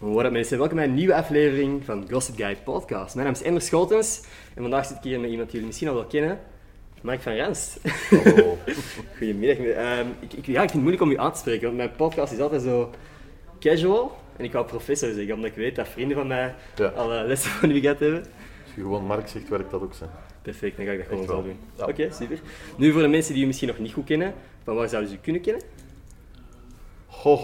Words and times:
What 0.00 0.24
up 0.24 0.32
mensen, 0.32 0.58
welkom 0.58 0.76
bij 0.76 0.84
een 0.86 0.94
nieuwe 0.94 1.14
aflevering 1.14 1.84
van 1.84 2.06
Gossip 2.10 2.36
Guy 2.36 2.56
Podcast. 2.64 3.14
Mijn 3.14 3.26
naam 3.26 3.36
is 3.36 3.42
Ender 3.42 3.62
Scholtens 3.62 4.20
en 4.54 4.62
vandaag 4.62 4.86
zit 4.86 4.96
ik 4.96 5.02
hier 5.02 5.20
met 5.20 5.30
iemand 5.30 5.44
die 5.50 5.52
jullie 5.52 5.66
misschien 5.66 5.88
al 5.88 5.94
wel 5.94 6.04
kennen. 6.06 6.40
Mark 7.02 7.20
van 7.20 7.32
Rens. 7.32 7.76
Goedemiddag. 9.18 9.56
Ehm, 9.66 10.06
ik, 10.20 10.32
ik, 10.32 10.46
ja, 10.46 10.62
ik 10.62 10.70
vind 10.70 10.72
het 10.72 10.74
moeilijk 10.74 11.02
om 11.02 11.10
u 11.10 11.18
aan 11.18 11.32
te 11.32 11.38
spreken, 11.38 11.64
want 11.64 11.76
mijn 11.76 11.92
podcast 11.96 12.32
is 12.32 12.38
altijd 12.38 12.62
zo 12.62 12.90
casual. 13.58 14.16
En 14.36 14.44
ik 14.44 14.52
wou 14.52 14.66
professor 14.66 15.12
zeggen, 15.12 15.34
omdat 15.34 15.50
ik 15.50 15.56
weet 15.56 15.76
dat 15.76 15.88
vrienden 15.88 16.16
van 16.16 16.26
mij 16.26 16.54
Ja. 16.76 16.86
al 16.86 17.12
eh, 17.14 17.26
lessen 17.26 17.50
van 17.50 17.70
u 17.70 17.80
gehad 17.80 17.98
hebben. 17.98 18.18
Als 18.64 18.74
je 18.74 18.80
gewoon 18.80 19.04
Mark 19.04 19.28
zegt, 19.28 19.48
werkt 19.48 19.70
dat 19.70 19.82
ook 19.82 19.94
zijn. 19.94 20.10
Perfect, 20.42 20.76
dan 20.76 20.86
ga 20.86 20.92
ik 20.92 20.98
dat 20.98 21.06
gewoon 21.08 21.26
zo 21.26 21.42
doen. 21.42 21.58
Ja. 21.76 21.84
Oké, 21.86 22.12
super. 22.12 22.38
Nu 22.76 22.92
voor 22.92 23.02
de 23.02 23.08
mensen 23.08 23.34
die 23.34 23.42
u 23.42 23.46
misschien 23.46 23.68
nog 23.68 23.78
niet 23.78 23.92
goed 23.92 24.04
kennen, 24.06 24.34
van 24.64 24.74
waar 24.74 24.88
zouden 24.88 25.10
ze 25.10 25.16
u 25.16 25.20
kunnen 25.22 25.42
kennen? 25.42 25.62
Goh, 27.06 27.42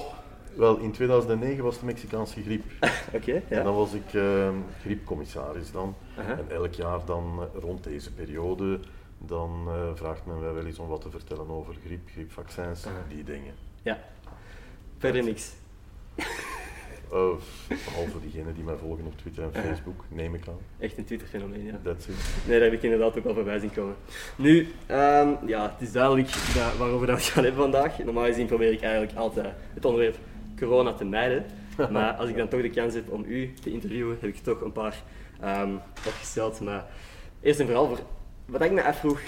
wel 0.56 0.76
in 0.78 0.92
2009 0.92 1.64
was 1.64 1.78
de 1.78 1.84
Mexicaanse 1.84 2.42
griep. 2.42 2.64
Oké, 3.14 3.32
En 3.32 3.42
ja. 3.48 3.62
dan 3.62 3.74
was 3.74 3.92
ik 3.92 4.14
eh, 4.14 4.48
griepcommissaris 4.80 5.70
dan. 5.72 5.94
En 6.16 6.46
elk 6.50 6.72
jaar 6.72 7.00
dan 7.04 7.40
eh, 7.54 7.60
rond 7.60 7.84
deze 7.84 8.12
periode, 8.12 8.78
dan 9.18 9.64
eh, 9.68 9.74
vraagt 9.94 10.26
men 10.26 10.40
mij 10.40 10.52
wel 10.52 10.66
eens 10.66 10.78
om 10.78 10.88
wat 10.88 11.00
te 11.00 11.10
vertellen 11.10 11.50
over 11.50 11.74
griep, 11.84 12.08
griepvaccins, 12.12 12.86
Aha. 12.86 12.94
die 13.08 13.24
dingen. 13.24 13.54
ja. 13.82 13.98
Verder 14.98 15.24
niks. 15.24 15.52
Eh, 16.14 17.30
behalve 17.84 18.20
diegenen 18.22 18.54
die 18.54 18.64
mij 18.64 18.76
volgen 18.76 19.06
op 19.06 19.18
Twitter 19.18 19.44
en. 19.52 19.62
Facebook, 19.62 20.04
neem 20.08 20.34
ik 20.34 20.48
aan. 20.48 20.58
Echt 20.78 20.98
een 20.98 21.04
Twitter-fenomeen, 21.04 21.64
ja. 21.64 21.80
That's 21.82 22.06
it. 22.06 22.14
Nee, 22.46 22.58
daar 22.58 22.68
heb 22.68 22.78
ik 22.78 22.82
inderdaad 22.82 23.18
ook 23.18 23.24
al 23.24 23.34
voorbij 23.34 23.58
zien 23.58 23.72
komen. 23.72 23.94
Nu, 24.36 24.68
ehm, 24.86 25.28
ja, 25.46 25.62
het 25.62 25.88
is 25.88 25.92
duidelijk 25.92 26.28
dat, 26.54 26.76
waarover 26.76 27.06
dat 27.06 27.16
we 27.16 27.30
gaan 27.30 27.44
hebben 27.44 27.62
vandaag. 27.62 27.98
Normaal 27.98 28.24
gezien 28.24 28.46
probeer 28.46 28.72
ik 28.72 28.82
eigenlijk 28.82 29.16
altijd 29.16 29.54
het 29.74 29.84
onderwerp 29.84 30.16
corona 30.58 30.92
te 30.92 31.04
mijden. 31.04 31.44
Maar 31.92 32.12
als 32.12 32.28
ik 32.28 32.36
dan 32.36 32.48
toch 32.48 32.62
de 32.62 32.70
kans 32.70 32.94
heb 32.94 33.10
om 33.10 33.24
u 33.26 33.52
te 33.62 33.70
interviewen, 33.70 34.16
heb 34.20 34.30
ik 34.30 34.36
toch 34.36 34.60
een 34.60 34.72
paar 34.72 35.02
ehm 35.40 35.74
opgesteld. 36.06 36.60
Maar 36.60 36.86
eerst 37.40 37.60
en 37.60 37.66
vooral, 37.66 37.86
voor, 37.86 37.98
wat 38.46 38.62
ik 38.62 38.72
me 38.72 38.84
afvroeg, 38.84 39.20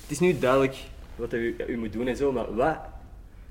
het 0.00 0.10
is 0.10 0.18
nu 0.18 0.38
duidelijk 0.38 0.76
wat 1.16 1.32
u, 1.32 1.56
u 1.66 1.76
moet 1.76 1.92
doen 1.92 2.06
en 2.06 2.16
zo, 2.16 2.32
maar 2.32 2.54
wat, 2.54 2.78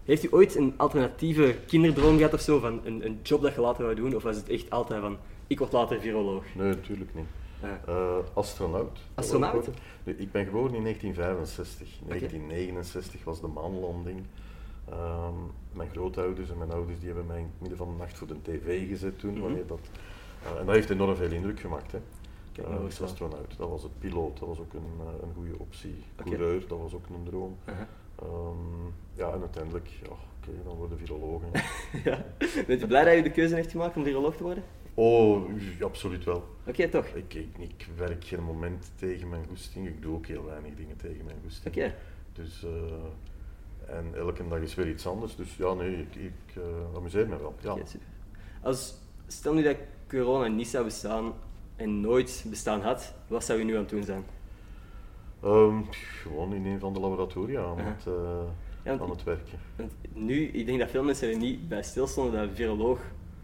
heeft 0.05 0.23
u 0.23 0.27
ooit 0.31 0.55
een 0.55 0.73
alternatieve 0.77 1.55
kinderdroom 1.67 2.17
gehad 2.17 2.33
of 2.33 2.41
zo, 2.41 2.59
van 2.59 2.81
een, 2.83 3.05
een 3.05 3.19
job 3.23 3.41
dat 3.41 3.53
je 3.53 3.61
later 3.61 3.83
wou 3.83 3.95
doen? 3.95 4.15
Of 4.15 4.23
was 4.23 4.35
het 4.35 4.49
echt 4.49 4.69
altijd 4.69 5.01
van, 5.01 5.17
ik 5.47 5.59
word 5.59 5.71
later 5.71 5.99
viroloog? 5.99 6.43
Nee, 6.55 6.67
natuurlijk 6.67 7.15
niet. 7.15 7.27
Eh, 7.85 8.17
astronaut. 8.33 8.99
Astronaut? 9.13 9.67
Ik 10.03 10.31
ben 10.31 10.45
geboren 10.45 10.75
in 10.75 10.81
1965. 10.83 11.87
In 12.01 12.07
1969 12.07 13.23
was 13.23 13.41
de 13.41 13.47
maanlanding. 13.47 14.23
Ehm, 14.89 15.33
mijn 15.71 15.89
grootouders 15.89 16.49
en 16.49 16.57
mijn 16.57 16.71
ouders 16.71 16.97
die 16.99 17.07
hebben 17.07 17.25
mij 17.25 17.37
in 17.37 17.43
het 17.43 17.59
midden 17.59 17.77
van 17.77 17.91
de 17.91 17.97
nacht 17.97 18.17
voor 18.17 18.27
de 18.27 18.41
tv 18.41 18.87
gezet 18.87 19.19
toen. 19.19 19.31
Mhm. 19.31 19.41
wanneer 19.41 19.67
dat, 19.67 19.89
eh, 20.43 20.59
en 20.59 20.65
dat 20.65 20.75
heeft 20.75 20.89
enorm 20.89 21.15
veel 21.15 21.31
indruk 21.31 21.59
gemaakt. 21.59 21.91
Hè. 21.91 21.99
Kijk, 22.51 22.67
nou, 22.67 22.79
wel. 22.79 23.07
astronaut, 23.07 23.57
dat 23.57 23.69
was 23.69 23.83
het. 23.83 23.99
Piloot, 23.99 24.39
dat 24.39 24.47
was 24.47 24.59
ook 24.59 24.73
een, 24.73 24.99
eh, 24.99 25.27
een 25.27 25.33
goede 25.33 25.59
optie. 25.59 25.95
Oké. 26.19 26.29
Coureur, 26.29 26.67
dat 26.67 26.79
was 26.79 26.93
ook 26.93 27.05
een 27.09 27.23
droom. 27.23 27.57
Aha. 27.65 27.87
Ehm, 28.19 28.85
ja, 29.15 29.33
en 29.33 29.39
uiteindelijk, 29.39 29.89
oké, 30.03 30.51
dan 30.63 30.75
worden 30.75 30.97
virologen. 30.97 31.47
Ja. 32.03 32.25
Bent 32.67 32.81
u 32.81 32.87
blij 32.87 33.03
dat 33.03 33.15
u 33.15 33.21
de 33.21 33.31
keuze 33.31 33.55
heeft 33.55 33.71
gemaakt 33.71 33.95
om 33.95 34.03
viroloog 34.03 34.35
te 34.35 34.43
worden? 34.43 34.63
oh, 34.93 35.49
absoluut 35.81 36.23
wel. 36.23 36.43
Oké, 36.67 36.89
toch? 36.89 37.05
Ik, 37.05 37.33
ik, 37.33 37.57
ik 37.57 37.87
werk 37.97 38.23
geen 38.25 38.43
moment 38.43 38.91
tegen 38.95 39.29
mijn 39.29 39.45
goesting. 39.47 39.87
Ik 39.87 40.01
doe 40.01 40.15
ook 40.15 40.25
heel 40.25 40.45
weinig 40.45 40.75
dingen 40.75 40.97
tegen 40.97 41.25
mijn 41.25 41.37
goesting. 41.43 41.75
Oké. 41.75 41.95
Dus, 42.33 42.65
en 43.97 44.05
elke 44.19 44.47
dag 44.47 44.59
is 44.59 44.75
weer 44.75 44.89
iets 44.89 45.07
anders. 45.07 45.35
Dus 45.35 45.55
ja, 45.55 45.73
nee, 45.73 45.91
ik, 45.97 46.15
ik 46.15 46.55
eh, 46.55 46.95
amuseer 46.97 47.27
me 47.27 47.37
wel. 47.37 47.55
Ja. 47.59 47.75
Als, 48.61 48.93
stel 49.27 49.53
nu 49.53 49.63
dat 49.63 49.75
corona 50.09 50.47
niet 50.47 50.67
zou 50.67 50.83
bestaan 50.83 51.33
en 51.75 52.01
nooit 52.01 52.45
bestaan 52.49 52.81
had, 52.81 53.13
wat 53.27 53.43
zou 53.43 53.59
u 53.59 53.63
nu 53.63 53.73
aan 53.73 53.79
het 53.81 53.89
doen 53.89 54.03
zijn? 54.03 54.23
Ehm, 55.43 55.81
gewoon 55.91 56.53
in 56.53 56.65
een 56.65 56.79
van 56.79 56.93
de 56.93 56.99
laboratoria 56.99 57.63
aan, 57.63 57.77
het, 57.79 58.05
eh, 58.07 58.13
Ja, 58.83 58.91
aan 58.99 59.09
het 59.09 59.23
werken. 59.23 59.59
Nu, 60.13 60.47
ik 60.47 60.65
denk 60.65 60.79
dat 60.79 60.89
veel 60.89 61.03
mensen 61.03 61.29
er 61.29 61.37
niet 61.37 61.67
bij 61.67 61.83
stilstonden 61.83 62.33
dat 62.39 62.49
een 62.49 62.55
viroloog, 62.55 62.99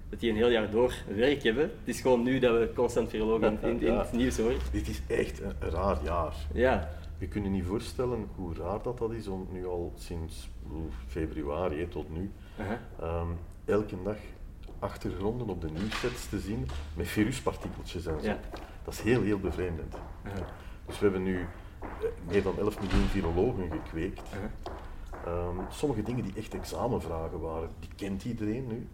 dat 0.09 0.19
die 0.19 0.29
een 0.29 0.35
heel 0.35 0.49
jaar 0.49 0.71
door 0.71 0.93
werk 1.07 1.43
hebben. 1.43 1.63
Het 1.63 1.95
is 1.95 2.01
gewoon 2.01 2.23
nu 2.23 2.39
dat 2.39 2.51
we 2.57 2.71
constant 2.75 3.09
viroloog 3.09 3.41
in, 3.51 3.57
in, 3.61 3.81
in 3.81 3.85
Ja. 3.93 3.99
het 3.99 4.11
nieuws 4.11 4.37
horen. 4.37 4.57
Dit 4.71 4.87
is 4.87 5.01
echt 5.07 5.41
een, 5.41 5.53
een 5.59 5.69
raar 5.69 5.99
jaar. 6.03 6.33
Ja, 6.53 6.89
Je 7.19 7.27
kunt 7.27 7.43
je 7.45 7.49
niet 7.49 7.65
voorstellen 7.65 8.27
hoe 8.35 8.53
raar 8.55 8.81
dat, 8.81 8.97
dat 8.97 9.11
is 9.11 9.27
om 9.27 9.47
nu 9.51 9.67
al 9.67 9.93
sinds 9.95 10.49
februari 11.07 11.79
hè, 11.79 11.87
tot 11.87 12.09
nu 12.09 12.31
ehm, 12.99 13.27
elke 13.65 14.03
dag 14.03 14.17
achtergronden 14.79 15.49
op 15.49 15.61
de 15.61 15.69
nieuwssets 15.71 16.29
te 16.29 16.39
zien 16.39 16.67
met 16.95 17.07
viruspartikeltjes 17.07 18.05
en 18.05 18.21
zo. 18.21 18.27
Ja. 18.27 18.39
Dat 18.83 18.93
is 18.93 19.01
heel, 19.01 19.21
heel 19.21 19.39
bevreemdend. 19.39 19.95
Dus 20.85 20.99
we 20.99 21.03
hebben 21.03 21.23
nu 21.23 21.39
eh, 21.81 21.87
meer 22.27 22.43
dan 22.43 22.57
11 22.59 22.81
miljoen 22.81 23.07
virologen 23.07 23.71
gekweekt. 23.71 24.21
Ehm, 25.25 25.57
sommige 25.69 26.03
dingen 26.03 26.23
die 26.23 26.33
echt 26.35 26.53
examenvragen 26.53 27.39
waren, 27.39 27.69
die 27.79 27.89
kent 27.95 28.25
iedereen 28.25 28.67
nu. 28.67 28.87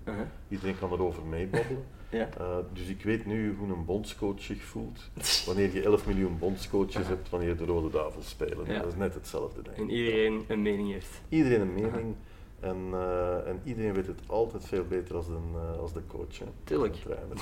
Iedereen 0.47 0.77
kan 0.79 0.91
erover 0.91 1.25
meebabbelen. 1.25 1.85
Ja. 2.09 2.29
Eh, 2.37 2.57
dus 2.73 2.87
ik 2.87 3.03
weet 3.03 3.25
nu 3.25 3.55
hoe 3.55 3.67
een 3.73 3.85
bondscoach 3.85 4.41
zich 4.41 4.63
voelt 4.63 5.09
wanneer 5.47 5.73
je 5.73 5.83
11 5.83 6.07
miljoen 6.07 6.37
bondscoaches 6.39 7.07
hebt 7.07 7.29
wanneer 7.29 7.57
de 7.57 7.65
Rode 7.65 7.89
Duivels 7.89 8.29
spelen. 8.29 8.65
Ja. 8.67 8.79
Dat 8.79 8.87
is 8.87 8.95
net 8.95 9.13
hetzelfde. 9.13 9.61
Denk 9.61 9.75
ik. 9.75 9.81
En 9.83 9.89
iedereen 9.89 10.45
een 10.47 10.61
mening 10.61 10.91
heeft. 10.91 11.21
Iedereen 11.29 11.61
een 11.61 11.73
mening 11.73 12.15
en, 12.59 12.77
eh, 12.91 13.47
en 13.47 13.61
iedereen 13.63 13.93
weet 13.93 14.07
het 14.07 14.19
altijd 14.25 14.65
veel 14.65 14.85
beter 14.87 15.15
als 15.15 15.25
de, 15.25 15.37
eh, 15.53 15.79
als 15.79 15.93
de 15.93 16.01
coach. 16.07 16.39
Hè. 16.39 16.45
Tuurlijk. 16.63 16.95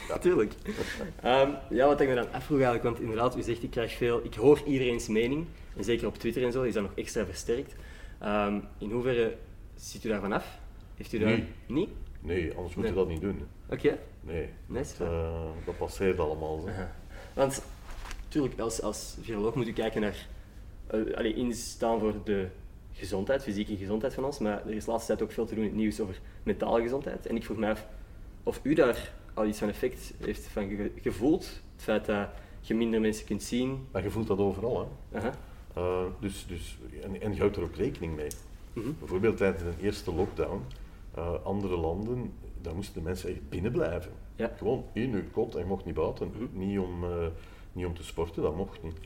Ja. 0.07 0.18
Tuurlijk. 0.19 0.53
Ehm, 1.22 1.50
ja, 1.69 1.88
wat 1.88 2.01
ik 2.01 2.07
me 2.07 2.16
dan 2.16 2.31
afvroeg 2.31 2.57
eigenlijk, 2.57 2.84
want 2.84 3.00
inderdaad, 3.00 3.38
u 3.38 3.41
zegt 3.41 3.63
ik 3.63 3.69
krijg 3.69 3.94
veel, 3.94 4.19
ik 4.24 4.34
hoor 4.34 4.62
iedereen's 4.66 5.07
mening, 5.07 5.45
en 5.78 5.84
zeker 5.84 6.07
op 6.07 6.18
Twitter 6.18 6.44
en 6.44 6.51
zo, 6.51 6.62
is 6.63 6.74
dat 6.74 6.84
nog 6.84 6.91
extra 6.95 7.25
versterkt. 7.25 7.75
Ehm, 8.19 8.59
in 8.78 8.91
hoeverre 8.91 9.35
ziet 9.75 10.03
u 10.03 10.09
daarvan 10.09 10.31
af? 10.31 10.59
Heeft 10.95 11.13
u 11.13 11.19
daar... 11.19 11.30
Nee. 11.30 11.45
Niet? 11.68 11.90
Nee, 12.19 12.53
anders 12.56 12.75
moet 12.75 12.85
je 12.85 12.91
Nee. 12.91 13.00
dat 13.00 13.07
niet 13.07 13.22
doen. 13.22 13.40
Oké. 13.69 13.97
Nee, 14.24 14.50
Nee, 14.66 14.82
is 14.82 14.98
dat, 14.98 15.08
eh, 15.08 15.40
dat 15.66 15.78
passeert 15.78 16.20
allemaal. 16.20 16.60
Zo. 16.60 16.68
Want, 17.34 17.64
natuurlijk, 18.24 18.60
als, 18.60 18.82
als 18.82 19.18
viroloog 19.22 19.56
moet 19.56 19.68
u 19.68 19.74
kijken 19.74 20.02
naar, 20.02 20.28
uh, 20.94 21.16
allee, 21.18 21.34
instaan 21.34 22.00
voor 22.00 22.14
de 22.24 22.48
gezondheid, 22.92 23.44
fysieke 23.44 23.78
gezondheid 23.78 24.14
van 24.14 24.24
ons, 24.26 24.40
maar 24.40 24.66
er 24.68 24.74
is 24.74 24.86
de 24.86 24.92
laatste 24.92 25.08
tijd 25.16 25.24
ook 25.28 25.32
veel 25.34 25.46
te 25.46 25.54
doen 25.56 25.64
in 25.64 25.70
het 25.70 25.80
nieuws 25.80 26.00
over 26.00 26.20
mentale 26.44 26.82
gezondheid. 26.82 27.26
En 27.28 27.36
ik 27.36 27.44
vroeg 27.44 27.58
me 27.58 27.70
af 27.70 27.86
of 28.44 28.60
u 28.64 28.74
daar 28.74 29.12
al 29.34 29.46
iets 29.46 29.60
van 29.60 29.70
effect 29.70 30.14
heeft 30.20 30.48
van 30.48 30.70
ge- 30.70 30.92
gevoeld, 31.02 31.44
het 31.74 31.84
feit 31.84 32.06
dat 32.06 32.28
je 32.62 32.76
minder 32.76 33.02
mensen 33.02 33.26
kunt 33.26 33.44
zien. 33.44 33.88
Maar 33.92 34.04
je 34.04 34.10
voelt 34.10 34.28
dat 34.28 34.38
overal. 34.38 34.92
Hè. 35.12 35.30
Eh, 35.76 36.04
dus, 36.20 36.46
dus, 36.48 36.78
en, 37.04 37.22
en 37.22 37.34
je 37.34 37.40
houdt 37.40 37.58
er 37.58 37.64
ook 37.64 37.76
rekening 37.76 38.16
mee. 38.16 38.28
Mhm. 38.74 38.88
Bijvoorbeeld 39.00 39.38
tijdens 39.38 39.64
de 39.64 39.84
eerste 39.84 40.14
lockdown, 40.14 40.62
eh, 41.16 41.34
andere 41.44 41.78
landen, 41.78 42.34
daar 42.63 42.75
moesten 42.75 42.94
de 42.94 43.01
mensen 43.01 43.29
echt 43.29 43.50
binnen 43.50 43.72
blijven. 43.72 44.12
Ja. 44.35 44.51
Gewoon 44.57 44.84
in 44.94 45.13
uw 45.13 45.24
kot 45.31 45.53
en 45.56 45.59
je 45.59 45.66
mocht 45.66 45.85
niet 45.85 45.96
buiten. 45.96 46.28
Mhm. 46.28 46.66
Niet, 46.66 46.79
om, 46.79 47.03
eh, 47.03 47.28
niet 47.74 47.85
om 47.85 47.96
te 47.96 48.03
sporten, 48.03 48.41
dat 48.44 48.56
mocht 48.56 48.84
niet. 48.84 48.97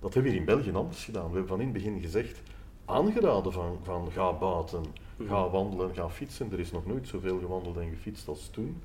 Dat 0.00 0.14
hebben 0.14 0.32
we 0.32 0.38
hier 0.38 0.48
in 0.48 0.54
België 0.54 0.72
anders 0.72 1.04
gedaan. 1.04 1.26
We 1.26 1.30
hebben 1.30 1.48
van 1.48 1.60
in 1.60 1.64
het 1.64 1.72
begin 1.74 2.00
gezegd, 2.00 2.42
aangeraden 2.84 3.52
van, 3.52 3.78
van 3.82 4.10
ga 4.12 4.32
buiten, 4.32 4.82
Mhm. 5.16 5.28
ga 5.28 5.50
wandelen, 5.50 5.94
ga 5.94 6.08
fietsen. 6.08 6.52
Er 6.52 6.58
is 6.60 6.70
nog 6.70 6.86
nooit 6.86 7.08
zoveel 7.08 7.38
gewandeld 7.38 7.76
en 7.76 7.88
gefietst 7.90 8.28
als 8.28 8.48
toen. 8.48 8.82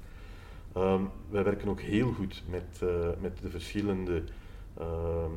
Ehm, 0.74 1.02
wij 1.30 1.44
werken 1.44 1.70
ook 1.70 1.82
heel 1.82 2.12
goed 2.12 2.44
met, 2.50 2.82
eh, 2.82 3.10
met 3.22 3.38
de 3.42 3.50
verschillende 3.50 4.24
ehm, 4.78 5.32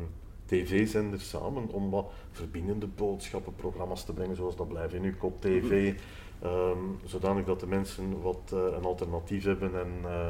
tv-zenders 0.46 1.28
samen 1.28 1.68
om 1.68 1.90
wat 1.90 2.12
verbindende 2.30 2.86
boodschappen, 2.86 3.54
programma's 3.54 4.04
te 4.04 4.12
brengen, 4.12 4.36
zoals 4.36 4.56
dat 4.56 4.68
blijven 4.68 4.98
in 4.98 5.04
uw 5.04 5.16
kop 5.18 5.40
tv, 5.40 5.94
ehm, 6.42 6.78
zodanig 7.04 7.44
dat 7.44 7.60
de 7.60 7.66
mensen 7.66 8.20
wat 8.22 8.52
eh, 8.52 8.58
een 8.76 8.84
alternatief 8.84 9.44
hebben 9.44 9.80
en, 9.80 9.88
eh, 10.04 10.26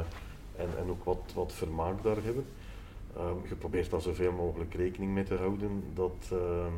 en, 0.55 0.67
en 0.77 0.89
ook 0.89 1.03
wat, 1.03 1.31
wat 1.35 1.53
vermaak 1.53 2.03
daar 2.03 2.23
hebben. 2.23 2.45
Ehm, 3.17 3.35
je 3.47 3.55
probeert 3.55 3.89
daar 3.91 4.01
zoveel 4.01 4.31
mogelijk 4.31 4.73
rekening 4.73 5.13
mee 5.13 5.23
te 5.23 5.35
houden 5.35 5.83
dat, 5.93 6.29
ehm, 6.31 6.71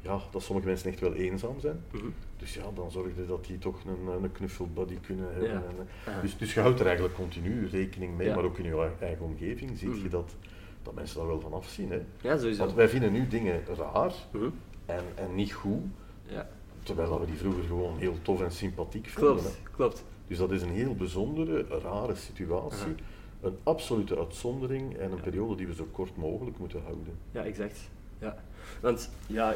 ja, 0.00 0.18
dat 0.30 0.42
sommige 0.42 0.66
mensen 0.68 0.90
echt 0.90 1.00
wel 1.00 1.14
eenzaam 1.14 1.60
zijn. 1.60 1.80
Mhm. 1.92 2.04
Dus 2.36 2.54
ja, 2.54 2.62
dan 2.74 2.90
zorg 2.90 3.16
je 3.16 3.26
dat 3.26 3.44
die 3.46 3.58
toch 3.58 3.76
een, 3.84 4.22
een 4.22 4.32
knuffelbuddy 4.32 4.98
kunnen 5.00 5.28
hebben. 5.30 5.48
Ja. 5.48 5.62
En, 5.78 5.88
eh, 6.14 6.20
dus, 6.20 6.36
dus 6.38 6.54
je 6.54 6.60
houdt 6.60 6.80
er 6.80 6.86
eigenlijk 6.86 7.14
continu 7.14 7.66
rekening 7.66 8.16
mee, 8.16 8.26
Ja. 8.26 8.34
maar 8.34 8.44
ook 8.44 8.58
in 8.58 8.64
je 8.64 8.90
eigen 9.00 9.24
omgeving 9.24 9.78
zie 9.78 9.88
Mhm. 9.88 10.02
je 10.02 10.08
dat, 10.08 10.34
dat 10.82 10.94
mensen 10.94 11.18
daar 11.18 11.26
wel 11.26 11.40
van 11.40 11.52
afzien. 11.52 11.90
Hè. 11.90 12.00
Ja, 12.20 12.38
sowieso. 12.38 12.62
Want 12.64 12.74
wij 12.76 12.88
vinden 12.88 13.12
nu 13.12 13.28
dingen 13.28 13.62
raar 13.76 14.12
Mhm. 14.32 14.48
en, 14.86 15.04
en 15.14 15.34
niet 15.34 15.52
goed, 15.52 15.82
Ja. 16.26 16.48
Terwijl 16.88 17.20
we 17.20 17.26
die 17.26 17.36
vroeger 17.36 17.64
gewoon 17.64 17.98
heel 17.98 18.16
tof 18.22 18.42
en 18.42 18.52
sympathiek 18.52 19.08
vonden. 19.08 19.36
hè. 19.36 19.42
Klopt, 19.42 19.70
klopt. 19.76 20.04
Dus 20.26 20.38
dat 20.38 20.50
is 20.50 20.62
een 20.62 20.70
heel 20.72 20.94
bijzondere, 20.94 21.64
rare 21.82 22.14
situatie. 22.14 22.94
Een 23.40 23.56
absolute 23.62 24.18
uitzondering 24.18 24.96
en 24.96 25.12
een 25.12 25.20
periode 25.20 25.54
die 25.56 25.66
we 25.66 25.74
zo 25.74 25.88
kort 25.92 26.16
mogelijk 26.16 26.58
moeten 26.58 26.82
houden. 26.82 27.18
Ja, 27.30 27.44
exact. 27.44 27.78
Ja. 28.18 28.36
Want 28.80 29.10
ja, 29.26 29.54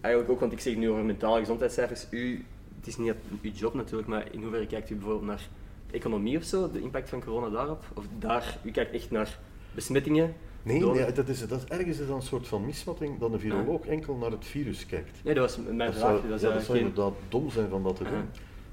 eigenlijk 0.00 0.30
ook, 0.30 0.40
want 0.40 0.52
ik 0.52 0.60
zeg 0.60 0.76
nu 0.76 0.90
over 0.90 1.04
mentale 1.04 1.38
gezondheidscijfers. 1.38 2.06
U, 2.10 2.44
het 2.76 2.86
is 2.86 2.96
niet 2.96 3.14
uw 3.42 3.50
job 3.50 3.74
natuurlijk, 3.74 4.08
maar 4.08 4.32
in 4.32 4.42
hoeverre 4.42 4.66
kijkt 4.66 4.90
u 4.90 4.94
bijvoorbeeld 4.94 5.26
naar 5.26 5.48
economie 5.90 6.36
of 6.36 6.44
zo, 6.44 6.70
de 6.70 6.80
impact 6.80 7.08
van 7.08 7.24
corona 7.24 7.48
daarop? 7.48 7.84
Of 7.94 8.04
daar, 8.18 8.58
u 8.62 8.70
kijkt 8.70 8.94
echt 8.94 9.10
naar 9.10 9.38
besmettingen? 9.74 10.34
Nee, 10.62 10.80
door- 10.80 10.94
nee 10.94 11.12
dat 11.12 11.28
is, 11.28 11.46
dat 11.48 11.62
is 11.62 11.64
ergens 11.78 11.98
is 11.98 12.08
een 12.08 12.22
soort 12.22 12.48
van 12.48 12.64
misvatting 12.66 13.18
dat 13.18 13.32
een 13.32 13.40
viroloog 13.40 13.86
enkel 13.86 14.16
naar 14.16 14.30
het 14.30 14.44
virus 14.46 14.86
kijkt. 14.86 15.24
Nee, 15.24 15.34
dat 15.34 15.44
was 15.56 15.64
mijn 15.66 15.78
Dat 15.78 15.94
vraag. 15.94 16.00
zou, 16.18 16.28
Dat 16.28 16.40
ja, 16.40 16.52
dat 16.52 16.62
zou 16.62 16.78
geen... 16.78 16.86
inderdaad 16.86 17.14
dom 17.28 17.50
zijn 17.50 17.68
van 17.68 17.82
dat 17.82 17.96
te 17.96 18.04
doen. 18.04 18.24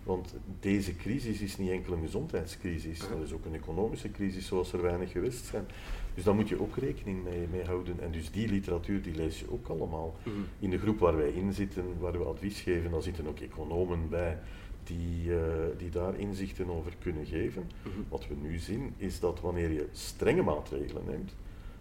Want 0.03 0.35
deze 0.59 0.95
crisis 0.95 1.41
is 1.41 1.57
niet 1.57 1.69
enkel 1.71 1.93
een 1.93 2.01
gezondheidscrisis, 2.01 2.99
dat 2.99 3.21
is 3.23 3.33
ook 3.33 3.45
een 3.45 3.53
economische 3.55 4.11
crisis 4.11 4.45
zoals 4.47 4.73
er 4.73 4.81
weinig 4.81 5.11
geweest 5.11 5.45
zijn. 5.45 5.65
Dus 6.15 6.23
daar 6.23 6.35
moet 6.35 6.49
je 6.49 6.61
ook 6.61 6.77
rekening 6.77 7.23
mee, 7.23 7.47
mee 7.51 7.63
houden. 7.63 7.99
En 7.99 8.11
dus 8.11 8.31
die 8.31 8.47
literatuur 8.49 9.01
die 9.01 9.15
lees 9.15 9.39
je 9.39 9.51
ook 9.51 9.67
allemaal. 9.67 10.15
Mhm. 10.23 10.35
In 10.59 10.69
de 10.69 10.77
groep 10.79 10.99
waar 10.99 11.17
wij 11.17 11.29
in 11.29 11.53
zitten, 11.53 11.83
waar 11.99 12.11
we 12.11 12.23
advies 12.23 12.59
geven, 12.61 12.91
daar 12.91 13.01
zitten 13.01 13.27
ook 13.27 13.39
economen 13.39 14.09
bij 14.09 14.39
die, 14.83 15.35
eh, 15.37 15.43
die 15.77 15.89
daar 15.89 16.19
inzichten 16.19 16.69
over 16.69 16.93
kunnen 16.99 17.25
geven. 17.25 17.69
Mhm. 17.81 17.89
Wat 18.09 18.27
we 18.27 18.35
nu 18.41 18.57
zien 18.57 18.93
is 18.97 19.19
dat 19.19 19.39
wanneer 19.41 19.71
je 19.71 19.87
strenge 19.91 20.41
maatregelen 20.41 21.03
neemt, 21.07 21.35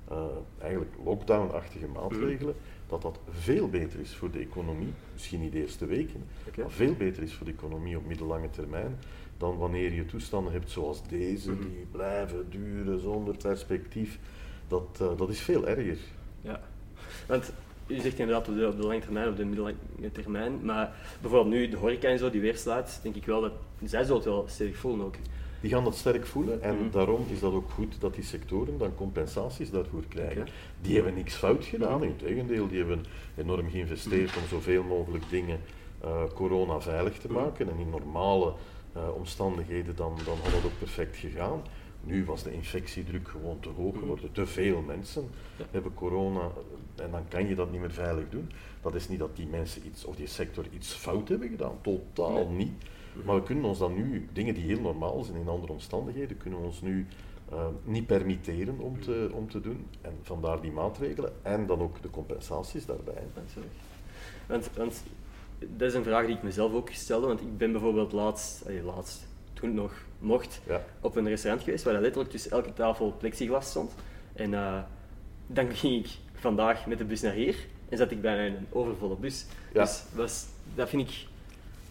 eh, 0.09 0.25
eigenlijk 0.59 0.93
lockdown-achtige 1.05 1.87
maatregelen, 1.87 2.55
dat 2.89 3.03
dat 3.03 3.19
veel 3.31 3.69
beter 3.69 4.01
is 4.01 4.15
voor 4.15 4.31
de 4.31 4.39
economie, 4.39 4.93
misschien 5.13 5.41
niet 5.41 5.53
de 5.53 5.61
eerste 5.61 5.87
weken, 5.87 6.25
maar 6.57 6.71
veel 6.71 6.95
beter 6.95 7.23
is 7.23 7.33
voor 7.35 7.47
de 7.47 7.53
economie 7.53 7.97
op 7.97 8.07
middellange 8.07 8.51
termijn 8.51 8.99
dan 9.37 9.57
wanneer 9.57 9.93
je 9.93 10.07
toestanden 10.07 10.53
hebt 10.53 10.71
zoals 10.71 11.03
deze, 11.09 11.51
Mhm. 11.51 11.63
die 11.63 11.87
blijven 11.91 12.47
duren 12.51 13.01
zonder 13.01 13.37
perspectief. 13.37 14.19
Dat, 14.69 14.99
eh, 15.01 15.09
dat 15.17 15.29
is 15.29 15.41
veel 15.41 15.69
erger. 15.69 15.99
Ja, 16.41 16.61
want 17.29 17.53
u 17.87 17.99
zegt 18.01 18.19
inderdaad 18.19 18.49
op 18.49 18.55
de, 18.57 18.67
op 18.69 18.77
de 18.77 18.87
lange 18.87 19.01
termijn, 19.01 19.29
op 19.29 19.37
de 19.37 19.45
middellange 19.45 19.77
termijn, 20.13 20.65
maar 20.65 20.97
bijvoorbeeld 21.21 21.55
nu 21.55 21.69
de 21.69 21.77
horeca 21.77 22.09
en 22.09 22.19
zo 22.19 22.31
die 22.31 22.41
weer 22.41 22.57
slaat, 22.57 23.01
denk 23.03 23.15
ik 23.15 23.27
wel 23.27 23.41
dat 23.41 23.53
zij 23.85 24.03
zullen 24.03 24.17
het 24.17 24.25
wel 24.25 24.45
sterk 24.49 24.75
voelen 24.75 25.07
ook. 25.07 25.15
Die 25.65 25.73
gaan 25.73 25.85
dat 25.85 25.97
sterk 25.97 26.27
voelen 26.27 26.63
en 26.63 26.75
Mhm. 26.77 26.91
daarom 26.91 27.27
is 27.31 27.41
dat 27.41 27.53
ook 27.53 27.71
goed 27.71 28.01
dat 28.01 28.15
die 28.15 28.25
sectoren 28.25 28.79
dan 28.79 28.95
compensaties 28.95 29.71
daarvoor 29.71 30.03
krijgen. 30.09 30.47
Die 30.81 30.95
hebben 30.95 31.15
niks 31.15 31.35
fout 31.35 31.65
gedaan, 31.65 31.99
Mhm. 32.01 32.09
integendeel, 32.09 32.69
die 32.69 32.79
hebben 32.79 33.05
enorm 33.37 33.71
geïnvesteerd 33.71 34.37
om 34.37 34.43
zoveel 34.49 34.83
mogelijk 34.83 35.25
dingen 35.31 35.61
eh, 36.01 36.23
corona 36.35 36.81
veilig 36.81 37.19
te 37.19 37.29
Mhm. 37.33 37.41
maken. 37.41 37.69
En 37.71 37.79
in 37.79 37.91
normale 37.91 38.53
eh, 38.93 39.09
omstandigheden 39.15 39.97
dan, 39.97 40.13
dan 40.25 40.37
had 40.43 40.53
dat 40.53 40.65
ook 40.65 40.79
perfect 40.79 41.17
gegaan. 41.17 41.63
Nu 42.01 42.25
was 42.25 42.43
de 42.43 42.53
infectiedruk 42.53 43.29
gewoon 43.29 43.61
te 43.61 43.69
hoog 43.69 43.91
Mhm. 43.93 43.99
geworden. 43.99 44.33
Te 44.33 44.47
veel 44.47 44.81
mensen 44.81 45.29
hebben 45.71 45.95
corona 45.95 46.51
en 46.97 47.11
dan 47.11 47.29
kan 47.29 47.49
je 47.49 47.55
dat 47.55 47.71
niet 47.71 47.81
meer 47.81 47.93
veilig 47.93 48.25
doen. 48.31 48.51
Dat 48.83 48.95
is 48.95 49.09
niet 49.09 49.19
dat 49.19 49.37
die 49.37 49.47
mensen 49.47 49.87
iets, 49.87 50.05
of 50.05 50.17
die 50.17 50.27
sector 50.27 50.65
iets 50.75 50.93
fout 50.93 51.29
hebben 51.29 51.49
gedaan, 51.49 51.79
totaal 51.83 52.47
Nee. 52.49 52.57
niet. 52.57 52.73
Maar 53.25 53.35
we 53.35 53.43
kunnen 53.43 53.65
ons 53.65 53.79
dan 53.79 53.95
nu, 53.95 54.29
dingen 54.33 54.55
die 54.55 54.65
heel 54.65 54.81
normaal 54.81 55.23
zijn 55.25 55.39
in 55.41 55.49
andere 55.49 55.73
omstandigheden, 55.73 56.37
kunnen 56.37 56.61
we 56.61 56.67
ons 56.67 56.81
nu 56.81 57.07
eh, 57.51 57.67
niet 57.85 58.07
permitteren 58.07 58.79
om 58.79 59.01
te, 59.01 59.31
om 59.33 59.51
te 59.51 59.61
doen. 59.61 59.87
En 60.01 60.13
vandaar 60.23 60.61
die 60.61 60.73
maatregelen 60.73 61.33
en 61.43 61.67
dan 61.67 61.81
ook 61.81 62.03
de 62.03 62.11
compensaties 62.11 62.87
daarbij. 62.87 63.23
Want, 64.47 64.71
want 64.77 65.03
dat 65.59 65.89
is 65.89 65.95
een 65.95 66.05
vraag 66.05 66.27
die 66.27 66.37
ik 66.37 66.43
mezelf 66.43 66.73
ook 66.73 66.89
stelde, 66.91 67.27
want 67.27 67.41
ik 67.41 67.59
ben 67.59 67.73
bijvoorbeeld 67.73 68.13
laatst, 68.13 68.65
allee, 68.65 68.83
laatst 68.83 69.27
toen 69.53 69.69
het 69.69 69.79
nog 69.79 69.93
mocht, 70.19 70.61
Ja. 70.67 70.85
op 71.01 71.17
een 71.17 71.29
restaurant 71.29 71.63
geweest 71.65 71.85
waar 71.85 72.01
letterlijk 72.01 72.31
tussen 72.31 72.51
elke 72.51 72.73
tafel 72.73 73.15
plexiglas 73.19 73.69
stond. 73.69 73.95
En 74.33 74.55
eh, 74.55 74.79
dan 75.47 75.71
ging 75.81 76.05
ik 76.05 76.11
vandaag 76.33 76.87
met 76.87 76.99
de 76.99 77.05
bus 77.05 77.21
naar 77.21 77.33
hier 77.33 77.57
en 77.89 77.97
zat 77.99 78.11
ik 78.11 78.21
bijna 78.21 78.43
in 78.43 78.55
een 78.55 78.67
overvolle 78.71 79.17
bus. 79.17 79.47
Ja. 79.73 79.81
Dus 79.81 80.05
was, 80.15 80.47
dat 80.75 80.89
vind 80.89 81.09
ik 81.11 81.27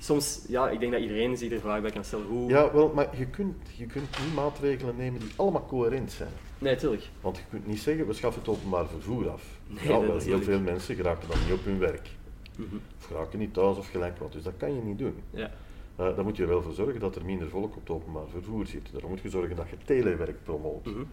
soms, 0.03 0.45
ja, 0.47 0.69
ik 0.69 0.79
denk 0.79 0.91
dat 0.91 1.01
iedereen 1.01 1.37
zich 1.37 1.51
er 1.51 1.59
vraag 1.59 1.81
bij 1.81 1.91
kan 1.91 2.03
stellen. 2.03 2.25
Hoe... 2.25 2.49
Ja, 2.49 2.73
wel, 2.73 2.91
maar 2.95 3.17
je 3.17 3.25
kunt, 3.25 3.55
je 3.75 3.85
kunt 3.85 4.19
niet 4.23 4.33
maatregelen 4.35 4.95
nemen 4.95 5.19
die 5.19 5.31
allemaal 5.35 5.65
coherent 5.65 6.11
zijn. 6.11 6.31
Nee, 6.57 6.75
tuurlijk. 6.75 7.09
Want 7.21 7.37
je 7.37 7.43
kunt 7.49 7.67
niet 7.67 7.79
zeggen, 7.79 8.07
we 8.07 8.13
schaffen 8.13 8.41
het 8.41 8.51
openbaar 8.51 8.87
vervoer 8.87 9.29
af. 9.29 9.43
Nee, 9.67 9.87
ja, 9.87 9.99
wel, 9.99 10.19
heel 10.19 10.41
veel 10.41 10.59
mensen 10.59 10.95
geraken 10.95 11.29
dan 11.29 11.37
niet 11.43 11.53
op 11.53 11.65
hun 11.65 11.79
werk. 11.79 12.09
Mhm. 12.57 12.75
Of 12.99 13.05
geraken 13.05 13.39
niet 13.39 13.53
thuis 13.53 13.77
of 13.77 13.89
gelijk 13.89 14.17
wat. 14.17 14.31
Dus 14.31 14.43
dat 14.43 14.53
kan 14.57 14.75
je 14.75 14.81
niet 14.81 14.97
doen. 14.97 15.15
Ja. 15.29 15.51
Eh 15.95 16.15
dan 16.15 16.23
moet 16.23 16.35
je 16.35 16.43
er 16.43 16.49
wel 16.49 16.61
voor 16.61 16.73
zorgen 16.73 16.99
dat 16.99 17.15
er 17.15 17.25
minder 17.25 17.49
volk 17.49 17.75
op 17.75 17.79
het 17.79 17.89
openbaar 17.89 18.27
vervoer 18.27 18.65
zit. 18.65 18.91
Daarom 18.91 19.09
moet 19.09 19.21
je 19.21 19.29
zorgen 19.29 19.55
dat 19.55 19.69
je 19.69 19.77
telewerk 19.85 20.43
promoot. 20.43 20.85
Mhm. 20.85 21.03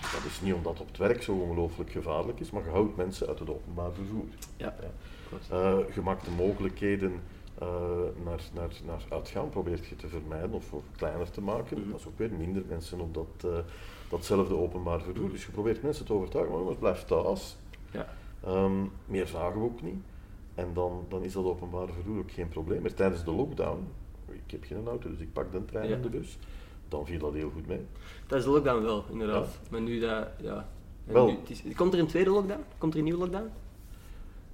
Dat 0.00 0.24
is 0.26 0.40
niet 0.40 0.54
omdat 0.54 0.80
op 0.80 0.86
het 0.86 0.96
werk 0.96 1.22
zo 1.22 1.32
ongelooflijk 1.32 1.90
gevaarlijk 1.90 2.40
is, 2.40 2.50
maar 2.50 2.64
je 2.64 2.70
houdt 2.70 2.96
mensen 2.96 3.26
uit 3.28 3.38
het 3.38 3.50
openbaar 3.50 3.92
vervoer. 3.92 4.26
Ja. 4.56 4.74
Ja. 4.80 4.90
Eh, 5.56 5.94
je 5.94 6.00
maakt 6.00 6.24
de 6.24 6.30
mogelijkheden 6.30 7.20
eh, 7.58 7.66
naar, 8.24 8.40
naar, 8.54 8.70
naar 8.86 9.02
uitgaan, 9.08 9.48
probeert 9.48 9.86
je 9.86 9.96
te 9.96 10.08
vermijden 10.08 10.52
of, 10.52 10.72
of 10.72 10.82
kleiner 10.96 11.30
te 11.30 11.40
maken. 11.40 11.80
Mhm. 11.80 11.90
Dat 11.90 12.00
is 12.00 12.06
ook 12.06 12.18
weer 12.18 12.32
minder 12.32 12.62
mensen 12.68 13.00
op 13.00 13.14
dat, 13.14 13.50
eh, 13.52 13.58
datzelfde 14.10 14.56
openbaar 14.56 15.00
vervoer. 15.00 15.30
Dus 15.30 15.44
je 15.46 15.52
probeert 15.52 15.82
mensen 15.82 16.04
te 16.06 16.12
overtuigen, 16.12 16.52
maar 16.52 16.60
jongens, 16.62 16.78
blijf 16.78 17.04
thuis. 17.04 17.56
Ja. 17.90 18.08
Ehm, 18.44 18.72
meer 19.06 19.26
vragen 19.26 19.60
we 19.60 19.64
ook 19.66 19.82
niet. 19.82 20.02
En 20.54 20.68
dan, 20.74 21.04
dan 21.08 21.22
is 21.22 21.32
dat 21.32 21.44
openbaar 21.44 21.86
vervoer 21.88 22.18
ook 22.18 22.30
geen 22.30 22.48
probleem 22.48 22.82
meer. 22.82 22.94
Tijdens 22.94 23.24
de 23.24 23.30
lockdown, 23.32 23.88
ik 24.28 24.50
heb 24.50 24.64
geen 24.64 24.86
auto, 24.86 25.10
dus 25.10 25.18
ik 25.18 25.32
pak 25.32 25.52
de 25.52 25.64
trein 25.64 25.88
Ja. 25.88 25.94
en 25.94 26.02
de 26.02 26.08
bus, 26.08 26.38
dan 26.88 27.06
viel 27.06 27.18
dat 27.18 27.32
heel 27.34 27.50
goed 27.50 27.66
mee. 27.66 27.86
Is 28.30 28.44
de 28.44 28.50
lockdown 28.50 28.82
wel, 28.82 29.04
inderdaad. 29.10 29.58
Maar 29.70 29.80
nu 29.80 30.00
dat, 30.00 30.28
ja. 30.40 30.68
Wel. 31.04 31.26
nu- 31.26 31.36
het 31.40 31.50
is- 31.50 31.62
komt 31.76 31.92
er 31.92 31.98
een 31.98 32.06
tweede 32.06 32.30
lockdown? 32.30 32.60
Komt 32.78 32.92
er 32.92 32.98
een 32.98 33.04
nieuwe 33.04 33.18
lockdown? 33.20 33.50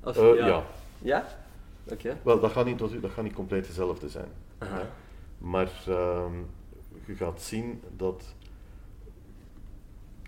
Of, 0.05 0.17
Eh, 0.17 0.37
ja. 0.37 0.65
Ja? 0.99 1.27
Oké. 1.91 2.21
Wel, 2.25 2.41
dat 2.41 2.51
gaat 2.53 2.65
niet, 2.67 2.79
dat 2.79 2.93
gaat 3.11 3.25
niet 3.25 3.33
compleet 3.35 3.67
hetzelfde 3.67 4.09
zijn. 4.09 4.29
Aha. 4.59 4.91
Maar 5.39 5.71
ehm, 5.89 6.33
je 7.07 7.15
gaat 7.15 7.43
zien 7.43 7.83
dat 7.97 8.35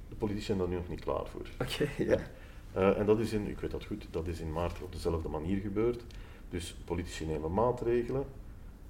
de 0.09 0.15
politici 0.15 0.45
zijn 0.47 0.59
daar 0.59 0.69
nu 0.69 0.75
nog 0.77 0.89
niet 0.89 1.01
klaar 1.01 1.27
voor. 1.27 1.47
Oké, 1.61 2.03
ja. 2.03 2.19
Eh, 2.73 2.99
en 2.99 3.07
dat 3.07 3.19
is 3.19 3.33
in, 3.33 3.47
ik 3.47 3.59
weet 3.61 3.71
dat 3.71 3.85
goed, 3.85 4.07
dat 4.11 4.27
is 4.27 4.41
in 4.41 4.53
maart 4.53 4.83
op 4.83 4.93
dezelfde 4.93 5.29
manier 5.29 5.61
gebeurd. 5.61 6.03
Dus 6.49 6.77
politici 6.85 7.27
nemen 7.27 7.53
maatregelen 7.53 8.25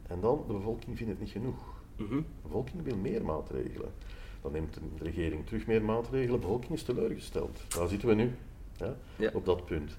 en 0.06 0.20
dan 0.20 0.44
de 0.46 0.52
bevolking 0.52 0.96
vindt 0.96 1.12
het 1.12 1.20
niet 1.20 1.30
genoeg. 1.30 1.74
Mhm. 1.96 2.16
De 2.16 2.22
bevolking 2.42 2.82
wil 2.82 2.96
meer 2.96 3.24
maatregelen. 3.24 3.90
Dan 4.42 4.52
neemt 4.52 4.74
de 4.74 5.04
regering 5.04 5.46
terug 5.46 5.66
meer 5.66 5.82
maatregelen, 5.82 6.40
de 6.40 6.46
bevolking 6.46 6.72
is 6.72 6.82
teleurgesteld. 6.82 7.60
Daar 7.68 7.88
zitten 7.88 8.08
we 8.08 8.14
nu, 8.14 8.34
ja, 8.76 8.96
Ja. 9.16 9.30
op 9.34 9.44
dat 9.44 9.64
punt. 9.64 9.96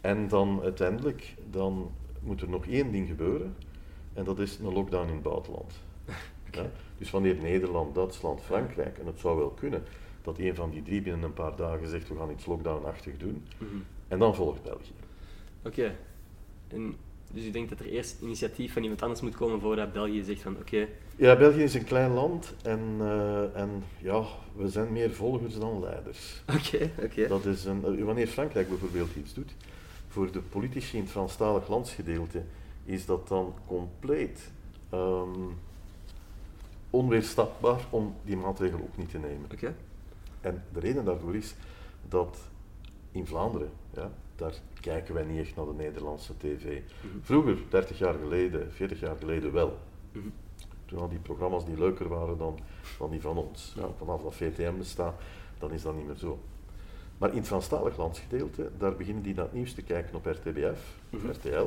En 0.00 0.28
dan 0.28 0.60
uiteindelijk, 0.62 1.34
dan 1.50 1.90
moet 2.20 2.40
er 2.40 2.48
nog 2.48 2.66
één 2.66 2.92
ding 2.92 3.08
gebeuren, 3.08 3.56
en 4.14 4.24
dat 4.24 4.38
is 4.38 4.58
een 4.58 4.72
lockdown 4.72 5.06
in 5.08 5.14
het 5.14 5.22
buitenland. 5.22 5.72
Ja? 6.50 6.70
Dus 6.98 7.10
wanneer 7.10 7.36
Nederland, 7.42 7.94
Duitsland, 7.94 8.40
Frankrijk, 8.40 8.98
en 8.98 9.06
het 9.06 9.18
zou 9.18 9.38
wel 9.38 9.48
kunnen, 9.50 9.82
dat 10.22 10.38
een 10.38 10.54
van 10.54 10.70
die 10.70 10.82
drie 10.82 11.02
binnen 11.02 11.22
een 11.22 11.32
paar 11.32 11.56
dagen 11.56 11.88
zegt 11.88 12.08
we 12.08 12.14
gaan 12.16 12.30
iets 12.30 12.46
lockdown-achtig 12.46 13.16
doen, 13.16 13.42
Mhm. 13.58 13.70
en 14.08 14.18
dan 14.18 14.34
volgt 14.34 14.62
België. 14.62 14.92
Oké. 15.64 15.94
En 16.68 16.94
Dus 17.32 17.44
u 17.44 17.50
denkt 17.50 17.68
dat 17.68 17.80
er 17.80 17.86
eerst 17.86 18.20
initiatief 18.22 18.72
van 18.72 18.82
iemand 18.82 19.02
anders 19.02 19.20
moet 19.20 19.36
komen 19.36 19.60
voordat 19.60 19.92
België 19.92 20.22
zegt 20.22 20.40
van 20.42 20.56
oké, 20.60 20.86
Ja, 21.16 21.36
België 21.36 21.62
is 21.62 21.74
een 21.74 21.84
klein 21.84 22.10
land 22.12 22.54
en, 22.62 22.80
eh, 23.00 23.56
en 23.60 23.82
ja, 23.98 24.24
we 24.56 24.68
zijn 24.68 24.92
meer 24.92 25.12
volgers 25.14 25.58
dan 25.58 25.80
leiders. 25.80 26.42
oké, 26.56 26.90
oké. 27.04 27.28
Dat 27.28 27.44
is 27.46 27.64
een, 27.64 27.84
eh, 27.98 28.04
wanneer 28.04 28.26
Frankrijk 28.26 28.68
bijvoorbeeld 28.68 29.16
iets 29.16 29.34
doet, 29.34 29.54
voor 30.08 30.32
de 30.32 30.40
politici 30.40 30.96
in 30.96 31.02
het 31.02 31.10
Franstalig 31.10 31.68
landsgedeelte, 31.68 32.42
is 32.84 33.06
dat 33.06 33.28
dan 33.28 33.54
compleet 33.66 34.50
ehm, 34.90 35.40
onweerstaanbaar 36.90 37.80
om 37.90 38.14
die 38.24 38.36
maatregel 38.36 38.78
ook 38.78 38.96
niet 38.96 39.10
te 39.10 39.18
nemen. 39.18 39.50
Oké. 39.52 39.74
En 40.40 40.64
de 40.72 40.80
reden 40.80 41.04
daarvoor 41.04 41.34
is 41.34 41.54
dat 42.08 42.38
in 43.12 43.26
Vlaanderen, 43.26 43.70
ja, 43.94 44.10
daar 44.36 44.54
kijken 44.80 45.14
wij 45.14 45.24
niet 45.24 45.40
echt 45.40 45.56
naar 45.56 45.66
de 45.66 45.72
Nederlandse 45.72 46.36
tv. 46.36 46.64
Mhm. 46.64 47.18
Vroeger, 47.22 47.58
30 47.68 47.98
jaar 47.98 48.14
geleden, 48.14 48.72
40 48.72 49.00
jaar 49.00 49.16
geleden 49.16 49.52
wel. 49.52 49.78
Mhm. 50.12 50.28
Toen 50.84 50.98
hadden 50.98 51.16
die 51.16 51.26
programma's 51.26 51.64
die 51.64 51.78
leuker 51.78 52.08
waren 52.08 52.38
dan, 52.38 52.58
dan 52.98 53.10
die 53.10 53.20
van 53.20 53.36
ons. 53.36 53.72
Ja, 53.76 53.88
vanaf 53.96 54.22
dat 54.22 54.34
VTM 54.34 54.76
bestaat, 54.76 55.20
dan 55.58 55.72
is 55.72 55.82
dat 55.82 55.96
niet 55.96 56.06
meer 56.06 56.16
zo. 56.16 56.38
Maar 57.18 57.30
in 57.30 57.36
het 57.36 57.46
Franstalig 57.46 57.96
landsgedeelte, 57.96 58.70
daar 58.78 58.96
beginnen 58.96 59.22
die 59.22 59.34
naar 59.34 59.44
het 59.44 59.52
nieuws 59.54 59.74
te 59.74 59.82
kijken 59.82 60.14
op 60.14 60.26
RTBF, 60.26 60.78
of 61.12 61.22
Mhm. 61.22 61.30
RTL. 61.30 61.66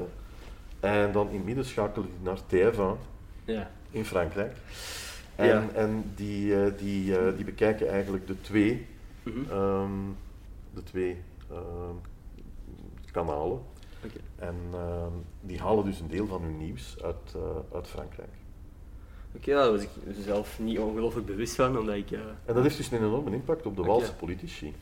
En 0.80 1.12
dan 1.12 1.30
in 1.30 1.36
het 1.36 1.46
midden 1.46 1.66
schakelen 1.66 2.08
die 2.08 2.18
naar 2.24 2.38
TF1 2.48 2.98
Ja. 3.46 3.72
in 3.90 4.06
Frankrijk. 4.06 4.56
En, 5.36 5.46
Ja. 5.48 5.70
en 5.74 6.12
die, 6.16 6.56
eh, 6.64 6.72
die, 6.78 7.18
eh, 7.18 7.36
die 7.36 7.46
bekijken 7.46 7.90
eigenlijk 7.90 8.28
de 8.28 8.42
twee, 8.42 8.86
Mhm. 9.24 9.52
ehm, 9.52 9.90
de 10.74 10.84
twee 10.84 11.18
ehm, 11.52 11.96
kanalen. 13.12 13.60
En 14.36 14.56
ehm, 14.74 15.12
die 15.42 15.60
halen 15.60 15.86
dus 15.86 16.00
een 16.00 16.08
deel 16.08 16.28
van 16.28 16.42
hun 16.42 16.58
nieuws 16.58 16.98
uit, 17.04 17.36
eh, 17.36 17.42
uit 17.76 17.88
Frankrijk. 17.88 18.30
Oké, 19.36 19.52
daar 19.54 19.72
was 19.72 19.82
ik 19.82 19.90
zelf 20.26 20.60
niet 20.60 20.80
ongelooflijk 20.80 21.26
bewust 21.26 21.56
van, 21.56 21.78
omdat 21.78 21.96
ik... 21.96 22.12
En 22.12 22.54
dat 22.54 22.64
heeft 22.64 22.78
dus 22.78 22.92
een 22.92 22.98
enorme 22.98 23.32
impact 23.32 23.66
op 23.66 23.76
de 23.76 23.82
Oké. 23.82 23.90
Waalse 23.90 24.14
politici. 24.16 24.74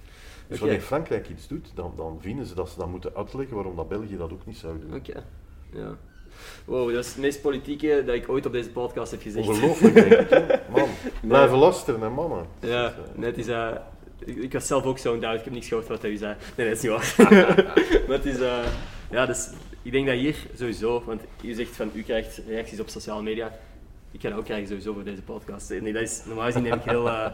Dus 0.49 0.57
Oké. 0.57 0.67
wanneer 0.67 0.85
Frankrijk 0.85 1.29
iets 1.29 1.47
doet, 1.47 1.71
dan, 1.75 1.93
dan 1.95 2.17
vinden 2.21 2.45
ze 2.45 2.55
dat 2.55 2.69
ze 2.69 2.79
dan 2.79 2.89
moeten 2.89 3.15
uitleggen 3.15 3.55
waarom 3.55 3.75
dat 3.75 3.87
België 3.87 4.17
dat 4.17 4.31
ook 4.31 4.45
niet 4.45 4.57
zou 4.57 4.79
doen. 4.79 4.95
Oké, 4.95 5.23
ja. 5.73 5.97
Wow, 6.65 6.93
dat 6.93 7.05
is 7.05 7.09
het 7.11 7.17
meest 7.21 7.41
politieke 7.41 8.03
dat 8.05 8.15
ik 8.15 8.29
ooit 8.29 8.45
op 8.45 8.51
deze 8.51 8.69
podcast 8.69 9.11
heb 9.11 9.21
gezegd. 9.21 9.47
Ongelooflijk, 9.47 9.93
denk 9.93 10.11
ik. 10.11 10.29
hè. 10.29 10.55
Man, 10.75 10.89
blijven 11.21 11.57
lasteren, 11.57 12.01
hè, 12.01 12.09
mannen. 12.09 12.45
Ja, 12.59 12.95
net 13.15 13.37
is 13.37 13.47
eh, 13.47 13.71
ik, 14.25 14.37
ik 14.37 14.53
was 14.53 14.67
zelf 14.67 14.83
ook 14.83 14.97
zo'n 14.97 15.19
doubt, 15.19 15.37
ik 15.37 15.43
heb 15.43 15.53
niks 15.53 15.67
gehoord 15.67 15.87
wat 15.87 16.01
hij 16.01 16.17
zei. 16.17 16.35
Nee, 16.55 16.67
dat 16.69 16.77
is 16.77 16.83
niet 16.83 16.91
waar. 16.91 17.15
maar 18.07 18.17
het 18.17 18.25
is, 18.25 18.39
eh, 18.39 18.65
ja, 19.11 19.25
dus 19.25 19.49
ik 19.81 19.91
denk 19.91 20.07
dat 20.07 20.15
hier 20.15 20.35
sowieso, 20.55 21.03
want 21.05 21.21
u 21.43 21.53
zegt 21.53 21.75
van 21.75 21.91
u 21.93 22.03
krijgt 22.03 22.41
reacties 22.47 22.79
op 22.79 22.89
sociale 22.89 23.21
media. 23.21 23.57
Ik 24.11 24.21
ga 24.21 24.29
dat 24.29 24.37
ook 24.37 24.45
krijgen 24.45 24.67
sowieso 24.67 24.93
voor 24.93 25.03
deze 25.03 25.21
podcast. 25.21 25.69
Nee, 25.69 25.93
dat 25.93 26.01
is 26.01 26.21
normaal 26.25 26.45
gezien 26.45 26.63
neem 26.63 26.73
ik 26.73 26.83
heel, 26.83 27.07
eh, 27.09 27.31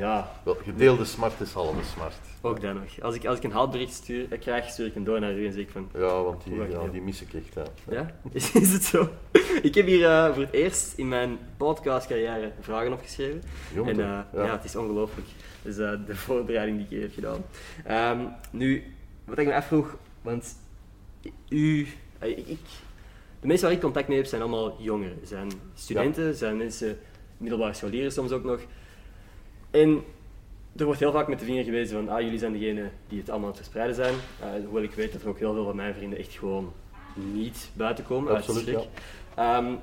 ja, 0.00 0.30
Wel, 0.42 0.54
gedeelde 0.62 1.04
smart 1.04 1.40
is 1.40 1.52
halve 1.52 1.84
smart. 1.94 2.14
ook 2.40 2.60
dat 2.60 2.74
nog. 2.74 3.00
Als 3.00 3.14
ik, 3.14 3.26
als 3.26 3.36
ik 3.38 3.44
een 3.44 3.52
haatbericht 3.52 3.92
stuur, 3.92 4.26
eh, 4.32 4.40
krijg, 4.40 4.68
stuur 4.70 4.86
ik 4.86 4.94
een 4.94 5.04
door 5.04 5.20
naar 5.20 5.32
u 5.34 5.46
en 5.46 5.52
zeg 5.52 5.62
ik 5.62 5.70
van, 5.70 5.88
Ja, 5.94 6.22
want 6.22 6.44
die, 6.44 6.54
ja, 6.70 6.86
die 6.92 7.00
mis 7.02 7.22
ik 7.22 7.32
echt. 7.34 7.54
Ja. 7.54 7.64
Ja? 7.94 8.10
Is, 8.32 8.52
is 8.52 8.72
het 8.72 8.84
zo? 8.84 9.08
Ik 9.62 9.74
heb 9.74 9.86
hier 9.86 10.04
eh, 10.06 10.32
voor 10.34 10.42
het 10.42 10.52
eerst 10.52 10.92
in 10.98 11.08
mijn 11.08 11.38
podcastcarrière 11.56 12.52
vragen 12.60 12.92
opgeschreven. 12.92 13.42
Jongen, 13.74 13.92
en 13.92 14.00
eh, 14.00 14.06
ja. 14.06 14.44
ja. 14.44 14.50
het 14.52 14.64
is 14.64 14.76
ongelooflijk. 14.76 15.26
Dus 15.62 15.78
eh, 15.78 15.92
de 16.06 16.16
voorbereiding 16.16 16.88
die 16.88 16.96
ik 16.98 17.02
heb 17.02 17.12
gedaan. 17.14 17.44
Ehm, 17.84 18.26
nu, 18.50 18.84
wat 19.24 19.38
ik 19.38 19.46
me 19.46 19.54
afvroeg, 19.54 19.96
want 20.22 20.56
u, 21.48 21.86
ik, 22.20 22.36
ik- 22.46 22.58
de 23.40 23.46
mensen 23.46 23.66
waar 23.66 23.76
ik 23.76 23.82
contact 23.82 24.08
mee 24.08 24.16
heb 24.16 24.26
zijn 24.26 24.40
allemaal 24.42 24.76
jongeren. 24.82 25.18
Zijn 25.22 25.50
studenten, 25.74 26.34
zijn 26.34 26.56
mensen, 26.56 26.98
middelbare 27.36 27.72
scholieren 27.74 28.12
soms 28.12 28.30
ook 28.30 28.44
nog. 28.44 28.60
En 29.70 30.02
er 30.76 30.84
wordt 30.84 31.00
heel 31.00 31.12
vaak 31.12 31.28
met 31.28 31.38
de 31.38 31.44
vinger 31.44 31.64
gewezen 31.64 31.96
van, 31.96 32.14
ah, 32.14 32.20
jullie 32.20 32.38
zijn 32.38 32.52
degene 32.52 32.90
die 33.08 33.18
het 33.18 33.30
allemaal 33.30 33.48
aan 33.48 33.54
het 33.54 33.62
verspreiden 33.62 33.96
zijn. 33.96 34.14
Eh, 34.40 34.64
hoewel 34.64 34.82
ik 34.82 34.94
weet 34.94 35.12
dat 35.12 35.22
er 35.22 35.28
ook 35.28 35.38
heel 35.38 35.54
veel 35.54 35.64
van 35.64 35.76
mijn 35.76 35.94
vrienden 35.94 36.18
echt 36.18 36.32
gewoon 36.32 36.72
niet 37.14 37.70
buiten 37.74 38.04
komen 38.04 38.28
uit 38.34 38.38
Absoluut, 38.38 38.62
schrik. 38.62 38.88
Ehm, 39.34 39.74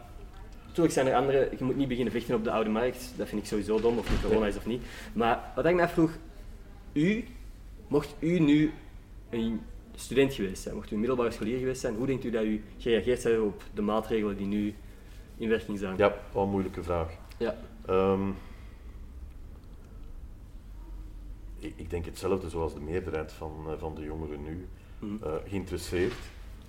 Natuurlijk 0.78 1.08
zijn 1.08 1.16
er 1.16 1.22
andere, 1.22 1.50
je 1.58 1.64
moet 1.64 1.76
niet 1.76 1.88
beginnen 1.88 2.14
vechten 2.14 2.36
op 2.36 2.44
de 2.44 2.52
oude 2.52 2.70
markt, 2.70 3.14
dat 3.16 3.28
vind 3.28 3.42
ik 3.42 3.48
sowieso 3.48 3.82
dom, 3.82 3.98
of 3.98 4.10
het 4.10 4.22
corona 4.22 4.48
is 4.48 4.58
of 4.58 4.66
niet. 4.66 4.84
Maar 5.14 5.52
wat 5.56 5.66
ik 5.66 5.76
me 5.76 5.82
afvroeg, 5.82 6.12
u, 6.94 7.26
mocht 7.88 8.16
u 8.20 8.40
nu 8.40 8.72
een 9.30 9.62
student 9.96 10.34
geweest 10.34 10.62
zijn, 10.62 10.76
mocht 10.76 10.92
u 10.92 10.94
een 10.94 11.00
middelbare 11.00 11.32
scholier 11.32 11.58
geweest 11.58 11.82
zijn, 11.82 11.96
hoe 11.96 12.06
denkt 12.06 12.24
u 12.26 12.30
dat 12.30 12.44
u 12.44 12.64
gereageerd 12.78 13.22
zou 13.22 13.34
hebben 13.34 13.54
op 13.54 13.64
de 13.74 13.82
maatregelen 13.82 14.38
die 14.38 14.48
nu 14.48 14.76
in 15.38 15.50
werking 15.50 15.80
zijn? 15.80 15.98
Ja, 15.98 16.14
wel 16.34 16.44
een 16.44 16.50
moeilijke 16.50 16.84
vraag. 16.84 17.12
Ja. 17.38 17.56
Ehm, 17.86 18.30
ik, 21.68 21.74
ik 21.76 21.90
denk 21.90 22.06
hetzelfde 22.06 22.50
zoals 22.50 22.74
de 22.74 22.80
meerderheid 22.80 23.32
van, 23.32 23.54
eh, 23.68 23.74
van 23.78 23.96
de 23.96 24.02
jongeren 24.02 24.44
nu. 24.44 24.68
Mhm. 25.00 25.24
eh, 25.24 25.32
geïnteresseerd. 25.48 26.14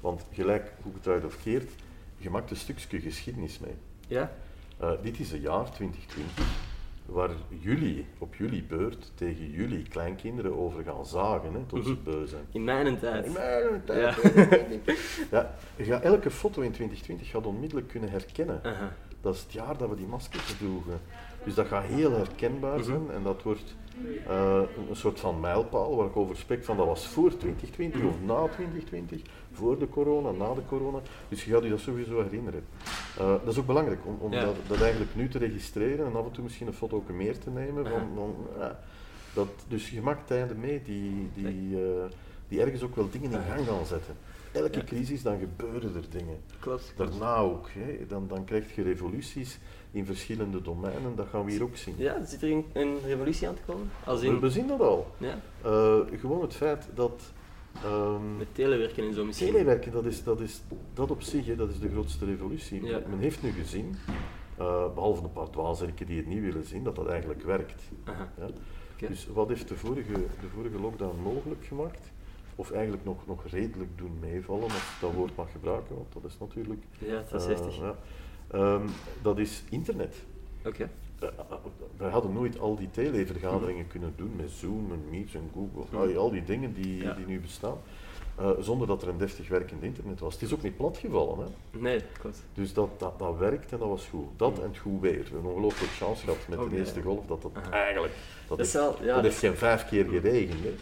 Want 0.00 0.24
gelijk 0.32 0.72
hoe 0.82 0.92
het 0.94 1.06
uit 1.08 1.24
of 1.24 1.42
keert, 1.42 1.70
je 2.16 2.30
maakt 2.30 2.50
een 2.50 2.56
stukje 2.56 3.00
geschiedenis 3.00 3.58
mee. 3.58 3.74
Ja? 4.08 4.32
Eh, 4.78 4.90
dit 5.02 5.18
is 5.20 5.32
een 5.32 5.40
jaar 5.40 5.70
2020 5.72 6.66
waar 7.06 7.30
jullie 7.48 8.06
op 8.18 8.34
jullie 8.34 8.62
beurt 8.62 9.12
tegen 9.14 9.50
jullie 9.50 9.82
kleinkinderen 9.88 10.58
over 10.58 10.82
gaan 10.84 11.06
zagen 11.06 11.52
hè, 11.52 11.60
tot 11.66 11.84
ze 11.84 11.90
Mhm. 11.90 12.02
beu 12.02 12.26
zijn. 12.26 12.44
In 12.52 12.64
mijn 12.64 12.98
tijd. 12.98 13.26
In 13.26 13.32
mijn 13.32 13.82
tijd, 13.84 14.14
Ja. 14.14 14.94
Ja, 15.30 15.54
je 15.76 15.84
gaat 15.84 16.02
elke 16.02 16.30
foto 16.30 16.60
in 16.62 16.70
2020 16.72 17.28
gaat 17.30 17.46
onmiddellijk 17.46 17.88
kunnen 17.88 18.10
herkennen. 18.10 18.60
Dat 19.20 19.34
is 19.34 19.42
het 19.42 19.52
jaar 19.52 19.76
dat 19.78 19.88
we 19.88 19.96
die 19.96 20.06
maskers 20.06 20.56
droegen. 20.56 21.00
Dus 21.44 21.54
dat 21.54 21.66
gaat 21.66 21.84
heel 21.84 22.12
herkenbaar 22.12 22.82
zijn 22.82 23.10
en 23.10 23.22
dat 23.22 23.42
wordt 23.42 23.76
eh, 24.26 24.60
een, 24.88 24.96
soort 24.96 25.20
van 25.20 25.40
mijlpaal 25.40 25.96
waar 25.96 26.06
ik 26.06 26.16
over 26.16 26.36
spreek 26.36 26.64
van 26.64 26.76
dat 26.76 26.86
was 26.86 27.06
voor 27.06 27.36
2020 27.36 28.02
of 28.04 28.14
na 28.26 28.46
2020, 28.46 29.20
voor 29.52 29.78
de 29.78 29.88
corona, 29.88 30.30
na 30.30 30.54
de 30.54 30.66
corona. 30.68 30.98
Dus 31.28 31.44
je 31.44 31.52
gaat 31.52 31.62
je 31.62 31.70
dat 31.70 31.80
sowieso 31.80 32.22
herinneren. 32.22 32.64
Eh, 33.18 33.28
dat 33.44 33.52
is 33.52 33.58
ook 33.58 33.66
belangrijk 33.66 34.00
om, 34.04 34.16
om 34.20 34.32
Ja. 34.32 34.44
dat, 34.44 34.56
dat 34.66 34.80
eigenlijk 34.80 35.14
nu 35.14 35.28
te 35.28 35.38
registreren 35.38 36.06
en 36.06 36.16
af 36.16 36.24
en 36.24 36.30
toe 36.30 36.42
misschien 36.42 36.66
een 36.66 36.72
foto 36.72 36.96
ook 36.96 37.08
meer 37.08 37.38
te 37.38 37.50
nemen. 37.50 37.86
Van, 37.86 38.36
ja, 38.58 38.80
dat, 39.34 39.48
dus 39.68 39.90
je 39.90 40.02
maakt 40.02 40.26
tijden 40.26 40.60
mee 40.60 40.82
die, 40.82 41.30
die, 41.34 41.84
eh, 41.84 42.04
die 42.48 42.60
ergens 42.60 42.82
ook 42.82 42.96
wel 42.96 43.10
dingen 43.10 43.32
in 43.32 43.42
gang 43.42 43.66
gaan 43.66 43.86
zetten. 43.86 44.14
Elke 44.52 44.84
crisis, 44.84 45.22
dan 45.22 45.38
gebeuren 45.38 45.94
er 45.94 46.10
dingen. 46.10 46.40
Klopt. 46.58 46.92
Daarna 46.96 47.36
ook. 47.36 47.68
Hè. 47.70 48.06
Dan, 48.06 48.28
dan 48.28 48.44
krijg 48.44 48.74
je 48.74 48.82
revoluties 48.82 49.58
in 49.90 50.06
verschillende 50.06 50.62
domeinen. 50.62 51.16
Dat 51.16 51.26
gaan 51.30 51.44
we 51.44 51.50
hier 51.50 51.62
ook 51.62 51.76
zien. 51.76 51.94
Ja, 51.96 52.24
zit 52.24 52.42
er 52.42 52.50
een, 52.50 52.64
een 52.72 53.00
revolutie 53.04 53.48
aan 53.48 53.54
te 53.54 53.62
komen? 53.66 53.90
Als 54.04 54.20
We, 54.20 54.26
in, 54.26 54.40
we 54.40 54.50
zien 54.50 54.66
dat 54.66 54.80
al. 54.80 55.06
ja, 55.18 55.40
Eh, 55.62 55.98
gewoon 56.20 56.40
het 56.40 56.54
feit 56.54 56.88
dat 56.94 57.32
ehm 57.84 58.36
met 58.36 58.54
telewerken 58.54 59.04
en 59.04 59.14
zo 59.14 59.24
misschien. 59.24 59.52
telewerken, 59.52 59.92
dat, 59.92 60.04
is, 60.04 60.24
dat, 60.24 60.40
is, 60.40 60.62
dat 60.94 61.10
op 61.10 61.22
zich 61.22 61.46
hè, 61.46 61.56
dat 61.56 61.70
is 61.70 61.78
de 61.78 61.88
grootste 61.88 62.24
revolutie. 62.24 62.84
Ja. 62.84 63.00
Men 63.08 63.18
heeft 63.18 63.42
nu 63.42 63.50
gezien, 63.50 63.96
eh, 64.56 64.94
behalve 64.94 65.22
een 65.22 65.32
paar 65.32 65.50
dwaalzerken 65.50 66.06
die 66.06 66.16
het 66.16 66.26
niet 66.26 66.40
willen 66.40 66.64
zien, 66.64 66.84
dat 66.84 66.96
dat 66.96 67.06
eigenlijk 67.08 67.42
werkt. 67.42 67.82
Aha. 68.04 68.28
Ja. 68.96 69.08
Dus 69.08 69.26
wat 69.32 69.48
heeft 69.48 69.68
de 69.68 69.76
vorige, 69.76 70.12
de 70.12 70.48
vorige 70.54 70.78
lockdown 70.80 71.22
mogelijk 71.22 71.64
gemaakt? 71.64 72.12
Of 72.54 72.70
eigenlijk 72.70 73.04
nog, 73.04 73.26
nog 73.26 73.46
redelijk 73.46 73.90
doen 73.98 74.16
meevallen, 74.20 74.62
als 74.62 74.72
ik 74.72 75.00
dat 75.00 75.12
woord 75.12 75.36
mag 75.36 75.50
gebruiken, 75.52 75.94
want 75.94 76.12
dat 76.12 76.24
is 76.24 76.38
natuurlijk... 76.38 76.82
Ja, 76.98 77.22
dat 77.30 77.40
is 77.40 77.46
heftig. 77.46 77.76
ja. 77.76 77.96
Ehm, 78.50 78.82
dat 79.22 79.38
is 79.38 79.62
internet. 79.70 80.16
Oké. 80.66 80.90
Eh, 81.18 81.28
eh, 81.28 81.56
wij 81.96 82.10
hadden 82.10 82.32
nooit 82.32 82.58
al 82.60 82.76
die 82.76 82.90
televergaderingen 82.90 83.86
kunnen 83.86 84.12
doen 84.16 84.32
met 84.36 84.50
Zoom 84.50 84.92
en 84.92 85.02
Meet 85.10 85.34
en 85.34 85.50
Google, 85.54 85.98
Mhm. 86.08 86.16
al 86.18 86.30
die- 86.30 86.44
dingen 86.44 86.74
die, 86.74 87.02
Ja. 87.02 87.12
die 87.14 87.26
nu 87.26 87.40
bestaan, 87.40 87.76
eh, 88.36 88.50
zonder 88.60 88.86
dat 88.86 89.02
er 89.02 89.08
een 89.08 89.18
deftig 89.18 89.48
werkend 89.48 89.82
internet 89.82 90.20
was. 90.20 90.32
Het 90.32 90.42
is 90.42 90.54
ook 90.54 90.62
niet 90.62 90.76
platgevallen, 90.76 91.38
hè? 91.38 91.78
Nee, 91.78 92.00
klopt. 92.20 92.44
dus 92.54 92.72
dat, 92.72 92.88
dat, 93.00 93.18
dat 93.18 93.36
werkt 93.36 93.72
en 93.72 93.78
dat 93.78 93.88
was 93.88 94.06
goed. 94.06 94.26
Dat 94.36 94.52
Mhm. 94.52 94.60
en 94.62 94.68
het 94.68 94.78
goed 94.78 95.00
weer. 95.00 95.22
We 95.22 95.28
hebben 95.32 95.50
ongelooflijk 95.50 95.92
chance 95.92 96.24
gehad 96.24 96.38
met 96.48 96.58
Ook, 96.58 96.70
de 96.70 96.76
eerste 96.76 97.02
golf, 97.02 97.26
dat 97.26 97.42
dat 97.42 97.50
Aha. 97.54 97.70
eigenlijk, 97.70 98.12
dat, 98.48 98.58
is 98.58 98.72
heeft, 98.72 98.84
wel, 98.84 99.06
ja, 99.06 99.14
dat 99.14 99.22
heeft 99.24 99.38
geen 99.38 99.56
vijf 99.56 99.88
keer 99.88 100.04
geregend. 100.04 100.62
Hè? 100.64 100.74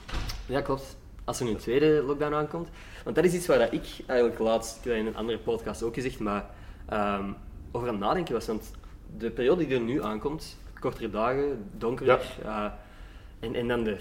Ja, 0.47 0.61
klopt. 0.61 0.97
Als 1.25 1.39
er 1.39 1.45
nu 1.45 1.51
een 1.51 1.57
tweede 1.57 2.03
lockdown 2.07 2.35
aankomt. 2.35 2.69
Want 3.05 3.17
dat 3.17 3.25
is 3.25 3.35
iets 3.35 3.47
waar 3.47 3.73
ik 3.75 3.85
eigenlijk 4.07 4.39
laatst, 4.41 4.87
ik 4.87 4.93
in 4.93 5.07
een 5.07 5.17
andere 5.17 5.39
podcast 5.39 5.83
ook 5.83 5.95
gezegd, 5.95 6.19
maar 6.19 6.51
ehm, 6.87 7.31
over 7.77 7.89
aan 7.89 7.95
het 7.95 8.03
nadenken 8.05 8.35
was. 8.35 8.47
Want 8.47 8.71
de 9.17 9.31
periode 9.31 9.67
die 9.67 9.75
er 9.77 9.83
nu 9.83 10.03
aankomt, 10.03 10.57
kortere 10.81 11.11
dagen, 11.11 11.65
donkerder, 11.79 12.37
en, 13.41 13.55
en 13.55 13.69
dan 13.69 13.85
de 13.85 13.97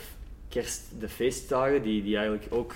kerst, 0.48 0.84
de 1.00 1.10
feestdagen, 1.10 1.82
die, 1.82 2.04
die 2.04 2.16
eigenlijk 2.18 2.48
ook 2.54 2.74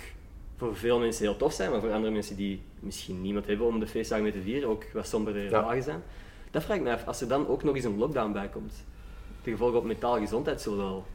voor 0.58 0.75
veel 0.75 1.00
mensen 1.00 1.24
heel 1.24 1.38
tof 1.38 1.53
zijn, 1.53 1.72
maar 1.72 1.79
voor 1.79 1.91
andere 1.91 2.13
mensen 2.13 2.36
die 2.36 2.62
misschien 2.79 3.22
niemand 3.22 3.46
hebben 3.46 3.65
om 3.68 3.79
de 3.79 3.88
feestdagen 3.88 4.24
mee 4.24 4.34
te 4.34 4.41
vieren, 4.41 4.70
ook 4.70 4.84
wat 4.94 5.08
sombere 5.08 5.39
Ja. 5.39 5.50
dagen 5.50 5.84
zijn. 5.84 6.01
Dat 6.51 6.63
vraag 6.63 6.77
ik 6.77 6.84
me 6.84 6.94
af, 6.94 7.08
als 7.08 7.22
er 7.22 7.27
dan 7.27 7.48
ook 7.48 7.63
nog 7.63 7.75
eens 7.75 7.86
een 7.86 7.98
lockdown 7.98 8.32
bij 8.32 8.48
komt, 8.50 8.74
de 9.44 9.51
gevolgen 9.51 9.77
op 9.77 9.86
mentale 9.86 10.20
gezondheid 10.20 10.62
zullen 10.62 10.77
wel 10.77 11.06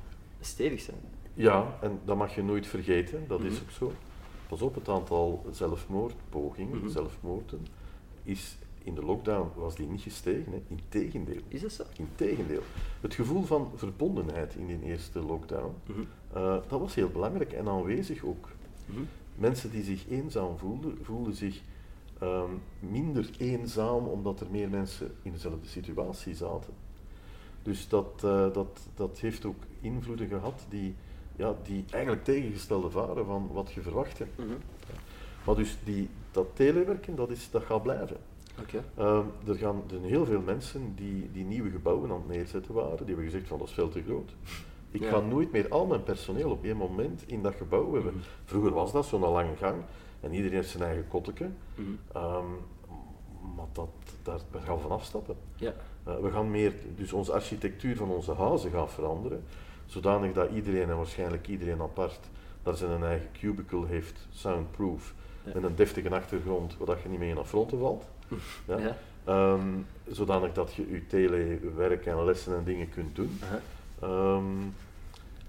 stevig 0.41 0.81
zijn. 0.81 0.99
Ja, 1.35 1.79
en 1.81 2.01
dat 2.05 2.17
mag 2.17 2.35
je 2.35 2.43
nooit 2.43 2.67
vergeten, 2.67 3.25
dat 3.29 3.41
is 3.43 3.53
Mhm. 3.53 3.63
ook 3.63 3.71
zo. 3.71 3.93
Pas 4.49 4.63
op, 4.63 4.75
het 4.75 4.89
aantal 4.89 5.45
zelfmoordpogingen, 5.51 6.79
Mhm. 6.79 6.89
zelfmoorden, 6.89 7.67
is 8.23 8.57
in 8.85 8.95
de 8.95 9.03
lockdown 9.05 9.49
was 9.55 9.75
die 9.77 9.87
niet 9.87 10.01
gestegen. 10.01 10.53
Hè. 10.53 10.63
Integendeel. 10.69 11.41
Is 11.49 11.61
dat 11.61 11.73
zo? 11.73 11.83
Integendeel. 11.97 12.63
Het 13.01 13.15
gevoel 13.15 13.43
van 13.43 13.71
verbondenheid 13.75 14.55
in 14.55 14.67
die 14.67 14.83
eerste 14.83 15.19
lockdown, 15.23 15.75
Mhm. 15.87 16.01
eh, 16.33 16.57
dat 16.69 16.81
was 16.81 16.95
heel 16.95 17.09
belangrijk 17.09 17.53
en 17.53 17.69
aanwezig 17.69 18.25
ook. 18.25 18.49
Mhm. 18.87 19.01
Mensen 19.35 19.71
die 19.71 19.83
zich 19.83 20.09
eenzaam 20.09 20.59
voelden, 20.59 20.99
voelden 21.03 21.35
zich 21.35 21.61
ehm, 22.19 22.51
minder 22.81 23.31
eenzaam 23.39 24.07
omdat 24.07 24.41
er 24.41 24.47
meer 24.51 24.69
mensen 24.69 25.15
in 25.23 25.33
dezelfde 25.33 25.69
situatie 25.69 26.35
zaten. 26.35 26.73
Dus 27.63 27.89
dat, 27.89 28.13
eh, 28.25 28.53
dat, 28.53 28.81
dat 28.95 29.19
heeft 29.19 29.45
ook 29.45 29.63
invloeden 29.81 30.29
gehad 30.29 30.67
die, 30.69 30.95
ja, 31.37 31.55
die 31.63 31.85
eigenlijk 31.91 32.25
tegengestelde 32.25 32.91
waren 32.91 33.27
van 33.27 33.51
wat 33.53 33.73
je 33.73 33.81
verwachtte. 33.83 34.27
Mhm. 34.37 34.49
Maar 35.47 35.55
dus 35.55 35.79
die, 35.85 36.09
dat 36.31 36.47
telewerken, 36.55 37.17
dat, 37.17 37.31
is, 37.31 37.51
dat 37.51 37.63
gaat 37.63 37.83
blijven. 37.83 38.17
Oké. 38.61 38.85
Ehm, 38.97 39.25
er 39.47 39.55
gaan 39.55 39.77
er 39.77 39.91
zijn 39.91 40.03
heel 40.05 40.25
veel 40.27 40.41
mensen 40.41 40.93
die, 40.97 41.31
die 41.33 41.45
nieuwe 41.45 41.71
gebouwen 41.71 42.11
aan 42.11 42.17
het 42.17 42.29
neerzetten 42.37 42.75
waren, 42.75 42.97
die 42.97 43.07
hebben 43.07 43.25
gezegd 43.25 43.49
van 43.49 43.59
dat 43.59 43.69
is 43.69 43.75
veel 43.75 43.89
te 43.89 44.03
groot. 44.03 44.35
Ik 44.91 45.01
Ja. 45.01 45.09
ga 45.09 45.21
nooit 45.21 45.53
meer 45.53 45.69
al 45.69 45.87
mijn 45.87 46.03
personeel 46.03 46.51
op 46.51 46.65
één 46.65 46.77
moment 46.77 47.23
in 47.27 47.43
dat 47.43 47.55
gebouw 47.55 47.93
hebben. 47.95 48.13
Mhm. 48.15 48.23
Vroeger 48.45 48.73
was 48.73 48.93
dat 48.93 49.07
zo'n 49.07 49.21
lange 49.21 49.57
gang 49.57 49.83
en 50.21 50.33
iedereen 50.35 50.57
heeft 50.57 50.69
zijn 50.71 50.83
eigen 50.83 51.09
kotteke. 51.09 51.49
Mhm. 51.75 51.89
Ehm, 52.13 52.47
maar 53.57 53.67
dat, 53.73 53.89
daar, 54.23 54.39
daar 54.51 54.63
gaan 54.63 54.75
we 54.77 54.83
van 54.83 54.91
afstappen. 54.91 55.37
Ja. 55.57 55.75
Eh, 56.05 56.19
we 56.21 56.31
gaan 56.31 56.51
meer, 56.51 56.73
dus 56.97 57.13
onze 57.13 57.33
architectuur 57.33 57.97
van 57.97 58.11
onze 58.11 58.33
huizen 58.33 58.71
gaat 58.71 58.93
veranderen, 58.93 59.45
zodanig 59.87 60.33
dat 60.33 60.51
iedereen 60.51 60.89
en 60.91 60.97
waarschijnlijk 60.97 61.49
iedereen 61.49 61.81
apart 61.81 62.21
daar 62.63 62.77
zijn 62.77 62.91
een 62.91 63.05
eigen 63.05 63.29
cubicle 63.33 63.87
heeft, 63.87 64.27
soundproof, 64.31 65.15
Ja. 65.45 65.51
met 65.55 65.63
een 65.63 65.75
deftige 65.77 66.11
achtergrond, 66.11 66.77
waar 66.79 66.99
je 67.03 67.09
niet 67.09 67.19
mee 67.19 67.31
in 67.31 67.39
affronten 67.39 67.79
valt. 67.79 68.05
Ja. 68.67 68.79
Ja. 68.79 68.97
Ehm, 69.25 69.69
zodanig 70.07 70.53
dat 70.53 70.75
je 70.75 70.91
je 70.91 71.07
telewerk 71.07 72.07
en 72.07 72.25
lessen 72.25 72.57
en 72.57 72.65
dingen 72.65 72.89
kunt 72.89 73.17
doen. 73.17 73.41
Ehm, 74.01 74.45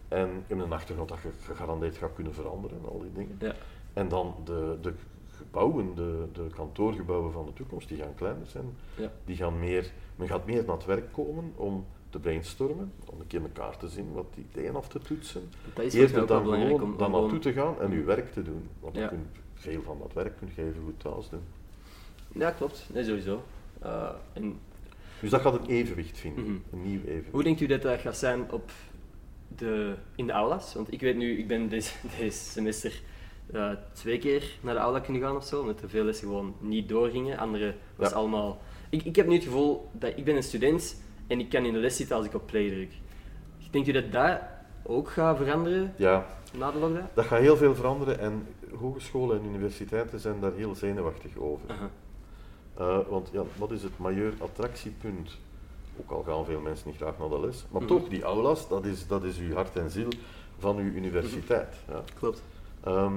en 0.07 0.29
in 0.47 0.59
een 0.59 0.71
achtergrond 0.71 1.09
dat 1.09 1.21
je 1.21 1.29
gegarandeerd 1.41 1.97
gaat 1.97 2.13
kunnen 2.15 2.33
veranderen, 2.33 2.77
al 2.85 2.99
die 2.99 3.11
dingen. 3.13 3.37
Ja. 3.39 3.55
En 3.93 4.07
dan 4.07 4.35
de, 4.43 4.77
de 4.81 4.93
gebouwen, 5.35 5.95
de, 5.95 6.25
de 6.33 6.47
kantoorgebouwen 6.55 7.31
van 7.31 7.45
de 7.45 7.53
toekomst, 7.53 7.87
die 7.87 7.97
gaan 7.97 8.15
kleiner 8.15 8.47
zijn. 8.47 8.65
Ja. 8.95 9.11
Die 9.25 9.35
gaan 9.35 9.59
meer, 9.59 9.91
men 10.15 10.27
gaat 10.27 10.45
meer 10.45 10.63
naar 10.65 10.75
het 10.75 10.85
werk 10.85 11.13
komen 11.13 11.53
om 11.55 11.85
te 12.09 12.19
brainstormen, 12.19 12.91
om 13.05 13.19
een 13.19 13.27
keer 13.27 13.41
elkaar 13.41 13.77
te 13.77 13.89
zien, 13.89 14.13
wat 14.13 14.25
die 14.35 14.45
ideeën 14.51 14.75
af 14.75 14.87
te 14.87 14.99
toetsen. 14.99 15.49
Dat 15.73 15.85
is 15.85 15.93
Eerder 15.93 16.27
dan 16.27 16.43
gewoon 16.43 16.81
om, 16.81 16.97
dan 16.97 17.11
naartoe 17.11 17.39
te 17.39 17.53
gaan 17.53 17.81
en 17.81 17.91
uw 17.91 18.05
werk 18.05 18.33
te 18.33 18.43
doen. 18.43 18.69
Want 18.79 18.95
je 18.95 19.07
kunt, 19.07 19.27
veel 19.53 19.81
van 19.81 19.97
dat 20.01 20.13
werk 20.13 20.37
kun 20.37 20.49
je 20.55 20.61
even 20.61 20.83
goed 20.83 20.99
thuis 20.99 21.29
doen. 21.29 21.43
Ja, 22.37 22.51
klopt. 22.51 22.85
Nee, 22.93 23.03
sowieso. 23.03 23.43
Uh, 23.83 24.09
en 24.33 24.59
Dus 25.19 25.29
dat 25.29 25.41
gaat 25.41 25.53
een 25.53 25.65
evenwicht 25.65 26.17
vinden, 26.17 26.43
Mhm. 26.43 26.53
een 26.71 26.81
nieuw 26.83 26.99
evenwicht. 27.01 27.31
hoe 27.31 27.43
denkt 27.43 27.61
u 27.61 27.65
dat 27.65 27.81
dat 27.81 27.99
gaat 27.99 28.17
zijn 28.17 28.51
op 28.51 28.71
de, 29.55 29.93
in 30.15 30.25
de 30.27 30.31
aulas? 30.33 30.73
Want 30.73 30.93
ik 30.93 31.01
weet 31.01 31.15
nu, 31.15 31.37
ik 31.37 31.47
ben 31.47 31.69
deze, 31.69 31.91
deze 32.19 32.37
semester 32.51 33.01
uh, 33.53 33.69
twee 33.93 34.17
keer 34.17 34.57
naar 34.61 34.73
de 34.73 34.79
aula 34.79 34.99
kunnen 34.99 35.21
gaan 35.21 35.35
of 35.35 35.45
zo, 35.45 35.61
omdat 35.61 35.81
er 35.81 35.89
veel 35.89 36.03
lessen 36.03 36.27
gewoon 36.27 36.55
niet 36.59 36.89
doorgingen. 36.89 37.37
Andere 37.37 37.73
was 37.95 38.09
Ja. 38.09 38.15
allemaal... 38.15 38.61
Ik, 38.89 39.03
ik 39.03 39.15
heb 39.15 39.27
nu 39.27 39.33
het 39.33 39.43
gevoel 39.43 39.89
dat 39.91 40.13
ik 40.17 40.23
ben 40.25 40.35
een 40.35 40.43
student 40.43 41.01
en 41.27 41.39
ik 41.39 41.49
kan 41.49 41.65
in 41.65 41.73
de 41.73 41.79
les 41.79 41.95
zitten 41.95 42.15
als 42.15 42.25
ik 42.25 42.33
op 42.33 42.45
play 42.45 42.69
druk. 42.69 42.91
Denkt 43.71 43.87
u 43.87 43.91
dat 43.91 44.11
dat 44.11 44.39
ook 44.83 45.09
gaat 45.09 45.37
veranderen 45.37 45.93
Ja, 45.97 46.25
na 46.57 46.71
de 46.71 46.77
lockdown? 46.79 47.05
dat 47.13 47.25
gaat 47.25 47.39
heel 47.39 47.57
veel 47.57 47.75
veranderen 47.75 48.19
en 48.19 48.47
hogescholen 48.79 49.39
en 49.39 49.45
universiteiten 49.45 50.19
zijn 50.19 50.39
daar 50.39 50.53
heel 50.53 50.75
zenuwachtig 50.75 51.37
over. 51.37 51.65
Uh, 52.79 52.97
want 53.09 53.29
ja, 53.31 53.43
wat 53.57 53.71
is 53.71 53.83
het 53.83 53.97
majeur 53.97 54.33
attractiepunt? 54.39 55.37
Ook 55.97 56.11
al 56.11 56.23
gaan 56.23 56.45
veel 56.45 56.59
mensen 56.59 56.87
niet 56.87 56.95
graag 56.97 57.17
naar 57.17 57.29
de 57.29 57.39
les, 57.39 57.65
maar 57.71 57.81
Mhm. 57.81 57.89
toch, 57.91 58.07
die 58.07 58.23
aulas, 58.23 58.67
dat 58.67 58.85
is, 58.85 59.07
dat 59.07 59.23
is 59.23 59.37
uw 59.39 59.53
hart 59.53 59.75
en 59.75 59.89
ziel 59.89 60.07
van 60.57 60.77
uw 60.77 60.91
universiteit. 60.91 61.75
Ja. 61.87 62.03
Klopt. 62.19 62.43
Ehm, 62.83 63.13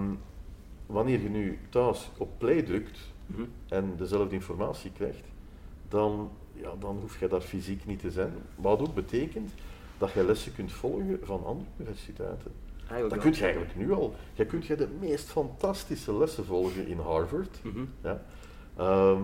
wanneer 0.87 1.21
je 1.21 1.29
nu 1.29 1.59
thuis 1.71 2.11
op 2.19 2.29
play 2.39 2.63
drukt 2.63 2.99
Mhm. 3.27 3.43
en 3.69 3.95
dezelfde 3.97 4.35
informatie 4.35 4.93
krijgt, 4.93 5.25
dan, 5.89 6.31
ja, 6.53 6.71
dan 6.79 6.99
hoef 7.01 7.21
je 7.21 7.29
daar 7.29 7.41
fysiek 7.41 7.87
niet 7.87 8.01
te 8.01 8.11
zijn. 8.11 8.33
Wat 8.55 8.81
ook 8.81 8.95
betekent 8.95 9.51
dat 9.99 10.11
je 10.13 10.25
lessen 10.25 10.55
kunt 10.55 10.73
volgen 10.73 11.19
van 11.23 11.45
andere 11.45 11.69
universiteiten. 11.79 12.53
Ah, 12.91 13.03
ook 13.05 13.11
Dat 13.11 13.19
kun 13.19 13.33
je 13.35 13.43
eigenlijk 13.43 13.77
nu 13.77 13.93
al. 13.93 14.15
Je 14.35 14.47
kunt 14.47 14.67
je 14.67 14.75
de 14.77 14.89
meest 15.01 15.29
fantastische 15.29 16.15
lessen 16.19 16.45
volgen 16.45 16.87
in 16.87 16.99
Harvard. 16.99 17.59
Mhm. 17.63 17.85
Ja. 18.03 18.23
Ehm, 18.77 19.21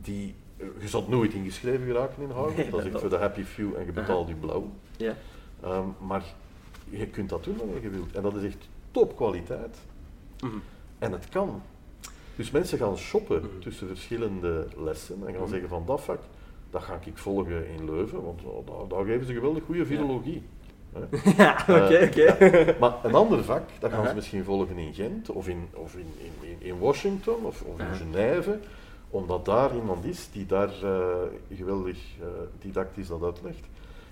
die, 0.00 0.34
je 0.78 0.88
zult 0.88 1.08
nooit 1.08 1.32
ingeschreven 1.32 1.86
geraken 1.86 2.22
in 2.22 2.30
Harvard, 2.30 2.56
Nee, 2.56 2.70
dat 2.70 2.84
is 2.84 3.00
voor 3.00 3.08
de 3.10 3.16
happy 3.16 3.42
few 3.42 3.74
en 3.76 3.84
je 3.86 3.92
betaalt 3.92 4.28
je 4.28 4.34
blauw. 4.34 4.70
Ja. 4.96 5.14
Ehm, 5.62 5.86
maar 6.06 6.22
je 6.88 7.06
kunt 7.06 7.28
dat 7.28 7.44
doen 7.44 7.56
wanneer 7.56 7.82
je 7.82 7.90
wilt. 7.90 8.12
En 8.12 8.22
dat 8.22 8.34
is 8.36 8.44
echt 8.44 8.68
topkwaliteit. 8.90 9.76
Mhm. 10.40 10.52
En 10.98 11.12
het 11.12 11.28
kan. 11.28 11.62
Dus 12.36 12.50
mensen 12.50 12.78
gaan 12.78 12.96
shoppen 12.96 13.42
Mhm. 13.42 13.58
tussen 13.60 13.86
verschillende 13.86 14.66
lessen 14.76 15.16
en 15.26 15.32
gaan 15.32 15.42
Mhm. 15.42 15.50
zeggen 15.50 15.68
van 15.68 15.82
dat 15.86 16.00
vak, 16.00 16.20
dat 16.70 16.82
ga 16.82 16.98
ik 17.04 17.18
volgen 17.18 17.68
in 17.68 17.84
Leuven, 17.84 18.22
want 18.24 18.44
oh, 18.44 18.66
daar, 18.66 18.88
daar 18.88 19.04
geven 19.04 19.26
ze 19.26 19.32
geweldig 19.32 19.62
goede 19.64 19.86
filologie. 19.86 20.42
Ja, 21.36 21.56
oké, 21.68 21.72
Eh, 21.74 22.08
oké. 22.08 22.44
ja. 22.44 22.74
Maar 22.80 22.94
een 23.02 23.14
ander 23.14 23.44
vak, 23.44 23.62
dat 23.80 23.92
gaan 23.92 24.06
ze 24.08 24.14
misschien 24.14 24.44
volgen 24.44 24.78
in 24.78 24.94
Gent 24.94 25.30
of 25.30 25.48
in, 25.48 25.68
of 25.74 25.94
in, 25.94 26.06
in, 26.18 26.48
in- 26.48 26.66
in 26.66 26.78
Washington 26.78 27.44
of, 27.44 27.62
of 27.62 27.78
in 27.78 27.84
Aha. 27.84 27.94
Genève, 27.94 28.58
omdat 29.10 29.44
daar 29.44 29.74
iemand 29.74 30.04
is 30.04 30.28
die 30.32 30.46
daar 30.46 30.82
eh, 30.82 31.08
geweldig 31.56 31.98
eh, 32.20 32.26
didactisch 32.60 33.06
dat 33.08 33.22
uitlegt. 33.22 33.64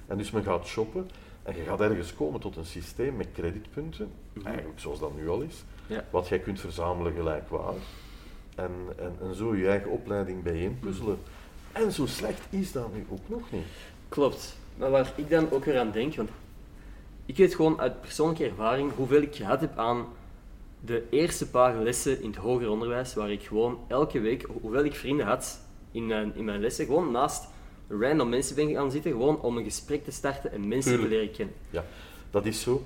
En 0.06 0.18
dus 0.18 0.30
men 0.30 0.42
gaat 0.42 0.66
shoppen 0.66 1.10
en 1.42 1.56
je 1.56 1.62
gaat 1.62 1.80
ergens 1.80 2.14
komen 2.14 2.40
tot 2.40 2.56
een 2.56 2.64
systeem 2.64 3.16
met 3.16 3.28
creditpunten, 3.32 4.10
Mhm. 4.32 4.46
eigenlijk 4.46 4.80
zoals 4.80 4.98
dat 5.00 5.16
nu 5.16 5.28
al 5.28 5.40
is, 5.40 5.64
Ja. 5.86 6.04
wat 6.10 6.28
jij 6.28 6.38
kunt 6.38 6.60
verzamelen 6.60 7.12
gelijkwaar. 7.12 7.74
En, 8.54 8.70
en, 8.98 9.16
en 9.22 9.34
zo 9.34 9.56
je 9.56 9.68
eigen 9.68 9.90
opleiding 9.90 10.42
bijeenpuzzelen. 10.42 11.18
En 11.72 11.92
zo 11.92 12.06
slecht 12.06 12.40
is 12.50 12.72
dat 12.72 12.94
nu 12.94 13.06
ook 13.10 13.28
nog 13.28 13.52
niet. 13.52 13.66
Klopt. 14.08 14.56
Maar 14.76 14.90
waar 14.90 15.12
ik 15.16 15.30
dan 15.30 15.50
ook 15.50 15.64
weer 15.64 15.78
aan 15.78 15.90
denk, 15.90 16.14
want 16.14 16.28
ik 17.26 17.36
weet 17.36 17.54
gewoon 17.54 17.80
uit 17.80 18.00
persoonlijke 18.00 18.44
ervaring 18.44 18.92
hoeveel 18.96 19.22
ik 19.22 19.34
gehad 19.36 19.60
heb 19.60 19.78
aan 19.78 20.06
de 20.80 21.02
eerste 21.10 21.50
paar 21.50 21.76
lessen 21.82 22.22
in 22.22 22.28
het 22.30 22.36
hoger 22.38 22.70
onderwijs, 22.70 23.14
waar 23.14 23.30
ik 23.30 23.42
gewoon 23.42 23.78
elke 23.86 24.20
week, 24.20 24.42
ho- 24.42 24.58
hoeveel 24.60 24.84
ik 24.84 24.94
vrienden 24.94 25.26
had 25.26 25.60
in 25.90 26.06
mijn, 26.06 26.32
in 26.36 26.44
mijn 26.44 26.60
lessen, 26.60 26.86
gewoon 26.86 27.10
naast 27.10 27.46
random 27.88 28.28
mensen 28.28 28.54
ben 28.56 28.70
gaan 28.72 28.90
zitten, 28.90 29.10
gewoon 29.10 29.40
om 29.40 29.56
een 29.56 29.64
gesprek 29.64 30.04
te 30.04 30.10
starten 30.10 30.52
en 30.52 30.68
mensen 30.68 30.90
Tuurlijk. 30.92 31.10
te 31.12 31.16
leren 31.18 31.34
kennen. 31.34 31.54
Ja, 31.70 31.84
dat 32.30 32.46
is 32.46 32.60
zo. 32.60 32.82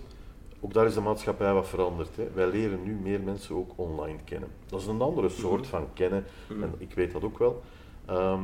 Ook 0.60 0.72
daar 0.74 0.86
is 0.86 0.94
de 0.94 1.00
maatschappij 1.00 1.52
wat 1.52 1.68
veranderd. 1.68 2.16
Hè. 2.16 2.28
Wij 2.34 2.46
leren 2.50 2.82
nu 2.82 2.92
meer 2.92 3.20
mensen 3.20 3.54
ook 3.56 3.70
online 3.76 4.18
kennen. 4.24 4.48
Dat 4.66 4.80
is 4.80 4.86
een 4.86 5.00
andere 5.00 5.28
soort 5.28 5.60
Mhm. 5.60 5.70
van 5.70 5.86
kennen, 5.94 6.24
Mhm. 6.48 6.62
en 6.62 6.74
ik 6.78 6.92
weet 6.94 7.12
dat 7.12 7.24
ook 7.24 7.38
wel. 7.38 7.62
Ehm, 8.06 8.42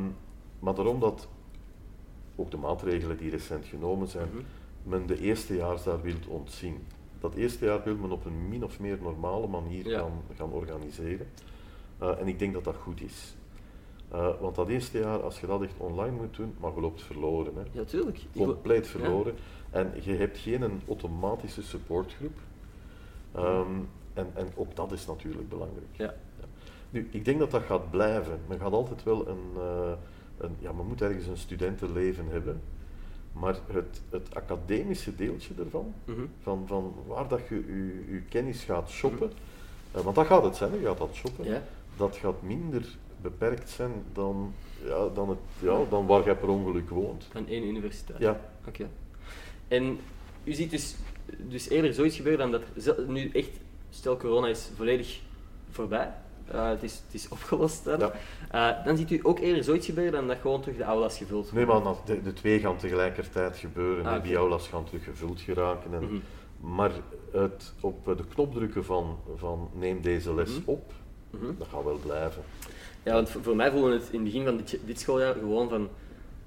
maar 0.58 0.74
daarom 0.74 1.00
dat 1.00 1.28
ook 2.36 2.50
de 2.50 2.56
maatregelen 2.56 3.16
die 3.16 3.30
recent 3.30 3.64
genomen 3.66 4.08
zijn, 4.08 4.28
Mhm. 4.32 4.42
men 4.82 5.06
de 5.06 5.20
eerstejaars 5.20 5.82
daar 5.82 6.02
wil 6.02 6.14
ontzien. 6.28 6.86
Dat 7.20 7.34
eerste 7.34 7.64
jaar 7.64 7.82
wil 7.84 7.96
men 7.96 8.10
op 8.10 8.24
een 8.24 8.48
min 8.48 8.64
of 8.64 8.80
meer 8.80 8.98
normale 9.02 9.46
manier 9.46 9.88
Ja. 9.88 9.98
gaan, 9.98 10.22
gaan 10.36 10.50
organiseren. 10.52 11.26
Eh, 11.98 12.20
en 12.20 12.28
ik 12.28 12.38
denk 12.38 12.52
dat 12.52 12.64
dat 12.64 12.76
goed 12.76 13.00
is. 13.00 13.36
Eh, 14.08 14.28
want 14.40 14.54
dat 14.54 14.68
eerste 14.68 14.98
jaar, 14.98 15.22
als 15.22 15.40
je 15.40 15.46
dat 15.46 15.62
echt 15.62 15.74
online 15.76 16.16
moet 16.16 16.36
doen, 16.36 16.54
maar 16.60 16.74
je 16.74 16.80
loopt 16.80 17.02
verloren. 17.02 17.52
Hè. 17.54 17.62
Ja, 17.72 17.84
tuurlijk. 17.84 18.18
Compleet 18.36 18.86
verloren. 18.86 19.34
En 19.70 19.92
je 20.02 20.12
hebt 20.12 20.38
geen 20.38 20.62
een 20.62 20.80
automatische 20.88 21.62
supportgroep. 21.62 22.38
Ehm, 23.34 23.66
en, 24.14 24.30
en 24.34 24.48
ook 24.54 24.76
dat 24.76 24.92
is 24.92 25.06
natuurlijk 25.06 25.48
belangrijk. 25.48 25.86
Ja. 25.92 26.14
Nu, 26.90 27.08
ik 27.10 27.24
denk 27.24 27.38
dat 27.38 27.50
dat 27.50 27.62
gaat 27.62 27.90
blijven. 27.90 28.40
Men 28.48 28.58
gaat 28.58 28.72
altijd 28.72 29.02
wel 29.02 29.28
een, 29.28 29.50
eh, 29.56 29.92
een 30.38 30.56
ja, 30.58 30.72
men 30.72 30.86
moet 30.86 31.02
ergens 31.02 31.26
een 31.26 31.36
studentenleven 31.36 32.26
hebben. 32.28 32.60
Maar 33.32 33.56
het, 33.72 34.00
het 34.10 34.34
academische 34.34 35.14
deeltje 35.14 35.54
ervan, 35.58 35.94
Mhm. 36.04 36.20
van, 36.42 36.64
van 36.66 36.94
waar 37.06 37.28
dat 37.28 37.40
je 37.48 37.54
je, 37.54 38.12
je 38.12 38.20
kennis 38.28 38.62
gaat 38.64 38.90
shoppen, 38.90 39.32
eh, 39.92 40.00
want 40.00 40.14
dat 40.16 40.26
gaat 40.26 40.42
het 40.42 40.56
zijn, 40.56 40.80
je 40.80 40.86
gaat 40.86 40.98
dat 40.98 41.14
shoppen, 41.14 41.62
dat 41.96 42.16
gaat 42.16 42.42
minder 42.42 42.84
beperkt 43.22 43.70
zijn 43.70 43.92
dan, 44.12 44.52
ja, 44.84 45.08
dan, 45.08 45.28
het, 45.28 45.38
ja, 45.58 45.78
dan 45.90 46.06
waar 46.06 46.24
jij 46.24 46.36
per 46.36 46.48
ongeluk 46.48 46.90
woont. 46.90 47.28
Van 47.32 47.46
één 47.48 47.64
universiteit. 47.66 48.18
Ja, 48.18 48.40
Oké. 48.66 48.88
En 49.68 49.98
u 50.44 50.52
ziet 50.52 50.70
dus, 50.70 50.96
dus 51.48 51.68
eerder 51.68 51.94
zoiets 51.94 52.16
gebeuren 52.16 52.50
dan 52.50 52.60
dat 52.84 53.06
nu 53.08 53.30
echt, 53.32 53.50
stel 53.90 54.16
corona 54.16 54.48
is 54.48 54.70
volledig 54.76 55.20
voorbij, 55.70 56.12
eh, 56.52 56.68
het, 56.68 56.82
is, 56.82 57.02
het 57.06 57.14
is 57.14 57.28
opgelost 57.28 57.84
Ja. 57.84 58.12
Eh, 58.50 58.84
dan 58.84 58.96
ziet 58.96 59.10
u 59.10 59.20
ook 59.22 59.38
eerder 59.38 59.64
zoiets 59.64 59.86
gebeuren 59.86 60.12
dan 60.12 60.26
dat 60.26 60.36
gewoon 60.40 60.60
terug 60.60 60.76
de 60.76 60.82
aulas 60.82 61.16
gevuld 61.16 61.52
Nee, 61.52 61.64
worden. 61.66 61.84
maar 61.84 61.92
dat- 61.92 62.06
de, 62.06 62.22
de 62.22 62.32
twee 62.32 62.60
gaan 62.60 62.76
tegelijkertijd 62.76 63.56
gebeuren. 63.56 64.06
Ah. 64.06 64.22
Die 64.22 64.36
aulas 64.36 64.68
gaan 64.68 64.84
terug 64.84 65.04
gevuld 65.04 65.40
geraken. 65.40 65.94
En, 65.94 66.02
Mhm. 66.04 66.14
Maar 66.60 66.90
het 67.32 67.72
op 67.80 68.04
de 68.04 68.24
knop 68.34 68.54
drukken 68.54 68.84
van, 68.84 69.18
van 69.36 69.70
neem 69.74 70.00
deze 70.00 70.34
les 70.34 70.50
Mhm. 70.50 70.60
op, 70.70 70.92
Mhm. 71.30 71.44
dat 71.58 71.66
gaat 71.72 71.84
wel 71.84 71.98
blijven. 72.04 72.42
Ja, 73.02 73.12
want 73.12 73.30
voor, 73.30 73.42
voor 73.42 73.56
mij 73.56 73.70
voelde 73.70 73.92
het 73.92 74.08
in 74.10 74.14
het 74.14 74.24
begin 74.24 74.44
van 74.44 74.56
dit, 74.56 74.78
dit 74.84 75.00
schooljaar 75.00 75.34
gewoon 75.34 75.68
van, 75.68 75.88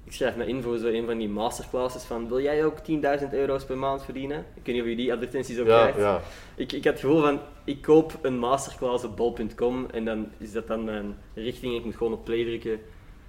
ik 0.04 0.12
schrijf 0.12 0.36
me 0.36 0.46
in 0.46 0.62
voor 0.62 0.78
zo 0.78 0.86
een 0.86 1.06
van 1.06 1.18
die 1.18 1.28
masterclasses 1.28 2.02
van, 2.02 2.28
wil 2.28 2.40
jij 2.40 2.64
ook 2.64 2.78
10.000 2.78 2.84
euro's 3.32 3.64
per 3.64 3.78
maand 3.78 4.04
verdienen? 4.04 4.38
Ik 4.54 4.66
weet 4.66 4.74
niet 4.74 4.82
of 4.84 4.88
je 4.90 4.96
die 4.96 5.12
advertenties 5.12 5.58
ook 5.58 5.66
Ja, 5.66 5.80
krijgt. 5.80 5.98
ja. 5.98 6.20
Ik, 6.54 6.72
ik 6.72 6.84
had 6.84 6.92
het 6.92 7.02
gevoel 7.02 7.20
van, 7.20 7.40
ik 7.64 7.82
koop 7.82 8.18
een 8.22 8.38
masterclass 8.38 9.04
op 9.04 9.16
bol.com 9.16 9.86
en 9.92 10.04
dan 10.04 10.28
is 10.38 10.52
dat 10.52 10.66
dan 10.66 10.84
mijn 10.84 11.16
richting. 11.34 11.74
Ik 11.74 11.84
moet 11.84 11.96
gewoon 11.96 12.12
op 12.12 12.24
play 12.24 12.44
drukken. 12.44 12.80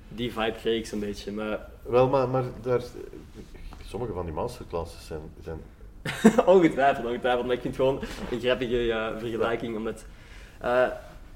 Die 0.07 0.31
vibe 0.33 0.51
kreeg 0.61 0.77
ik 0.79 0.85
zo'n 0.85 0.99
beetje. 0.99 1.31
Maar 1.31 1.69
Wel, 1.83 2.07
maar, 2.09 2.29
maar 2.29 2.43
daar, 2.61 2.81
sommige 3.85 4.13
van 4.13 4.25
die 4.25 4.33
masterclasses 4.33 5.05
zijn, 5.07 5.21
zijn 5.43 5.59
ongetwijfeld, 6.45 7.05
ongetwijfeld. 7.05 7.45
Maar 7.45 7.55
ik 7.55 7.61
vind 7.61 7.77
het 7.77 7.85
gewoon 7.85 8.01
een 8.31 8.39
grappige 8.39 8.75
ja, 8.77 9.19
vergelijking. 9.19 9.75
Omdat, 9.75 10.05
eh, 10.61 10.87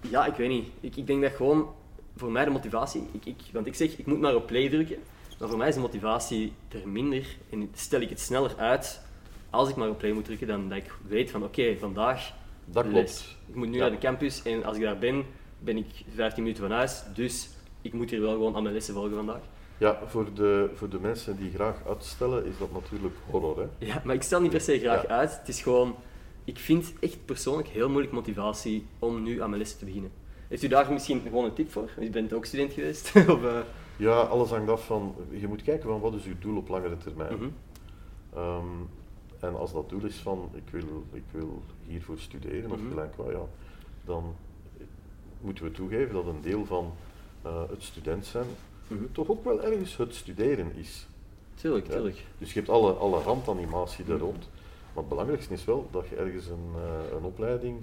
ja, 0.10 0.26
ik 0.26 0.36
weet 0.36 0.50
niet. 0.50 0.67
Ik, 0.80 0.95
ik 0.95 1.08
denk 1.08 1.21
dat 1.21 1.32
gewoon 1.32 1.67
voor 2.15 2.32
mij 2.32 2.45
de 2.45 2.52
motivatie... 2.52 3.08
Ik, 3.12 3.26
ik, 3.26 3.36
want 3.52 3.65
ik 3.67 3.76
zeg, 3.76 3.97
ik 3.97 4.06
moet 4.06 4.19
maar 4.19 4.36
op 4.36 4.47
play 4.47 4.69
drukken. 4.69 4.97
Maar 5.39 5.50
voor 5.50 5.58
mij 5.58 5.67
is 5.67 5.73
de 5.76 5.80
motivatie 5.80 6.54
er 6.67 6.88
minder. 6.89 7.26
En 7.50 7.69
stel 7.73 8.02
ik 8.02 8.10
het 8.10 8.19
sneller 8.19 8.54
uit 8.58 9.02
als 9.50 9.69
ik 9.69 9.76
maar 9.76 9.89
op 9.89 9.97
play 9.97 10.12
moet 10.12 10.26
drukken, 10.26 10.47
dan 10.47 10.69
dat 10.69 10.78
ik 10.78 10.91
weet 11.08 11.32
van 11.32 11.43
oké, 11.43 11.78
vandaag 11.80 12.34
Dat 12.65 12.86
les. 12.86 12.93
klopt. 12.93 13.36
Ik 13.47 13.56
moet 13.56 13.67
nu 13.67 13.73
Ja. 13.73 13.80
naar 13.80 13.91
de 13.91 13.97
campus 13.97 14.41
en 14.43 14.63
als 14.63 14.76
ik 14.78 14.82
daar 14.84 14.97
ben, 14.97 15.26
ben 15.60 15.78
ik 15.78 15.86
15 16.15 16.43
minuten 16.43 16.63
van 16.67 16.76
huis. 16.76 17.04
Dus 17.13 17.50
ik 17.82 17.93
moet 17.93 18.10
hier 18.10 18.21
wel 18.21 18.32
gewoon 18.32 18.56
aan 18.56 18.62
mijn 18.63 18.73
lessen 18.76 18.93
volgen 18.93 19.15
vandaag. 19.15 19.41
Ja, 19.78 20.00
voor 20.08 20.34
de, 20.34 20.69
voor 20.76 20.89
de 20.89 21.00
mensen 21.00 21.38
die 21.38 21.52
graag 21.52 21.76
uitstellen 21.88 22.45
is 22.45 22.58
dat 22.60 22.71
natuurlijk 22.71 23.15
horror. 23.30 23.60
Hè? 23.60 23.86
Ja, 23.86 24.02
maar 24.06 24.15
ik 24.15 24.21
stel 24.23 24.41
niet 24.41 24.52
per 24.52 24.62
se 24.62 24.80
graag 24.80 25.02
Ja. 25.02 25.08
uit. 25.08 25.38
Het 25.39 25.47
is 25.47 25.62
gewoon, 25.62 25.95
ik 26.43 26.58
vind 26.60 26.93
echt 27.00 27.26
persoonlijk 27.26 27.67
heel 27.67 27.89
moeilijk 27.89 28.13
motivatie 28.13 28.86
om 29.00 29.23
nu 29.23 29.41
aan 29.41 29.50
mijn 29.50 29.62
lessen 29.62 29.80
te 29.80 29.86
beginnen. 29.86 30.12
Heeft 30.47 30.63
u 30.63 30.67
daar 30.67 30.91
misschien 30.93 31.21
gewoon 31.21 31.45
een 31.45 31.54
tip 31.54 31.71
voor? 31.71 31.89
U 32.00 32.10
bent 32.10 32.34
ook 32.34 32.45
student 32.45 32.73
geweest. 32.73 33.12
of, 33.34 33.43
eh, 33.43 33.60
Ja, 33.98 34.20
alles 34.20 34.50
hangt 34.50 34.70
af 34.70 34.86
van, 34.86 35.16
je 35.30 35.48
moet 35.48 35.62
kijken 35.64 35.90
van 35.90 36.00
wat 36.00 36.14
is 36.14 36.26
uw 36.26 36.38
doel 36.40 36.58
op 36.58 36.68
langere 36.68 36.98
termijn. 36.98 37.54
Ehm, 38.34 38.66
en 39.40 39.56
als 39.56 39.74
dat 39.74 39.90
doel 39.90 40.04
is 40.06 40.16
van 40.16 40.50
ik 40.54 40.70
wil, 40.72 41.04
ik 41.12 41.24
wil 41.32 41.62
hiervoor 41.86 42.18
studeren 42.20 42.72
of 42.72 42.80
Mhm. 42.80 42.90
gelijk 42.90 43.16
wat, 43.16 43.28
ja, 43.32 43.42
dan 44.06 44.36
moeten 45.42 45.64
we 45.64 45.72
toegeven 45.72 46.14
dat 46.14 46.26
een 46.26 46.42
deel 46.42 46.66
van 46.66 46.92
eh, 47.42 47.62
het 47.70 47.84
student 47.84 48.26
zijn 48.26 48.46
Mhm. 48.88 49.04
toch 49.12 49.30
ook 49.30 49.44
wel 49.44 49.64
ergens 49.64 49.98
het 49.98 50.16
studeren 50.16 50.76
is. 50.76 51.08
Tuurlijk, 51.56 51.88
Ja. 51.88 51.94
tuurlijk. 51.94 52.26
Dus 52.38 52.54
je 52.54 52.60
hebt 52.60 52.72
alle, 52.72 52.92
alle 52.94 53.22
randanimatie 53.22 54.06
daar 54.06 54.16
Mhm. 54.16 54.26
rond. 54.26 54.50
Maar 54.94 55.04
het 55.04 55.08
belangrijkste 55.10 55.54
is 55.54 55.66
wel 55.66 55.88
dat 55.92 56.08
je 56.08 56.16
ergens 56.16 56.48
een, 56.48 56.70
eh, 56.76 57.18
een 57.18 57.24
opleiding 57.24 57.78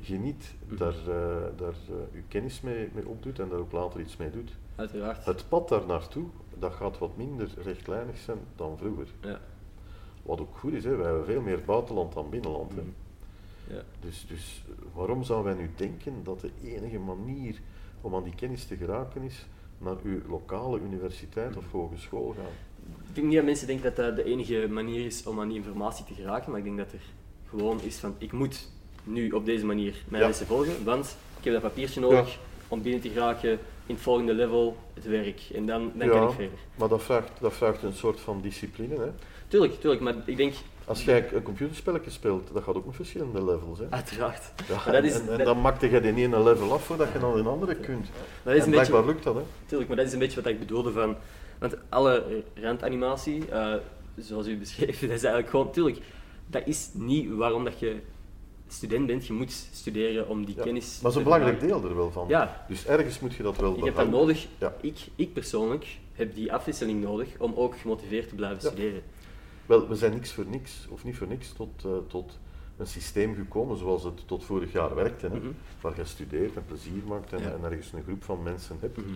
geniet, 0.00 0.54
daar, 0.68 0.94
eh, 1.08 1.42
daar 1.56 1.74
je 2.12 2.22
kennis 2.28 2.60
mee, 2.60 2.88
mee 2.94 3.06
opdoet 3.06 3.38
en 3.38 3.48
daar 3.48 3.58
ook 3.58 3.72
later 3.72 4.00
iets 4.00 4.16
mee 4.16 4.30
doet. 4.30 4.50
Uiteraard. 4.82 5.24
Het 5.24 5.44
pad 5.48 5.68
daar 5.68 5.86
naartoe, 5.86 6.24
dat 6.58 6.72
gaat 6.72 6.98
wat 6.98 7.16
minder 7.16 7.48
rechtlijnig 7.62 8.16
zijn 8.18 8.38
dan 8.56 8.78
vroeger. 8.78 9.06
Ja. 9.20 9.40
Wat 10.22 10.40
ook 10.40 10.56
goed 10.58 10.72
is, 10.72 10.84
hè. 10.84 10.96
wij 10.96 11.06
hebben 11.06 11.24
veel 11.24 11.40
meer 11.40 11.60
buitenland 11.64 12.12
dan 12.12 12.30
binnenland. 12.30 12.72
Hè. 12.74 12.80
Mhm. 12.80 12.90
Ja. 13.74 13.82
Dus, 14.00 14.26
dus 14.28 14.64
waarom 14.94 15.22
zouden 15.22 15.54
wij 15.56 15.62
nu 15.64 15.70
denken 15.76 16.24
dat 16.24 16.40
de 16.40 16.50
enige 16.62 16.98
manier 16.98 17.60
om 18.00 18.14
aan 18.14 18.22
die 18.22 18.34
kennis 18.34 18.64
te 18.64 18.76
geraken 18.76 19.22
is 19.22 19.46
naar 19.78 19.96
uw 20.02 20.20
lokale 20.28 20.80
universiteit 20.80 21.56
of 21.56 21.70
hogeschool 21.70 22.34
gaan? 22.36 22.52
Ik 23.08 23.14
denk 23.14 23.26
niet 23.26 23.36
dat 23.36 23.44
mensen 23.44 23.66
denken 23.66 23.84
dat 23.84 23.96
dat 23.96 24.16
de 24.16 24.24
enige 24.24 24.68
manier 24.68 25.04
is 25.04 25.26
om 25.26 25.40
aan 25.40 25.48
die 25.48 25.56
informatie 25.56 26.04
te 26.04 26.14
geraken, 26.14 26.50
maar 26.50 26.58
ik 26.58 26.64
denk 26.64 26.78
dat 26.78 26.92
er 26.92 27.02
gewoon 27.48 27.80
is 27.80 27.96
van, 27.96 28.14
ik 28.18 28.32
moet 28.32 28.68
nu 29.04 29.30
op 29.30 29.44
deze 29.44 29.66
manier 29.66 30.04
mijn 30.08 30.22
Ja. 30.22 30.28
lessen 30.28 30.46
volgen, 30.46 30.84
want 30.84 31.16
ik 31.38 31.44
heb 31.44 31.52
dat 31.52 31.62
papiertje 31.62 32.00
nodig 32.00 32.38
om 32.68 32.82
binnen 32.82 33.00
te 33.00 33.08
geraken 33.08 33.58
in 33.86 33.94
het 33.94 34.02
volgende 34.02 34.34
level, 34.34 34.76
het 34.94 35.04
werk. 35.04 35.40
En 35.54 35.66
dan, 35.66 35.92
dan 35.94 36.08
kan 36.08 36.22
ik 36.28 36.34
verder. 36.34 36.58
maar 36.74 36.88
dat 36.88 37.02
vraagt, 37.02 37.30
dat 37.40 37.52
vraagt 37.52 37.82
een 37.82 37.92
soort 37.92 38.20
van 38.20 38.40
discipline. 38.40 38.94
Hè. 38.94 39.10
Tuurlijk, 39.48 39.80
tuurlijk, 39.80 40.02
maar 40.02 40.14
ik 40.26 40.36
denk, 40.36 40.54
Als 40.84 41.04
jij 41.04 41.32
een 41.32 41.42
computerspelletje 41.42 42.10
speelt, 42.10 42.50
dat 42.52 42.62
gaat 42.62 42.74
ook 42.74 42.86
met 42.86 42.94
verschillende 42.94 43.44
levels. 43.44 43.78
Hè. 43.78 43.84
uiteraard. 43.90 44.52
Ja, 44.68 44.74
maar 44.84 44.92
dat 44.92 45.04
is- 45.04 45.14
en, 45.14 45.20
en 45.30 45.36
dat- 45.36 45.46
dan 45.46 45.60
maakte 45.60 45.90
je 45.90 46.00
die 46.00 46.14
ene 46.14 46.42
level 46.42 46.72
af 46.72 46.84
voordat 46.84 47.08
je 47.12 47.18
naar 47.18 47.34
een 47.34 47.46
andere 47.46 47.74
kunt. 47.74 48.08
Maar 48.42 48.54
dat 48.54 48.54
is 48.54 48.60
en 48.60 48.72
een 48.72 48.78
beetje, 48.78 49.04
lukt 49.06 49.22
dat. 49.24 49.34
Hè. 49.34 49.40
tuurlijk, 49.66 49.88
maar 49.88 49.98
dat 49.98 50.06
is 50.06 50.12
een 50.12 50.18
beetje 50.18 50.42
wat 50.42 50.52
ik 50.52 50.58
bedoelde 50.58 50.92
van, 50.92 51.16
want 51.58 51.76
alle 51.88 52.42
randanimatie, 52.54 53.48
eh, 53.50 53.74
zoals 54.16 54.46
u 54.46 54.56
beschreef, 54.58 55.00
dat 55.00 55.10
is 55.10 55.22
eigenlijk 55.22 55.48
gewoon, 55.48 55.72
tuurlijk, 55.72 55.98
dat 56.46 56.62
is 56.66 56.90
niet 56.92 57.30
waarom 57.30 57.64
dat 57.64 57.78
je 57.78 57.96
student 58.72 59.06
bent, 59.06 59.26
je 59.26 59.32
moet 59.32 59.66
studeren 59.72 60.28
om 60.28 60.44
die 60.44 60.56
Ja, 60.56 60.62
kennis 60.62 60.92
Maar 60.92 61.02
dat 61.02 61.10
is 61.10 61.16
een 61.16 61.24
belangrijk 61.24 61.60
deel 61.60 61.84
er 61.84 61.96
wel 61.96 62.10
van. 62.10 62.28
Ja. 62.28 62.64
Dus 62.68 62.86
ergens 62.86 63.20
moet 63.20 63.34
je 63.34 63.42
dat 63.42 63.56
wel 63.56 63.76
Ik 63.76 63.84
heb 63.84 63.96
dat 63.96 64.10
nodig. 64.10 64.46
Ja. 64.58 64.74
Ik, 64.80 65.08
ik 65.14 65.32
persoonlijk 65.32 65.86
heb 66.12 66.34
die 66.34 66.52
afwisseling 66.52 67.02
nodig 67.02 67.28
om 67.38 67.54
ook 67.54 67.78
gemotiveerd 67.78 68.28
te 68.28 68.34
blijven 68.34 68.60
studeren. 68.60 69.02
Wel, 69.66 69.88
we 69.88 69.94
zijn 69.94 70.12
niks 70.12 70.32
voor 70.32 70.46
niks, 70.46 70.86
of 70.90 71.04
niet 71.04 71.16
voor 71.16 71.26
niks, 71.26 71.52
tot, 71.52 71.84
eh, 71.84 71.90
tot 72.08 72.38
een 72.76 72.86
systeem 72.86 73.34
gekomen 73.34 73.76
zoals 73.76 74.04
het 74.04 74.26
tot 74.28 74.44
vorig 74.44 74.72
jaar 74.72 74.94
werkte. 74.94 75.26
Hè? 75.26 75.36
Mhm. 75.36 75.50
Waar 75.80 75.96
je 75.96 76.04
studeert 76.04 76.56
en 76.56 76.64
plezier 76.66 77.02
maakt 77.06 77.32
en, 77.32 77.64
ergens 77.64 77.92
een 77.92 78.02
groep 78.02 78.24
van 78.24 78.42
mensen 78.42 78.76
hebt. 78.80 78.96
Mhm. 78.96 79.06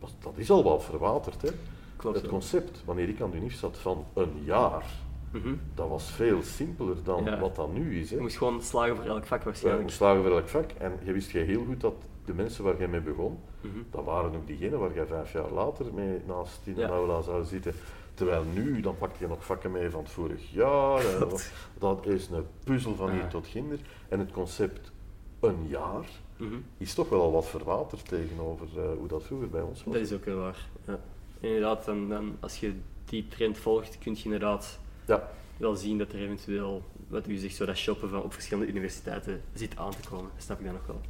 Dat, 0.00 0.10
dat 0.18 0.32
is 0.36 0.50
al 0.50 0.62
wat 0.62 0.84
verwaterd. 0.84 1.42
Hè? 1.42 1.48
Klopt. 1.96 2.16
Het 2.16 2.24
wel. 2.24 2.32
concept, 2.32 2.82
wanneer 2.84 3.08
ik 3.08 3.20
aan 3.20 3.30
de 3.30 3.36
UNIF 3.36 3.54
zat 3.54 3.78
van 3.78 4.04
een 4.14 4.42
jaar, 4.44 4.84
Mhm. 5.34 5.54
dat 5.74 5.88
was 5.88 6.10
veel 6.10 6.42
simpeler 6.42 6.96
dan 7.04 7.24
Ja. 7.24 7.38
wat 7.38 7.56
dat 7.56 7.72
nu 7.72 8.00
is. 8.00 8.10
Hè? 8.10 8.16
Je 8.16 8.22
moest 8.22 8.36
gewoon 8.36 8.62
slagen 8.62 8.96
voor 8.96 9.04
elk 9.04 9.24
vak 9.26 9.42
waarschijnlijk. 9.42 9.88
je 9.88 9.94
slagen 9.94 10.22
voor 10.22 10.32
elk 10.32 10.48
vak. 10.48 10.70
En 10.70 10.92
je 11.04 11.12
wist 11.12 11.30
je 11.30 11.38
heel 11.38 11.64
goed 11.64 11.80
dat 11.80 11.94
de 12.24 12.34
mensen 12.34 12.64
waar 12.64 12.78
jij 12.78 12.88
mee 12.88 13.00
begon, 13.00 13.38
Mhm. 13.60 13.78
dat 13.90 14.04
waren 14.04 14.34
ook 14.34 14.46
diegenen 14.46 14.78
waar 14.78 14.94
jij 14.94 15.06
vijf 15.06 15.32
jaar 15.32 15.50
later 15.50 15.86
mee 15.94 16.18
naast 16.26 16.60
in 16.64 16.76
Ja. 16.76 16.84
een 16.84 16.90
aula 16.90 17.22
zou 17.22 17.44
zitten. 17.44 17.72
Terwijl 18.14 18.42
nu, 18.54 18.80
dan 18.80 18.96
pak 18.98 19.16
je 19.16 19.26
nog 19.26 19.44
vakken 19.44 19.70
mee 19.70 19.90
van 19.90 20.02
het 20.02 20.10
vorig 20.12 20.52
jaar. 20.52 21.02
Klopt. 21.16 21.52
dat 21.78 22.06
is 22.06 22.28
een 22.30 22.46
puzzel 22.64 22.94
van 22.94 23.10
hier 23.10 23.28
tot 23.28 23.46
ginder. 23.46 23.78
En 24.08 24.18
het 24.18 24.32
concept 24.32 24.92
een 25.40 25.66
jaar 25.68 26.04
Mhm. 26.36 26.54
is 26.78 26.94
toch 26.94 27.08
wel 27.08 27.20
al 27.20 27.32
wat 27.32 27.46
verwaterd 27.46 28.08
tegenover 28.08 28.66
eh, 28.76 28.82
hoe 28.98 29.08
dat 29.08 29.22
vroeger 29.22 29.48
bij 29.48 29.62
ons 29.62 29.84
was. 29.84 29.94
Dat 29.94 30.02
is 30.02 30.12
ook 30.12 30.24
heel 30.24 30.38
waar. 30.38 30.68
Ja. 30.86 31.00
Inderdaad, 31.40 31.84
dan, 31.84 32.08
dan, 32.08 32.36
als 32.40 32.60
je 32.60 32.72
die 33.04 33.28
trend 33.28 33.58
volgt, 33.58 33.98
kun 33.98 34.14
je 34.16 34.24
inderdaad 34.24 34.78
Ja, 35.06 35.30
wel 35.56 35.74
zien 35.76 35.98
dat 35.98 36.12
er 36.12 36.18
eventueel, 36.18 36.82
wat 37.08 37.28
u 37.28 37.36
zegt, 37.36 37.54
zo 37.54 37.64
dat 37.64 37.76
shoppen 37.76 38.08
van 38.08 38.22
op 38.22 38.32
verschillende 38.32 38.70
universiteiten 38.70 39.42
zit 39.54 39.76
aan 39.76 39.90
te 40.00 40.08
komen. 40.08 40.30
Dat 40.34 40.42
snap 40.44 40.58
ik 40.58 40.64
dan 40.64 40.74
nog 40.74 40.86
wel. 40.86 41.00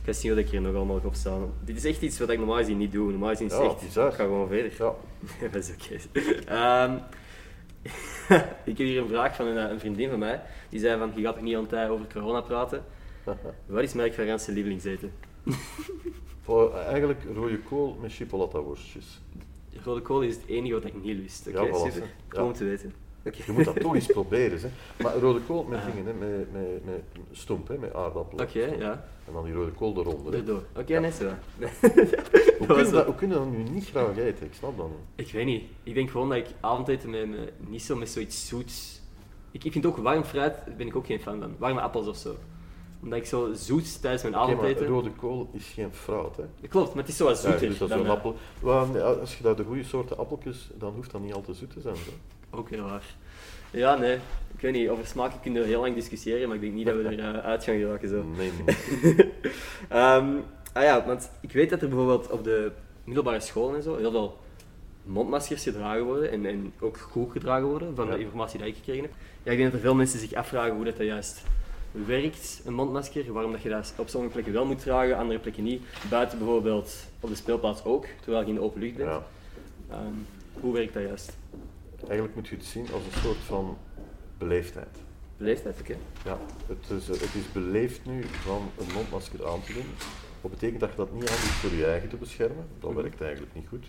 Ik 0.00 0.04
ga 0.04 0.12
zien 0.12 0.30
wat 0.30 0.38
ik 0.44 0.48
hier 0.48 0.60
nog 0.60 0.74
allemaal 0.74 1.00
op 1.04 1.14
staan. 1.14 1.52
Dit 1.64 1.76
is 1.76 1.84
echt 1.84 2.02
iets 2.02 2.18
wat 2.18 2.30
ik 2.30 2.38
normaal 2.38 2.56
gezien 2.56 2.78
niet 2.78 2.92
doe. 2.92 3.10
Normaal 3.10 3.28
gezien 3.28 3.46
is 3.46 3.52
Ja, 3.52 3.62
echt, 3.62 3.80
bizar. 3.80 4.08
ik 4.08 4.14
ga 4.14 4.24
gewoon 4.24 4.48
verder. 4.48 4.72
ja. 4.78 4.94
Dat 5.52 5.54
is 5.68 5.70
oké. 5.70 6.20
Ehm, 6.46 6.96
ik 8.70 8.78
heb 8.78 8.86
hier 8.86 9.00
een 9.02 9.08
vraag 9.08 9.36
van 9.36 9.46
een, 9.46 9.56
eh, 9.66 9.70
een 9.70 9.80
vriendin 9.80 10.10
van 10.10 10.18
mij. 10.18 10.42
Die 10.68 10.80
zei 10.80 10.98
van, 10.98 11.12
je 11.14 11.22
gaat 11.22 11.34
toch 11.34 11.42
niet 11.42 11.56
altijd 11.56 11.90
over 11.90 12.06
corona 12.12 12.40
praten? 12.40 12.84
Wat 13.66 13.82
is 13.82 13.92
Merk 13.92 14.14
van 14.14 14.26
Ranse 14.26 14.52
lievelingseten? 14.52 15.12
Voor, 16.42 16.74
eh, 16.74 16.86
eigenlijk 16.86 17.20
rode 17.34 17.58
kool 17.58 17.96
met 18.00 18.12
chipolata 18.12 18.60
worstjes. 18.60 19.20
Rode 19.84 20.00
kool 20.00 20.20
is 20.22 20.34
het 20.34 20.46
enige 20.46 20.74
wat 20.74 20.84
ik 20.84 21.02
niet 21.02 21.16
lust. 21.18 21.46
Oké, 21.48 21.60
Ja, 21.60 21.66
voilà, 21.68 21.92
super. 21.92 22.08
Ja. 22.30 22.44
om 22.44 22.52
te 22.52 22.64
weten. 22.64 22.94
Oké. 23.26 23.36
Je 23.46 23.52
moet 23.52 23.64
dat 23.64 23.80
toch 23.80 23.94
eens 23.94 24.06
proberen. 24.18 24.60
Hè. 24.60 24.68
Maar 25.02 25.16
rode 25.16 25.40
kool 25.40 25.62
met 25.62 25.80
dingen, 25.84 26.06
hè, 26.06 26.12
met, 26.12 26.52
met, 26.52 26.84
met 26.84 27.02
stomp, 27.32 27.68
hè, 27.68 27.78
met 27.78 27.94
aardappelen. 27.94 28.44
Oké, 28.46 28.64
ja. 28.64 29.04
En 29.26 29.32
dan 29.32 29.44
die 29.44 29.52
rode 29.54 29.70
kool 29.70 29.96
eronder. 29.98 30.34
Erdoor. 30.34 30.62
Oké, 30.76 30.92
Ja. 30.92 31.00
net 31.00 31.14
zo. 31.14 31.24
Hoe 32.58 32.66
was 32.66 32.76
kun, 32.76 32.76
je 32.76 32.82
het. 32.82 32.90
dat, 32.90 33.06
hoe 33.06 33.14
je 33.20 33.26
dat 33.28 33.50
nu 33.50 33.62
niet 33.62 33.88
graag 33.88 34.16
eten? 34.16 34.46
Ik 34.46 34.54
snap 34.54 34.76
dat 34.76 34.86
niet. 34.88 35.26
Ik 35.26 35.32
weet 35.32 35.44
niet. 35.46 35.62
Ik 35.82 35.94
denk 35.94 36.10
gewoon 36.10 36.28
dat 36.28 36.38
ik 36.38 36.46
avondeten 36.60 37.10
met, 37.10 37.28
niet 37.68 37.82
zo 37.82 37.96
met 37.96 38.08
zoiets 38.10 38.48
zoets... 38.48 39.00
Ik, 39.50 39.64
ik 39.64 39.72
vind 39.72 39.86
ook 39.86 39.96
warm 39.96 40.24
fruit, 40.24 40.54
daar 40.66 40.76
ben 40.76 40.86
ik 40.86 40.96
ook 40.96 41.06
geen 41.06 41.20
fan 41.20 41.40
van. 41.40 41.54
Warme 41.58 41.80
appels 41.80 42.06
of 42.06 42.16
zo. 42.16 42.34
Omdat 43.02 43.18
ik 43.18 43.26
zo 43.26 43.52
zoet 43.54 44.00
tijdens 44.00 44.22
mijn 44.22 44.34
Oké, 44.34 44.44
maar 44.44 44.54
avondeten... 44.54 44.86
rode 44.86 45.10
kool 45.10 45.48
is 45.52 45.66
geen 45.66 45.92
fruit. 45.92 46.36
Hè. 46.36 46.68
Klopt, 46.68 46.88
maar 46.94 47.02
het 47.02 47.12
is 47.12 47.16
zo 47.16 47.24
wat 47.24 47.42
Ja, 47.42 47.50
zoeter. 47.50 47.68
dus 47.68 47.78
dat 47.78 47.88
dan, 47.88 48.04
eh, 48.04 48.10
appel. 48.10 48.36
Als 49.20 49.36
je 49.36 49.42
daar 49.42 49.56
de 49.56 49.64
goede 49.64 49.84
soorten 49.84 50.18
appeltjes, 50.18 50.70
dan 50.74 50.92
hoeft 50.94 51.10
dat 51.10 51.20
niet 51.20 51.34
al 51.34 51.40
te 51.40 51.54
zoet 51.54 51.70
te 51.72 51.80
zijn. 51.80 51.94
Hè. 51.94 52.10
Ook 52.54 52.70
heel 52.70 52.84
waar. 52.84 53.04
Ja, 53.70 53.96
nee. 53.96 54.14
Ik 54.54 54.60
weet 54.60 54.72
niet, 54.72 54.88
over 54.88 55.06
smaken 55.06 55.40
kunnen 55.40 55.62
we 55.62 55.68
heel 55.68 55.80
lang 55.80 55.94
discussiëren, 55.94 56.46
maar 56.46 56.56
ik 56.56 56.62
denk 56.62 56.74
niet 56.74 56.86
dat 56.86 56.96
we 56.96 57.02
er 57.02 57.18
eh, 57.18 57.44
uit 57.44 57.64
gaan 57.64 57.78
geraken 57.78 58.08
zo. 58.08 58.22
Nee, 58.36 58.50
nee. 58.66 58.76
Ehm, 59.88 60.26
ah 60.72 60.82
ja, 60.82 61.06
want 61.06 61.30
ik 61.40 61.52
weet 61.52 61.70
dat 61.70 61.82
er 61.82 61.88
bijvoorbeeld 61.88 62.30
op 62.30 62.44
de 62.44 62.72
middelbare 63.04 63.40
scholen 63.40 63.76
en 63.76 63.82
zo 63.82 63.96
heel 63.96 64.10
veel 64.10 64.38
mondmaskers 65.04 65.62
gedragen 65.62 66.04
worden 66.04 66.30
en, 66.30 66.46
en 66.46 66.72
ook 66.80 66.96
goed 66.98 67.32
gedragen 67.32 67.66
worden 67.66 67.94
van 67.94 68.06
Ja. 68.06 68.12
de 68.14 68.20
informatie 68.20 68.58
die 68.58 68.68
ik 68.68 68.74
gekregen 68.76 69.02
heb. 69.02 69.12
Ja, 69.42 69.50
ik 69.50 69.56
denk 69.58 69.70
dat 69.70 69.80
er 69.80 69.86
veel 69.86 69.94
mensen 69.94 70.18
zich 70.18 70.32
afvragen 70.34 70.74
hoe 70.74 70.84
dat, 70.84 70.96
dat 70.96 71.06
juist 71.06 71.42
werkt, 72.06 72.62
een 72.64 72.74
mondmasker. 72.74 73.32
Waarom 73.32 73.52
dat 73.52 73.62
je 73.62 73.68
dat 73.68 73.94
op 73.96 74.08
sommige 74.08 74.32
plekken 74.32 74.52
wel 74.52 74.64
moet 74.64 74.78
dragen, 74.82 75.16
andere 75.16 75.38
plekken 75.38 75.62
niet. 75.64 75.82
Buiten 76.10 76.38
bijvoorbeeld 76.38 76.94
op 77.20 77.28
de 77.28 77.34
speelplaats 77.34 77.84
ook, 77.84 78.06
terwijl 78.20 78.42
je 78.42 78.48
in 78.48 78.54
de 78.54 78.60
open 78.62 78.80
lucht 78.80 78.96
bent. 78.96 79.08
Ja. 79.10 79.22
Ehm, 79.90 80.12
hoe 80.60 80.72
werkt 80.72 80.94
dat 80.94 81.02
juist? 81.02 81.36
Eigenlijk 82.02 82.34
moet 82.34 82.48
je 82.48 82.56
het 82.56 82.64
zien 82.64 82.86
als 82.92 83.04
een 83.04 83.20
soort 83.20 83.36
van 83.36 83.78
beleefdheid. 84.38 84.96
Leeftijd, 85.36 85.80
oké. 85.80 85.96
Ja, 86.24 86.38
het 86.66 86.90
is, 86.90 87.08
eh, 87.08 87.20
het 87.20 87.34
is 87.34 87.52
beleefd 87.52 88.04
nu 88.06 88.22
van 88.24 88.70
een 88.78 88.92
mondmasker 88.94 89.46
aan 89.48 89.62
te 89.62 89.72
doen. 89.72 89.86
Dat 90.40 90.50
betekent 90.50 90.80
dat 90.80 90.90
je 90.90 90.96
dat 90.96 91.12
niet 91.12 91.28
aan 91.30 91.36
doet 91.36 91.50
voor 91.60 91.70
je 91.78 91.86
eigen 91.86 92.08
te 92.08 92.16
beschermen. 92.16 92.66
Dat 92.80 92.90
Mhm. 92.92 93.00
werkt 93.02 93.20
eigenlijk 93.20 93.54
niet 93.54 93.68
goed. 93.68 93.86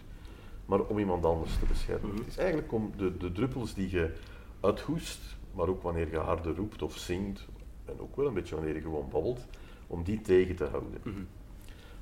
Maar 0.65 0.79
om 0.81 0.99
iemand 0.99 1.25
anders 1.25 1.57
te 1.59 1.65
beschermen. 1.65 2.09
Mhm. 2.09 2.17
Het 2.17 2.27
is 2.27 2.37
eigenlijk 2.37 2.71
om 2.71 2.91
de, 2.97 3.17
de 3.17 3.31
druppels 3.31 3.73
die 3.73 3.89
je 3.89 4.13
uithoest, 4.59 5.21
maar 5.53 5.67
ook 5.67 5.81
wanneer 5.83 6.09
je 6.11 6.17
harder 6.17 6.55
roept 6.55 6.81
of 6.81 6.97
zingt, 6.97 7.47
en 7.85 7.99
ook 7.99 8.15
wel 8.15 8.27
een 8.27 8.33
beetje 8.33 8.55
wanneer 8.55 8.75
je 8.75 8.81
gewoon 8.81 9.09
babbelt, 9.09 9.45
om 9.87 10.03
die 10.03 10.21
tegen 10.21 10.55
te 10.55 10.63
houden. 10.65 10.99
Mhm. 11.03 11.19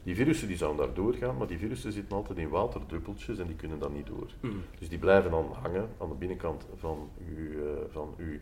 Die 0.03 0.15
virussen 0.15 0.47
die 0.47 0.57
zouden 0.57 0.85
daar 0.85 0.95
doorgaan, 0.95 1.37
maar 1.37 1.47
die 1.47 1.57
virussen 1.57 1.91
zitten 1.91 2.17
altijd 2.17 2.37
in 2.37 2.49
waterdruppeltjes 2.49 3.37
en 3.37 3.47
die 3.47 3.55
kunnen 3.55 3.79
dan 3.79 3.93
niet 3.93 4.07
door. 4.07 4.27
Mhm. 4.39 4.53
Dus 4.79 4.89
die 4.89 4.99
blijven 4.99 5.31
dan 5.31 5.45
hangen 5.61 5.89
aan 5.97 6.09
de 6.09 6.15
binnenkant 6.15 6.65
van 6.75 7.09
uw, 7.27 7.51
eh, 7.51 7.81
van 7.89 8.13
uw 8.17 8.37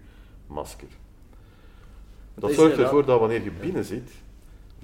masker. 0.47 0.87
Dat 2.33 2.51
zorgt 2.51 2.77
ervoor 2.77 3.05
dat 3.05 3.19
wanneer 3.19 3.43
je 3.43 3.51
binnen 3.51 3.83
zit, 3.83 4.11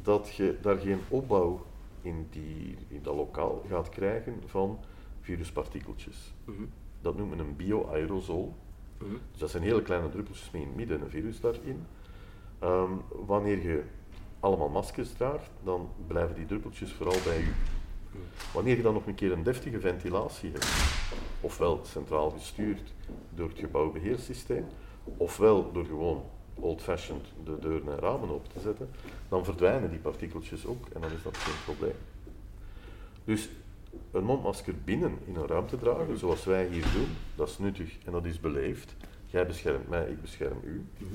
dat 0.02 0.36
je 0.36 0.58
daar 0.62 0.78
geen 0.78 1.00
opbouw 1.08 1.66
in, 2.02 2.28
die, 2.30 2.78
in 2.88 3.00
dat 3.04 3.16
lokaal 3.16 3.66
gaat 3.70 3.90
krijgen 3.90 4.42
van 4.46 4.80
viruspartikeltjes. 5.22 6.34
Mhm. 6.44 6.64
Dat 7.02 7.18
noemen 7.18 7.38
we 7.38 7.44
een 7.44 7.56
bio-aerosol. 7.56 8.54
Mhm. 8.98 9.12
Dus 9.32 9.40
dat 9.40 9.50
zijn 9.50 9.64
hele 9.64 9.82
kleine 9.82 10.10
druppeltjes 10.10 10.52
met 10.52 10.62
in 10.62 10.68
het 10.68 10.76
midden 10.76 11.02
een 11.02 11.10
virus 11.10 11.40
daarin. 11.40 11.86
Ehm, 12.60 12.92
wanneer 13.26 13.62
je 13.62 13.84
allemaal 14.46 14.70
maskers 14.70 15.12
draagt, 15.12 15.50
dan 15.64 15.90
blijven 16.08 16.36
die 16.36 16.46
druppeltjes 16.46 16.92
vooral 16.92 17.18
bij 17.24 17.42
u. 17.42 17.54
Wanneer 18.54 18.78
je 18.78 18.82
dan 18.82 18.94
nog 18.94 19.06
een 19.06 19.16
keer 19.16 19.32
een 19.32 19.44
deftige 19.44 19.80
ventilatie 19.80 20.52
hebt, 20.52 20.68
ofwel 21.42 21.82
centraal 21.84 22.30
gestuurd 22.30 22.94
door 23.30 23.50
het 23.50 23.60
gebouwbeheersysteem, 23.60 24.66
ofwel 25.18 25.72
door 25.72 25.86
gewoon 25.86 26.24
old-fashioned 26.54 27.26
de 27.44 27.60
deuren 27.60 27.92
en 27.92 28.00
ramen 28.00 28.30
open 28.30 28.52
te 28.52 28.60
zetten, 28.60 28.90
dan 29.30 29.46
verdwijnen 29.46 29.90
die 29.90 30.00
partikeltjes 30.00 30.66
ook 30.66 30.86
en 30.94 31.02
dan 31.02 31.12
is 31.12 31.24
dat 31.24 31.38
geen 31.38 31.64
probleem. 31.64 31.98
Dus 33.24 33.50
een 34.12 34.24
mondmasker 34.24 34.74
binnen 34.84 35.18
in 35.26 35.36
een 35.36 35.48
ruimte 35.48 35.78
dragen, 35.78 36.18
zoals 36.18 36.44
wij 36.44 36.68
hier 36.68 36.86
doen, 36.94 37.08
dat 37.36 37.48
is 37.48 37.58
nuttig 37.58 37.98
en 38.06 38.12
dat 38.12 38.26
is 38.26 38.40
beleefd. 38.40 38.96
Jij 39.26 39.46
beschermt 39.46 39.90
mij, 39.90 40.10
ik 40.10 40.22
bescherm 40.22 40.58
u. 40.64 40.86
Mhm. 40.98 41.14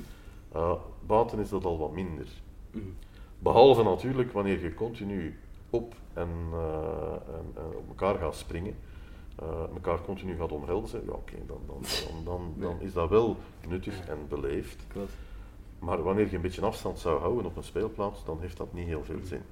Uh, 0.57 0.73
buiten 1.07 1.39
is 1.39 1.49
dat 1.49 1.65
al 1.65 1.79
wat 1.79 1.93
minder. 1.93 2.27
Behalve 3.43 3.83
natuurlijk 3.83 4.33
wanneer 4.33 4.63
je 4.63 4.75
continu 4.75 5.39
op 5.71 5.95
en, 6.13 6.29
uh, 6.53 7.13
en, 7.13 7.53
en 7.55 7.77
op 7.77 7.89
elkaar 7.89 8.15
gaat 8.15 8.35
springen, 8.35 8.77
uh, 9.43 9.49
elkaar 9.75 10.03
continu 10.03 10.37
gaat 10.37 10.53
omhelzen, 10.53 11.03
ja 11.05 11.13
oké, 11.13 11.33
okay, 11.33 11.47
dan, 11.47 11.61
dan, 11.67 11.83
dan, 11.83 12.25
dan, 12.25 12.55
dan, 12.57 12.81
is 12.81 12.93
dat 12.93 13.09
wel 13.09 13.37
nuttig 13.69 14.09
en 14.09 14.19
beleefd. 14.29 14.85
Klopt. 14.89 15.13
Maar 15.79 16.03
wanneer 16.03 16.29
je 16.31 16.37
een 16.37 16.43
beetje 16.43 16.65
afstand 16.65 16.99
zou 16.99 17.21
houden 17.21 17.47
op 17.47 17.57
een 17.57 17.63
speelplaats, 17.63 18.25
dan 18.25 18.41
heeft 18.41 18.57
dat 18.57 18.73
niet 18.73 18.87
heel 18.87 19.05
veel 19.05 19.21
zin. 19.23 19.43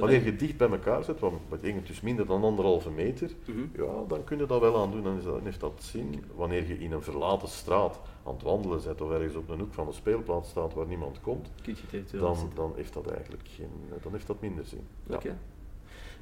Wanneer 0.00 0.24
je 0.24 0.36
dicht 0.36 0.56
bij 0.56 0.68
elkaar 0.68 1.04
zit, 1.04 1.20
wat 1.20 1.32
betekent 1.48 1.86
dus 1.86 2.00
minder 2.00 2.26
dan 2.26 2.42
anderhalve 2.44 2.90
meter, 2.90 3.30
Mhm. 3.44 3.60
ja, 3.76 4.04
dan 4.08 4.24
kun 4.24 4.38
je 4.38 4.46
dat 4.46 4.60
wel 4.60 4.82
aan 4.82 4.90
doen, 4.90 5.02
dan, 5.02 5.16
is 5.18 5.24
dat, 5.24 5.34
dan 5.34 5.44
heeft 5.44 5.60
dat 5.60 5.72
zin. 5.82 6.24
Wanneer 6.34 6.66
je 6.68 6.78
in 6.78 6.92
een 6.92 7.02
verlaten 7.02 7.48
straat 7.48 8.00
aan 8.24 8.32
het 8.34 8.42
wandelen 8.42 8.80
bent 8.84 9.00
of 9.00 9.10
ergens 9.10 9.34
op 9.34 9.48
een 9.48 9.58
hoek 9.58 9.72
van 9.74 9.86
de 9.86 9.92
speelplaats 9.92 10.50
staat 10.50 10.74
waar 10.74 10.86
niemand 10.86 11.20
komt, 11.20 11.50
dan, 12.20 12.36
dan 12.54 12.72
heeft 12.76 12.92
dat 12.94 13.10
eigenlijk 13.10 13.42
geen, 13.56 13.68
dan 14.02 14.12
heeft 14.12 14.26
dat 14.26 14.40
minder 14.40 14.64
zin. 14.64 14.86
Ja. 15.22 15.36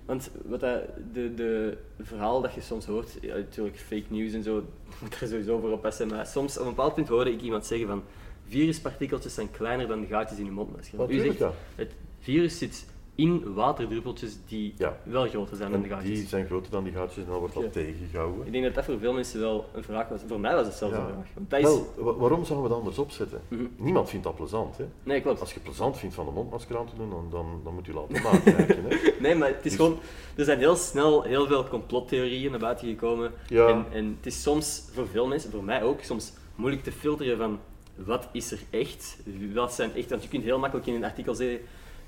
Want 0.06 0.30
wat 0.44 0.60
dat, 0.60 0.82
de, 1.12 1.34
de 1.34 1.76
verhaal 2.00 2.40
dat 2.40 2.54
je 2.54 2.60
soms 2.60 2.86
hoort, 2.86 3.18
ja, 3.20 3.34
natuurlijk 3.34 3.76
fake 3.78 4.04
news 4.08 4.32
en 4.32 4.42
zo, 4.42 4.62
moet 5.02 5.20
er 5.20 5.26
sowieso 5.28 5.58
voor 5.58 5.70
oppassen, 5.70 6.08
maar 6.08 6.26
soms 6.26 6.58
op 6.58 6.62
een 6.64 6.68
bepaald 6.74 6.94
punt 6.94 7.08
hoorde 7.08 7.32
ik 7.32 7.40
iemand 7.40 7.66
zeggen 7.66 7.86
van 7.88 8.02
viruspartikeltjes 8.46 9.34
zijn 9.34 9.50
kleiner 9.50 9.86
dan 9.88 10.00
de 10.00 10.06
gaatjes 10.06 10.38
in 10.38 10.44
je 10.44 10.50
mondmasker. 10.50 10.98
U 11.10 11.18
zegt, 11.18 11.38
het 11.74 11.94
virus 12.18 12.58
zit 12.58 12.86
in 13.14 13.54
waterdruppeltjes 13.54 14.36
die 14.46 14.74
Ja. 14.76 14.96
wel 15.02 15.28
groter 15.28 15.56
zijn 15.56 15.70
dan 15.72 15.82
de 15.82 15.88
gaatjes. 15.88 16.18
die 16.18 16.26
zijn 16.28 16.46
groter 16.46 16.70
dan 16.70 16.84
die 16.84 16.92
gaatjes 16.92 17.24
en 17.24 17.30
dan 17.30 17.38
wordt 17.38 17.54
dat 17.54 17.72
tegengehouden. 17.72 18.46
Ik 18.46 18.52
denk 18.52 18.64
dat 18.64 18.74
dat 18.74 18.84
voor 18.84 18.98
veel 18.98 19.12
mensen 19.12 19.40
wel 19.40 19.64
een 19.74 19.82
vraag 19.82 20.08
was. 20.08 20.20
Voor 20.26 20.40
mij 20.40 20.54
was 20.54 20.66
het 20.66 20.74
zelfs 20.74 20.94
Ja. 20.94 21.00
een 21.00 21.06
vraag. 21.08 21.26
Want 21.34 21.50
dat 21.50 21.58
is... 21.60 21.64
Wel, 21.64 22.16
waarom 22.16 22.44
zouden 22.44 22.62
we 22.62 22.68
dat 22.68 22.78
anders 22.78 22.98
opzetten? 22.98 23.40
Mhm. 23.48 23.62
Niemand 23.76 24.08
vindt 24.08 24.24
dat 24.24 24.34
plezant. 24.36 24.76
Hè? 24.76 24.84
Nee, 25.02 25.20
klopt. 25.20 25.40
Als 25.40 25.54
je 25.54 25.60
plezant 25.60 25.98
vindt 25.98 26.14
van 26.14 26.24
de 26.26 26.32
mondmasker 26.32 26.78
aan 26.78 26.86
te 26.86 26.96
doen, 26.96 27.10
dan, 27.10 27.26
dan, 27.30 27.60
dan 27.64 27.74
moet 27.74 27.86
je 27.86 27.92
laten 27.92 28.22
nakijken. 28.22 28.84
Hè? 28.88 28.96
Nee, 29.20 29.34
maar 29.34 29.48
het 29.48 29.56
is 29.56 29.62
Dus- 29.62 29.74
gewoon... 29.74 29.98
Er 30.36 30.44
zijn 30.44 30.58
heel 30.58 30.76
snel 30.76 31.22
heel 31.22 31.46
veel 31.46 31.68
complottheorieën 31.68 32.50
naar 32.50 32.60
buiten 32.60 32.88
gekomen. 32.88 33.32
Ja. 33.48 33.68
En, 33.68 33.84
en 33.92 34.14
het 34.16 34.26
is 34.26 34.42
soms, 34.42 34.88
voor 34.92 35.06
veel 35.08 35.26
mensen, 35.26 35.50
voor 35.50 35.64
mij 35.64 35.82
ook, 35.82 36.00
soms 36.02 36.32
moeilijk 36.54 36.82
te 36.82 36.92
filteren 36.92 37.38
van 37.38 37.58
wat 37.96 38.28
is 38.32 38.52
er 38.52 38.60
echt, 38.70 39.18
wat 39.54 39.72
zijn 39.74 39.94
echt... 39.94 40.10
Want 40.10 40.22
je 40.22 40.28
kunt 40.28 40.44
heel 40.44 40.58
makkelijk 40.58 40.86
in 40.88 40.94
een 40.94 41.04
artikel 41.04 41.34
zeggen, 41.34 41.60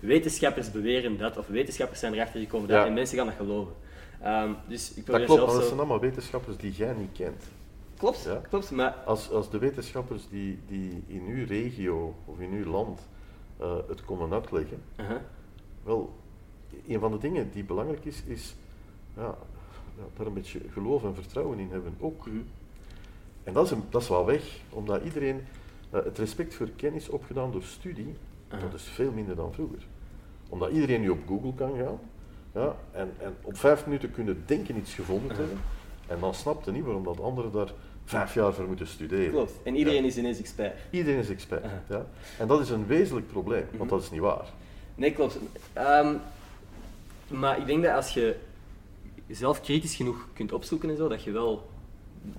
wetenschappers 0.05 0.71
beweren 0.71 1.19
dat, 1.19 1.37
of 1.39 1.47
wetenschappers 1.47 2.01
zijn 2.01 2.15
erachter 2.15 2.41
gekomen 2.41 2.69
dat, 2.69 2.77
Ja. 2.79 2.87
en 2.87 2.93
mensen 2.93 3.17
gaan 3.17 3.27
dat 3.27 3.35
geloven. 3.37 3.75
Ehm, 4.23 4.53
dus 4.69 4.95
ik 4.95 5.07
Dat 5.07 5.25
klopt, 5.25 5.41
maar 5.41 5.47
dat 5.51 5.61
zo... 5.61 5.67
zijn 5.67 5.79
allemaal 5.79 6.01
wetenschappers 6.01 6.57
die 6.57 6.73
jij 6.73 6.93
niet 6.93 7.13
kent. 7.13 7.43
Klopt, 7.99 8.23
Ja. 8.23 8.41
klopt, 8.49 8.71
maar... 8.71 8.91
Als, 8.93 9.31
als 9.31 9.51
de 9.51 9.59
wetenschappers 9.59 10.29
die, 10.29 10.59
die 10.69 11.03
in 11.07 11.23
uw 11.29 11.47
regio 11.47 12.15
of 12.25 12.39
in 12.41 12.53
uw 12.53 12.71
land 12.71 13.01
eh, 13.59 13.77
het 13.89 14.05
komen 14.05 14.33
uitleggen, 14.33 14.83
wel, 15.83 16.15
een 16.87 17.01
van 17.01 17.11
de 17.11 17.19
dingen 17.19 17.51
die 17.53 17.65
belangrijk 17.65 18.05
is, 18.05 18.23
is 18.27 18.55
ja, 19.17 19.35
daar 20.17 20.27
een 20.27 20.33
beetje 20.35 20.61
geloof 20.73 21.05
en 21.05 21.15
vertrouwen 21.15 21.59
in 21.59 21.69
hebben 21.71 21.95
ook. 22.01 22.27
Mhm. 22.27 22.37
En 23.45 23.53
dat 23.53 23.65
is, 23.65 23.71
een, 23.71 23.83
dat 23.91 24.03
is 24.03 24.09
wel 24.09 24.25
weg, 24.27 24.59
omdat 24.71 25.03
iedereen, 25.05 25.45
eh, 25.91 26.05
het 26.05 26.19
respect 26.19 26.55
voor 26.55 26.69
kennis 26.77 27.09
opgedaan 27.09 27.53
door 27.53 27.63
studie, 27.63 28.15
Aha. 28.49 28.61
dat 28.63 28.75
is 28.75 28.83
veel 28.83 29.13
minder 29.13 29.37
dan 29.37 29.53
vroeger. 29.53 29.87
Omdat 30.55 30.71
iedereen 30.71 31.01
nu 31.01 31.09
op 31.09 31.19
Google 31.27 31.55
kan 31.55 31.73
gaan, 31.79 31.99
ja, 32.55 32.75
en, 32.93 33.13
en 33.19 33.35
op 33.43 33.57
vijf 33.57 33.87
minuten 33.87 34.11
kunnen 34.11 34.43
denken 34.47 34.77
iets 34.77 34.95
gevonden 34.95 35.29
te 35.29 35.35
hebben, 35.35 35.59
en 36.07 36.21
dan 36.21 36.35
snapt 36.35 36.65
je 36.65 36.73
niet 36.73 36.85
waarom 36.85 37.05
dat 37.05 37.21
anderen 37.21 37.53
daar 37.53 37.73
vijf 38.05 38.35
jaar 38.35 38.53
voor 38.53 38.67
moeten 38.67 38.87
studeren. 38.87 39.31
Klopt. 39.31 39.53
En 39.63 39.77
iedereen 39.77 40.03
Ja. 40.03 40.09
is 40.09 40.17
ineens 40.17 40.39
expert. 40.39 40.75
Iedereen 40.91 41.19
is 41.19 41.29
expert. 41.29 41.65
Aha. 41.65 41.83
Ja? 41.89 42.07
En 42.39 42.47
dat 42.47 42.61
is 42.61 42.71
een 42.71 42.87
wezenlijk 42.87 43.27
probleem, 43.27 43.65
Mhm. 43.69 43.77
want 43.77 43.91
dat 43.91 44.03
is 44.03 44.11
niet 44.11 44.21
waar. 44.21 44.45
Nee, 44.95 45.13
klopt. 45.13 45.39
Ehm, 45.73 46.15
maar 47.29 47.59
ik 47.59 47.67
denk 47.67 47.83
dat 47.83 47.95
als 47.95 48.15
je 48.15 48.37
zelf 49.31 49.61
kritisch 49.61 49.95
genoeg 49.97 50.29
kunt 50.33 50.53
opzoeken 50.53 50.91
en 50.91 50.97
zo, 50.97 51.09
dat 51.09 51.23
je 51.23 51.31
wel 51.31 51.67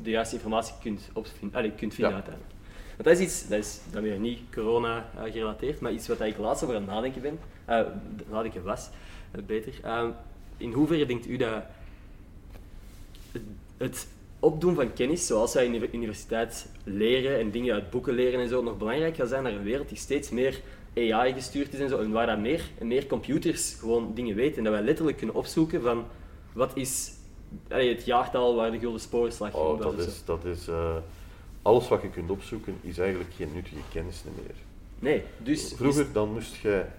de 0.04 0.10
juiste 0.10 0.36
informatie 0.36 0.74
kunt, 0.82 1.10
allee, 1.52 1.72
kunt 1.72 1.94
vinden 1.94 2.14
Ja. 2.16 2.22
uiteindelijk. 2.24 2.54
Want 2.96 3.04
dat 3.04 3.18
is 3.20 3.20
iets, 3.20 3.48
dat 3.48 3.60
is 3.60 3.80
dan 3.92 4.02
weer 4.04 4.20
niet 4.20 4.40
corona 4.54 5.06
eh, 5.16 5.24
gerelateerd, 5.32 5.80
maar 5.80 5.92
iets 5.92 6.08
wat 6.08 6.22
ik 6.22 6.38
laatst 6.38 6.64
over 6.64 6.76
aan 6.76 6.82
het 6.82 6.92
nadenken 6.92 7.22
ben, 7.22 7.40
eh, 7.66 7.82
nadenken 8.30 8.64
was, 8.64 8.90
eh, 9.32 9.42
beter. 9.46 9.74
Ehm, 9.84 10.10
in 10.58 10.72
hoeverre 10.72 11.06
denkt 11.06 11.28
u 11.28 11.38
dat 11.38 11.64
het, 13.32 13.42
het 13.78 14.08
opdoen 14.40 14.76
van 14.76 14.94
kennis, 14.94 15.28
zoals 15.28 15.54
wij 15.54 15.66
in 15.66 15.80
de 15.80 15.92
universiteit 15.92 16.72
leren 16.84 17.40
en 17.40 17.52
dingen 17.52 17.74
uit 17.74 17.90
boeken 17.90 18.14
leren 18.14 18.40
en 18.40 18.50
zo, 18.50 18.64
nog 18.64 18.78
belangrijk 18.78 19.16
gaat 19.16 19.30
zijn 19.30 19.44
naar 19.44 19.52
een 19.52 19.64
wereld 19.64 19.90
die 19.90 19.98
steeds 19.98 20.30
meer 20.30 20.62
AI 20.96 21.34
gestuurd 21.34 21.74
is 21.74 21.80
en 21.80 21.90
zo, 21.90 22.00
en 22.00 22.12
waar 22.12 22.26
dat 22.26 22.40
meer 22.40 22.62
en 22.78 22.88
meer 22.88 23.08
computers 23.08 23.74
gewoon 23.74 24.14
dingen 24.14 24.36
weten 24.36 24.58
en 24.58 24.64
dat 24.64 24.74
wij 24.74 24.82
letterlijk 24.82 25.18
kunnen 25.18 25.36
opzoeken 25.36 25.82
van 25.82 26.06
wat 26.54 26.72
is 26.78 27.14
allee, 27.70 27.96
het 27.96 28.06
jaartal 28.06 28.56
waar 28.56 28.72
de 28.72 28.80
gulden 28.80 29.02
sporenslag 29.02 29.54
Oh, 29.54 29.70
was 29.70 29.96
dat 29.96 30.08
is, 30.08 30.26
dat 30.26 30.46
is, 30.46 30.68
eh, 30.68 30.96
alles 31.62 31.88
wat 31.88 32.02
je 32.02 32.10
kunt 32.10 32.30
opzoeken 32.30 32.78
is 32.82 32.98
eigenlijk 32.98 33.34
geen 33.34 33.50
nuttige 33.54 33.82
kennis 33.92 34.24
meer. 34.24 34.56
Nee, 35.00 35.24
dus... 35.38 35.74
Vroeger 35.76 36.12
dan 36.14 36.34
moest 36.34 36.56
jij, 36.56 36.90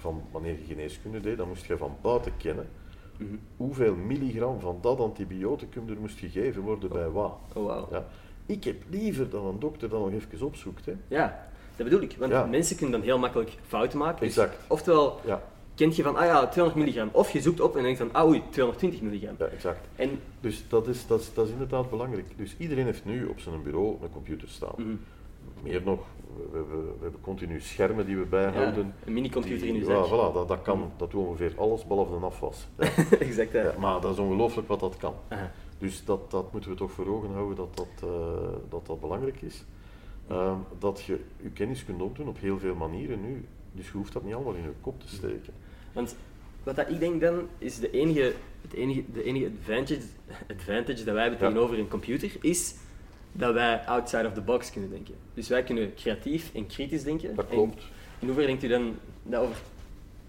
van, 0.00 0.22
wanneer 0.30 0.52
je 0.52 0.64
geneeskunde 0.68 1.20
deed, 1.20 1.36
dan 1.36 1.48
moest 1.48 1.64
je 1.66 1.76
van 1.76 1.96
buiten 2.02 2.32
kennen 2.36 2.68
Mhm. 3.16 3.34
hoeveel 3.56 3.94
milligram 3.94 4.60
van 4.60 4.78
dat 4.80 5.00
antibioticum 5.00 5.88
er 5.88 6.00
moest 6.00 6.18
gegeven 6.18 6.62
worden 6.62 6.88
bij 6.88 7.08
wat. 7.10 7.32
Oh. 7.54 7.90
Ja. 7.90 8.04
Ik 8.46 8.64
heb 8.64 8.76
liever 8.88 9.30
dat 9.30 9.44
een 9.44 9.58
dokter 9.58 9.88
dat 9.88 10.00
nog 10.00 10.12
even 10.12 10.46
opzoekt. 10.46 10.86
Hè. 10.86 10.92
Ja, 11.08 11.48
dat 11.76 11.86
bedoel 11.88 12.02
ik. 12.02 12.16
Want 12.18 12.32
Ja. 12.32 12.46
mensen 12.46 12.76
kunnen 12.76 12.94
dan 12.98 13.04
heel 13.08 13.18
makkelijk 13.18 13.56
fouten 13.66 13.98
maken. 13.98 14.26
Dus. 14.26 14.38
Oftewel, 14.66 15.20
Ja, 15.24 15.42
kent 15.74 15.96
je 15.96 16.02
van, 16.02 16.16
ah 16.16 16.24
ja, 16.24 16.46
200 16.48 16.84
milligram. 16.84 17.08
Of 17.12 17.30
je 17.30 17.40
zoekt 17.40 17.60
op 17.60 17.76
en 17.76 17.82
denkt 17.82 17.98
van, 17.98 18.12
ah 18.12 18.28
oei, 18.28 18.42
220 18.50 19.00
milligram. 19.02 19.34
ja, 19.38 19.44
exact. 19.44 19.88
En, 19.96 20.20
Dus 20.40 20.64
dat 20.68 20.88
is, 20.88 21.06
dat, 21.06 21.20
is, 21.20 21.34
dat 21.34 21.46
is 21.46 21.52
inderdaad 21.52 21.90
belangrijk. 21.90 22.26
Dus 22.36 22.54
iedereen 22.58 22.84
heeft 22.84 23.04
nu 23.04 23.26
op 23.26 23.40
zijn 23.40 23.62
bureau 23.62 23.96
een 24.02 24.10
computer 24.12 24.48
staan. 24.48 24.74
mhm. 24.76 24.94
Meer 25.62 25.82
nog, 25.84 26.00
we, 26.52 26.58
we, 26.58 26.76
we 26.76 27.02
hebben 27.02 27.20
continu 27.20 27.60
schermen 27.60 28.06
die 28.06 28.16
we 28.16 28.24
bijhouden. 28.24 28.86
Ja, 28.86 29.06
een 29.06 29.12
mini-computer 29.12 29.66
in 29.66 29.72
Die- 29.74 29.82
uw 29.82 29.88
ja, 29.90 30.04
zak. 30.04 30.06
voilà, 30.30 30.34
dat, 30.34 30.48
dat 30.48 30.62
kan, 30.62 30.92
dat 30.96 31.10
doet 31.10 31.26
ongeveer 31.26 31.52
alles 31.56 31.86
behalve 31.86 32.14
een 32.14 32.22
afwas. 32.22 32.66
Exact. 33.18 33.52
Ja, 33.52 33.74
maar 33.78 34.00
dat 34.00 34.12
is 34.12 34.18
ongelooflijk 34.18 34.68
wat 34.68 34.80
dat 34.80 34.96
kan. 34.96 35.14
Aha. 35.28 35.52
Dus 35.78 36.04
dat, 36.04 36.30
dat 36.30 36.52
moeten 36.52 36.70
we 36.70 36.76
toch 36.76 36.92
voor 36.92 37.06
ogen 37.06 37.30
houden 37.32 37.56
dat 37.56 37.76
dat, 37.76 38.08
eh, 38.10 38.48
dat, 38.68 38.86
dat 38.86 39.00
belangrijk 39.00 39.42
is. 39.42 39.64
Ehm, 40.28 40.56
dat 40.78 41.02
je 41.02 41.20
je 41.42 41.48
kennis 41.50 41.84
kunt 41.84 42.02
opdoen 42.02 42.28
op 42.28 42.38
heel 42.40 42.58
veel 42.58 42.74
manieren 42.74 43.20
nu. 43.22 43.44
Dus 43.72 43.86
je 43.86 43.92
hoeft 43.92 44.12
dat 44.12 44.24
niet 44.24 44.34
allemaal 44.34 44.54
in 44.54 44.62
je 44.62 44.70
kop 44.80 45.00
te 45.00 45.08
steken. 45.08 45.52
Want 45.92 46.16
wat 46.62 46.76
dat 46.76 46.90
ik 46.90 46.98
denk 47.00 47.20
dan, 47.20 47.46
is 47.58 47.78
de 47.78 47.90
enige, 47.90 48.32
het 48.62 48.72
enige, 48.72 49.04
de 49.12 49.22
enige 49.24 49.50
advantage, 49.58 50.00
advantage 50.56 51.04
dat 51.04 51.14
wij 51.14 51.22
hebben 51.22 51.40
Ja. 51.40 51.46
tegenover 51.48 51.78
een 51.78 51.88
computer, 51.88 52.36
is 52.40 52.74
dat 53.32 53.54
wij 53.54 53.84
outside 53.86 54.26
of 54.26 54.32
the 54.32 54.40
box 54.40 54.70
kunnen 54.72 54.90
denken. 54.90 55.14
Dus 55.34 55.48
wij 55.48 55.62
kunnen 55.62 55.94
creatief 55.94 56.54
en 56.54 56.66
kritisch 56.66 57.02
denken. 57.02 57.34
Dat 57.34 57.44
En 57.44 57.50
klopt. 57.50 57.82
in 58.18 58.26
hoeverre 58.26 58.46
denkt 58.46 58.62
u 58.62 58.68
dan 58.68 58.94
dat 59.22 59.42
over, 59.42 59.56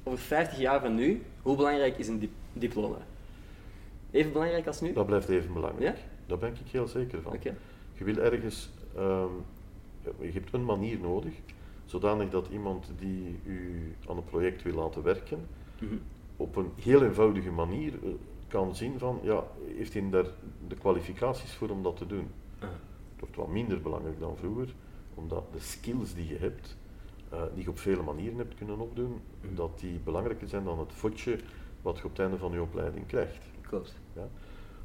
over 0.04 0.20
50 0.20 0.60
jaar 0.60 0.80
van 0.82 0.96
nu, 0.96 1.22
hoe 1.42 1.56
belangrijk 1.56 1.98
is 1.98 2.08
een 2.08 2.20
dip- 2.20 2.32
diploma? 2.54 2.98
Even 4.12 4.32
belangrijk 4.32 4.68
als 4.68 4.82
nu? 4.82 4.94
Dat 4.94 5.06
blijft 5.06 5.30
even 5.30 5.54
belangrijk. 5.54 5.96
Ja? 5.98 6.02
Daar 6.26 6.38
ben 6.38 6.50
ik 6.50 6.72
heel 6.72 6.88
zeker 6.88 7.22
van. 7.22 7.34
Oké. 7.34 7.56
Je 7.94 8.04
wil 8.04 8.18
ergens, 8.18 8.70
ehm, 8.96 9.28
je 10.20 10.32
hebt 10.32 10.54
een 10.54 10.66
manier 10.66 11.00
nodig, 11.00 11.34
zodanig 11.86 12.30
dat 12.30 12.48
iemand 12.52 12.92
die 13.00 13.40
u 13.46 13.96
aan 14.10 14.18
een 14.18 14.24
project 14.24 14.62
wil 14.64 14.74
laten 14.74 15.04
werken, 15.04 15.40
Mhm. 15.80 15.96
op 16.38 16.56
een 16.56 16.70
heel 16.82 17.04
eenvoudige 17.04 17.52
manier 17.52 17.94
eh, 18.04 18.10
kan 18.48 18.76
zien 18.76 19.00
van, 19.00 19.20
ja, 19.24 19.44
heeft 19.76 19.94
hij 19.94 20.10
daar 20.10 20.26
de 20.68 20.76
kwalificaties 20.76 21.52
voor 21.54 21.70
om 21.70 21.84
dat 21.84 21.98
te 21.98 22.06
doen? 22.08 22.28
Wordt 23.22 23.36
wat 23.36 23.48
minder 23.48 23.82
belangrijk 23.82 24.20
dan 24.20 24.38
vroeger, 24.38 24.74
omdat 25.16 25.44
de 25.54 25.60
skills 25.60 26.14
die 26.14 26.28
je 26.28 26.38
hebt, 26.38 26.78
eh, 27.30 27.42
die 27.54 27.64
je 27.64 27.70
op 27.70 27.80
vele 27.80 28.02
manieren 28.02 28.38
hebt 28.38 28.56
kunnen 28.56 28.80
opdoen, 28.80 29.22
dat 29.56 29.80
die 29.80 30.00
belangrijker 30.04 30.48
zijn 30.48 30.64
dan 30.64 30.80
het 30.80 30.92
fotje 30.92 31.40
wat 31.82 31.98
je 31.98 32.04
op 32.04 32.10
het 32.10 32.20
einde 32.20 32.38
van 32.38 32.52
je 32.52 32.62
opleiding 32.62 33.08
krijgt. 33.08 33.38
Klopt. 33.62 33.94
Ja? 34.14 34.28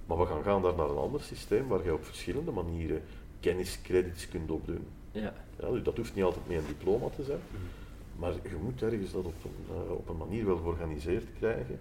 Maar 0.06 0.18
we 0.18 0.26
gaan 0.26 0.42
gaan 0.42 0.62
daar 0.62 0.74
naar 0.74 0.90
een 0.90 0.96
ander 0.96 1.20
systeem 1.20 1.68
waar 1.68 1.84
je 1.84 1.92
op 1.92 2.04
verschillende 2.04 2.50
manieren 2.50 3.02
kenniscredits 3.40 4.28
kunt 4.28 4.50
opdoen. 4.50 4.86
Ja. 5.12 5.34
Ja, 5.60 5.70
dus 5.70 5.82
dat 5.82 5.96
hoeft 5.96 6.14
niet 6.14 6.24
altijd 6.24 6.48
met 6.48 6.56
een 6.58 6.66
diploma 6.66 7.08
te 7.08 7.22
zijn, 7.24 7.38
Mhm. 7.50 8.20
maar 8.20 8.32
je 8.32 8.56
moet 8.62 8.82
ergens 8.82 9.12
dat 9.12 9.24
op 9.24 9.34
een, 9.44 9.74
eh, 9.74 9.90
op 9.92 10.08
een 10.08 10.16
manier 10.16 10.46
wel 10.46 10.56
georganiseerd 10.56 11.26
krijgen. 11.38 11.80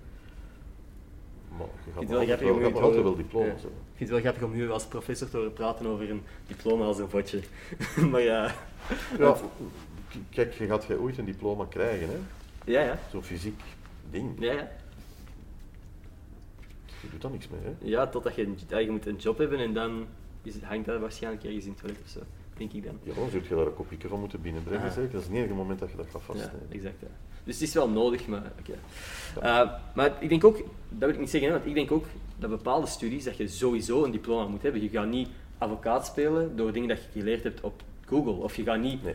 Maar 1.57 1.67
je 1.85 1.91
gaat 1.91 2.09
wel 2.09 2.19
altijd 2.19 2.39
wel, 2.39 2.71
gaat 2.71 2.81
altijd 2.81 3.17
diploma's 3.17 3.47
Ja. 3.47 3.53
hebben. 3.53 3.79
Ik 3.91 3.97
vind 3.97 4.09
het 4.09 4.09
wel 4.09 4.19
grappig 4.19 4.43
om 4.43 4.53
u 4.53 4.71
als 4.71 4.85
professor 4.85 5.29
te 5.29 5.37
horen 5.37 5.53
praten 5.53 5.85
over 5.85 6.09
een 6.09 6.23
diploma 6.47 6.85
als 6.85 6.99
een 6.99 7.09
vodje. 7.09 7.41
maar 8.11 8.21
ja. 8.21 8.55
Ja, 9.17 9.35
kijk, 10.29 10.53
je 10.53 10.67
gaat 10.67 10.85
jij 10.85 10.97
ooit 10.97 11.17
een 11.17 11.25
diploma 11.25 11.65
krijgen, 11.69 12.07
hè? 12.07 12.17
Ja, 12.71 12.81
ja. 12.81 12.99
zo'n 13.11 13.23
fysiek 13.23 13.61
ding. 14.11 14.31
Ja, 14.39 14.51
ja. 14.53 14.71
Je 17.01 17.09
doet 17.11 17.21
daar 17.21 17.31
niks 17.31 17.47
mee, 17.47 17.59
hè? 17.63 17.73
Ja, 17.79 18.07
totdat 18.07 18.35
je, 18.35 18.53
je 18.67 18.91
moet 18.91 19.05
een 19.05 19.15
job 19.15 19.37
hebben 19.37 19.59
en 19.59 19.73
dan 19.73 20.05
is 20.43 20.53
het, 20.53 20.63
hangt 20.63 20.85
dat 20.85 20.99
waarschijnlijk 20.99 21.43
ergens 21.43 21.65
in 21.65 21.69
het 21.71 21.79
toilet 21.79 22.01
of 22.03 22.09
zo, 22.09 22.19
denk 22.57 22.73
ik 22.73 22.83
dan. 22.83 22.99
Ja, 23.03 23.13
dan 23.13 23.29
zul 23.29 23.41
je 23.49 23.55
daar 23.55 23.65
een 23.65 23.73
kopieke 23.75 24.07
van 24.07 24.19
moeten 24.19 24.41
binnenbrengen, 24.41 24.85
Ah. 24.87 24.93
zeker. 24.93 25.11
Dat 25.11 25.21
is 25.21 25.27
het 25.27 25.35
enige 25.37 25.53
moment 25.53 25.79
dat 25.79 25.89
je 25.91 25.95
dat 25.97 26.05
gaat 26.05 26.21
Ja, 26.21 26.33
vastnemen. 26.33 26.67
exact. 26.69 26.99
Ja. 27.01 27.07
Dus 27.43 27.53
het 27.53 27.63
is 27.67 27.73
wel 27.73 27.89
nodig, 27.89 28.27
maar 28.27 28.51
oké. 28.59 28.73
Eh, 29.41 29.71
maar 29.95 30.13
ik 30.19 30.29
denk 30.29 30.43
ook, 30.43 30.55
dat 30.89 30.99
wil 30.99 31.09
ik 31.09 31.19
niet 31.19 31.29
zeggen, 31.29 31.51
want 31.51 31.65
ik 31.65 31.73
denk 31.73 31.91
ook 31.91 32.05
dat 32.37 32.49
bepaalde 32.49 32.87
studies 32.87 33.23
dat 33.23 33.37
je 33.37 33.47
sowieso 33.47 34.03
een 34.03 34.11
diploma 34.11 34.47
moet 34.47 34.61
hebben. 34.61 34.81
Je 34.81 34.89
gaat 34.89 35.07
niet 35.09 35.29
advocaat 35.57 36.05
spelen 36.05 36.55
door 36.55 36.71
dingen 36.73 36.87
dat 36.89 36.97
je 36.97 37.19
geleerd 37.19 37.43
hebt 37.43 37.61
op 37.61 37.81
Google. 38.05 38.31
Of 38.31 38.55
je 38.55 38.63
gaat 38.63 38.79
niet 38.79 39.03
Nee. 39.03 39.13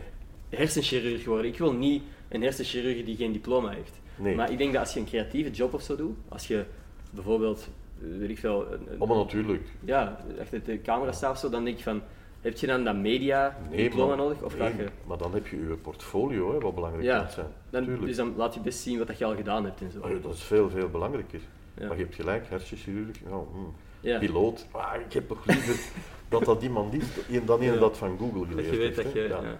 hersenchirurg 0.49 1.25
worden. 1.25 1.45
Ik 1.51 1.57
wil 1.57 1.73
niet 1.73 2.03
een 2.29 2.41
hersenchirurg 2.41 3.05
die 3.05 3.15
geen 3.15 3.31
diploma 3.31 3.69
heeft. 3.69 3.99
Nee. 4.15 4.35
Maar 4.35 4.51
ik 4.51 4.57
denk 4.57 4.71
dat 4.73 4.81
als 4.81 4.93
je 4.93 4.99
een 4.99 5.05
creatieve 5.05 5.49
job 5.51 5.73
of 5.73 5.81
zo 5.81 5.95
doet, 5.95 6.15
als 6.29 6.47
je 6.47 6.65
bijvoorbeeld, 7.11 7.67
eh, 8.01 8.17
weet 8.17 8.29
ik 8.29 8.37
veel, 8.37 8.65
een, 8.99 9.07
natuurlijk. 9.07 9.63
ja, 9.83 10.17
achter 10.39 10.63
de 10.63 10.81
camera 10.81 11.11
staat 11.11 11.31
of 11.31 11.37
zo, 11.37 11.49
dan 11.49 11.63
denk 11.63 11.77
ik 11.77 11.83
van, 11.83 12.01
heb 12.41 12.57
je 12.57 12.67
dan 12.67 12.83
dat 12.83 12.95
media 12.95 13.57
diploma 13.71 14.15
nodig? 14.15 14.41
Of 14.41 14.57
nee, 14.57 14.71
ga 14.71 14.77
je... 14.77 14.87
maar 15.07 15.17
dan 15.17 15.33
heb 15.33 15.47
je 15.47 15.57
je 15.57 15.75
portfolio, 15.81 16.53
hè, 16.53 16.59
wat 16.59 16.75
belangrijk 16.75 17.05
Ja, 17.05 17.21
moet 17.21 17.31
zijn. 17.31 17.47
dan, 17.69 17.99
dus 18.05 18.15
dan 18.15 18.33
laat 18.35 18.53
je 18.53 18.59
best 18.59 18.79
zien 18.79 18.97
wat 18.97 19.07
dat 19.07 19.17
je 19.17 19.25
al 19.25 19.35
gedaan 19.35 19.63
hebt 19.65 19.81
en 19.81 19.91
zo. 19.91 19.99
Ah, 20.01 20.11
ja, 20.11 20.17
dat 20.21 20.33
is 20.33 20.41
veel, 20.43 20.69
veel 20.69 20.89
belangrijker. 20.89 21.39
Ja. 21.77 21.87
Maar 21.87 21.97
je 21.97 22.03
hebt 22.03 22.15
gelijk, 22.15 22.47
hersenchirurg, 22.49 23.17
hmm, 23.27 23.73
Ja. 23.99 24.19
piloot. 24.19 24.67
Ah, 24.71 24.93
ik 25.07 25.13
heb 25.13 25.27
toch 25.27 25.45
liever 25.45 25.79
dat 26.29 26.45
dat 26.45 26.63
iemand 26.63 26.93
is 26.93 27.05
dan 27.45 27.61
Ja. 27.61 27.75
dat 27.75 27.97
van 27.97 28.17
Google 28.17 28.39
Dat 28.39 28.47
geleerd 28.47 28.69
je 28.71 28.77
weet 28.77 28.95
heeft. 28.95 29.03
dat 29.03 29.13
je... 29.13 29.27
Ja. 29.27 29.59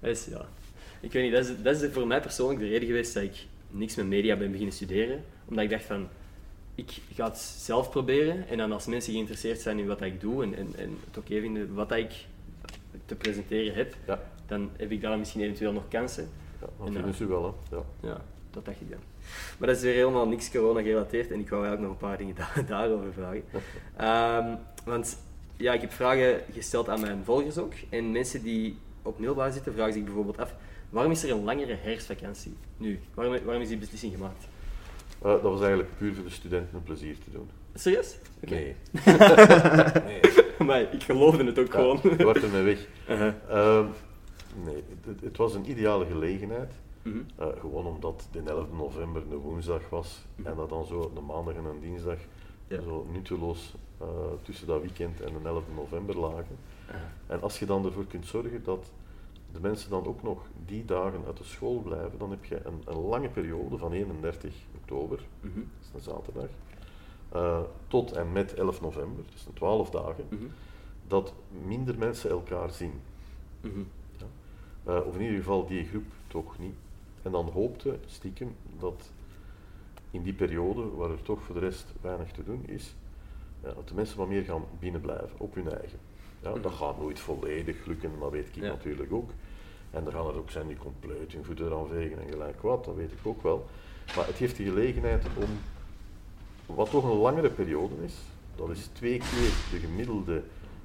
Dat 0.00 0.10
is, 0.10 0.24
ja. 0.24 0.44
Ik 1.00 1.12
weet 1.12 1.22
niet, 1.22 1.32
dat 1.32 1.44
is, 1.44 1.62
dat 1.62 1.82
is 1.82 1.92
voor 1.92 2.06
mij 2.06 2.20
persoonlijk 2.20 2.60
de 2.60 2.68
reden 2.68 2.86
geweest 2.86 3.14
dat 3.14 3.22
ik 3.22 3.46
niks 3.70 3.94
met 3.94 4.06
media 4.06 4.36
ben 4.36 4.50
beginnen 4.50 4.74
studeren. 4.74 5.24
Omdat 5.48 5.64
ik 5.64 5.70
dacht 5.70 5.84
van, 5.84 6.08
ik 6.74 7.00
ga 7.14 7.24
het 7.28 7.38
zelf 7.38 7.90
proberen. 7.90 8.48
En 8.48 8.56
dan 8.58 8.72
als 8.72 8.86
mensen 8.86 9.12
geïnteresseerd 9.12 9.60
zijn 9.60 9.78
in 9.78 9.86
wat 9.86 10.00
ik 10.00 10.20
doe 10.20 10.42
en, 10.42 10.54
en, 10.56 10.72
en 10.76 10.98
het 11.06 11.18
oké 11.18 11.40
vinden 11.40 11.74
wat 11.74 11.92
ik 11.92 12.12
te 13.06 13.14
presenteren 13.14 13.74
heb, 13.74 13.96
Ja, 14.06 14.20
dan 14.46 14.70
heb 14.76 14.90
ik 14.90 15.00
daar 15.00 15.18
misschien 15.18 15.40
eventueel 15.40 15.72
nog 15.72 15.88
kansen. 15.88 16.28
ja, 16.60 16.66
dat 16.78 16.86
En, 16.86 16.92
vinden 16.92 17.14
ze 17.14 17.26
wel. 17.26 17.54
Hè. 17.70 17.76
Ja. 17.76 17.82
Ja, 18.00 18.20
dat 18.50 18.64
dacht 18.64 18.80
ik 18.80 18.90
dan. 18.90 18.98
Maar 19.58 19.68
dat 19.68 19.76
is 19.76 19.82
weer 19.82 19.94
helemaal 19.94 20.28
niks 20.28 20.50
corona 20.50 20.82
gerelateerd 20.82 21.30
en 21.30 21.40
ik 21.40 21.48
wou 21.48 21.66
eigenlijk 21.66 21.92
nog 21.92 22.02
een 22.02 22.08
paar 22.08 22.18
dingen 22.18 22.34
da- 22.34 22.62
daarover 22.76 23.12
vragen. 23.12 23.44
Ehm, 23.96 24.56
want 24.84 25.18
ja, 25.56 25.72
ik 25.72 25.80
heb 25.80 25.92
vragen 25.92 26.40
gesteld 26.52 26.88
aan 26.88 27.00
mijn 27.00 27.24
volgers 27.24 27.58
ook. 27.58 27.72
En 27.88 28.10
mensen 28.12 28.42
die 28.42 28.78
op 29.02 29.18
middelbaar 29.18 29.52
zitten 29.52 29.72
vragen 29.72 29.92
zich 29.92 30.04
bijvoorbeeld 30.04 30.38
af, 30.38 30.54
waarom 30.90 31.12
is 31.12 31.22
er 31.24 31.30
een 31.30 31.44
langere 31.44 31.74
herfstvakantie 31.82 32.54
nu? 32.76 33.00
Waarom, 33.14 33.44
waarom 33.44 33.62
is 33.62 33.68
die 33.68 33.78
beslissing 33.78 34.12
gemaakt? 34.12 34.44
Dat 35.32 35.42
was 35.42 35.60
eigenlijk 35.60 35.96
puur 35.96 36.14
voor 36.14 36.24
de 36.24 36.30
studenten 36.30 36.76
een 36.76 36.82
plezier 36.82 37.16
te 37.24 37.30
doen. 37.30 37.50
Serieus? 37.74 38.18
Nee. 38.40 38.76
nee. 40.04 40.20
maar 40.58 40.80
ik 40.80 41.02
geloofde 41.02 41.44
het 41.44 41.58
ook 41.58 41.66
Ja, 41.66 41.72
gewoon. 41.72 41.98
je 42.02 42.24
wordt 42.24 42.42
ermee 42.42 42.62
weg. 42.62 42.86
Uh-huh. 43.08 43.32
Ehm, 43.48 43.86
nee, 44.64 44.84
het, 45.06 45.20
het 45.20 45.36
was 45.36 45.54
een 45.54 45.70
ideale 45.70 46.06
gelegenheid. 46.06 46.72
Mhm. 47.02 47.18
Eh, 47.36 47.46
gewoon 47.60 47.86
omdat 47.86 48.28
de 48.32 48.40
11 48.46 48.66
november 48.72 49.22
een 49.30 49.36
woensdag 49.36 49.88
was 49.88 50.24
en 50.42 50.54
dat 50.56 50.68
dan 50.68 50.86
zo 50.86 51.12
een 51.16 51.24
maandag 51.24 51.54
en 51.54 51.64
een 51.64 51.80
dinsdag 51.80 52.18
Ja. 52.68 52.80
zo 52.82 53.06
nutteloos 53.12 53.74
eh, 54.00 54.06
tussen 54.42 54.66
dat 54.66 54.80
weekend 54.80 55.20
en 55.20 55.32
de 55.42 55.48
11 55.48 55.62
november 55.76 56.18
lagen. 56.18 56.56
Ah. 56.88 56.94
En 57.26 57.42
als 57.42 57.58
je 57.58 57.66
dan 57.66 57.84
ervoor 57.84 58.06
kunt 58.06 58.26
zorgen 58.26 58.64
dat 58.64 58.92
de 59.52 59.60
mensen 59.60 59.90
dan 59.90 60.06
ook 60.06 60.22
nog 60.22 60.38
die 60.66 60.84
dagen 60.84 61.22
uit 61.26 61.36
de 61.36 61.44
school 61.44 61.78
blijven, 61.80 62.18
dan 62.18 62.30
heb 62.30 62.44
je 62.44 62.60
een, 62.64 62.82
een 62.84 63.00
lange 63.00 63.28
periode 63.28 63.78
van 63.78 63.92
31 63.92 64.54
oktober, 64.88 65.18
Mhm. 65.40 65.54
dat 65.58 65.64
is 65.82 65.90
een 65.94 66.12
zaterdag, 66.14 66.48
eh, 67.28 67.60
tot 67.88 68.12
en 68.12 68.32
met 68.32 68.54
11 68.54 68.80
november, 68.80 69.24
dus 69.32 69.46
een 69.46 69.52
12 69.52 69.90
dagen, 69.90 70.24
Mhm. 70.30 70.44
dat 71.06 71.32
minder 71.66 71.98
mensen 71.98 72.30
elkaar 72.30 72.70
zien. 72.70 72.92
Mhm. 73.60 73.82
Eh, 74.84 75.00
of 75.06 75.14
in 75.14 75.20
ieder 75.20 75.36
geval 75.36 75.66
die 75.66 75.84
groep 75.86 76.04
toch 76.26 76.58
niet. 76.58 76.74
En 77.22 77.30
dan 77.32 77.48
hoopte 77.50 77.98
stiekem 78.06 78.56
dat 78.78 79.10
in 80.10 80.22
die 80.22 80.32
periode, 80.32 80.90
waar 80.96 81.10
er 81.10 81.22
toch 81.22 81.42
voor 81.42 81.54
de 81.54 81.60
rest 81.60 81.92
weinig 82.00 82.30
te 82.32 82.44
doen 82.44 82.62
is, 82.66 82.94
ja, 83.62 83.72
dat 83.72 83.88
de 83.88 83.94
mensen 83.94 84.18
wat 84.18 84.28
meer 84.28 84.42
gaan 84.44 84.64
binnenblijven 84.78 85.38
op 85.38 85.54
hun 85.54 85.68
eigen. 85.70 85.98
Ja, 86.42 86.52
dat 86.52 86.72
gaat 86.72 86.98
nooit 86.98 87.20
volledig 87.20 87.84
lukken, 87.86 88.10
dat 88.20 88.30
weet 88.30 88.48
ik 88.48 88.54
Ja. 88.54 88.62
natuurlijk 88.68 89.12
ook. 89.12 89.30
En 89.90 90.06
er 90.06 90.12
gaan 90.12 90.26
er 90.26 90.36
ook 90.36 90.50
zijn 90.50 90.66
die 90.66 90.76
compleet 90.76 91.32
hun 91.32 91.44
voeten 91.44 91.66
eraan 91.66 91.88
vegen 91.88 92.18
en 92.18 92.28
gelijk 92.28 92.60
wat, 92.62 92.84
dat 92.84 92.94
weet 92.94 93.12
ik 93.12 93.18
ook 93.22 93.42
wel. 93.42 93.66
Maar 94.16 94.26
het 94.26 94.36
geeft 94.36 94.56
de 94.56 94.64
gelegenheid 94.64 95.24
om, 95.36 95.50
wat 96.74 96.90
toch 96.90 97.04
een 97.04 97.18
langere 97.18 97.50
periode 97.50 97.94
is, 98.04 98.14
dat 98.56 98.70
is 98.70 98.88
twee 98.92 99.18
keer 99.18 99.52
de 99.70 99.78
gemiddelde 99.86 100.42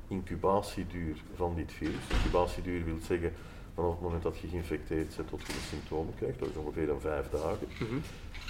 incubatieduur 0.08 1.24
van 1.36 1.56
dit 1.56 1.72
virus. 1.72 2.08
Incubatieduur 2.12 2.86
wil 2.86 2.98
zeggen 3.08 3.34
vanaf 3.74 3.92
het 3.92 4.02
moment 4.02 4.24
dat 4.24 4.38
je 4.38 4.48
geïnfecteerd 4.48 5.16
bent 5.16 5.30
tot 5.30 5.42
je 5.42 5.48
de 5.48 5.68
symptomen 5.70 6.14
krijgt, 6.16 6.40
dat 6.40 6.50
is 6.50 6.56
ongeveer 6.56 6.90
een 6.90 7.00
vijf 7.00 7.30
dagen. 7.30 7.68
Mhm. 7.80 7.96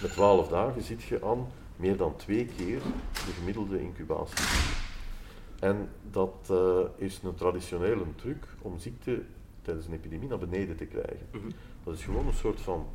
Met 0.02 0.12
12 0.12 0.48
dagen 0.48 0.82
zit 0.82 1.02
je 1.02 1.24
aan 1.26 1.48
meer 1.76 1.98
dan 1.98 2.16
twee 2.16 2.46
keer 2.46 2.80
de 3.14 3.32
gemiddelde 3.38 3.82
incubatie. 3.82 4.46
En 5.60 5.90
dat 6.12 6.50
eh, 6.50 6.80
is 6.96 7.20
een 7.24 7.36
traditionele 7.36 8.04
truc 8.16 8.48
om 8.62 8.80
ziekte 8.80 9.22
tijdens 9.62 9.88
een 9.88 9.94
epidemie 9.94 10.30
naar 10.30 10.38
beneden 10.38 10.76
te 10.76 10.86
krijgen. 10.86 11.28
Mhm. 11.32 11.50
Dat 11.84 11.94
is 11.94 12.04
gewoon 12.04 12.28
een 12.28 12.34
soort 12.34 12.62
van 12.62 12.88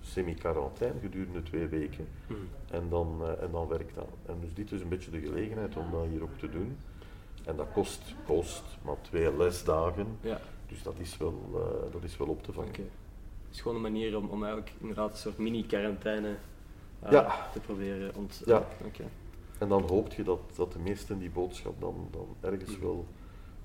semi-quarantaine 0.00 1.00
gedurende 1.00 1.42
twee 1.42 1.66
weken. 1.66 2.06
Mhm. 2.26 2.38
En 2.70 2.88
dan, 2.88 3.18
eh, 3.22 3.42
en 3.42 3.50
dan 3.50 3.68
werkt 3.68 3.94
dat. 3.94 4.08
En 4.26 4.36
dus 4.40 4.54
dit 4.54 4.72
is 4.72 4.80
een 4.80 4.88
beetje 4.88 5.10
de 5.10 5.20
gelegenheid 5.20 5.76
om 5.76 5.90
dat 5.90 6.06
hier 6.10 6.22
ook 6.22 6.38
te 6.38 6.50
doen. 6.50 6.76
En 7.44 7.56
dat 7.56 7.66
kost, 7.72 8.14
kost 8.26 8.62
maar 8.82 8.96
twee 9.00 9.36
lesdagen. 9.36 10.06
Ja, 10.20 10.40
Dus 10.68 10.82
dat 10.82 10.94
is 10.98 11.16
wel, 11.16 11.34
eh, 11.54 11.92
dat 11.92 12.02
is 12.02 12.16
wel 12.16 12.28
op 12.28 12.42
te 12.42 12.52
vangen. 12.52 12.68
oké. 12.68 12.80
Het 12.80 13.58
is 13.58 13.60
gewoon 13.60 13.76
een 13.76 13.82
manier 13.92 14.16
om, 14.16 14.28
om 14.28 14.42
eigenlijk 14.44 14.72
inderdaad 14.80 15.10
een 15.10 15.16
soort 15.18 15.38
mini-quarantaine 15.38 16.34
eh, 17.00 17.10
Ja. 17.10 17.48
te 17.52 17.60
proberen 17.60 18.14
ont... 18.14 18.42
Ja. 18.46 18.66
Oké. 18.84 19.04
En 19.58 19.68
dan 19.68 19.82
hoop 19.82 20.12
je 20.12 20.22
dat, 20.22 20.40
dat 20.56 20.72
de 20.72 20.78
meesten 20.78 21.18
die 21.18 21.30
boodschap 21.30 21.80
dan, 21.80 22.08
dan 22.10 22.26
ergens 22.40 22.78
wel 22.78 23.06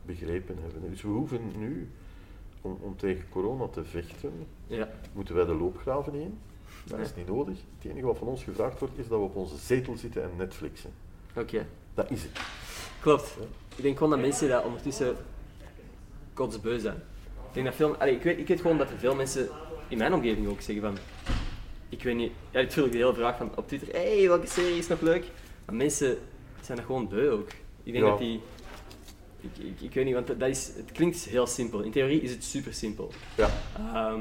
begrepen 0.05 0.57
hebben. 0.61 0.89
Dus 0.89 1.01
we 1.01 1.07
hoeven 1.07 1.51
nu, 1.57 1.89
om, 2.65 2.77
om 2.81 2.97
tegen 2.97 3.23
corona 3.29 3.67
te 3.67 3.83
vechten, 3.83 4.31
Ja. 4.67 4.89
moeten 5.13 5.35
wij 5.35 5.45
de 5.45 5.53
loopgraven 5.55 6.13
in. 6.13 6.39
Dat 6.85 6.99
is 6.99 7.15
niet 7.15 7.27
nodig. 7.27 7.57
Het 7.79 7.91
enige 7.91 8.05
wat 8.05 8.17
van 8.17 8.27
ons 8.27 8.43
gevraagd 8.43 8.79
wordt, 8.79 8.97
is 8.97 9.07
dat 9.07 9.19
we 9.19 9.25
op 9.25 9.35
onze 9.35 9.57
zetel 9.57 9.97
zitten 9.97 10.23
en 10.23 10.29
Netflixen. 10.37 10.91
Oké. 11.35 11.65
Dat 11.93 12.11
is 12.11 12.23
het. 12.23 12.31
Klopt. 13.01 13.37
Ik 13.75 13.83
denk 13.83 13.97
gewoon 13.97 14.11
dat 14.11 14.19
mensen 14.21 14.49
dat 14.49 14.63
ondertussen 14.65 15.15
kotsbeu 16.33 16.79
zijn. 16.79 16.95
Ik 17.47 17.53
denk 17.53 17.65
dat 17.65 17.75
veel... 17.75 17.95
Allee, 17.95 18.15
ik, 18.15 18.23
weet, 18.23 18.37
ik 18.37 18.47
weet 18.47 18.61
gewoon 18.61 18.77
dat 18.77 18.89
er 18.89 18.97
veel 18.97 19.15
mensen 19.15 19.47
in 19.87 19.97
mijn 19.97 20.13
omgeving 20.13 20.47
ook 20.47 20.61
zeggen 20.61 20.83
van... 20.85 20.97
Ik 21.89 22.03
weet 22.03 22.15
niet... 22.15 22.31
Ja, 22.51 22.61
natuurlijk 22.61 22.91
de 22.93 22.97
hele 22.99 23.13
vraag 23.13 23.37
van 23.37 23.51
op 23.57 23.67
Twitter... 23.67 23.87
hey, 23.93 24.27
welke 24.27 24.47
serie 24.47 24.77
is 24.77 24.87
nog 24.87 25.01
leuk? 25.01 25.25
Maar 25.65 25.75
mensen 25.75 26.17
zijn 26.61 26.77
dat 26.77 26.85
gewoon 26.85 27.07
beu 27.07 27.29
ook. 27.29 27.49
Ik 27.83 27.91
denk 27.93 28.03
Ja. 28.05 28.09
dat 28.09 28.19
die... 28.19 28.41
Ik, 29.53 29.63
ik, 29.65 29.81
ik 29.81 29.93
weet 29.93 30.05
niet, 30.05 30.13
want 30.13 30.27
dat 30.27 30.49
is, 30.49 30.71
het 30.75 30.91
klinkt 30.91 31.17
heel 31.25 31.47
simpel. 31.47 31.81
In 31.81 31.91
theorie 31.91 32.21
is 32.21 32.31
het 32.31 32.43
super 32.43 32.73
simpel. 32.73 33.11
Ja. 33.37 33.49
Ehm, 33.93 34.19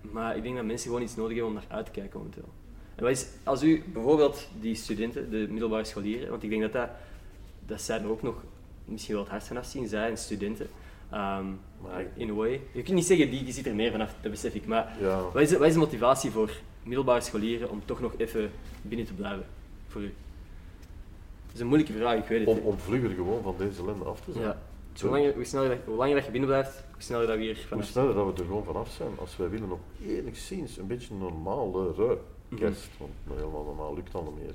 maar 0.00 0.36
ik 0.36 0.42
denk 0.42 0.56
dat 0.56 0.64
mensen 0.64 0.86
gewoon 0.86 1.02
iets 1.02 1.16
nodig 1.16 1.36
hebben 1.36 1.48
om 1.48 1.54
naar 1.54 1.76
uit 1.76 1.86
te 1.86 1.92
kijken 1.92 2.18
momenteel. 2.18 2.48
En 2.94 3.02
wat 3.02 3.12
is, 3.12 3.26
als 3.44 3.62
u 3.62 3.82
bijvoorbeeld 3.92 4.48
die 4.60 4.74
studenten, 4.74 5.30
de 5.30 5.46
middelbare 5.50 5.84
scholieren, 5.84 6.30
want 6.30 6.42
ik 6.42 6.50
denk 6.50 6.62
dat, 6.62 6.72
dat, 6.72 6.88
dat 7.66 7.80
zij 7.80 7.98
er 8.00 8.08
ook 8.10 8.22
nog 8.22 8.34
misschien 8.84 9.12
wel 9.14 9.22
het 9.22 9.30
hardst 9.32 9.48
vanaf 9.48 9.66
zien, 9.66 9.88
zij 9.88 10.08
en 10.10 10.16
studenten. 10.18 10.66
Ehm, 11.10 11.44
Maar 11.82 12.04
in 12.16 12.30
a 12.30 12.32
way. 12.32 12.60
Je 12.72 12.82
kunt 12.82 12.94
niet 12.96 13.04
zeggen, 13.06 13.30
die, 13.30 13.44
die 13.44 13.52
zit 13.52 13.66
er 13.66 13.74
meer 13.74 13.90
vanaf, 13.90 14.14
dat 14.22 14.30
besef 14.30 14.54
ik. 14.54 14.66
Maar 14.66 14.96
Ja. 15.00 15.22
wat, 15.32 15.42
is, 15.42 15.52
wat 15.52 15.66
is 15.66 15.72
de 15.72 15.78
motivatie 15.78 16.30
voor 16.30 16.50
middelbare 16.82 17.20
scholieren 17.20 17.70
om 17.70 17.82
toch 17.84 18.00
nog 18.00 18.12
even 18.16 18.50
binnen 18.82 19.06
te 19.06 19.12
blijven? 19.14 19.46
Voor 19.88 20.02
u? 20.02 20.12
Dat 21.50 21.54
is 21.54 21.60
een 21.60 21.66
moeilijke 21.66 21.92
vraag, 21.92 22.16
ik 22.18 22.24
weet 22.28 22.46
het. 22.46 22.48
Om, 22.48 22.64
om 22.66 22.78
vlugger 22.78 23.10
gewoon 23.10 23.42
van 23.42 23.54
deze 23.58 23.80
ellende 23.82 24.04
af 24.04 24.20
te 24.20 24.32
zijn. 24.32 24.44
ja. 24.44 24.58
Dus 24.92 25.02
hoe, 25.02 25.10
langer, 25.10 25.34
hoe, 25.34 25.44
sneller, 25.44 25.68
dat- 25.68 25.78
hoe 25.84 25.96
langer 25.96 26.14
dat 26.14 26.24
je 26.24 26.30
binnen 26.30 26.48
blijft, 26.48 26.84
hoe 26.92 27.02
sneller 27.02 27.26
dat 27.26 27.36
we 27.36 27.42
hier 27.42 27.66
Hoe 27.70 27.82
sneller 27.82 28.14
dat 28.14 28.26
we 28.26 28.40
er 28.40 28.46
gewoon 28.46 28.64
vanaf 28.64 28.90
zijn, 28.90 29.10
als 29.18 29.36
wij 29.36 29.48
willen 29.50 29.68
nog 29.68 29.78
enigszins 30.06 30.76
een 30.76 30.86
beetje 30.86 31.14
een 31.14 31.20
normale 31.20 31.94
Mhm. 32.48 32.60
kerst, 32.60 32.88
want 32.98 33.10
helemaal 33.34 33.64
normaal 33.64 33.94
lukt 33.94 34.12
dat 34.12 34.24
niet 34.24 34.42
meer, 34.44 34.54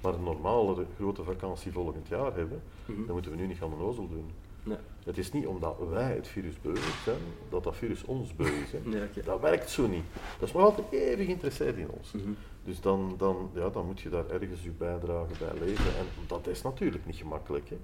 maar 0.00 0.14
een 0.14 0.22
normale 0.22 0.84
grote 0.96 1.22
vakantie 1.22 1.72
volgend 1.72 2.08
jaar 2.08 2.34
hebben, 2.36 2.62
Mhm. 2.86 3.04
dan 3.04 3.12
moeten 3.12 3.30
we 3.30 3.36
nu 3.36 3.46
niet 3.46 3.58
gaan 3.58 3.72
onnozel 3.72 4.08
doen. 4.08 4.30
Nee. 4.62 4.78
Het 5.04 5.18
is 5.18 5.32
niet 5.32 5.46
omdat 5.46 5.76
wij 5.90 6.14
het 6.14 6.28
virus 6.28 6.60
beu 6.60 6.76
zijn, 7.04 7.20
dat 7.48 7.64
dat 7.64 7.76
virus 7.76 8.04
ons 8.04 8.36
beu 8.36 8.46
is. 8.46 8.72
Nee. 8.84 9.08
Dat 9.24 9.40
werkt 9.40 9.70
zo 9.70 9.86
niet. 9.86 10.04
Dat 10.38 10.48
is 10.48 10.54
nog 10.54 10.62
altijd 10.62 10.92
even 10.92 11.24
geïnteresseerd 11.24 11.76
in 11.76 11.88
ons. 11.90 12.12
Mhm. 12.12 12.30
Dus 12.64 12.80
dan, 12.80 13.14
dan, 13.18 13.50
ja, 13.54 13.68
dan 13.68 13.86
moet 13.86 14.00
je 14.00 14.08
daar 14.08 14.30
ergens 14.30 14.62
je 14.62 14.70
bijdrage 14.70 15.32
bij 15.38 15.66
leveren. 15.66 15.96
En 15.96 16.06
dat 16.26 16.46
is 16.46 16.62
natuurlijk 16.62 17.06
niet 17.06 17.16
gemakkelijk. 17.16 17.68
Hè. 17.68 17.78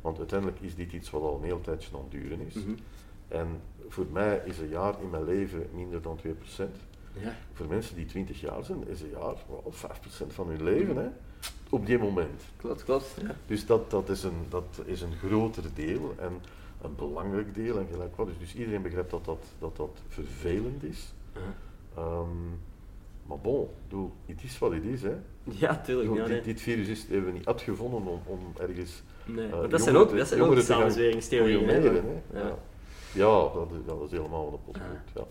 Want 0.00 0.18
uiteindelijk 0.18 0.60
is 0.60 0.74
dit 0.74 0.92
iets 0.92 1.10
wat 1.10 1.22
al 1.22 1.36
een 1.36 1.44
heel 1.44 1.60
tijdje 1.60 1.96
aan 1.96 2.02
het 2.02 2.10
duren 2.10 2.40
is. 2.40 2.54
Mhm. 2.54 2.74
En 3.28 3.60
voor 3.88 4.06
mij 4.12 4.42
is 4.44 4.58
een 4.58 4.68
jaar 4.68 4.94
in 5.02 5.10
mijn 5.10 5.24
leven 5.24 5.68
minder 5.74 6.02
dan 6.02 6.16
2%. 6.16 6.76
Ja. 7.12 7.36
Voor 7.52 7.66
mensen 7.66 7.96
die 7.96 8.06
20 8.06 8.40
jaar 8.40 8.64
zijn, 8.64 8.88
is 8.88 9.00
een 9.00 9.10
jaar 9.10 9.36
wel 9.48 9.72
5% 9.72 10.32
van 10.32 10.48
hun 10.48 10.62
leven. 10.62 10.96
Hè? 10.96 11.08
Op 11.70 11.86
die 11.86 11.98
moment. 11.98 12.42
Klopt, 12.56 12.84
klopt. 12.84 13.06
Ja. 13.22 13.36
Dus 13.46 13.66
dat, 13.66 13.90
dat, 13.90 14.08
is 14.08 14.22
een, 14.22 14.46
dat 14.48 14.80
is 14.84 15.00
een 15.00 15.12
groter 15.24 15.62
deel 15.74 16.14
en 16.18 16.32
een 16.82 16.94
belangrijk 16.96 17.54
deel 17.54 17.78
en 17.78 17.86
gelijk 17.92 18.16
wat. 18.16 18.26
Dus, 18.26 18.38
dus 18.38 18.54
iedereen 18.54 18.82
begrijpt 18.82 19.10
dat 19.10 19.24
dat, 19.24 19.44
dat, 19.58 19.76
dat 19.76 19.98
vervelend 20.08 20.82
is. 20.84 21.12
Ehm, 21.96 22.26
maar 23.26 23.38
bon, 23.38 23.68
bedoel, 23.88 24.12
het 24.26 24.42
is 24.42 24.58
wat 24.58 24.72
het 24.72 24.84
is. 24.84 25.02
Hè. 25.02 25.14
Ja, 25.44 25.76
tuurlijk. 25.80 26.14
Ja, 26.16 26.26
nee. 26.26 26.34
dit, 26.34 26.44
dit 26.44 26.60
virus 26.60 26.88
is, 26.88 27.06
hebben 27.08 27.24
we 27.24 27.38
niet 27.38 27.46
uitgevonden 27.46 28.00
om, 28.00 28.20
om 28.26 28.38
ergens 28.60 29.02
Nee. 29.24 29.46
eh, 29.50 29.68
dat 29.70 29.82
zijn 29.82 29.96
ook, 29.96 30.08
te- 30.08 30.16
dat 30.16 30.28
zijn 30.28 30.42
ook 30.42 30.58
samenzweringstheorieën. 30.58 31.66
Ja. 31.82 31.92
Ja, 32.32 32.58
ja 33.12 33.24
dat, 33.54 33.68
is, 33.70 33.86
dat 33.86 34.02
is 34.04 34.10
helemaal 34.10 34.46
een 34.52 34.72
potgoed. 34.72 35.12
Ja. 35.14 35.24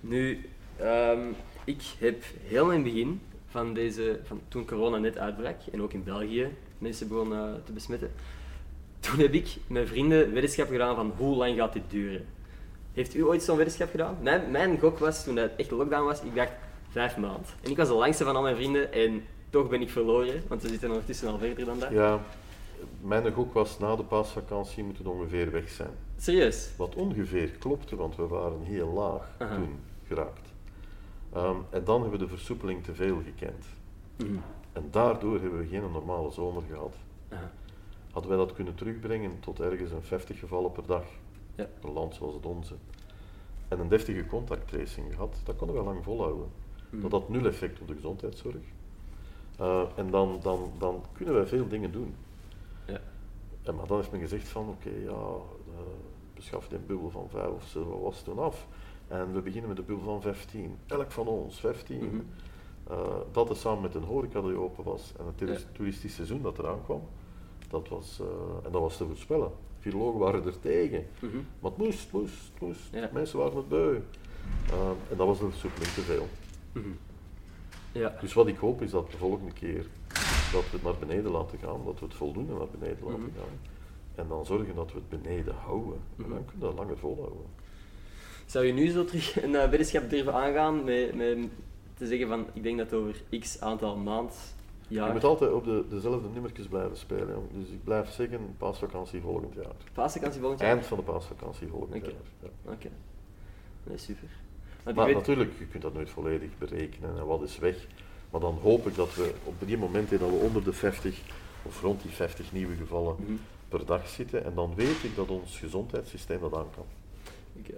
Nu, 0.00 0.48
ehm, 0.76 1.20
ik 1.64 1.82
heb 1.98 2.22
helemaal 2.44 2.72
in 2.72 2.84
het 2.84 2.92
begin 2.92 3.20
van 3.54 3.74
deze, 3.74 4.18
van 4.22 4.40
toen 4.48 4.66
corona 4.66 4.96
net 4.96 5.18
uitbrak 5.18 5.56
en 5.72 5.82
ook 5.82 5.92
in 5.92 6.04
België 6.04 6.48
mensen 6.78 7.08
begonnen 7.08 7.54
eh, 7.54 7.60
te 7.64 7.72
besmetten, 7.72 8.10
toen 9.00 9.18
heb 9.18 9.32
ik 9.32 9.56
met 9.66 9.88
vrienden 9.88 10.32
weddenschap 10.32 10.68
gedaan 10.68 10.94
van 10.94 11.12
hoe 11.16 11.36
lang 11.36 11.56
gaat 11.56 11.72
dit 11.72 11.82
duren. 11.88 12.26
Heeft 12.92 13.14
u 13.14 13.24
ooit 13.24 13.42
zo'n 13.42 13.56
weddenschap 13.56 13.90
gedaan? 13.90 14.16
Mijn, 14.20 14.50
mijn 14.50 14.78
gok 14.78 14.98
was, 14.98 15.24
toen 15.24 15.36
het 15.36 15.52
echt 15.56 15.70
lockdown 15.70 16.04
was, 16.04 16.22
ik 16.22 16.34
dacht 16.34 16.52
vijf 16.90 17.16
maanden. 17.16 17.46
En 17.60 17.70
ik 17.70 17.76
was 17.76 17.88
de 17.88 17.94
langste 17.94 18.24
van 18.24 18.36
al 18.36 18.42
mijn 18.42 18.56
vrienden 18.56 18.92
en 18.92 19.24
toch 19.50 19.68
ben 19.68 19.80
ik 19.80 19.90
verloren, 19.90 20.42
want 20.48 20.62
we 20.62 20.68
zitten 20.68 20.90
ondertussen 20.90 21.28
al 21.28 21.38
verder 21.38 21.64
dan 21.64 21.78
dat. 21.78 21.90
ja, 21.90 22.20
mijn 23.00 23.32
gok 23.32 23.52
was 23.52 23.78
na 23.78 23.96
de 23.96 24.04
paasvakantie 24.04 24.84
moeten 24.84 25.04
we 25.04 25.10
ongeveer 25.10 25.50
weg 25.50 25.68
zijn. 25.68 25.94
Serieus? 26.18 26.70
Wat 26.76 26.94
ongeveer 26.94 27.50
klopte, 27.50 27.96
want 27.96 28.16
we 28.16 28.26
waren 28.26 28.62
heel 28.62 28.88
laag 28.88 29.28
Aha. 29.38 29.54
toen 29.54 29.78
geraakt. 30.06 30.43
Ehm, 31.34 31.56
en 31.70 31.84
dan 31.84 32.00
hebben 32.00 32.18
we 32.18 32.24
de 32.24 32.30
versoepeling 32.30 32.84
te 32.84 32.94
veel 32.94 33.20
gekend. 33.24 33.66
Mhm. 34.16 34.36
En 34.72 34.88
daardoor 34.90 35.40
hebben 35.40 35.58
we 35.58 35.66
geen 35.66 35.90
normale 35.92 36.30
zomer 36.30 36.62
gehad. 36.70 36.94
Aha. 37.28 37.52
Hadden 38.12 38.30
wij 38.30 38.40
dat 38.40 38.52
kunnen 38.52 38.74
terugbrengen 38.74 39.40
tot 39.40 39.60
ergens 39.60 39.90
een 39.90 40.02
50 40.02 40.38
gevallen 40.38 40.72
per 40.72 40.86
dag, 40.86 41.04
Ja. 41.54 41.68
een 41.82 41.92
land 41.92 42.14
zoals 42.14 42.34
het 42.34 42.46
onze, 42.46 42.74
en 43.68 43.80
een 43.80 43.88
deftige 43.88 44.26
contacttracing 44.26 45.12
gehad, 45.12 45.40
dat 45.44 45.56
konden 45.56 45.76
we 45.76 45.82
lang 45.82 46.04
volhouden. 46.04 46.48
Mhm. 46.90 47.02
Dat 47.02 47.10
had 47.10 47.28
nul 47.28 47.46
effect 47.46 47.80
op 47.80 47.88
de 47.88 47.94
gezondheidszorg. 47.94 48.56
Uh, 49.60 49.82
en 49.96 50.10
dan, 50.10 50.38
dan, 50.42 50.72
dan 50.78 51.04
kunnen 51.12 51.34
wij 51.34 51.46
veel 51.46 51.68
dingen 51.68 51.92
doen. 51.92 52.14
Ja. 52.86 53.00
En, 53.62 53.74
maar 53.74 53.86
dan 53.86 53.96
heeft 53.96 54.10
men 54.10 54.20
gezegd 54.20 54.48
van, 54.48 54.68
oké, 54.68 54.90
ja, 54.90 55.10
uh, 55.10 55.74
beschaf 56.34 56.68
die 56.68 56.78
bubbel 56.78 57.10
van 57.10 57.28
5 57.28 57.48
of 57.48 57.64
zo, 57.64 57.88
wat 57.88 58.00
was 58.00 58.22
toen 58.22 58.38
af? 58.38 58.66
En 59.14 59.32
we 59.32 59.40
beginnen 59.40 59.68
met 59.68 59.76
de 59.76 59.82
bubbel 59.82 60.04
van 60.04 60.20
15. 60.22 60.76
Elk 60.86 61.10
van 61.10 61.26
ons, 61.26 61.60
15. 61.60 62.04
Mhm. 62.04 62.16
Uh, 62.90 62.98
dat 63.32 63.50
is 63.50 63.60
samen 63.60 63.82
met 63.82 63.94
een 63.94 64.02
horeca 64.02 64.40
die 64.40 64.56
open 64.56 64.84
was 64.84 65.12
en 65.18 65.24
het 65.26 65.48
Ja. 65.48 65.56
toeristisch 65.72 66.14
seizoen 66.14 66.42
dat 66.42 66.58
eraan 66.58 66.82
kwam. 66.84 67.02
Dat 67.68 67.88
was, 67.88 68.18
uh, 68.20 68.26
en 68.66 68.72
dat 68.72 68.80
was 68.80 68.96
te 68.96 69.06
voorspellen. 69.06 69.50
Virologen 69.78 70.18
waren 70.20 70.44
er 70.44 70.60
tegen. 70.60 71.06
Mhm. 71.20 71.36
Maar 71.60 71.70
het 71.70 71.76
moest, 71.80 72.02
het 72.02 72.12
moest, 72.12 72.34
het 72.52 72.60
moest. 72.60 72.88
Ja. 72.92 73.10
Mensen 73.12 73.38
waren 73.38 73.56
het 73.56 73.68
beu. 73.68 73.92
Uh, 73.94 74.88
en 75.10 75.16
dat 75.16 75.26
was 75.26 75.38
de 75.38 75.50
versoepeling 75.50 75.92
te 75.92 76.00
veel. 76.00 76.26
Mhm. 76.72 76.88
Ja. 77.92 78.16
Dus 78.20 78.32
wat 78.32 78.46
ik 78.46 78.56
hoop 78.56 78.82
is 78.82 78.90
dat 78.90 79.10
de 79.10 79.16
volgende 79.16 79.52
keer 79.52 79.86
dat 80.52 80.62
we 80.70 80.76
het 80.76 80.82
naar 80.82 80.96
beneden 80.98 81.30
laten 81.30 81.58
gaan, 81.58 81.80
dat 81.84 81.98
we 82.00 82.04
het 82.06 82.14
voldoende 82.14 82.52
naar 82.54 82.68
beneden 82.78 83.04
laten 83.04 83.20
Mhm. 83.20 83.38
gaan. 83.38 83.58
En 84.14 84.28
dan 84.28 84.46
zorgen 84.46 84.74
dat 84.74 84.92
we 84.92 84.98
het 84.98 85.22
beneden 85.22 85.54
houden. 85.54 86.00
En 86.16 86.28
dan 86.28 86.44
kunnen 86.44 86.58
we 86.58 86.66
dat 86.66 86.74
langer 86.74 86.98
volhouden. 86.98 87.46
Zou 88.46 88.64
je 88.66 88.72
nu 88.72 88.90
zo 88.90 89.04
terug 89.04 89.36
een 89.44 89.50
uh, 89.50 89.68
weddenschap 89.68 90.10
durven 90.10 90.34
aangaan 90.34 90.84
met, 90.84 91.14
met 91.14 91.38
te 91.96 92.06
zeggen 92.06 92.28
van 92.28 92.46
ik 92.52 92.62
denk 92.62 92.78
dat 92.78 92.92
over 92.92 93.22
x 93.40 93.60
aantal 93.60 93.96
maand, 93.96 94.34
Je 94.88 94.94
jaar, 94.94 95.12
moet 95.12 95.24
altijd 95.24 95.52
op 95.52 95.64
de, 95.64 95.84
dezelfde 95.90 96.28
nummertjes 96.32 96.66
blijven 96.66 96.96
spelen. 96.96 97.28
jong. 97.28 97.46
Dus 97.52 97.68
ik 97.68 97.84
blijf 97.84 98.10
zeggen 98.12 98.54
paasvakantie 98.58 99.20
volgend 99.20 99.54
jaar. 99.54 99.72
paasvakantie 99.92 100.40
volgend 100.40 100.60
jaar? 100.60 100.70
Eind 100.70 100.86
van 100.86 100.96
de 100.98 101.04
paasvakantie 101.04 101.68
volgend 101.68 102.04
jaar. 102.04 102.12
Ja. 102.42 102.72
Oké. 102.72 102.88
Nee, 103.84 103.98
super. 103.98 104.28
Maar 104.94 105.06
weet, 105.06 105.14
natuurlijk, 105.14 105.52
je 105.58 105.66
kunt 105.66 105.82
dat 105.82 105.94
nooit 105.94 106.10
volledig 106.10 106.50
berekenen 106.58 107.18
en 107.18 107.26
wat 107.26 107.42
is 107.42 107.58
weg. 107.58 107.86
Maar 108.30 108.40
dan 108.40 108.58
hoop 108.62 108.86
ik 108.86 108.94
dat 108.94 109.14
we 109.14 109.32
op 109.44 109.54
die 109.66 109.78
momenten 109.78 110.18
dat 110.18 110.28
we 110.30 110.34
onder 110.36 110.64
de 110.64 110.72
50 110.72 111.20
of 111.62 111.82
rond 111.82 112.02
die 112.02 112.10
50 112.10 112.52
nieuwe 112.52 112.74
gevallen 112.74 113.16
Mhm. 113.18 113.32
per 113.68 113.86
dag 113.86 114.08
zitten. 114.08 114.44
En 114.44 114.54
dan 114.54 114.74
weet 114.74 115.04
ik 115.04 115.16
dat 115.16 115.28
ons 115.28 115.58
gezondheidssysteem 115.58 116.40
dat 116.40 116.54
aan 116.54 116.66
kan. 116.74 116.84
Oké. 117.58 117.74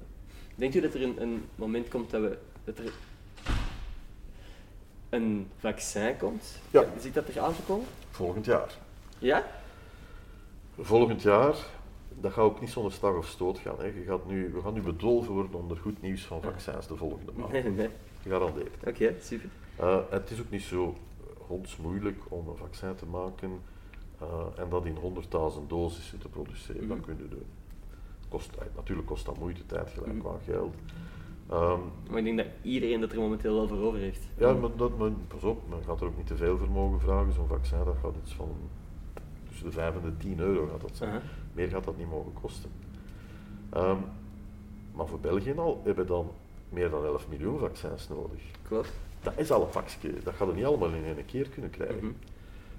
Denkt 0.57 0.75
u 0.75 0.81
dat 0.81 0.95
er 0.95 1.03
een, 1.03 1.23
een 1.23 1.45
moment 1.55 1.89
komt 1.89 2.11
dat, 2.11 2.21
we, 2.21 2.39
dat 2.65 2.79
er 2.79 2.93
een 5.09 5.49
vaccin 5.59 6.17
komt? 6.17 6.59
Ja. 6.71 6.85
Zit 6.99 7.15
dat 7.15 7.29
er 7.29 7.41
aan 7.41 7.55
te 7.55 7.63
komen? 7.63 7.87
Volgend 8.11 8.45
jaar. 8.45 8.75
Ja? 9.19 9.47
Volgend 10.79 11.23
jaar, 11.23 11.57
dat 12.21 12.33
gaat 12.33 12.45
ook 12.45 12.61
niet 12.61 12.71
zonder 12.71 12.93
slag 12.93 13.17
of 13.17 13.27
stoot 13.27 13.59
gaan. 13.59 13.79
Hè. 13.79 13.85
Je 13.85 14.05
gaat 14.07 14.27
nu, 14.27 14.51
we 14.53 14.61
gaan 14.61 14.75
nu 14.75 14.81
bedolven 14.81 15.33
worden 15.33 15.55
onder 15.55 15.77
goed 15.77 16.03
nieuws 16.03 16.23
van 16.25 16.43
vaccins 16.43 16.87
de 16.87 16.97
volgende 16.97 17.33
maand. 17.35 17.53
Nee, 17.53 17.63
nee. 17.63 17.89
Gegarandeerd. 18.23 18.75
Oké, 18.87 19.15
super. 19.21 19.49
Uh, 19.81 19.99
het 20.11 20.31
is 20.31 20.41
ook 20.41 20.51
niet 20.51 20.63
zo 20.63 20.97
hondsmoeilijk 21.47 22.23
om 22.29 22.49
een 22.49 22.57
vaccin 22.57 22.95
te 22.95 23.07
maken 23.07 23.61
uh, 24.23 24.29
en 24.57 24.69
dat 24.69 24.85
in 24.85 24.97
100.000 24.97 25.67
dosissen 25.67 26.19
te 26.19 26.29
produceren. 26.29 26.87
Mhm. 26.87 26.97
Dat 26.97 27.07
kun 27.07 27.17
je 27.19 27.29
doen. 27.29 27.47
Kost, 28.29 28.51
uh, 28.55 28.63
natuurlijk 28.77 29.07
kost 29.07 29.27
dat 29.27 29.39
moeite, 29.39 29.67
tijd, 29.67 29.91
gelijk 29.91 30.19
qua 30.19 30.39
geld. 30.45 30.75
Um, 31.53 31.81
Maar 32.11 32.19
ik 32.19 32.25
denk 32.25 32.37
dat 32.37 32.47
iedereen 32.63 33.01
dat 33.01 33.13
er 33.13 33.19
momenteel 33.19 33.55
wel 33.55 33.69
voor 33.69 33.79
over 33.79 33.99
heeft. 33.99 34.29
ja, 34.39 34.53
maar, 34.53 34.71
dat, 34.77 34.99
maar 34.99 35.11
pas 35.29 35.43
op, 35.43 35.69
men 35.69 35.83
gaat 35.85 36.01
er 36.01 36.07
ook 36.07 36.17
niet 36.17 36.27
te 36.27 36.37
veel 36.37 36.59
voor 36.59 36.71
mogen 36.71 37.01
vragen. 37.01 37.33
Zo'n 37.33 37.49
vaccin 37.49 37.85
dat 37.85 37.97
gaat 38.03 38.15
iets 38.23 38.35
van 38.35 38.57
tussen 39.49 39.67
de 39.67 39.73
5 39.73 39.95
en 39.95 40.01
de 40.03 40.17
10 40.17 40.39
euro 40.39 40.67
gaat 40.67 40.81
dat 40.81 40.97
zijn. 40.97 41.21
Meer 41.53 41.69
gaat 41.69 41.85
dat 41.85 41.97
niet 41.97 42.09
mogen 42.11 42.33
kosten. 42.41 42.71
Um, 43.77 43.99
maar 44.93 45.07
voor 45.07 45.21
België 45.21 45.55
al 45.57 45.81
hebben 45.85 46.07
dan 46.07 46.31
meer 46.69 46.91
dan 46.91 47.05
11 47.05 47.29
miljoen 47.29 47.59
vaccins 47.59 48.09
nodig. 48.09 48.43
Klopt. 48.63 48.93
Dat 49.23 49.33
is 49.37 49.51
al 49.51 49.63
een 49.63 49.69
pakje, 49.69 50.13
dat 50.25 50.35
gaat 50.35 50.49
er 50.49 50.55
niet 50.55 50.65
allemaal 50.65 50.93
in 50.93 51.05
één 51.05 51.25
keer 51.27 51.49
kunnen 51.49 51.71
krijgen. 51.71 51.97
Mhm. 51.97 52.13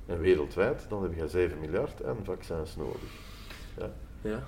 En 0.06 0.20
wereldwijd, 0.20 0.86
dan 0.90 1.04
heb 1.04 1.16
je 1.16 1.28
7 1.28 1.60
miljard 1.60 2.02
en 2.02 2.16
vaccins 2.24 2.76
nodig. 2.76 3.12
Ja. 3.78 3.92
Ja. 4.22 4.44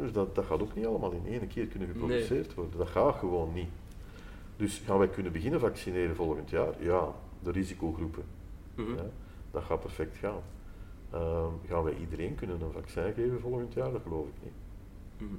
Dus 0.00 0.12
dat, 0.12 0.34
dat 0.34 0.44
gaat 0.44 0.60
ook 0.62 0.74
niet 0.74 0.86
allemaal 0.86 1.10
in 1.12 1.26
één 1.26 1.48
keer 1.48 1.66
kunnen 1.66 1.88
Nee. 1.88 1.98
geproduceerd 1.98 2.54
worden. 2.54 2.78
Dat 2.78 2.88
gaat 2.88 3.14
gewoon 3.16 3.52
niet. 3.52 3.68
Dus 4.56 4.82
gaan 4.86 4.98
wij 4.98 5.08
kunnen 5.08 5.32
beginnen 5.32 5.60
vaccineren 5.60 6.16
volgend 6.16 6.50
jaar? 6.50 6.72
Ja, 6.84 7.08
de 7.42 7.50
risicogroepen. 7.50 8.24
Mhm. 8.74 8.90
Ja, 8.94 9.04
dat 9.50 9.62
gaat 9.62 9.80
perfect 9.80 10.16
gaan. 10.16 10.40
Ehm, 11.10 11.48
gaan 11.68 11.82
wij 11.82 11.94
iedereen 12.00 12.34
kunnen 12.34 12.60
een 12.60 12.72
vaccin 12.72 13.12
geven 13.14 13.40
volgend 13.40 13.72
jaar? 13.72 13.92
Dat 13.92 14.02
geloof 14.02 14.26
ik 14.26 14.34
niet. 14.42 14.52
Mhm. 15.28 15.38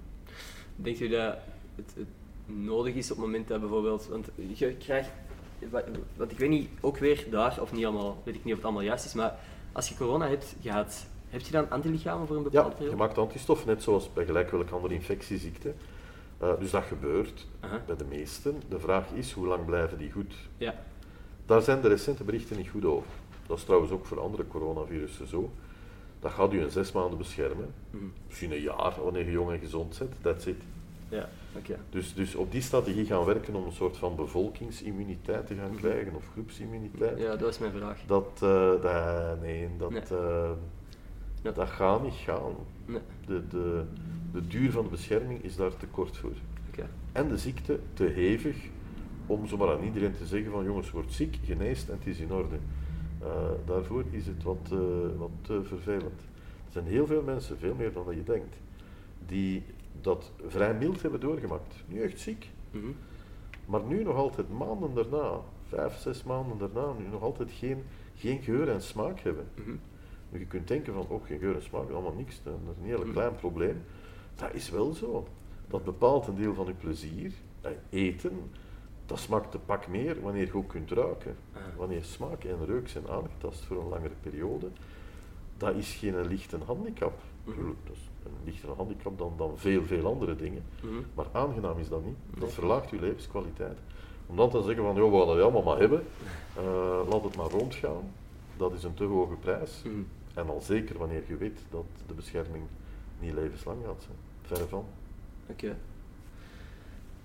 Denkt 0.76 1.00
u 1.00 1.08
dat 1.08 1.38
het, 1.76 1.94
het 1.98 2.08
nodig 2.46 2.94
is 2.96 3.12
op 3.12 3.18
het 3.18 3.26
moment 3.26 3.48
dat 3.48 3.60
bijvoorbeeld, 3.60 4.08
want 4.08 4.30
je 4.56 4.76
krijgt, 4.76 5.10
wa- 5.72 5.84
want 6.16 6.32
ik 6.32 6.38
weet 6.38 6.50
niet, 6.50 6.70
ook 6.82 6.98
weer 6.98 7.28
daar, 7.30 7.62
of 7.62 7.72
niet 7.74 7.86
allemaal, 7.86 8.22
weet 8.24 8.36
ik 8.36 8.44
niet 8.44 8.52
of 8.54 8.60
het 8.60 8.66
allemaal 8.68 8.84
juist 8.86 9.06
is, 9.06 9.14
maar 9.14 9.40
als 9.72 9.90
je 9.90 9.96
corona 9.96 10.28
hebt 10.28 10.56
gehad, 10.62 11.06
heb 11.34 11.42
je 11.42 11.52
dan 11.52 11.70
antilichamen 11.70 12.28
voor 12.28 12.36
een 12.38 12.44
bepaalde 12.44 12.76
Ja, 12.84 12.90
je 12.90 12.96
maakt 12.96 13.18
antistoffen, 13.18 13.68
net 13.68 13.84
zoals 13.84 14.14
bij 14.14 14.26
gelijk 14.26 14.52
welke 14.52 14.74
andere 14.74 14.94
infectieziekte. 14.94 15.74
Eh, 16.38 16.50
dus 16.60 16.72
dat 16.72 16.84
gebeurt 16.84 17.48
bij 17.86 17.96
de 17.96 18.06
meesten. 18.10 18.62
De 18.70 18.80
vraag 18.80 19.10
is, 19.14 19.32
hoe 19.32 19.48
lang 19.48 19.66
blijven 19.66 19.98
die 19.98 20.12
goed? 20.12 20.36
Ja. 20.58 20.76
Daar 21.46 21.62
zijn 21.62 21.82
de 21.82 21.88
recente 21.88 22.24
berichten 22.24 22.58
niet 22.58 22.70
goed 22.70 22.86
over. 22.86 23.10
Dat 23.48 23.58
is 23.58 23.64
trouwens 23.64 23.92
ook 23.92 24.06
voor 24.06 24.20
andere 24.20 24.48
coronavirussen 24.48 25.28
zo. 25.28 25.52
Dat 26.20 26.32
gaat 26.32 26.54
u 26.54 26.62
in 26.62 26.70
zes 26.72 26.92
maanden 26.92 27.18
beschermen. 27.18 27.74
Mhm. 27.90 28.04
Misschien 28.28 28.52
een 28.52 28.62
jaar, 28.62 28.94
wanneer 29.04 29.26
je 29.26 29.32
jong 29.32 29.52
en 29.52 29.60
gezond 29.60 29.98
bent. 30.00 30.14
That's 30.22 30.46
it. 30.46 30.62
Ja, 31.10 31.30
oké. 31.58 31.80
Dus, 31.90 32.14
dus 32.14 32.36
op 32.36 32.52
die 32.52 32.62
strategie 32.62 33.06
gaan 33.06 33.26
werken 33.26 33.56
om 33.56 33.66
een 33.66 33.72
soort 33.72 33.98
van 33.98 34.16
bevolkingsimmuniteit 34.16 35.48
te 35.48 35.56
gaan 35.56 35.70
Mhm. 35.72 35.80
krijgen, 35.80 36.16
of 36.16 36.24
groepsimmuniteit. 36.32 37.20
Ja, 37.20 37.30
dat 37.30 37.40
was 37.42 37.60
mijn 37.60 37.72
vraag. 37.72 38.00
Dat, 38.08 38.30
eh, 38.42 38.72
dat, 38.82 39.42
nee, 39.42 39.70
dat, 39.78 39.90
Nee. 39.90 40.02
eh, 40.02 40.52
Ja. 41.44 41.52
dat 41.52 41.70
gaat 41.70 42.04
niet 42.04 42.14
gaan. 42.14 42.52
Nee, 42.86 43.00
De, 43.26 43.48
de, 43.48 43.84
de 44.32 44.48
duur 44.48 44.72
van 44.72 44.84
de 44.84 44.90
bescherming 44.90 45.44
is 45.44 45.56
daar 45.56 45.78
te 45.78 45.86
kort 45.88 46.18
voor. 46.18 46.32
oké. 46.70 46.90
En 47.12 47.28
de 47.28 47.38
ziekte 47.38 47.80
te 47.94 48.04
hevig 48.04 48.56
om 49.26 49.48
zomaar 49.48 49.72
aan 49.78 49.84
iedereen 49.84 50.14
te 50.14 50.26
zeggen 50.26 50.52
van 50.52 50.64
jongens, 50.64 50.92
word 50.92 51.12
ziek, 51.12 51.38
geneest 51.46 51.90
en 51.90 51.98
het 51.98 52.08
is 52.08 52.20
in 52.20 52.32
orde. 52.34 52.56
Eh, 53.20 53.28
daarvoor 53.66 54.04
is 54.12 54.26
het 54.28 54.44
wat, 54.44 54.70
eh, 54.72 54.78
wat 55.18 55.30
eh, 55.50 55.56
vervelend. 55.64 56.22
Er 56.66 56.72
zijn 56.72 56.86
heel 56.86 57.08
veel 57.08 57.22
mensen, 57.22 57.58
veel 57.58 57.76
meer 57.76 57.94
dan 57.94 58.06
dat 58.06 58.14
je 58.16 58.24
denkt, 58.24 58.56
die 59.26 59.64
dat 60.02 60.32
vrij 60.48 60.74
mild 60.74 61.02
hebben 61.02 61.20
doorgemaakt. 61.20 61.76
Nu 61.88 62.02
echt 62.02 62.20
ziek, 62.20 62.50
Mhm. 62.72 62.86
maar 63.66 63.82
nu 63.88 64.04
nog 64.04 64.16
altijd 64.16 64.50
maanden 64.50 64.94
daarna, 64.94 65.40
vijf, 65.68 65.98
zes 65.98 66.24
maanden 66.24 66.58
daarna, 66.58 66.94
nu 67.00 67.08
nog 67.12 67.22
altijd 67.22 67.52
geen, 67.52 67.84
geen 68.16 68.42
geur 68.42 68.70
en 68.70 68.82
smaak 68.82 69.20
hebben. 69.20 69.46
Mhm. 69.56 69.76
Je 70.40 70.46
kunt 70.46 70.68
denken 70.68 70.94
van, 70.94 71.06
oh, 71.10 71.26
geen 71.26 71.40
geur 71.40 71.56
en 71.56 71.62
smaak, 71.64 71.90
allemaal 71.92 72.14
niks, 72.18 72.40
dat 72.44 72.54
is 72.54 72.78
een 72.82 72.86
heel 72.88 73.00
Mhm. 73.04 73.12
klein 73.12 73.36
probleem. 73.36 73.84
Dat 74.36 74.54
is 74.54 74.70
wel 74.70 74.92
zo. 74.94 75.28
Dat 75.68 75.84
bepaalt 75.84 76.28
een 76.28 76.36
deel 76.36 76.54
van 76.54 76.66
je 76.66 76.74
plezier. 76.74 77.32
Eh, 77.62 77.72
Eten, 77.90 78.52
dat 79.06 79.20
smaakt 79.20 79.54
een 79.54 79.66
pak 79.66 79.88
meer 79.88 80.22
wanneer 80.22 80.46
je 80.46 80.56
ook 80.56 80.68
kunt 80.70 80.92
ruiken. 80.92 81.36
Ah. 81.54 81.60
Wanneer 81.78 82.04
smaak 82.04 82.44
en 82.44 82.66
reuk 82.66 82.90
zijn 82.90 83.08
aangetast 83.10 83.64
voor 83.64 83.78
een 83.82 83.88
langere 83.90 84.14
periode, 84.22 84.68
dat 85.58 85.76
is 85.76 85.94
geen 85.94 86.28
lichte 86.28 86.58
handicap. 86.66 87.14
Mhm. 87.44 87.56
Dat 87.84 87.94
is 87.96 88.10
een 88.26 88.32
lichtere 88.46 88.74
handicap 88.74 89.18
dan, 89.18 89.34
dan 89.38 89.52
veel, 89.58 89.84
veel 89.84 90.06
andere 90.06 90.36
dingen. 90.36 90.64
Mhm. 90.84 90.94
Maar 91.14 91.26
aangenaam 91.32 91.78
is 91.78 91.90
dat 91.90 92.06
niet. 92.06 92.16
Dat 92.40 92.52
verlaagt 92.54 92.90
je 92.90 93.00
levenskwaliteit. 93.00 93.78
Om 94.28 94.36
dan 94.36 94.50
te 94.50 94.62
zeggen 94.62 94.84
van, 94.84 94.96
joh, 94.96 95.12
we 95.12 95.18
gaan 95.18 95.28
dat 95.28 95.42
allemaal 95.44 95.64
maar 95.64 95.80
hebben, 95.80 96.04
eh, 96.58 97.00
laat 97.10 97.24
het 97.24 97.36
maar 97.36 97.50
rondgaan, 97.50 98.12
dat 98.58 98.74
is 98.74 98.84
een 98.84 98.94
te 98.94 99.04
hoge 99.04 99.36
prijs. 99.36 99.82
En 100.34 100.50
al 100.50 100.62
zeker 100.62 100.98
wanneer 100.98 101.24
je 101.28 101.38
weet 101.38 101.60
dat 101.70 101.86
de 102.08 102.14
bescherming 102.14 102.64
niet 103.20 103.34
levenslang 103.34 103.78
gaat 103.86 104.04
zijn. 104.04 104.18
Verre 104.42 104.68
van. 104.68 104.86
Oké. 105.48 105.78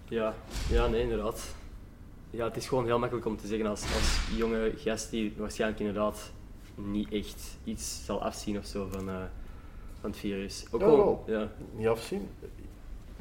Ja, 0.08 0.34
ja, 0.70 0.86
nee, 0.86 1.02
inderdaad. 1.02 1.54
Ja, 2.30 2.44
het 2.44 2.56
is 2.56 2.68
gewoon 2.68 2.84
heel 2.84 2.98
makkelijk 2.98 3.26
om 3.26 3.36
te 3.36 3.46
zeggen 3.46 3.66
als, 3.66 3.82
als 3.82 4.28
jonge 4.36 4.72
gast 4.76 5.10
die 5.10 5.34
waarschijnlijk 5.36 5.80
inderdaad 5.80 6.32
niet 6.74 7.12
echt 7.12 7.56
iets 7.64 8.04
zal 8.04 8.22
afzien 8.22 8.58
of 8.58 8.64
zo 8.66 8.88
van, 8.92 9.08
eh, 9.08 9.22
van 10.00 10.10
het 10.10 10.18
virus. 10.18 10.66
Ook 10.70 10.80
Jawel. 10.80 10.96
gewoon, 10.96 11.40
ja, 11.40 11.50
Niet 11.76 11.86
afzien. 11.86 12.28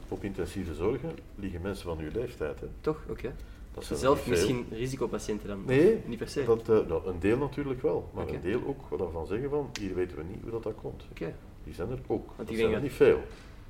Op 0.07 0.23
intensieve 0.23 0.75
zorgen 0.75 1.11
liggen 1.35 1.61
mensen 1.61 1.85
van 1.85 1.99
uw 1.99 2.11
leeftijd. 2.13 2.59
Hè. 2.59 2.67
toch? 2.81 3.03
Oké. 3.09 3.35
Zelf 3.79 4.27
misschien 4.27 4.65
risicopatiënten 4.71 5.47
dan? 5.47 5.63
Nee, 5.65 5.97
Niet 6.05 6.17
per 6.17 6.27
se? 6.29 6.43
Dat, 6.45 6.69
eh, 6.69 6.87
nou, 6.87 7.07
een 7.07 7.19
deel 7.19 7.37
natuurlijk 7.37 7.81
wel, 7.81 8.09
maar 8.13 8.27
een 8.27 8.41
deel 8.41 8.61
ook 8.67 8.99
wat 8.99 9.09
van 9.11 9.27
zeggen 9.27 9.49
van, 9.49 9.69
hier 9.79 9.95
weten 9.95 10.17
we 10.17 10.23
niet 10.23 10.41
hoe 10.41 10.51
dat, 10.51 10.63
dat 10.63 10.73
komt. 10.81 11.03
Oké. 11.11 11.35
Die 11.63 11.73
zijn 11.73 11.89
er 11.91 11.99
ook. 12.07 12.25
Want 12.25 12.37
dat 12.37 12.49
ik 12.49 12.55
zijn 12.55 12.67
er 12.67 12.73
dat- 12.73 12.81
niet 12.81 12.91
veel. 12.91 13.21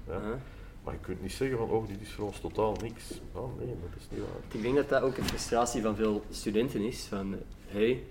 Ja. 0.07 0.13
Aha. 0.13 0.39
Maar 0.83 0.93
je 0.93 0.99
kunt 0.99 1.21
niet 1.21 1.31
zeggen 1.31 1.57
van, 1.57 1.69
oh, 1.69 1.87
dit 1.87 2.01
is 2.01 2.11
voor 2.11 2.25
ons 2.25 2.39
totaal 2.39 2.75
niks. 2.81 3.03
Nou, 3.33 3.47
nee, 3.57 3.67
dat 3.67 3.99
is 3.99 4.07
niet 4.11 4.19
waar. 4.19 4.39
Ik 4.53 4.61
denk 4.61 4.75
dat 4.75 4.89
dat 4.89 5.01
ook 5.01 5.17
een 5.17 5.23
frustratie 5.25 5.81
van 5.81 5.95
veel 5.95 6.21
studenten 6.29 6.81
is. 6.81 7.05
Van, 7.05 7.35
hé, 7.67 7.79
hey, 7.85 8.03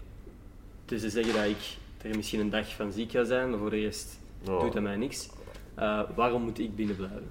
dus 0.84 1.00
ze 1.00 1.10
zeggen 1.10 1.34
dat 1.34 1.44
ik 1.44 1.76
er 2.02 2.16
misschien 2.16 2.40
een 2.40 2.50
dag 2.50 2.74
van 2.74 2.92
ziek 2.92 3.10
ga 3.10 3.24
zijn, 3.24 3.50
maar 3.50 3.58
voor 3.58 3.70
de 3.70 3.80
rest 3.80 4.18
doet 4.44 4.72
dat 4.72 4.82
mij 4.82 4.96
niks. 4.96 5.28
Eh, 5.74 6.00
waarom 6.14 6.42
moet 6.42 6.58
ik 6.58 6.76
binnen 6.76 6.96
blijven? 6.96 7.30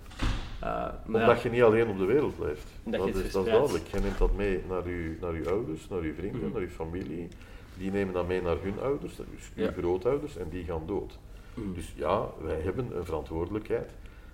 Maar 0.66 1.02
Omdat 1.06 1.38
ja, 1.38 1.44
je 1.44 1.50
niet 1.50 1.62
alleen 1.62 1.88
op 1.88 1.98
de 1.98 2.06
wereld 2.06 2.36
blijft. 2.38 2.68
Dat 2.84 2.94
je 3.04 3.08
is, 3.08 3.14
dat 3.14 3.16
is 3.16 3.22
verspreidt. 3.32 3.50
duidelijk. 3.50 3.88
Je 3.88 4.00
neemt 4.00 4.18
dat 4.18 4.36
mee 4.36 4.64
naar 4.70 4.90
je, 4.90 5.18
naar 5.22 5.32
uw 5.32 5.48
ouders, 5.50 5.88
naar 5.90 6.00
uw 6.00 6.14
vrienden, 6.14 6.42
Mhm. 6.42 6.52
naar 6.52 6.62
uw 6.62 6.68
familie. 6.68 7.28
Die 7.78 7.92
nemen 7.92 8.14
dat 8.14 8.28
mee 8.28 8.42
naar 8.42 8.58
hun 8.62 8.80
ouders, 8.80 9.16
dus 9.16 9.52
uw 9.56 9.72
grootouders, 9.72 10.38
en 10.38 10.50
die 10.50 10.64
gaan 10.64 10.84
dood. 10.86 11.18
Mm. 11.54 11.74
Dus 11.74 11.94
ja, 11.96 12.28
wij 12.42 12.62
hebben 12.62 12.98
een 12.98 13.06
verantwoordelijkheid 13.06 13.92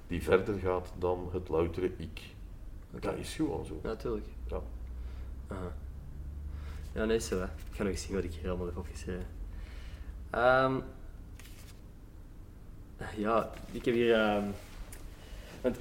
die 0.08 0.24
verder 0.24 0.60
gaat 0.60 0.92
dan 0.98 1.30
het 1.34 1.50
loutere 1.50 1.92
ik. 1.98 2.22
Dat 3.00 3.16
is 3.18 3.34
gewoon 3.36 3.66
zo. 3.66 3.80
Natuurlijk. 3.84 4.26
Ja. 4.48 4.62
Aha. 5.48 5.72
Ja, 6.94 7.06
nee, 7.06 7.20
zo. 7.20 7.38
hè. 7.38 7.44
Ik 7.44 7.76
ga 7.76 7.84
nog 7.84 7.92
eens 7.92 8.02
zien 8.02 8.16
wat 8.16 8.24
ik 8.24 8.34
hier 8.34 8.50
allemaal 8.50 8.66
heb 8.66 8.78
opgeschreven. 8.78 9.26
Ehm, 10.30 10.76
ja, 13.18 13.50
ik 13.72 13.86
heb 13.86 13.94
hier... 13.94 14.14
ehm, 14.16 14.44
want, 15.62 15.80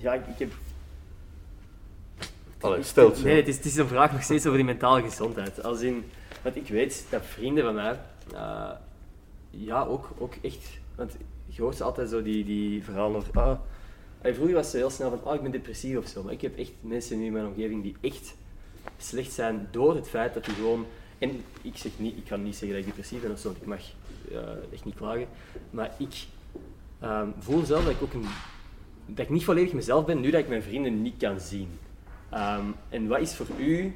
ja, 0.00 0.14
ik, 0.14 0.26
ik 0.26 0.38
heb... 0.38 0.52
Allee, 2.60 2.82
ze. 2.82 3.12
Nee, 3.24 3.36
het 3.36 3.48
is, 3.48 3.56
het 3.56 3.64
is 3.64 3.76
een 3.76 3.88
vraag 3.88 4.12
nog 4.12 4.22
steeds 4.22 4.44
over 4.46 4.56
die 4.56 4.66
mentale 4.66 5.02
gezondheid. 5.02 5.62
Als 5.62 5.80
in, 5.80 6.04
want 6.42 6.56
ik 6.56 6.68
weet 6.68 7.06
dat 7.10 7.22
vrienden 7.24 7.64
van 7.64 7.74
mij, 7.74 8.00
eh, 8.34 8.70
ja, 9.50 9.84
ook, 9.84 10.10
ook 10.18 10.34
echt, 10.42 10.68
want 10.94 11.16
je 11.46 11.62
hoort 11.62 11.80
altijd 11.80 12.10
zo 12.10 12.22
die, 12.22 12.44
die 12.44 12.84
verhalen 12.84 13.16
over, 13.16 13.40
ah, 13.40 13.58
vroeger 14.22 14.54
was 14.54 14.66
het 14.66 14.74
heel 14.74 14.90
snel 14.90 15.10
van, 15.10 15.24
ah, 15.24 15.34
ik 15.34 15.42
ben 15.42 15.50
depressief 15.50 15.96
of 15.96 16.06
zo, 16.06 16.22
maar 16.22 16.32
ik 16.32 16.40
heb 16.40 16.58
echt 16.58 16.72
mensen 16.80 17.18
nu 17.18 17.26
in 17.26 17.32
mijn 17.32 17.46
omgeving 17.46 17.82
die 17.82 17.96
echt 18.00 18.34
slecht 18.96 19.32
zijn 19.32 19.68
door 19.70 19.94
het 19.94 20.08
feit 20.08 20.34
dat 20.34 20.44
die 20.44 20.54
gewoon, 20.54 20.86
en 21.18 21.44
ik 21.62 21.76
zeg 21.76 21.92
niet, 21.96 22.16
ik 22.16 22.24
kan 22.24 22.42
niet 22.42 22.56
zeggen 22.56 22.78
dat 22.78 22.86
ik 22.86 22.86
depressief 22.86 23.22
ben 23.22 23.32
of 23.32 23.38
zo, 23.38 23.48
want 23.48 23.60
ik 23.60 23.68
mag 23.68 23.80
eh, 24.30 24.72
echt 24.72 24.84
niet 24.84 24.94
klagen, 24.94 25.28
maar 25.70 25.90
ik 25.98 26.26
ehm, 27.00 27.28
voel 27.38 27.64
zelf 27.64 27.84
dat 27.84 27.92
ik 27.92 28.02
ook 28.02 28.12
een, 28.12 28.26
dat 29.14 29.24
ik 29.24 29.30
niet 29.30 29.44
volledig 29.44 29.72
mezelf 29.72 30.04
ben 30.04 30.20
nu 30.20 30.30
dat 30.30 30.40
ik 30.40 30.48
mijn 30.48 30.62
vrienden 30.62 31.02
niet 31.02 31.16
kan 31.18 31.40
zien. 31.40 31.78
Ehm, 32.30 32.64
en 32.88 33.08
wat 33.08 33.20
is 33.20 33.34
voor 33.34 33.46
u 33.58 33.94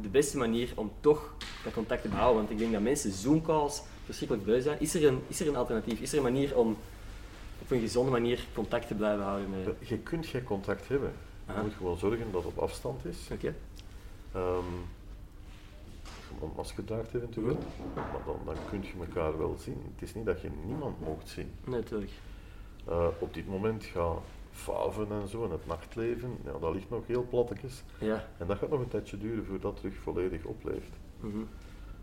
de 0.00 0.08
beste 0.08 0.36
manier 0.36 0.72
om 0.74 0.90
toch 1.00 1.34
dat 1.64 1.72
contact 1.72 2.02
te 2.02 2.08
behouden? 2.08 2.36
Want 2.36 2.50
ik 2.50 2.58
denk 2.58 2.72
dat 2.72 2.82
mensen 2.82 3.12
Zoom-calls 3.12 3.82
verschrikkelijk 4.04 4.46
beu 4.46 4.60
zijn. 4.60 4.80
Is 4.80 4.94
er, 4.94 5.06
een, 5.06 5.20
is 5.28 5.40
er 5.40 5.48
een 5.48 5.56
alternatief? 5.56 6.00
Is 6.00 6.12
er 6.12 6.16
een 6.16 6.22
manier 6.22 6.56
om 6.56 6.76
op 7.62 7.70
een 7.70 7.80
gezonde 7.80 8.10
manier 8.10 8.46
contact 8.54 8.86
te 8.86 8.94
blijven 8.94 9.24
houden 9.24 9.50
met... 9.50 9.88
Je 9.88 9.98
kunt 9.98 10.26
geen 10.26 10.44
contact 10.44 10.88
hebben. 10.88 11.12
Je 11.46 11.52
Aha. 11.52 11.62
moet 11.62 11.74
gewoon 11.74 11.98
zorgen 11.98 12.32
dat 12.32 12.44
het 12.44 12.52
op 12.52 12.58
afstand 12.58 13.04
is. 13.04 13.28
Oké. 13.32 13.54
Ehm 14.32 14.64
een 16.42 16.52
masker 16.56 16.84
draagt 16.84 17.14
eventueel, 17.14 17.58
maar 17.94 18.22
dan, 18.26 18.36
dan 18.44 18.54
kun 18.70 18.82
je 18.82 18.92
elkaar 18.98 19.38
wel 19.38 19.56
zien. 19.58 19.82
Het 19.94 20.02
is 20.02 20.14
niet 20.14 20.26
dat 20.26 20.40
je 20.40 20.50
niemand 20.64 21.00
mocht 21.00 21.28
zien. 21.28 21.50
Natuurlijk. 21.64 22.10
Eh, 22.88 23.06
op 23.18 23.34
dit 23.34 23.48
moment 23.48 23.84
gaat 23.84 24.18
faven 24.50 25.06
en 25.10 25.28
zo 25.28 25.44
en 25.44 25.50
het 25.50 25.66
nachtleven, 25.66 26.36
ja, 26.44 26.52
dat 26.60 26.74
ligt 26.74 26.90
nog 26.90 27.06
heel 27.06 27.26
plattekjes. 27.30 27.82
Ja. 28.00 28.28
En 28.38 28.46
dat 28.46 28.58
gaat 28.58 28.70
nog 28.70 28.80
een 28.80 28.88
tijdje 28.88 29.18
duren 29.18 29.44
voordat 29.44 29.62
dat 29.62 29.76
terug 29.76 29.94
volledig 29.94 30.44
opleeft. 30.44 30.92
Mhm. 31.20 31.36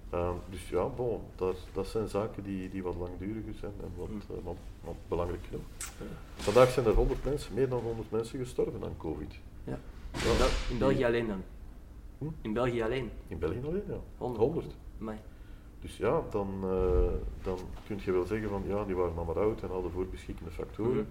Ehm, 0.09 0.34
dus 0.49 0.69
ja, 0.69 0.86
bon, 0.88 1.21
dat, 1.36 1.57
dat 1.73 1.88
zijn 1.88 2.07
zaken 2.07 2.43
die, 2.43 2.69
die 2.69 2.84
wat 2.84 2.95
langduriger 2.95 3.53
zijn 3.53 3.71
en 3.81 3.91
wat, 3.95 4.07
Mm. 4.09 4.21
wat, 4.43 4.55
wat 4.84 4.95
belangrijk 5.07 5.41
genoeg. 5.45 5.63
Ja. 5.79 6.05
Vandaag 6.36 6.69
zijn 6.71 6.86
er 6.86 6.93
100 6.93 7.23
mensen, 7.25 7.53
meer 7.53 7.69
dan 7.69 7.79
100 7.79 8.11
mensen 8.11 8.39
gestorven 8.39 8.84
aan 8.84 8.97
COVID. 8.97 9.34
Ja. 9.63 9.79
Ja, 10.11 10.19
In, 10.31 10.38
Bel- 10.38 10.47
in 10.71 10.77
België 10.77 11.03
alleen 11.05 11.27
dan? 11.27 11.41
Hm? 12.17 12.25
In 12.41 12.53
België 12.53 12.81
alleen? 12.81 13.11
In 13.27 13.39
België 13.39 13.59
alleen, 13.65 13.84
ja. 13.88 13.97
100. 14.17 14.39
100. 14.43 14.65
Amai. 14.99 15.17
Dus 15.84 15.97
ja, 15.97 16.21
dan, 16.29 16.47
eh, 16.63 17.43
dan 17.43 17.57
kun 17.88 17.99
je 18.03 18.11
wel 18.11 18.25
zeggen 18.25 18.49
van 18.49 18.63
ja, 18.67 18.86
die 18.86 18.95
waren 18.95 19.25
maar 19.25 19.39
oud 19.39 19.61
en 19.61 19.69
hadden 19.69 19.91
voorbeschikkende 19.91 20.51
factoren 20.51 21.07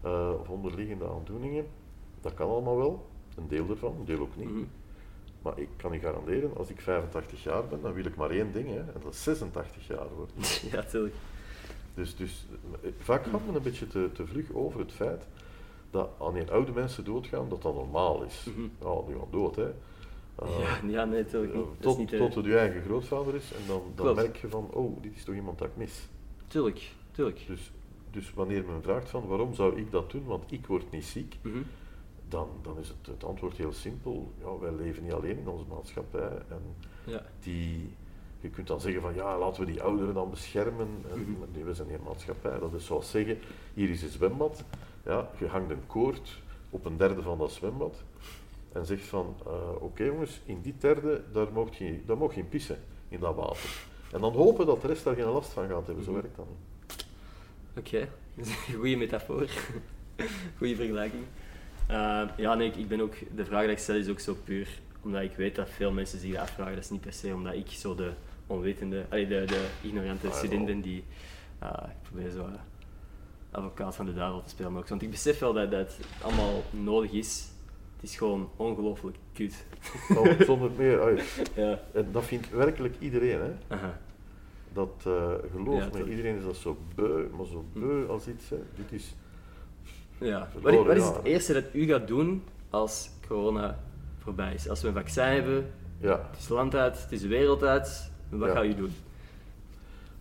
eh, 0.00 0.32
of 0.40 0.48
onderliggende 0.48 1.08
aandoeningen. 1.08 1.66
Dat 2.20 2.34
kan 2.34 2.48
allemaal 2.48 2.76
wel, 2.76 3.06
een 3.36 3.48
deel 3.48 3.70
ervan, 3.70 3.96
een 3.98 4.04
deel 4.04 4.20
ook 4.20 4.36
niet. 4.36 4.50
Mhm. 4.50 4.64
Maar 5.42 5.58
ik 5.58 5.68
kan 5.76 5.92
je 5.92 5.98
garanderen, 5.98 6.56
als 6.56 6.68
ik 6.68 6.80
85 6.80 7.42
jaar 7.42 7.66
ben, 7.66 7.80
dan 7.82 7.92
wil 7.92 8.04
ik 8.04 8.16
maar 8.16 8.30
één 8.30 8.52
ding, 8.52 8.68
hè, 8.68 8.78
en 8.78 9.00
dat 9.02 9.12
is 9.12 9.22
86 9.22 9.86
jaar 9.86 10.08
worden. 10.16 10.34
Ja, 10.70 10.76
natuurlijk. 10.76 11.14
Dus, 11.94 12.16
dus 12.16 12.46
eh, 12.82 12.90
vaak 12.98 13.24
gaat 13.26 13.46
men 13.46 13.54
een 13.54 13.62
beetje 13.62 13.86
te, 13.86 14.10
te 14.12 14.26
vlug 14.26 14.52
over 14.52 14.80
het 14.80 14.92
feit 14.92 15.26
dat 15.90 16.08
wanneer 16.18 16.52
oude 16.52 16.72
mensen 16.72 17.04
doodgaan, 17.04 17.48
dat 17.48 17.62
dat 17.62 17.74
normaal 17.74 18.22
is. 18.22 18.44
Mhm. 18.44 18.62
Ja, 18.62 19.02
die 19.06 19.16
gaan 19.16 19.28
dood, 19.30 19.56
hè. 19.56 19.70
Eh, 20.38 20.48
Ja, 20.58 20.88
ja, 20.90 21.04
nee, 21.04 21.22
natuurlijk 21.22 21.52
eh, 21.52 21.58
niet. 21.58 21.66
Tot, 21.80 21.98
niet 21.98 22.08
tot 22.16 22.34
het 22.34 22.44
je 22.44 22.58
eigen 22.58 22.82
grootvader 22.82 23.34
is, 23.34 23.52
en 23.52 23.66
dan, 23.66 23.82
dan 23.94 24.14
merk 24.14 24.36
je 24.36 24.48
van, 24.48 24.68
oh, 24.72 25.02
dit 25.02 25.16
is 25.16 25.24
toch 25.24 25.34
iemand 25.34 25.58
dat 25.58 25.68
ik 25.68 25.76
mis. 25.76 26.08
Tuurlijk, 26.46 26.90
tuurlijk. 27.10 27.44
Dus, 27.46 27.72
dus 28.10 28.32
wanneer 28.34 28.64
men 28.64 28.82
vraagt 28.82 29.08
van 29.08 29.26
waarom 29.26 29.54
zou 29.54 29.76
ik 29.76 29.90
dat 29.90 30.10
doen, 30.10 30.24
want 30.24 30.52
ik 30.52 30.66
word 30.66 30.90
niet 30.90 31.04
ziek, 31.04 31.36
Mhm. 31.42 31.58
dan, 32.28 32.48
dan 32.62 32.78
is 32.78 32.88
het, 32.88 33.06
het 33.06 33.24
antwoord 33.24 33.56
heel 33.56 33.72
simpel. 33.72 34.32
Ja, 34.40 34.58
wij 34.58 34.72
leven 34.72 35.02
niet 35.02 35.12
alleen 35.12 35.38
in 35.38 35.48
onze 35.48 35.64
maatschappij. 35.68 36.28
En 36.48 36.62
Ja. 37.04 37.22
die, 37.42 37.90
je 38.40 38.48
kunt 38.48 38.66
dan 38.66 38.80
zeggen 38.80 39.02
van 39.02 39.14
ja, 39.14 39.38
laten 39.38 39.64
we 39.64 39.70
die 39.72 39.82
ouderen 39.82 40.14
dan 40.14 40.30
beschermen. 40.30 40.88
En, 41.12 41.20
Mhm. 41.20 41.30
nee, 41.52 41.64
we 41.64 41.74
zijn 41.74 41.88
geen 41.88 42.02
maatschappij. 42.04 42.58
Dat 42.58 42.74
is 42.74 42.86
zoals 42.86 43.10
zeggen, 43.10 43.38
hier 43.74 43.90
is 43.90 44.02
een 44.02 44.08
zwembad. 44.08 44.64
Ja, 45.04 45.30
je 45.38 45.46
hangt 45.46 45.70
een 45.70 45.86
koord 45.86 46.42
op 46.70 46.84
een 46.84 46.96
derde 46.96 47.22
van 47.22 47.38
dat 47.38 47.50
zwembad. 47.52 48.02
En 48.72 48.86
zegt 48.86 49.04
van, 49.06 49.36
eh, 49.46 49.82
oké 49.82 50.04
jongens, 50.04 50.40
in 50.44 50.60
die 50.60 50.74
derde, 50.78 51.22
daar 51.32 51.52
mocht 51.52 51.76
je, 51.76 52.00
daar 52.06 52.16
mocht 52.16 52.34
je 52.34 52.40
in 52.40 52.48
pissen, 52.48 52.78
in 53.08 53.20
dat 53.20 53.34
water. 53.34 53.70
En 54.12 54.20
dan 54.20 54.32
hopen 54.32 54.66
dat 54.66 54.80
de 54.80 54.86
rest 54.86 55.04
daar 55.04 55.14
geen 55.14 55.24
last 55.24 55.50
van 55.52 55.68
gaat 55.68 55.86
hebben. 55.86 56.04
Zo 56.04 56.10
Mhm. 56.12 56.20
werkt 56.20 56.36
dat 56.36 56.46
niet. 56.48 57.06
Oké, 57.78 58.08
goede 58.78 58.96
metafoor. 58.96 59.48
Goede 60.58 60.74
vergelijking. 60.76 61.22
Eh, 61.86 62.22
ja, 62.36 62.54
nee, 62.54 62.70
ik, 62.70 62.88
ben 62.88 63.00
ook, 63.00 63.14
de 63.36 63.44
vraag 63.44 63.62
die 63.62 63.70
ik 63.70 63.78
stel 63.78 63.94
is 63.94 64.08
ook 64.08 64.20
zo 64.20 64.36
puur 64.44 64.68
omdat 65.02 65.22
ik 65.22 65.36
weet 65.36 65.54
dat 65.54 65.68
veel 65.68 65.92
mensen 65.92 66.18
zich 66.18 66.32
dat 66.32 66.40
afvragen. 66.40 66.74
Dat 66.74 66.84
is 66.84 66.90
niet 66.90 67.00
per 67.00 67.12
se 67.12 67.34
omdat 67.34 67.54
ik 67.54 67.68
zo 67.70 67.94
de 67.94 68.12
onwetende, 68.46 69.06
allee, 69.10 69.26
de, 69.26 69.44
de 69.46 69.66
ignorante 69.82 70.26
Ah, 70.26 70.32
ja. 70.32 70.38
student 70.38 70.66
ben 70.66 70.80
die, 70.80 71.04
eh, 71.58 71.70
ik 71.88 72.02
probeer 72.10 72.30
zo 72.30 72.46
advocaat 73.50 73.94
van 73.96 74.06
de 74.06 74.14
duivel 74.14 74.42
te 74.42 74.48
spelen. 74.50 74.72
Maar 74.72 74.80
ook, 74.82 74.88
want 74.88 75.02
ik 75.02 75.10
besef 75.10 75.38
wel 75.38 75.52
dat, 75.52 75.70
dat 75.70 75.98
allemaal 76.22 76.62
nodig 76.70 77.12
is. 77.12 77.48
Het 78.00 78.10
is 78.10 78.16
gewoon 78.16 78.50
ongelooflijk 78.56 79.16
kut. 79.32 79.66
Nou, 80.08 80.44
zonder 80.44 80.70
meer 80.76 81.00
uit. 81.00 81.42
ja. 81.54 81.80
En 81.92 82.08
dat 82.12 82.24
vindt 82.24 82.50
werkelijk 82.50 82.94
iedereen. 82.98 83.40
Hè? 83.40 83.52
Aha. 83.74 83.98
Dat 84.72 85.04
uh, 85.06 85.32
geloof 85.52 85.78
Ja, 85.92 85.98
me, 85.98 86.10
iedereen 86.10 86.36
is 86.36 86.44
dat 86.44 86.56
zo 86.56 86.76
beu, 86.94 87.26
maar 87.36 87.46
zo 87.46 87.64
beu 87.72 88.06
als 88.06 88.28
iets. 88.28 88.50
Hè. 88.50 88.56
Dit 88.76 88.92
is 88.92 89.14
Ja. 90.18 90.38
Wat, 90.52 90.62
Verloren 90.62 90.96
is- 90.96 91.02
wat 91.02 91.10
is 91.12 91.16
het 91.16 91.26
eerste 91.26 91.52
dat 91.52 91.64
u 91.72 91.84
gaat 91.86 92.06
doen 92.08 92.42
als 92.70 93.10
corona 93.28 93.78
voorbij 94.18 94.54
is? 94.54 94.68
Als 94.68 94.82
we 94.82 94.88
een 94.88 94.94
vaccin 94.94 95.24
hebben, 95.24 95.70
ja, 96.00 96.28
Het 96.30 96.38
is 96.38 96.48
land 96.48 96.74
uit, 96.74 97.02
het 97.02 97.12
is 97.12 97.20
de 97.20 97.28
wereld 97.28 97.62
uit. 97.62 98.10
Wat 98.28 98.50
ga 98.50 98.60
je 98.60 98.74
doen? 98.74 98.90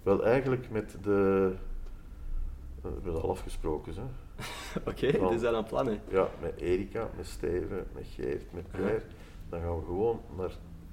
wel 0.03 0.25
eigenlijk 0.25 0.69
met 0.71 0.95
de. 1.01 1.51
eh, 2.82 2.82
We 2.82 2.89
hebben 2.93 3.21
al 3.21 3.30
afgesproken, 3.30 3.93
hè? 3.93 4.01
Oké, 4.89 5.17
Van- 5.17 5.31
dus 5.31 5.41
dat 5.41 5.53
aan 5.55 5.65
plannen. 5.65 5.99
Ja, 6.09 6.27
met 6.41 6.53
Erika, 6.59 7.09
met 7.17 7.25
Steven, 7.27 7.85
met 7.93 8.05
Geert, 8.15 8.53
met 8.53 8.71
Pierre. 8.71 9.01
Dan 9.49 9.61
gaan 9.61 9.79
we 9.79 9.85
gewoon 9.85 10.21
naar 10.38 10.51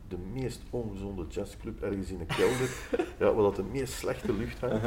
de 0.08 0.16
meest 0.32 0.62
ongezonde 0.70 1.24
jazzclub 1.28 1.82
ergens 1.82 2.10
in 2.10 2.20
een 2.20 2.26
kelder, 2.26 2.70
ja, 3.18 3.34
waar 3.34 3.42
dat 3.42 3.56
de 3.56 3.62
meest 3.62 3.92
slechte 3.92 4.32
lucht 4.32 4.60
hangt. 4.60 4.84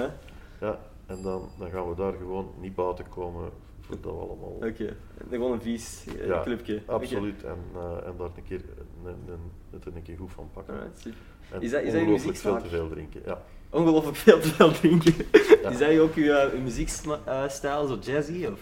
Ja, 0.59 0.79
en 1.05 1.21
dan, 1.21 1.49
dan 1.57 1.69
gaan 1.69 1.89
we 1.89 1.95
daar 1.95 2.13
gewoon 2.13 2.51
niet 2.59 2.75
buiten 2.75 3.09
komen 3.09 3.49
voordat 3.79 4.11
we 4.13 4.19
allemaal... 4.19 4.49
Oké, 4.69 4.95
gewoon 5.29 5.51
een 5.51 5.61
vies 5.61 6.05
eh, 6.07 6.25
Ja, 6.27 6.41
clubje. 6.43 6.81
Absoluut, 6.85 7.43
en, 7.43 7.57
eh, 7.75 8.07
en 8.07 8.13
daar 8.17 8.29
een 8.35 8.43
keer, 8.43 8.61
een, 9.05 9.15
een, 9.27 9.51
het 9.69 9.85
een 9.95 10.01
keer 10.01 10.17
goed 10.17 10.31
van 10.31 10.49
pakken. 10.53 10.73
Alright, 10.73 10.99
super. 10.99 11.19
En 11.51 11.61
Is 11.61 11.71
dat- 11.71 11.81
is 11.83 11.91
dat 12.23 12.37
veel 12.37 12.57
te 12.61 12.67
veel 12.67 12.89
drinken, 12.89 13.21
ja. 13.25 13.41
Ongelooflijk 13.69 14.15
veel 14.17 14.39
te 14.39 14.47
veel 14.47 14.71
drinken. 14.71 15.13
Ja. 15.61 15.69
Is 15.69 15.77
dat 15.77 15.99
ook 15.99 16.15
eh, 16.15 16.53
uw 16.53 16.61
muziekstijl, 16.61 17.87
zo 17.87 17.97
jazzy? 18.01 18.45
Of? 18.45 18.59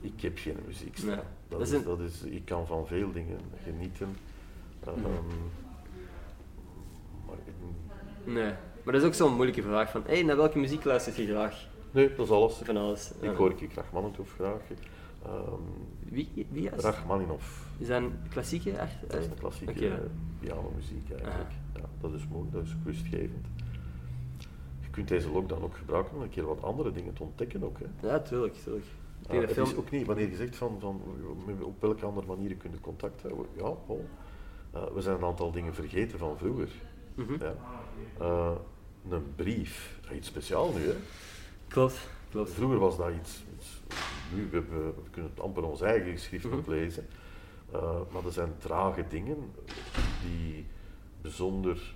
Ik 0.00 0.20
heb 0.20 0.38
geen 0.38 0.56
muziek. 0.66 1.02
Nee. 1.02 1.14
Dat, 1.16 1.24
Dat 1.48 1.60
is 1.60 1.68
is, 1.70 1.74
een- 1.78 1.84
dat 1.84 2.00
is, 2.00 2.22
ik 2.22 2.44
kan 2.44 2.66
van 2.66 2.86
veel 2.86 3.12
dingen 3.12 3.38
genieten. 3.64 4.16
Ehm, 4.84 5.00
maar 7.26 7.36
ik- 7.46 8.32
Nee. 8.34 8.52
Maar 8.82 8.92
dat 8.92 9.02
is 9.02 9.08
ook 9.08 9.14
zo'n 9.14 9.34
moeilijke 9.34 9.62
vraag 9.62 9.90
van, 9.90 10.02
hé, 10.06 10.22
naar 10.22 10.36
welke 10.36 10.58
muziek 10.58 10.84
luister 10.84 11.20
je 11.20 11.26
graag? 11.28 11.66
nee, 11.90 12.14
dat 12.14 12.26
is 12.26 12.32
alles. 12.32 12.54
Van 12.64 12.76
alles. 12.76 13.10
Ik 13.20 13.30
Ja. 13.30 13.34
hoor 13.34 13.52
ik 13.56 13.74
Rachmaninoff 13.74 14.32
graag. 14.34 14.60
Ehm 15.24 15.62
Wie, 16.08 16.46
wie 16.50 16.62
juist? 16.62 16.84
Rachmaninoff, 16.84 17.66
Is 17.78 17.86
dat 17.86 17.96
een 17.96 18.12
klassieke 18.30 18.70
echt? 18.70 18.94
dat 19.08 19.20
is 19.20 19.26
een 19.26 19.38
klassieke 19.38 19.72
Oké. 19.72 19.86
eh, 19.86 19.98
pianomuziek 20.40 21.10
eigenlijk. 21.10 21.50
Ja, 21.74 21.80
dat 22.00 22.12
is 22.12 22.22
mooi, 22.30 22.48
dat 22.52 22.62
is 22.64 22.70
rustgevend. 22.84 23.46
Je 24.90 24.96
kunt 24.96 25.08
deze 25.08 25.30
lockdown 25.30 25.62
ook 25.64 25.76
gebruiken 25.76 26.16
om 26.16 26.22
een 26.22 26.28
keer 26.28 26.46
wat 26.46 26.62
andere 26.62 26.90
dingen 26.92 27.12
te 27.12 27.22
ontdekken 27.22 27.62
ook. 27.64 27.78
Hè. 27.78 28.08
Ja, 28.08 28.20
tuurlijk, 28.20 28.54
tuurlijk. 28.54 28.84
Ik 29.22 29.30
Ah, 29.30 29.40
het 29.40 29.52
film... 29.52 29.66
is 29.66 29.74
ook 29.76 29.90
niet, 29.90 30.06
wanneer 30.06 30.28
je 30.30 30.36
zegt 30.36 30.56
van, 30.56 30.76
van 30.80 31.02
op 31.62 31.80
welke 31.80 32.04
andere 32.06 32.26
manieren 32.26 32.56
kun 32.56 32.70
je 32.70 32.80
contact 32.80 33.22
houden. 33.22 33.46
Ja, 33.56 33.62
wel. 33.86 34.08
Eh, 34.72 34.82
we 34.94 35.00
zijn 35.00 35.16
een 35.16 35.24
aantal 35.24 35.52
dingen 35.52 35.74
vergeten 35.74 36.18
van 36.18 36.38
vroeger. 36.38 36.68
Mhm. 37.14 37.32
Ja. 37.40 37.54
Eh, 38.18 38.52
een 39.10 39.32
brief, 39.36 40.00
iets 40.14 40.28
speciaals 40.28 40.74
nu. 40.74 40.80
Hè. 40.80 40.94
Klopt, 41.68 42.08
klopt. 42.30 42.50
Vroeger 42.50 42.78
was 42.78 42.96
dat 42.96 43.10
iets, 43.20 43.44
iets- 43.56 43.80
nu 44.34 44.48
we, 44.50 44.60
we, 44.60 44.76
we 45.04 45.10
kunnen 45.10 45.30
het 45.30 45.40
amper 45.40 45.64
ons 45.64 45.80
eigen 45.80 46.10
geschrift 46.12 46.44
oplezen. 46.52 47.06
Eh, 47.72 48.00
maar 48.12 48.24
er 48.24 48.32
zijn 48.32 48.52
trage 48.58 49.04
dingen 49.08 49.36
die 50.22 50.66
bijzonder 51.22 51.94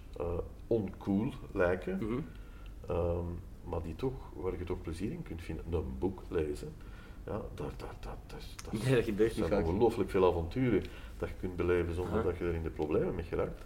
oncool 0.67 1.33
lijken. 1.53 1.97
Mhm. 2.03 2.21
Ehm, 2.89 3.25
maar 3.65 3.83
die 3.83 3.95
toch, 3.95 4.13
waar 4.35 4.59
je 4.59 4.65
toch 4.65 4.83
plezier 4.83 5.13
in 5.13 5.23
kunt 5.23 5.43
vinden. 5.43 5.65
Een 5.71 5.99
boek 5.99 6.23
lezen. 6.29 6.73
Ja, 7.27 7.41
daar, 7.55 7.71
daar, 7.77 7.95
daar, 8.01 8.17
daar, 8.27 8.41
Nee, 8.85 8.95
dat 8.95 9.05
gebeurt 9.05 9.33
zijn 9.33 9.65
ongelooflijk 9.65 10.11
veel 10.11 10.27
avonturen 10.27 10.83
dat 11.19 11.29
je 11.29 11.35
kunt 11.41 11.57
beleven 11.57 11.95
zonder 11.95 12.23
dat 12.23 12.37
je 12.37 12.45
er 12.45 12.55
in 12.55 12.63
de 12.63 12.71
problemen 12.71 13.15
mee 13.15 13.25
geraakt. 13.25 13.63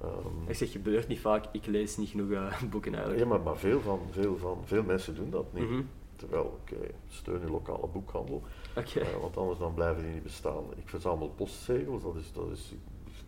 Ehm, 0.00 0.10
Ik 0.48 0.54
zeg, 0.54 0.72
gebeurt 0.72 1.08
niet 1.08 1.20
vaak, 1.20 1.44
ik 1.52 1.66
lees 1.66 1.96
niet 1.96 2.08
genoeg 2.08 2.30
eh, 2.30 2.62
boeken 2.70 2.92
eigenlijk. 2.94 3.22
ja, 3.22 3.28
maar, 3.28 3.40
maar 3.40 3.56
veel, 3.56 3.80
van, 3.80 4.00
veel, 4.10 4.36
van, 4.36 4.58
veel 4.64 4.82
mensen 4.82 5.14
doen 5.14 5.30
dat 5.30 5.52
niet. 5.52 5.70
Mhm. 5.70 5.82
Terwijl, 6.16 6.44
oké, 6.60 6.76
steun 7.08 7.40
je 7.40 7.50
lokale 7.50 7.86
boekhandel, 7.92 8.42
Oké. 8.76 9.00
eh, 9.00 9.20
want 9.20 9.36
anders 9.36 9.58
dan 9.58 9.74
blijven 9.74 10.02
die 10.02 10.12
niet 10.12 10.22
bestaan. 10.22 10.64
Ik 10.76 10.88
verzamel 10.88 11.28
postzegels, 11.28 12.02
dat 12.02 12.16
is, 12.16 12.32
dat 12.32 12.50
is, 12.50 12.72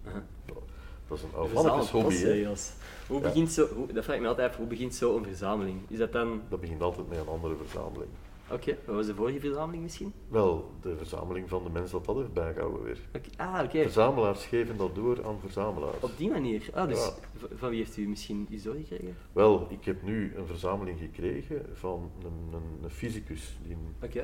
Aha. 0.07 0.24
Dat 1.09 1.18
is 1.18 1.24
een 1.24 1.52
mannetjes 1.54 1.90
hobby. 1.90 2.14
hè. 2.16 2.46
Hoe 3.07 3.16
Ja. 3.20 3.22
begint 3.22 3.52
zo, 3.52 3.66
hoe, 3.74 3.92
dat 3.92 4.04
vraag 4.04 4.16
ik 4.16 4.22
me 4.22 4.28
altijd 4.28 4.50
af, 4.50 4.57
hoe 4.57 4.66
begint 4.66 4.94
zo 4.94 5.16
een 5.16 5.24
verzameling? 5.24 5.80
Is 5.88 5.98
dat 5.98 6.12
dan... 6.12 6.40
Dat 6.48 6.61
begint 6.61 6.82
altijd 6.82 7.09
met 7.09 7.18
een 7.18 7.28
andere 7.28 7.54
verzameling. 7.57 8.11
Oké, 8.50 8.76
wat 8.84 8.94
was 8.94 9.07
de 9.07 9.14
vorige 9.14 9.40
verzameling 9.40 9.82
misschien? 9.82 10.12
Wel, 10.28 10.70
de 10.80 10.96
verzameling 10.96 11.48
van 11.48 11.64
de 11.64 11.70
mens 11.70 11.90
dat 11.90 12.04
dat 12.04 12.16
heeft 12.16 12.32
bijgehouden 12.32 12.82
weer. 12.82 12.98
Oké, 13.14 13.28
Ah, 13.36 13.61
oké. 13.64 13.82
Verzamelaars 13.82 14.44
geven 14.44 14.76
dat 14.76 14.94
door 14.94 15.24
aan 15.26 15.38
verzamelaars. 15.40 15.96
Op 16.00 16.11
die 16.16 16.30
manier. 16.30 16.70
Ah, 16.74 16.88
dus 16.88 17.04
Ja. 17.04 17.12
van 17.54 17.68
wie 17.70 17.78
heeft 17.78 17.96
u 17.96 18.09
misschien 18.09 18.46
iets 18.50 18.62
doorgekregen? 18.62 19.16
Wel, 19.32 19.66
ik 19.70 19.84
heb 19.84 20.02
nu 20.02 20.32
een 20.36 20.46
verzameling 20.46 20.98
gekregen 20.98 21.66
van 21.72 22.11
een, 22.24 22.52
een, 22.57 22.62
een 22.84 22.90
fysicus 22.90 23.57
die 23.66 23.76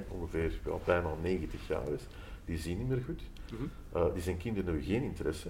ongeveer 0.09 0.61
ja, 0.65 0.73
bijna 0.85 1.15
90 1.23 1.69
jaar 1.69 1.89
is. 1.89 2.03
Die 2.45 2.59
ziet 2.59 2.79
niet 2.79 2.89
meer 2.89 3.03
goed. 3.07 3.23
Mhm. 3.53 3.63
Eh, 3.93 4.13
die 4.13 4.23
zijn 4.23 4.37
kinderen 4.37 4.65
hebben 4.69 4.85
geen 4.85 5.03
interesse. 5.03 5.49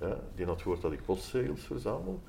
Ja, 0.00 0.20
die 0.34 0.46
had 0.46 0.62
gehoord 0.62 0.80
dat 0.80 0.92
ik 0.92 1.04
postzegels 1.04 1.60
verzamel. 1.60 2.20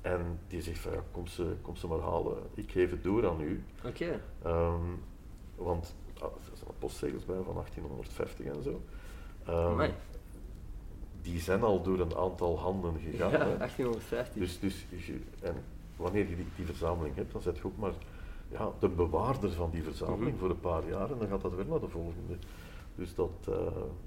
En 0.00 0.38
die 0.48 0.62
zegt 0.62 0.78
van 0.78 0.92
ja, 0.92 1.00
kom 1.10 1.26
ze, 1.26 1.54
kom 1.62 1.76
ze 1.76 1.86
maar 1.86 2.00
halen. 2.00 2.36
Ik 2.54 2.70
geef 2.70 2.90
het 2.90 3.02
door 3.02 3.28
aan 3.28 3.40
u. 3.40 3.64
Oké. 3.86 4.20
Ehm, 4.42 4.80
want 5.56 5.94
ah, 6.18 6.22
er 6.24 6.56
zijn 6.56 6.70
postzegels 6.78 7.24
bij 7.24 7.36
van 7.44 7.54
1850 7.54 8.46
en 8.46 8.62
zo. 8.62 8.80
Ehm, 9.46 9.90
die 11.22 11.40
zijn 11.40 11.62
al 11.62 11.82
door 11.82 12.00
een 12.00 12.16
aantal 12.16 12.58
handen 12.58 12.94
gegaan. 13.00 13.30
Ja, 13.30 13.38
hè. 13.38 13.56
1850. 13.58 14.34
Dus, 14.34 14.58
dus 14.60 14.86
en 15.40 15.54
wanneer 15.96 16.28
je 16.28 16.36
die, 16.36 16.46
die 16.56 16.66
verzameling 16.66 17.14
hebt, 17.14 17.32
dan 17.32 17.42
zet 17.42 17.56
je 17.56 17.64
ook 17.64 17.76
maar 17.76 17.92
ja, 18.48 18.70
de 18.78 18.88
bewaarder 18.88 19.50
van 19.52 19.70
die 19.70 19.82
verzameling 19.82 20.30
Mhm. 20.30 20.38
voor 20.38 20.50
een 20.50 20.60
paar 20.60 20.88
jaar 20.88 21.10
en 21.10 21.18
dan 21.18 21.28
gaat 21.28 21.42
dat 21.42 21.54
weer 21.54 21.66
naar 21.66 21.80
de 21.80 21.88
volgende. 21.88 22.34
Dus 22.94 23.14
dat, 23.14 23.30
eh, 23.48 23.54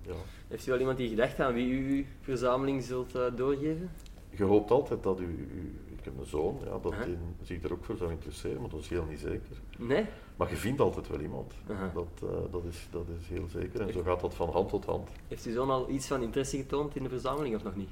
ja. 0.01 0.13
Heeft 0.47 0.67
u 0.67 0.71
wel 0.71 0.79
iemand 0.79 0.97
die 0.97 1.09
gedacht 1.09 1.39
aan 1.39 1.53
wie 1.53 1.67
u 1.69 1.95
uw 1.97 2.03
verzameling 2.21 2.83
zult 2.83 3.15
eh, 3.15 3.21
doorgeven? 3.35 3.89
Je 4.29 4.43
hoopt 4.43 4.71
altijd 4.71 5.03
dat 5.03 5.19
u, 5.19 5.23
u- 5.23 5.79
ik 5.97 6.03
heb 6.05 6.17
een 6.19 6.25
zoon, 6.25 6.57
ja, 6.63 6.77
dat 6.81 6.93
die 7.05 7.17
zich 7.41 7.63
er 7.63 7.71
ook 7.73 7.83
voor 7.85 7.97
zou 7.97 8.11
interesseren, 8.11 8.61
maar 8.61 8.69
dat 8.69 8.79
is 8.79 8.89
heel 8.89 9.05
niet 9.09 9.19
zeker. 9.19 9.61
Nee? 9.77 10.05
Maar 10.35 10.49
je 10.49 10.55
vindt 10.55 10.81
altijd 10.81 11.07
wel 11.07 11.19
iemand. 11.19 11.53
Dat, 11.93 12.07
eh, 12.23 12.29
dat, 12.51 12.63
is, 12.63 12.87
dat 12.91 13.05
is 13.21 13.27
heel 13.27 13.47
zeker. 13.47 13.81
En 13.81 13.93
zo 13.93 14.01
gaat 14.03 14.19
dat 14.19 14.33
van 14.33 14.49
hand 14.49 14.69
tot 14.69 14.85
hand. 14.85 15.09
Heeft 15.27 15.45
uw 15.45 15.53
zoon 15.53 15.69
al 15.69 15.89
iets 15.89 16.07
van 16.07 16.21
interesse 16.21 16.57
getoond 16.57 16.95
in 16.95 17.03
de 17.03 17.09
verzameling 17.09 17.55
of 17.55 17.63
nog 17.63 17.75
niet? 17.75 17.89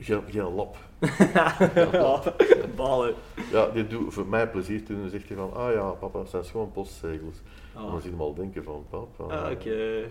Geen, 0.00 0.22
geen 0.30 0.54
lap. 0.54 0.76
Balen. 2.76 3.14
Ja, 3.52 3.68
die 3.68 3.86
doet 3.86 4.14
voor 4.14 4.26
mij 4.26 4.48
plezier 4.48 4.84
doen. 4.86 5.00
Dan 5.00 5.10
zegt 5.10 5.28
hij 5.28 5.36
van, 5.36 5.54
ah 5.54 5.72
ja, 5.72 5.90
papa, 5.90 6.18
het 6.18 6.28
zijn 6.30 6.44
gewoon 6.44 6.72
postzegels. 6.72 7.36
Ah. 7.74 7.84
En 7.84 7.90
dan 7.90 8.00
zie 8.00 8.10
je 8.10 8.16
hem 8.16 8.26
al 8.26 8.34
denken 8.34 8.64
van, 8.64 8.84
papa, 8.90 9.34
Ah, 9.34 9.60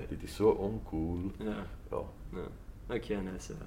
dit 0.10 0.24
is 0.24 0.36
zo 0.36 0.50
oncool. 0.50 1.20
Ja. 1.38 1.56
Ja. 1.92 2.02
Ja. 2.34 2.96
Oké, 2.96 3.16
nice. 3.16 3.54
ja. 3.54 3.66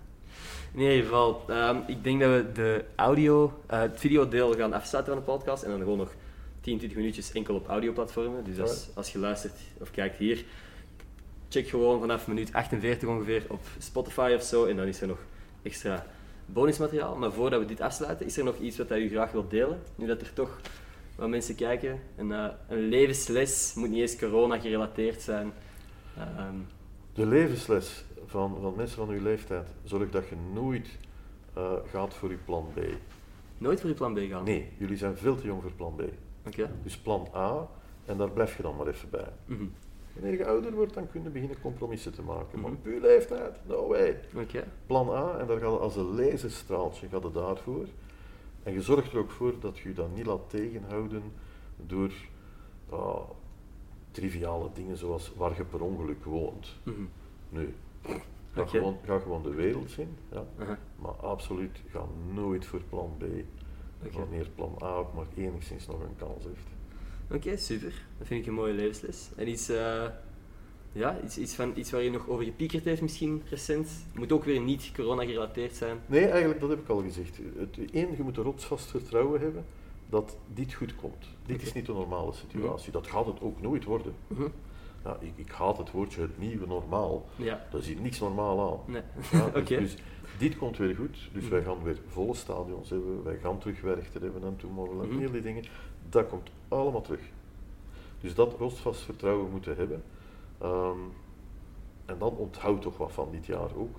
In 0.73 0.81
ieder 0.81 1.03
geval, 1.03 1.43
ehm, 1.49 1.77
ik 1.87 2.05
denk 2.05 2.21
dat 2.21 2.31
we 2.31 2.53
de 2.53 2.85
audio, 2.97 3.53
eh, 3.67 3.81
het 3.81 4.01
videodeel 4.01 4.55
gaan 4.55 4.73
afsluiten 4.73 5.15
van 5.15 5.23
de 5.23 5.31
podcast 5.31 5.63
en 5.63 5.71
dan 5.71 5.79
gewoon 5.79 5.99
nog 5.99 6.15
10, 6.61 6.79
20 6.79 6.97
minuutjes 6.99 7.33
enkel 7.33 7.55
op 7.55 7.69
audioplatformen. 7.69 8.45
Dus 8.45 8.61
als, 8.61 8.89
als 8.95 9.13
je 9.13 9.19
luistert 9.19 9.55
of 9.81 9.91
kijkt 9.91 10.17
hier, 10.17 10.45
check 11.49 11.69
gewoon 11.69 12.01
vanaf 12.01 12.27
minuut 12.27 12.53
48 12.53 13.09
ongeveer 13.09 13.43
op 13.49 13.61
Spotify 13.79 14.33
of 14.37 14.43
zo 14.43 14.65
en 14.65 14.77
dan 14.77 14.87
is 14.87 15.01
er 15.01 15.07
nog 15.07 15.19
extra 15.67 16.07
bonusmateriaal. 16.47 17.17
Maar 17.17 17.33
voordat 17.33 17.61
we 17.61 17.67
dit 17.67 17.81
afsluiten, 17.81 18.27
is 18.27 18.39
er 18.39 18.45
nog 18.45 18.59
iets 18.59 18.77
wat 18.79 18.91
u 18.91 19.09
graag 19.09 19.33
wilt 19.33 19.51
delen? 19.51 19.79
Nu 19.95 20.07
dat 20.07 20.21
er 20.21 20.33
toch 20.33 20.61
wat 21.17 21.29
mensen 21.29 21.55
kijken. 21.55 22.01
Een, 22.17 22.33
eh, 22.33 22.49
een 22.69 22.89
levensles 22.89 23.73
moet 23.75 23.91
niet 23.91 24.01
eens 24.01 24.19
corona 24.19 24.59
gerelateerd 24.59 25.23
zijn. 25.23 25.53
Ehm, 26.17 26.55
De 27.15 27.27
levensles 27.27 28.05
van, 28.27 28.57
van 28.61 28.75
mensen 28.77 28.97
van 28.97 29.09
uw 29.09 29.23
leeftijd, 29.23 29.69
zorg 29.85 30.11
dat 30.11 30.29
je 30.29 30.37
nooit 30.53 30.89
eh, 31.55 31.73
gaat 31.91 32.15
voor 32.15 32.31
je 32.31 32.37
plan 32.45 32.67
B. 32.75 32.79
nooit 33.59 33.81
voor 33.81 33.89
je 33.89 33.95
plan 33.97 34.15
B 34.15 34.19
gaan. 34.31 34.45
Nee, 34.45 34.69
jullie 34.79 34.97
zijn 34.97 35.17
veel 35.17 35.37
te 35.37 35.47
jong 35.47 35.63
voor 35.63 35.73
plan 35.73 35.95
B. 35.97 36.03
Oké. 36.47 36.71
Dus 36.83 36.97
plan 36.97 37.29
A, 37.35 37.69
en 38.05 38.17
daar 38.17 38.31
blijf 38.31 38.57
je 38.57 38.63
dan 38.63 38.77
maar 38.77 38.87
even 38.87 39.11
bij. 39.11 39.29
Mhm. 39.45 39.65
Wanneer 40.21 40.39
je 40.39 40.47
ouder 40.47 40.73
wordt, 40.73 40.95
dan 40.95 41.11
kun 41.11 41.23
je 41.23 41.29
beginnen 41.31 41.61
compromissen 41.61 42.13
te 42.13 42.23
maken. 42.23 42.61
Maar 42.61 42.71
Mhm. 42.71 42.79
op 42.81 42.87
uw 42.87 43.01
leeftijd, 43.01 43.59
no 43.67 43.87
way. 43.89 44.21
Oké. 44.35 44.65
Plan 44.87 45.09
A, 45.11 45.39
en 45.39 45.47
daar 45.47 45.59
gaat 45.61 45.73
het 45.73 45.81
als 45.81 45.97
een 45.97 46.15
laserstraaltje 46.15 47.09
gaat 47.09 47.23
het 47.23 47.35
daarvoor. 47.35 47.87
En 48.63 48.73
je 48.73 48.83
zorgt 48.83 49.13
er 49.13 49.19
ook 49.19 49.31
voor 49.31 49.55
dat 49.61 49.79
je 49.79 49.89
je 49.89 49.95
dan 49.95 50.13
niet 50.15 50.27
laat 50.27 50.51
tegenhouden 50.51 51.23
door 51.77 52.13
ah, 52.91 53.21
triviale 54.11 54.69
dingen 54.75 54.97
zoals 54.97 55.33
waar 55.37 55.57
je 55.57 55.65
per 55.65 55.83
ongeluk 55.83 56.25
woont. 56.25 56.77
Mhm. 56.83 56.95
Nee. 57.49 57.75
Ga, 58.53 58.67
gewoon, 58.67 58.97
ga 59.05 59.19
gewoon 59.19 59.43
de 59.43 59.55
wereld 59.55 59.91
zien, 59.91 60.17
ja. 60.33 60.45
Maar 60.97 61.13
absoluut 61.13 61.81
ga 61.91 62.05
nooit 62.33 62.67
voor 62.67 62.83
plan 62.89 63.15
B. 63.19 63.23
Oké. 64.05 64.19
Wanneer 64.19 64.49
plan 64.55 64.75
A 64.83 64.95
ook 64.95 65.15
maar 65.15 65.27
enigszins 65.37 65.87
nog 65.87 66.01
een 66.01 66.17
kans 66.17 66.45
heeft. 66.45 66.67
Oké, 67.33 67.57
super. 67.57 67.93
Dat 68.19 68.27
vind 68.27 68.41
ik 68.41 68.47
een 68.47 68.55
mooie 68.55 68.73
levensles. 68.73 69.29
En 69.37 69.49
iets, 69.49 69.69
eh, 69.69 70.05
ja, 70.93 71.19
iets, 71.25 71.39
iets, 71.39 71.55
van, 71.55 71.73
iets 71.75 71.91
waar 71.91 72.03
je 72.03 72.11
nog 72.11 72.29
over 72.29 72.45
gepiekerd 72.45 72.85
heeft 72.85 73.03
misschien 73.03 73.43
recent. 73.49 73.89
Moet 74.15 74.33
ook 74.33 74.45
weer 74.45 74.61
niet 74.61 74.91
corona 74.95 75.25
gerelateerd 75.25 75.75
zijn. 75.75 75.99
Nee, 76.07 76.27
eigenlijk, 76.27 76.61
dat 76.61 76.69
heb 76.71 76.79
ik 76.79 76.89
al 76.89 77.03
gezegd. 77.03 77.39
Het, 77.59 77.91
één, 77.93 78.17
je 78.17 78.23
moet 78.23 78.37
er 78.37 78.43
rotsvast 78.43 78.91
vertrouwen 78.91 79.41
hebben 79.41 79.65
dat 80.09 80.37
dit 80.55 80.73
goed 80.75 80.95
komt. 80.97 81.27
Dit 81.47 81.63
is 81.63 81.73
niet 81.73 81.87
de 81.87 81.93
normale 81.93 82.33
situatie. 82.33 82.93
Dat 82.93 83.07
gaat 83.07 83.27
het 83.27 83.41
ook 83.41 83.61
nooit 83.63 83.85
worden. 83.85 84.15
Mhm. 84.27 84.49
Ja, 85.05 85.17
ik, 85.21 85.33
ik 85.37 85.51
haat 85.51 85.79
het 85.79 85.91
woordje 85.91 86.21
het 86.21 86.39
nieuwe 86.39 86.67
normaal. 86.67 87.27
Ja. 87.37 87.67
Daar 87.71 87.83
zit 87.83 88.01
niks 88.03 88.21
normaal 88.21 88.71
aan. 88.73 88.93
Nee. 88.93 89.03
Ja, 89.33 89.49
dus, 89.61 89.69
dus 89.69 89.97
dit 90.39 90.57
komt 90.59 90.77
weer 90.77 90.95
goed. 90.95 91.19
Dus 91.33 91.43
Mhm. 91.43 91.51
wij 91.53 91.63
gaan 91.63 91.83
weer 91.83 91.99
volle 92.07 92.35
stadions 92.35 92.91
hebben. 92.91 93.23
Wij 93.23 93.39
gaan 93.39 93.59
terug 93.59 93.81
Werchter 93.81 94.23
hebben 94.23 94.43
en 94.45 94.57
Tomorrowland. 94.57 95.11
Mhm. 95.11 95.19
Heel 95.19 95.31
die 95.31 95.43
dingen. 95.43 95.65
Dat 96.09 96.29
komt 96.29 96.49
allemaal 96.69 97.01
terug. 97.03 97.21
Dus 98.21 98.35
dat 98.35 98.55
rotsvast 98.59 99.01
vertrouwen 99.01 99.51
moeten 99.51 99.77
hebben. 99.77 100.03
Ehm, 100.61 100.99
en 102.05 102.19
dan 102.19 102.31
onthoud 102.37 102.83
toch 102.83 102.97
wat 102.97 103.13
van 103.13 103.29
dit 103.33 103.47
jaar 103.47 103.77
ook. 103.77 103.97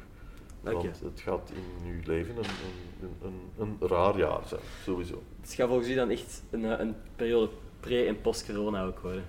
Want 0.61 0.83
het 0.83 1.19
gaat 1.19 1.51
in 1.53 1.91
uw 1.91 2.01
leven 2.05 2.37
een, 2.37 2.43
een, 3.01 3.15
een, 3.57 3.77
een, 3.81 3.87
raar 3.87 4.17
jaar 4.17 4.41
zijn, 4.45 4.61
sowieso. 4.83 5.21
Het 5.41 5.53
gaat 5.53 5.67
volgens 5.67 5.89
u 5.89 5.93
dan 5.95 6.09
echt 6.09 6.43
een, 6.49 6.65
eh, 6.65 6.79
een 6.79 6.95
periode 7.15 7.49
pre- 7.79 8.03
en 8.05 8.21
post-corona 8.21 8.85
ook 8.85 8.99
worden? 8.99 9.23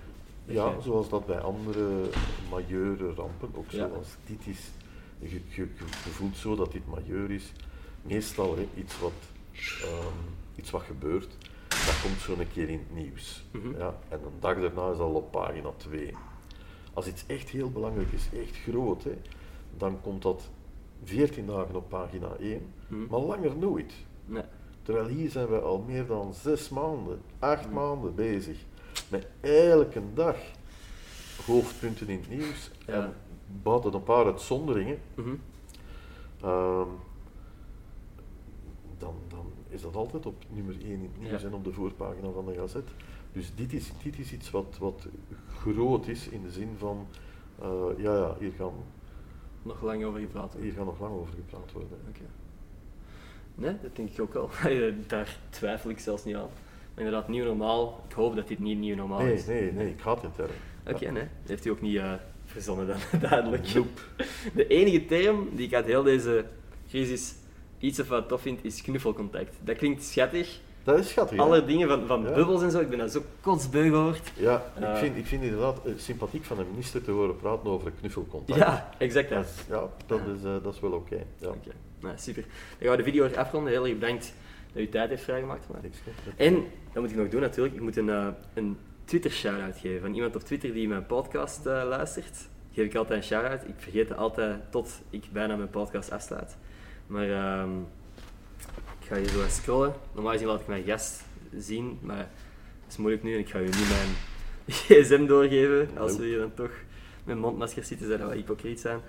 Ja, 0.45 0.69
je- 0.69 0.81
zoals 0.81 1.09
dat 1.09 1.25
bij 1.25 1.39
andere 1.39 2.01
majeure 2.49 3.13
rampen 3.13 3.49
ook 3.53 3.69
Ja. 3.71 3.87
zoals 3.87 4.07
dit 4.25 4.47
is. 4.47 4.69
Je, 5.19 5.29
je, 5.29 5.41
je- 5.49 5.67
je 5.77 6.09
voelt 6.11 6.37
zo 6.37 6.55
dat 6.55 6.71
dit 6.71 6.87
majeur 6.87 7.31
is. 7.31 7.51
Meestal 8.01 8.55
hè, 8.55 8.67
iets, 8.75 8.99
wat, 8.99 9.11
ehm, 9.83 10.15
iets 10.55 10.69
wat 10.71 10.81
gebeurt, 10.81 11.37
dat 11.85 12.01
komt 12.03 12.19
zo 12.19 12.35
een 12.39 12.51
keer 12.53 12.69
in 12.69 12.79
het 12.79 12.93
nieuws. 13.03 13.43
Mhm. 13.51 13.77
ja, 13.77 13.95
en 14.09 14.19
een 14.23 14.39
dag 14.39 14.59
daarna 14.59 14.91
is 14.91 14.97
al 14.99 15.13
op 15.13 15.31
pagina 15.31 15.69
2. 15.77 16.13
Als 16.93 17.07
iets 17.07 17.23
echt 17.27 17.49
heel 17.49 17.71
belangrijk 17.71 18.11
is, 18.11 18.29
echt 18.39 18.55
groot, 18.57 19.03
hè, 19.03 19.17
dan 19.77 20.01
komt 20.01 20.21
dat 20.21 20.49
14 21.03 21.45
dagen 21.45 21.75
op 21.75 21.89
pagina 21.89 22.35
1, 22.39 22.73
Mhm. 22.87 23.05
maar 23.09 23.19
langer 23.19 23.57
nooit. 23.57 23.93
Nee. 24.25 24.43
Terwijl 24.81 25.07
hier 25.07 25.29
zijn 25.29 25.47
we 25.47 25.59
al 25.59 25.83
meer 25.87 26.05
dan 26.05 26.33
zes 26.33 26.69
maanden, 26.69 27.21
acht 27.39 27.65
Mhm. 27.65 27.73
maanden 27.73 28.15
bezig 28.15 28.57
met 29.09 29.27
elke 29.41 30.01
dag 30.13 30.35
hoofdpunten 31.45 32.07
in 32.07 32.19
het 32.19 32.29
nieuws. 32.29 32.71
Ja. 32.85 32.93
En 32.93 33.13
buiten 33.63 33.93
een 33.93 34.03
paar 34.03 34.25
uitzonderingen, 34.25 34.99
Mhm. 35.15 35.35
Is 39.69 39.81
dat 39.81 39.95
altijd 39.95 40.25
op 40.25 40.43
nummer 40.49 40.75
1 40.81 40.83
in 40.91 41.01
het 41.01 41.19
nieuws 41.29 41.41
Ja. 41.41 41.47
en 41.47 41.53
op 41.53 41.63
de 41.63 41.71
voorpagina 41.73 42.29
van 42.31 42.45
de 42.45 42.53
gazet. 42.53 42.87
Dus 43.33 43.51
dit 43.55 43.73
is, 43.73 43.91
dit 44.03 44.19
is 44.19 44.31
iets 44.33 44.51
wat, 44.51 44.77
wat 44.79 45.07
groot 45.57 46.07
is 46.07 46.27
in 46.27 46.41
de 46.43 46.51
zin 46.51 46.69
van, 46.77 47.07
eh, 47.61 47.83
ja, 47.97 48.15
ja, 48.15 48.35
hier 48.39 48.51
gaan, 48.57 48.73
Nog 49.61 49.81
lang 49.81 50.03
over 50.05 50.19
gepraat 50.19 50.43
worden. 50.51 50.61
hier 50.61 50.73
gaan 50.73 50.85
nog 50.85 50.99
lang 50.99 51.13
over 51.13 51.33
gepraat 51.33 51.71
worden. 51.71 51.97
Oké. 52.09 52.21
Nee, 53.55 53.75
dat 53.81 53.95
denk 53.95 54.09
ik 54.09 54.19
ook 54.21 54.33
wel. 54.33 54.49
Daar 55.07 55.37
twijfel 55.49 55.89
ik 55.89 55.99
zelfs 55.99 56.23
niet 56.25 56.35
aan. 56.35 56.49
Maar 56.93 57.03
inderdaad, 57.05 57.27
nieuw 57.27 57.45
normaal. 57.45 58.03
Ik 58.09 58.13
hoop 58.15 58.35
dat 58.35 58.47
dit 58.47 58.59
niet 58.59 58.79
nieuw 58.79 58.95
normaal 58.95 59.19
Nee, 59.21 59.33
is. 59.33 59.45
nee, 59.45 59.71
nee, 59.71 59.89
ik 59.89 59.99
haat 60.01 60.21
die 60.21 60.29
term. 60.35 60.49
Oké, 60.87 61.11
nee. 61.11 61.23
Dat 61.41 61.49
heeft 61.49 61.65
u 61.65 61.69
ook 61.69 61.81
niet 61.81 61.95
eh, 61.97 62.13
verzonnen 62.45 62.87
dan, 62.87 62.97
duidelijk. 63.29 63.73
Nope. 63.73 64.01
De 64.53 64.67
enige 64.67 65.05
term 65.05 65.47
die 65.55 65.65
ik 65.67 65.73
uit 65.73 65.85
heel 65.85 66.03
deze 66.03 66.45
crisis 66.87 67.35
iets 67.79 67.99
of 67.99 68.07
wat 68.07 68.27
tof 68.27 68.41
vind, 68.41 68.59
is 68.65 68.81
knuffelcontact. 68.81 69.55
Dat 69.63 69.77
klinkt 69.77 70.03
schattig. 70.03 70.59
Dat 70.83 70.99
is 70.99 71.09
schattig. 71.09 71.39
Alle 71.39 71.65
dingen 71.65 71.87
van, 71.87 72.07
van 72.07 72.21
Ja. 72.23 72.33
bubbels 72.33 72.61
en 72.61 72.71
zo, 72.71 72.79
ik 72.79 72.89
ben 72.89 72.97
dat 72.97 73.11
zo 73.11 73.21
kotsbeu 73.41 73.89
gehoord. 73.89 74.31
Ja, 74.35 74.63
Eh. 74.75 74.89
ik, 74.91 74.97
vind, 74.97 75.17
ik 75.17 75.25
vind 75.25 75.43
inderdaad 75.43 75.85
eh, 75.85 75.91
sympathiek 75.97 76.43
van 76.43 76.59
een 76.59 76.69
minister 76.69 77.03
te 77.03 77.11
horen 77.11 77.37
praten 77.37 77.69
over 77.69 77.91
knuffelcontact. 77.99 78.59
Ja, 78.59 78.89
exact 78.97 79.29
Dat 79.29 79.45
is, 79.45 79.51
ja, 79.69 79.87
dat 80.05 80.19
is, 80.37 80.43
eh, 80.43 80.63
dat 80.63 80.73
is 80.73 80.79
wel 80.79 80.91
oké. 80.91 81.23
Ja. 81.37 81.47
Oké, 81.47 81.71
nou, 81.99 82.15
super. 82.17 82.41
Dan 82.43 82.51
gaan 82.87 82.91
we 82.91 82.97
de 82.97 83.03
video 83.03 83.27
weer 83.27 83.37
afronden. 83.37 83.71
Heel 83.71 83.85
erg 83.87 83.93
bedankt 83.99 84.33
dat 84.73 84.81
u 84.81 84.89
tijd 84.89 85.09
heeft 85.09 85.23
vrijgemaakt. 85.23 85.65
En, 86.35 86.53
dat 86.93 87.01
moet 87.03 87.11
ik 87.11 87.17
nog 87.17 87.29
doen 87.29 87.41
natuurlijk, 87.41 87.75
ik 87.75 87.81
moet 87.81 87.97
een, 87.97 88.33
een 88.53 88.77
Twitter 89.05 89.31
shout-out 89.31 89.77
geven 89.77 90.01
van 90.01 90.13
iemand 90.13 90.35
op 90.35 90.41
Twitter 90.41 90.73
die 90.73 90.87
mijn 90.87 91.05
podcast 91.05 91.65
luistert. 91.65 92.47
Geef 92.73 92.85
ik 92.85 92.95
altijd 92.95 93.19
een 93.19 93.25
shout-out. 93.27 93.61
Ik 93.67 93.73
vergeet 93.77 94.09
het 94.09 94.17
altijd 94.17 94.59
tot 94.71 95.01
ik 95.09 95.23
bijna 95.31 95.55
mijn 95.55 95.69
podcast 95.69 96.11
afsluit. 96.11 96.57
Maar 97.09 97.29
ehm, 97.29 97.69
ik 98.99 99.07
ga 99.07 99.15
hier 99.15 99.27
zo 99.27 99.43
eens 99.43 99.55
scrollen. 99.55 99.93
Normaal 100.13 100.31
gezien 100.31 100.47
laat 100.47 100.59
ik 100.59 100.67
mijn 100.67 100.83
gast 100.83 101.23
zien, 101.57 101.99
maar 102.01 102.17
dat 102.83 102.89
is 102.89 102.97
moeilijk 102.97 103.23
nu 103.23 103.33
en 103.33 103.39
ik 103.39 103.49
ga 103.49 103.59
u 103.59 103.63
nu 103.63 103.69
mijn 103.69 104.09
gsm 104.67 105.25
doorgeven. 105.25 105.97
Als 105.97 106.17
we 106.17 106.25
hier 106.25 106.39
dan 106.39 106.53
toch 106.53 106.71
met 107.23 107.37
mondmaskers 107.37 107.87
zitten, 107.87 108.07
zou 108.07 108.19
dat 108.19 108.27
wel 108.27 108.37
hypocriet 108.37 108.79
zijn. 108.79 108.99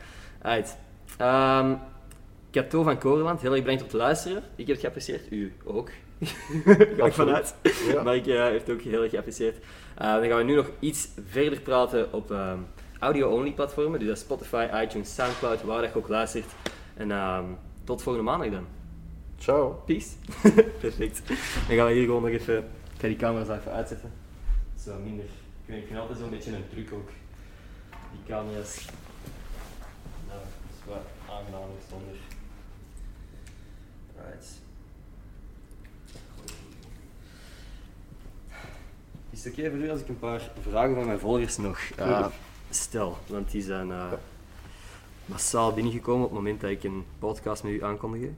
Right. 0.42 0.76
Ehm, 1.18 1.74
Cato 2.50 2.82
van 2.82 2.98
Koreland, 2.98 3.40
heel 3.40 3.52
erg 3.52 3.60
bedankt 3.60 3.82
om 3.82 3.88
te 3.88 3.96
luisteren. 3.96 4.42
Ik 4.54 4.66
heb 4.66 4.68
het 4.68 4.80
geapprecieerd, 4.80 5.32
u 5.32 5.52
ook. 5.64 5.90
Ga 6.96 7.06
ik 7.06 7.12
vanuit. 7.12 7.54
Ja. 7.86 8.02
Maar 8.02 8.16
ik 8.16 8.26
eh, 8.26 8.44
heb 8.44 8.66
het 8.66 8.70
ook 8.70 8.80
heel 8.80 9.02
erg 9.02 9.10
geapprecieerd. 9.10 9.56
Eh, 9.96 10.14
dan 10.14 10.24
gaan 10.26 10.36
we 10.36 10.42
nu 10.42 10.54
nog 10.54 10.70
iets 10.78 11.08
verder 11.28 11.60
praten 11.60 12.12
op 12.12 12.30
ehm, 12.30 12.58
audio-only 12.98 13.52
platformen. 13.52 13.98
Dus 13.98 14.08
dat 14.08 14.16
is 14.16 14.22
Spotify, 14.22 14.68
iTunes, 14.82 15.14
Soundcloud, 15.14 15.62
waar 15.62 15.82
dat 15.82 15.92
je 15.92 15.98
ook 15.98 16.08
luistert. 16.08 16.46
En 16.94 17.10
ehm, 17.10 17.44
tot 17.84 18.02
volgende 18.02 18.30
maandag 18.30 18.50
dan. 18.50 18.66
Ciao. 19.38 19.82
Peace. 19.86 20.08
Perfect. 20.80 21.28
Dan 21.68 21.76
gaan 21.76 21.86
we 21.86 21.92
hier 21.92 22.04
gewoon 22.04 22.22
nog 22.22 22.30
even... 22.30 22.58
Ik 22.94 23.00
ga 23.00 23.06
die 23.06 23.16
camera's 23.16 23.58
even 23.58 23.72
uitzetten. 23.72 24.12
Zo 24.78 24.98
minder... 25.04 25.24
Ik, 25.66 25.86
vind 25.86 25.98
altijd 25.98 26.18
zo'n 26.18 26.30
beetje 26.30 26.52
een 26.52 26.68
truc 26.70 26.92
ook. 26.92 27.08
Die 28.12 28.20
camera's... 28.26 28.86
Nou, 30.28 30.40
dat 30.40 30.78
is 30.78 30.86
wel 30.86 31.36
aangenamer 31.36 31.76
zonder. 31.88 32.16
Right. 34.16 34.46
Is 39.30 39.44
het 39.44 39.52
oké 39.52 39.70
voor 39.70 39.78
u 39.78 39.90
als 39.90 40.00
ik 40.00 40.08
een 40.08 40.18
paar 40.18 40.50
vragen 40.70 40.94
van 40.94 41.06
mijn 41.06 41.18
volgers 41.18 41.56
nog 41.56 41.78
eh, 41.96 42.26
stel? 42.70 43.18
Want 43.26 43.50
die 43.50 43.62
zijn 43.62 43.90
eh, 43.90 44.12
massaal 45.30 45.72
binnengekomen 45.72 46.24
op 46.24 46.30
het 46.30 46.38
moment 46.38 46.60
dat 46.60 46.70
ik 46.70 46.84
een 46.84 47.04
podcast 47.18 47.62
met 47.62 47.72
u 47.72 47.82
aankondigde. 47.82 48.32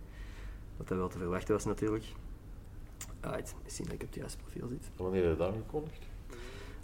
Wat 0.77 0.89
dat 0.89 0.99
wel 0.99 1.09
te 1.09 1.19
verwachten 1.19 1.55
was 1.55 1.65
natuurlijk. 1.65 2.05
Right, 3.21 3.55
zien 3.67 3.87
dat 3.87 3.95
ik 3.95 4.03
op 4.03 4.09
het 4.09 4.17
juiste 4.17 4.39
profiel 4.39 4.69
zit. 4.69 4.91
Wanneer 4.97 5.23
heb 5.23 5.33
je 5.33 5.39
dat 5.39 5.53
aangekondigd? 5.53 6.07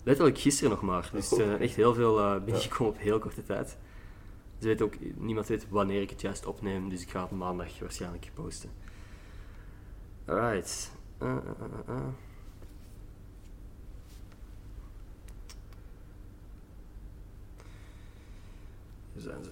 Letterlijk 0.02 0.38
gisteren 0.38 0.70
nog 0.70 0.82
maar. 0.82 1.10
Dus 1.12 1.30
er 1.30 1.36
zijn 1.36 1.60
echt 1.60 1.76
heel 1.76 1.94
veel 1.94 2.20
eh, 2.20 2.44
binnengekomen 2.44 2.92
op 2.92 2.98
heel 2.98 3.18
korte 3.18 3.42
tijd. 3.42 3.76
Ze 4.58 4.66
weet 4.66 4.82
ook, 4.82 4.94
niemand 5.16 5.46
weet 5.46 5.68
wanneer 5.68 6.02
ik 6.02 6.10
het 6.10 6.20
juist 6.20 6.46
opneem, 6.46 6.88
dus 6.88 7.02
ik 7.02 7.10
ga 7.10 7.22
het 7.22 7.30
maandag 7.30 7.78
waarschijnlijk 7.78 8.30
posten. 8.34 8.70
Alright. 10.24 10.90
Eh, 11.18 11.28
eh, 11.28 11.36
eh, 11.36 11.94
eh. 11.96 12.06
Hier 19.12 19.22
zijn 19.22 19.44
ze. 19.44 19.50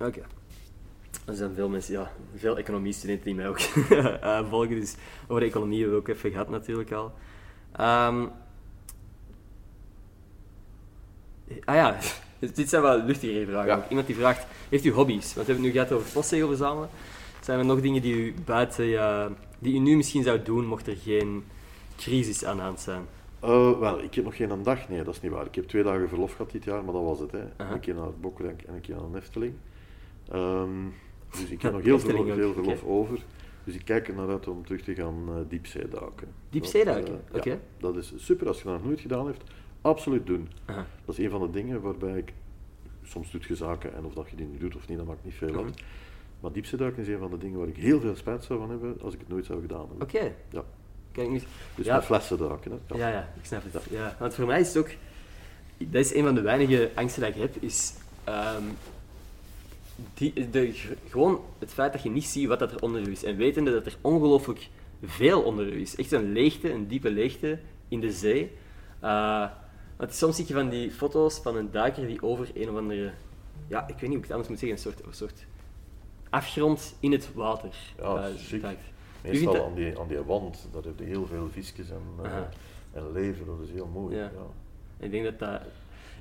Oké. 0.00 0.20
Er 1.24 1.34
zijn 1.34 1.54
veel 1.54 1.68
mensen, 1.68 1.92
ja, 1.92 2.12
veel 2.36 2.58
economiestudenten 2.58 3.24
die 3.24 3.34
mij 3.34 3.48
ook 3.48 3.58
eh, 4.20 4.48
volgen, 4.48 4.80
dus 4.80 4.94
over 5.28 5.40
de 5.40 5.48
economie 5.48 5.80
hebben 5.80 5.96
we 5.96 6.10
ook 6.10 6.16
even 6.16 6.30
gehad 6.30 6.48
natuurlijk 6.48 6.92
al. 6.92 7.12
Ehm, 7.72 8.26
Ah 11.64 11.74
ja, 11.74 11.98
dus 12.38 12.52
dit 12.60 12.68
zijn 12.68 12.82
wel 12.82 13.02
luchtigere 13.02 13.46
vragen. 13.46 13.68
Ja. 13.68 13.86
Iemand 13.88 14.06
die 14.06 14.16
vraagt, 14.16 14.46
heeft 14.68 14.84
u 14.84 14.92
hobby's? 14.92 15.34
Want 15.34 15.46
we 15.46 15.52
hebben 15.52 15.54
het 15.54 15.64
nu 15.64 15.70
gehad 15.70 15.92
over 15.92 16.12
postzegel 16.12 16.48
verzamelen. 16.48 16.88
Zijn 17.40 17.58
er 17.58 17.64
nog 17.64 17.80
dingen 17.80 18.02
die 18.02 18.14
u 18.14 18.34
buiten, 18.44 18.84
ja, 18.84 19.28
die 19.58 19.74
u 19.74 19.78
nu 19.78 19.96
misschien 19.96 20.22
zou 20.22 20.42
doen, 20.42 20.66
mocht 20.66 20.86
er 20.86 20.96
geen 20.96 21.44
crisis 21.96 22.44
aan 22.44 22.56
de 22.56 22.62
hand 22.62 22.80
zijn? 22.80 23.02
Eh, 23.40 23.78
wel, 23.78 24.02
ik 24.02 24.14
heb 24.14 24.24
nog 24.24 24.36
geen 24.36 24.62
dag. 24.62 24.88
Nee, 24.88 25.02
dat 25.02 25.14
is 25.14 25.20
niet 25.20 25.32
waar. 25.32 25.46
Ik 25.46 25.54
heb 25.54 25.68
twee 25.68 25.82
dagen 25.82 26.08
verlof 26.08 26.32
gehad 26.32 26.50
dit 26.50 26.64
jaar, 26.64 26.84
maar 26.84 26.92
dat 26.92 27.02
was 27.02 27.18
het. 27.18 27.32
Hè. 27.32 27.42
Een 27.56 27.80
keer 27.80 27.94
naar 27.94 28.06
het 28.06 28.20
Bokkerink 28.20 28.62
en 28.62 28.74
een 28.74 28.80
keer 28.80 28.96
naar 28.96 29.10
de 29.12 29.18
Efteling. 29.18 29.54
Ehm, 30.30 30.70
dus 31.30 31.50
ik 31.50 31.62
heb 31.62 31.72
nog 31.72 31.82
heel 31.82 31.98
veel, 31.98 32.24
veel 32.24 32.52
verlof 32.52 32.84
over. 32.84 33.18
Dus 33.64 33.74
ik 33.74 33.84
kijk 33.84 34.08
er 34.08 34.14
naar 34.14 34.28
uit 34.28 34.48
om 34.48 34.64
terug 34.64 34.82
te 34.82 34.94
gaan 34.94 35.24
uh, 35.28 35.34
diepzeeduiken. 35.48 36.28
Diepzeeduiken? 36.50 37.12
Dat, 37.12 37.32
eh, 37.32 37.36
Oké. 37.38 37.50
Ja, 37.50 37.58
dat 37.78 37.96
is 37.96 38.12
super. 38.16 38.46
Als 38.46 38.58
je 38.58 38.64
dat 38.64 38.72
nog 38.72 38.84
nooit 38.84 39.00
gedaan 39.00 39.26
hebt, 39.26 39.42
absoluut 39.80 40.26
doen. 40.26 40.48
Aha. 40.64 40.86
Dat 41.04 41.18
is 41.18 41.24
een 41.24 41.30
van 41.30 41.40
de 41.40 41.50
dingen 41.50 41.80
waarbij 41.80 42.18
ik... 42.18 42.32
Soms 43.02 43.30
doet 43.30 43.44
je 43.44 43.54
zaken 43.56 43.94
en 43.94 44.04
of 44.04 44.14
dat 44.14 44.30
je 44.30 44.36
die 44.36 44.46
nu 44.46 44.58
doet 44.58 44.76
of 44.76 44.88
niet, 44.88 44.98
dat 44.98 45.06
maakt 45.06 45.24
niet 45.24 45.34
veel 45.34 45.64
uit. 45.64 45.82
Maar 46.40 46.52
diepzeeduiken 46.52 47.02
is 47.02 47.08
een 47.08 47.18
van 47.18 47.30
de 47.30 47.38
dingen 47.38 47.58
waar 47.58 47.68
ik 47.68 47.76
heel 47.76 48.00
veel 48.00 48.16
spijt 48.16 48.44
zou 48.44 48.58
van 48.58 48.70
hebben 48.70 48.96
als 49.02 49.14
ik 49.14 49.20
het 49.20 49.28
nooit 49.28 49.44
zou 49.46 49.60
gedaan 49.60 49.86
hebben. 49.88 50.02
Oké. 50.02 50.32
Ja. 50.50 50.64
Kijk 51.12 51.30
niet. 51.30 51.44
Dus 51.74 51.86
Ja. 51.86 51.94
met 51.96 52.04
flessen 52.04 52.38
duiken. 52.38 52.80
Hè. 52.86 52.96
Ja, 52.96 53.08
ja, 53.08 53.32
ik 53.36 53.44
snap 53.44 53.62
het. 53.72 53.82
Ja. 53.90 54.16
Want 54.18 54.34
voor 54.34 54.46
mij 54.46 54.60
is 54.60 54.68
het 54.68 54.76
ook... 54.76 54.90
Dat 55.78 56.04
is 56.04 56.14
een 56.14 56.24
van 56.24 56.34
de 56.34 56.40
weinige 56.40 56.90
angsten 56.94 57.22
die 57.22 57.30
ik 57.30 57.40
heb, 57.40 57.62
is... 57.62 57.94
ehm, 58.24 58.62
die, 60.14 60.50
de, 60.50 60.72
gewoon 61.08 61.40
het 61.58 61.72
feit 61.72 61.92
dat 61.92 62.02
je 62.02 62.10
niet 62.10 62.24
ziet 62.24 62.46
wat 62.48 62.58
dat 62.58 62.72
er 62.72 62.82
onder 62.82 63.08
u 63.08 63.10
is. 63.10 63.24
En 63.24 63.36
wetende 63.36 63.72
dat 63.72 63.86
er 63.86 63.96
ongelooflijk 64.00 64.68
veel 65.02 65.42
onder 65.42 65.66
u 65.72 65.80
is. 65.80 65.96
Echt 65.96 66.12
een 66.12 66.32
leegte, 66.32 66.72
een 66.72 66.86
diepe 66.88 67.10
leegte 67.10 67.58
in 67.88 68.00
de 68.00 68.12
zee. 68.12 68.52
Eh, 69.00 69.46
want 69.96 70.14
soms 70.14 70.36
zie 70.36 70.44
je 70.48 70.54
van 70.54 70.68
die 70.68 70.90
foto's 70.90 71.38
van 71.42 71.56
een 71.56 71.70
duiker 71.70 72.06
die 72.06 72.22
over 72.22 72.50
een 72.54 72.70
of 72.70 72.76
andere... 72.76 73.12
Ja, 73.68 73.80
ik 73.82 73.86
weet 73.86 74.00
niet 74.00 74.08
hoe 74.08 74.16
ik 74.16 74.22
het 74.22 74.30
anders 74.30 74.48
moet 74.48 74.58
zeggen. 74.58 74.76
Een 74.76 74.82
soort, 74.82 75.06
een 75.06 75.14
soort 75.14 75.44
afgrond 76.30 76.94
in 77.00 77.12
het 77.12 77.34
water 77.34 77.70
Ja, 77.98 78.16
eh, 78.28 78.34
chic. 78.36 78.62
duikt. 78.62 78.82
U 79.24 79.28
Meestal 79.28 79.52
dat- 79.52 79.62
aan 79.64 79.74
die, 79.74 79.98
aan 79.98 80.08
die 80.08 80.18
wand, 80.22 80.68
daar 80.72 80.82
heb 80.82 80.98
je 80.98 81.04
heel 81.04 81.26
veel 81.26 81.48
visjes 81.52 81.90
en, 81.90 82.02
Aha. 82.24 82.48
en 82.92 83.12
leven, 83.12 83.46
dat 83.46 83.56
is 83.64 83.70
heel 83.70 83.86
mooi. 83.86 84.16
Ja. 84.16 84.22
Ja. 84.22 84.46
Ik 84.98 85.10
denk 85.10 85.24
dat 85.24 85.38
dat... 85.38 85.60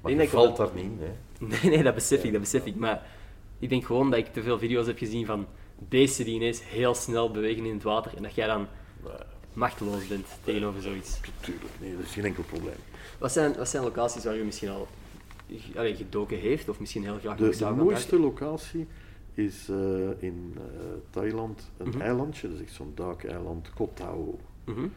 Maar 0.01 0.11
je 0.11 0.17
dat 0.17 0.27
valt 0.27 0.57
daar 0.57 0.69
niet 0.75 0.83
in. 0.83 0.99
Hè. 0.99 1.07
Nee, 1.47 1.75
nee, 1.75 1.83
dat 1.83 1.95
besef 1.95 2.23
ik, 2.23 2.31
dat 2.31 2.41
besef 2.41 2.65
ik. 2.65 2.75
Maar 2.75 3.05
ik 3.59 3.69
denk 3.69 3.85
gewoon 3.85 4.09
dat 4.09 4.19
ik 4.19 4.33
te 4.33 4.41
veel 4.43 4.59
video's 4.59 4.87
heb 4.87 4.97
gezien 4.97 5.25
van 5.25 5.45
beesten 5.89 6.25
die 6.25 6.35
ineens 6.35 6.63
heel 6.63 6.93
snel 6.95 7.31
bewegen 7.31 7.65
in 7.65 7.73
het 7.73 7.83
water 7.83 8.15
en 8.15 8.23
dat 8.23 8.35
jij 8.35 8.47
dan 8.47 8.67
machteloos 9.53 10.07
bent 10.07 10.27
tegenover 10.43 10.81
zoiets. 10.81 11.19
tuurlijk, 11.39 11.71
nee, 11.81 11.95
dat 11.95 12.05
is 12.05 12.11
geen 12.11 12.25
enkel 12.25 12.43
probleem. 12.43 12.75
Wat 13.19 13.31
zijn, 13.31 13.55
wat 13.55 13.69
zijn 13.69 13.83
locaties 13.83 14.23
waar 14.23 14.37
u 14.37 14.43
misschien 14.43 14.69
al 14.69 14.87
allee, 15.75 15.95
gedoken 15.95 16.37
heeft, 16.37 16.69
of 16.69 16.79
misschien 16.79 17.03
heel 17.03 17.17
graag 17.19 17.37
De, 17.37 17.43
nog 17.45 17.55
de 17.55 17.63
gaan 17.63 17.75
mooiste 17.77 18.19
locatie 18.19 18.87
is 19.33 19.69
eh, 19.69 19.77
in 20.23 20.55
eh, 20.57 20.61
Thailand 21.09 21.71
een 21.77 21.87
Mhm. 21.87 22.01
eilandje, 22.01 22.47
dat 22.47 22.57
is 22.57 22.63
echt 22.65 22.73
zo'n 22.73 22.91
duikeiland, 22.95 23.69
Koh 23.73 23.89
Tao. 23.93 24.39
Mhm. 24.65 24.87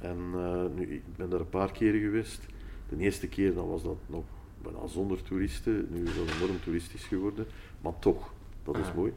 En 0.00 0.18
eh, 0.34 0.62
nu, 0.74 0.94
ik 0.94 1.02
ben 1.16 1.30
daar 1.30 1.40
een 1.40 1.48
paar 1.48 1.72
keren 1.72 2.00
geweest. 2.00 2.40
De 2.88 2.96
eerste 2.98 3.28
keer 3.28 3.54
dan 3.54 3.68
was 3.68 3.82
dat 3.82 3.96
nog 4.06 4.24
bijna 4.62 4.86
zonder 4.86 5.22
toeristen. 5.22 5.86
Nu 5.90 6.02
is 6.04 6.16
dat 6.16 6.34
enorm 6.36 6.60
toeristisch 6.64 7.04
geworden. 7.04 7.46
Maar 7.80 7.98
toch, 7.98 8.32
dat 8.64 8.76
is 8.76 8.86
Aha. 8.86 8.94
mooi. 8.94 9.12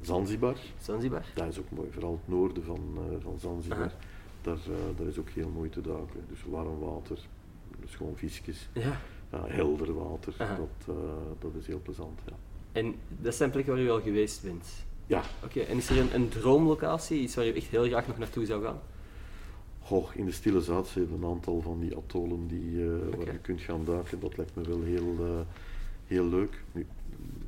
Zanzibar, 0.00 0.56
Zanzibar. 0.80 1.24
dat 1.34 1.48
is 1.48 1.58
ook 1.58 1.70
mooi. 1.70 1.88
Vooral 1.90 2.12
het 2.12 2.34
noorden 2.34 2.64
van, 2.64 2.80
eh, 2.96 3.16
van 3.22 3.38
Zanzibar. 3.38 3.92
Daar, 4.42 4.54
eh, 4.56 4.98
daar 4.98 5.06
is 5.06 5.18
ook 5.18 5.28
heel 5.28 5.48
mooi 5.48 5.70
te 5.70 5.80
duiken. 5.80 6.24
Dus 6.28 6.38
warm 6.48 6.78
water, 6.78 7.18
dus 7.80 7.94
gewoon 7.94 8.16
visjes. 8.16 8.68
Ja. 8.72 9.00
Ja, 9.32 9.44
helder 9.46 9.94
water, 9.94 10.34
dat, 10.38 10.96
eh, 10.96 11.02
dat 11.38 11.54
is 11.58 11.66
heel 11.66 11.80
plezant. 11.82 12.20
Ja. 12.26 12.32
En 12.72 12.94
dat 13.08 13.34
zijn 13.34 13.50
plekken 13.50 13.74
waar 13.74 13.82
u 13.82 13.90
al 13.90 14.00
geweest 14.00 14.42
bent. 14.42 14.68
ja, 15.06 15.22
Oké, 15.44 15.60
en 15.60 15.76
is 15.76 15.88
er 15.90 15.98
een, 15.98 16.14
een 16.14 16.28
droomlocatie, 16.28 17.20
iets 17.20 17.34
waar 17.34 17.46
u 17.46 17.52
echt 17.52 17.66
heel 17.66 17.84
graag 17.84 18.06
nog 18.06 18.18
naartoe 18.18 18.46
zou 18.46 18.64
gaan? 18.64 18.80
Goh, 19.80 20.08
in 20.14 20.24
de 20.24 20.32
Stille 20.32 20.60
Zuidzee 20.60 21.06
een 21.14 21.24
aantal 21.24 21.60
van 21.60 21.80
die 21.80 21.96
atollen 21.96 22.46
die, 22.46 22.84
waar 23.16 23.32
je 23.32 23.38
kunt 23.38 23.60
gaan 23.60 23.84
duiken, 23.84 24.20
dat 24.20 24.36
lijkt 24.36 24.54
me 24.54 24.62
wel 24.62 24.82
heel, 24.82 25.44
heel 26.14 26.28
leuk. 26.28 26.62
Nu, 26.72 26.86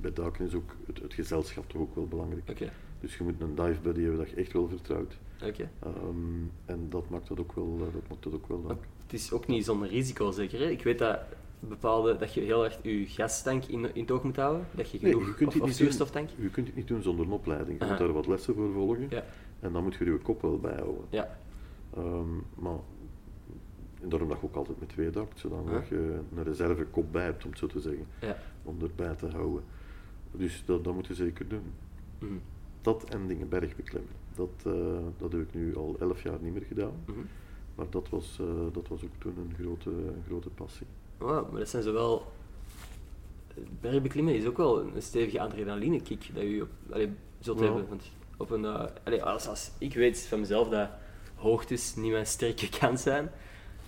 bij 0.01 0.12
duiken 0.12 0.47
is 0.47 0.55
ook 0.55 0.71
het, 0.87 1.03
het 1.03 1.14
gezelschap 1.14 1.69
toch 1.69 1.81
ook 1.81 1.95
wel 1.95 2.07
belangrijk. 2.07 2.51
Oké, 2.51 2.73
Dus 3.01 3.17
je 3.17 3.25
moet 3.25 3.41
een 3.41 3.55
dive 3.55 3.81
buddy 3.83 4.01
hebben 4.01 4.19
dat 4.19 4.31
je 4.31 4.37
echt 4.37 4.53
wel 4.53 4.69
vertrouwt. 4.69 5.19
Ehm, 5.41 5.57
en 6.64 6.87
dat 6.89 7.09
maakt 7.11 7.29
dat 7.29 7.41
ook 7.41 7.53
wel, 7.53 7.75
eh, 7.87 7.93
dat 7.93 8.09
maakt 8.09 8.23
dat 8.23 8.35
ook 8.35 8.49
wel 8.49 8.64
leuk. 8.67 8.77
Het 9.03 9.12
is 9.12 9.33
ook 9.33 9.47
niet 9.47 9.64
zonder 9.64 9.89
risico 9.89 10.31
zeker. 10.31 10.59
Hè? 10.61 10.67
Ik 10.69 10.83
weet 10.83 10.99
dat 10.99 11.19
bepaalde 11.61 12.17
dat 12.17 12.35
je 12.35 12.41
heel 12.41 12.64
erg 12.64 12.79
je 12.83 13.07
gastank 13.07 13.64
in, 13.64 13.95
in 13.95 14.01
het 14.03 14.11
oog 14.11 14.23
moet 14.23 14.37
houden, 14.37 14.67
dat 14.75 14.91
je 14.91 14.99
Nee, 15.01 15.12
genoeg 15.12 15.27
je 15.29 15.35
kunt 15.35 15.49
of, 15.49 15.55
het 15.55 15.62
of 15.62 15.69
niet 15.69 15.79
doen. 15.79 15.87
zuurstoftank. 15.87 16.29
Je 16.39 16.49
kunt 16.51 16.67
het 16.67 16.77
niet 16.77 16.89
doen 16.89 17.03
zonder 17.03 17.27
een 17.27 17.33
opleiding. 17.33 17.81
Je 17.81 17.87
moet 17.89 17.99
daar 17.99 18.12
wat 18.12 18.27
lessen 18.27 18.55
voor 18.55 18.73
volgen. 18.73 19.07
Ja, 19.11 19.25
En 19.61 19.73
dan 19.73 19.83
moet 19.83 19.95
je 19.95 20.05
je 20.05 20.19
kop 20.19 20.43
wel 20.43 20.59
bijhouden. 20.61 21.05
ja, 21.11 21.39
Ehm, 21.97 22.35
maar 22.55 22.79
en 24.07 24.12
daarom 24.12 24.28
dat 24.28 24.40
je 24.40 24.46
ook 24.46 24.54
altijd 24.57 24.80
met 24.80 24.88
twee 24.88 25.11
duikt, 25.11 25.38
zodat 25.38 25.88
je 25.88 26.18
een 26.36 26.42
reservekop 26.42 27.12
bij 27.12 27.24
hebt, 27.24 27.44
om 27.44 27.50
het 27.50 27.59
zo 27.59 27.66
te 27.66 27.80
zeggen. 27.80 28.07
ja. 28.20 28.36
om 28.64 28.76
erbij 28.82 29.14
te 29.14 29.26
houden. 29.26 29.62
Dus 30.32 30.62
dat, 30.66 30.84
dat 30.84 30.94
moet 30.94 31.07
je 31.07 31.14
zeker 31.14 31.48
doen. 31.48 31.72
Mhm, 32.18 32.32
Dat 32.82 33.04
en 33.04 33.26
dingen 33.26 33.48
bergbeklimmen. 33.48 34.12
Dat, 34.34 34.50
eh, 34.66 34.72
dat 35.18 35.32
heb 35.32 35.40
ik 35.40 35.54
nu 35.54 35.76
al 35.76 35.96
elf 36.00 36.22
jaar 36.22 36.38
niet 36.40 36.52
meer 36.52 36.64
gedaan. 36.68 36.92
mhm. 37.07 37.18
Maar 37.74 37.86
dat 37.90 38.09
was, 38.09 38.38
eh, 38.40 38.46
dat 38.72 38.88
was 38.88 39.04
ook 39.04 39.11
toen 39.18 39.34
een 39.38 39.54
grote, 39.64 39.90
grote 40.26 40.48
passie. 40.48 40.86
Wow, 41.18 41.50
maar 41.50 41.59
dat 41.61 41.68
zijn 41.68 41.82
zowel... 41.82 42.32
Bergbeklimmen 43.80 44.34
is 44.34 44.46
ook 44.46 44.57
wel 44.57 44.80
een 44.80 45.02
stevige 45.02 45.40
adrenaline 45.40 46.02
kick 46.02 46.30
dat 46.34 46.42
je 46.42 46.62
op, 46.62 46.68
allee, 46.90 47.11
zult 47.40 47.59
Ja. 47.59 47.64
hebben. 47.64 47.88
Want 47.88 48.02
op 48.36 48.50
een, 48.50 48.64
eh, 48.64 49.22
als, 49.22 49.48
als, 49.48 49.70
ik 49.78 49.94
weet 49.94 50.26
van 50.26 50.40
mezelf 50.40 50.68
dat 50.68 50.88
hoogtes 51.34 51.94
niet 51.94 52.12
mijn 52.12 52.26
sterke 52.26 52.68
kant 52.78 53.00
zijn. 53.00 53.30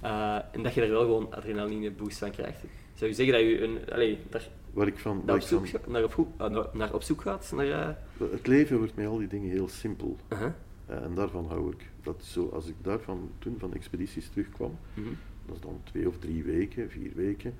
Eh, 0.00 0.38
en 0.52 0.62
dat 0.62 0.74
je 0.74 0.82
er 0.82 0.90
wel 0.90 1.00
gewoon 1.00 1.34
adrenaline 1.34 1.90
boost 1.90 2.18
van 2.18 2.30
krijgt. 2.30 2.60
Zou 2.94 3.10
je 3.10 3.16
zeggen 3.16 3.34
dat 3.34 3.42
je 3.44 3.62
een, 3.62 3.92
allee, 3.92 4.18
daar, 4.30 4.48
Waar 4.72 4.86
ik 4.86 4.98
van, 4.98 5.18
op 5.26 5.30
ik 5.30 5.40
zoek, 5.42 5.66
van- 5.66 5.80
naar, 5.92 6.04
op, 6.04 6.26
eh, 6.38 6.48
naar, 6.48 6.66
naar 6.72 6.94
op 6.94 7.02
zoek 7.02 7.20
gaat? 7.20 7.52
Naar, 7.54 7.70
eh, 7.70 7.88
het 8.30 8.46
leven 8.46 8.78
wordt 8.78 8.94
met 8.96 9.06
al 9.06 9.18
die 9.18 9.28
dingen 9.28 9.50
heel 9.50 9.68
simpel. 9.68 10.16
uh-huh, 10.32 10.50
en 10.86 11.14
daarvan 11.14 11.46
hou 11.46 11.72
ik. 11.72 11.86
Dat 12.02 12.24
zo, 12.24 12.48
als 12.52 12.66
ik 12.68 12.74
daarvan 12.82 13.30
toen 13.38 13.56
van 13.58 13.74
expedities 13.74 14.28
terugkwam, 14.28 14.78
mhm, 14.94 15.08
dat 15.46 15.56
is 15.56 15.62
dan 15.62 15.80
twee 15.84 16.08
of 16.08 16.18
drie 16.18 16.42
weken, 16.42 16.90
vier 16.90 17.10
weken, 17.14 17.54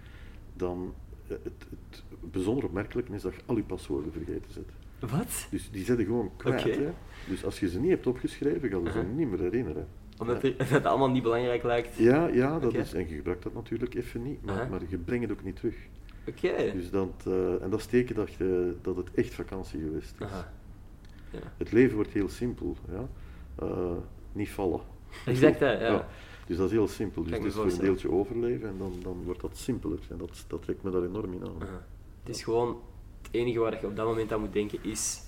dan 0.55 0.95
het, 1.27 1.41
het 1.71 2.03
bijzonder 2.21 2.65
opmerkelijke 2.65 3.13
is 3.15 3.23
dat 3.23 3.35
je 3.35 3.41
al 3.47 3.57
je 3.57 3.63
paswoorden 3.63 4.13
vergeten 4.13 4.53
zet. 4.53 5.11
Wat? 5.11 5.47
Dus 5.51 5.71
die 5.71 5.85
zitten 5.85 6.05
gewoon 6.07 6.31
kwijt. 6.37 6.63
Hè? 6.65 6.91
Dus 7.29 7.45
als 7.45 7.61
je 7.61 7.69
ze 7.69 7.81
niet 7.81 7.91
hebt 7.91 8.07
opgeschreven, 8.07 8.71
ga 8.71 8.77
je 8.77 8.91
ze 8.93 8.99
Aha. 8.99 9.03
niet 9.17 9.29
meer 9.31 9.41
herinneren. 9.41 9.89
Omdat 10.19 10.43
Ja. 10.43 10.53
het 10.65 10.85
allemaal 10.85 11.11
niet 11.11 11.23
belangrijk 11.23 11.63
lijkt? 11.63 11.97
Ja, 11.97 12.27
ja 12.27 12.59
dat 12.59 12.75
is, 12.75 12.93
en 12.95 13.09
je 13.09 13.15
gebruikt 13.15 13.43
dat 13.43 13.55
natuurlijk 13.55 13.95
even 13.95 14.23
niet, 14.23 14.45
maar, 14.45 14.55
Aha. 14.61 14.69
maar 14.69 14.81
je 14.89 14.99
brengt 14.99 15.29
het 15.29 15.39
ook 15.39 15.45
niet 15.45 15.57
terug. 15.57 15.77
Oké. 16.29 16.73
Dus 16.73 16.91
dat, 16.91 17.25
eh, 17.27 17.63
en 17.63 17.71
dat 17.71 17.79
is 17.79 17.87
teken 17.87 18.15
dat, 18.15 18.33
je, 18.33 18.77
dat 18.83 18.97
het 18.97 19.09
echt 19.15 19.35
vakantie 19.35 19.81
geweest 19.81 20.15
is. 20.19 20.27
Aha. 20.27 20.53
Ja. 21.31 21.39
Het 21.57 21.73
leven 21.73 21.95
wordt 21.95 22.11
heel 22.11 22.29
simpel. 22.29 22.77
Ja? 22.91 23.09
Eh, 23.67 23.97
niet 24.33 24.51
vallen. 24.51 24.81
Exact, 25.27 25.61
hè, 25.61 25.87
ja. 25.87 26.09
Dus 26.47 26.57
dat 26.57 26.67
is 26.67 26.73
heel 26.73 26.89
simpel. 26.89 27.23
Dus 27.23 27.39
is 27.39 27.55
voor 27.55 27.65
een 27.65 27.79
deeltje 27.79 28.11
overleven 28.11 28.69
en 28.69 28.79
dan, 28.79 28.93
dan 29.03 29.23
wordt 29.25 29.41
dat 29.41 29.57
simpeler. 29.57 29.99
En 30.11 30.19
dat, 30.19 30.45
dat 30.49 30.63
trekt 30.63 30.83
me 30.83 30.91
daar 30.91 31.03
enorm 31.03 31.33
in 31.33 31.43
aan. 31.43 31.63
Aha. 31.63 31.87
Het 32.23 32.37
is 32.37 32.43
gewoon 32.43 32.81
het 33.23 33.29
enige 33.31 33.59
waar 33.59 33.81
je 33.81 33.87
op 33.87 33.97
dat 33.97 34.07
moment 34.07 34.33
aan 34.33 34.41
moet 34.41 34.53
denken 34.53 34.79
is 34.83 35.28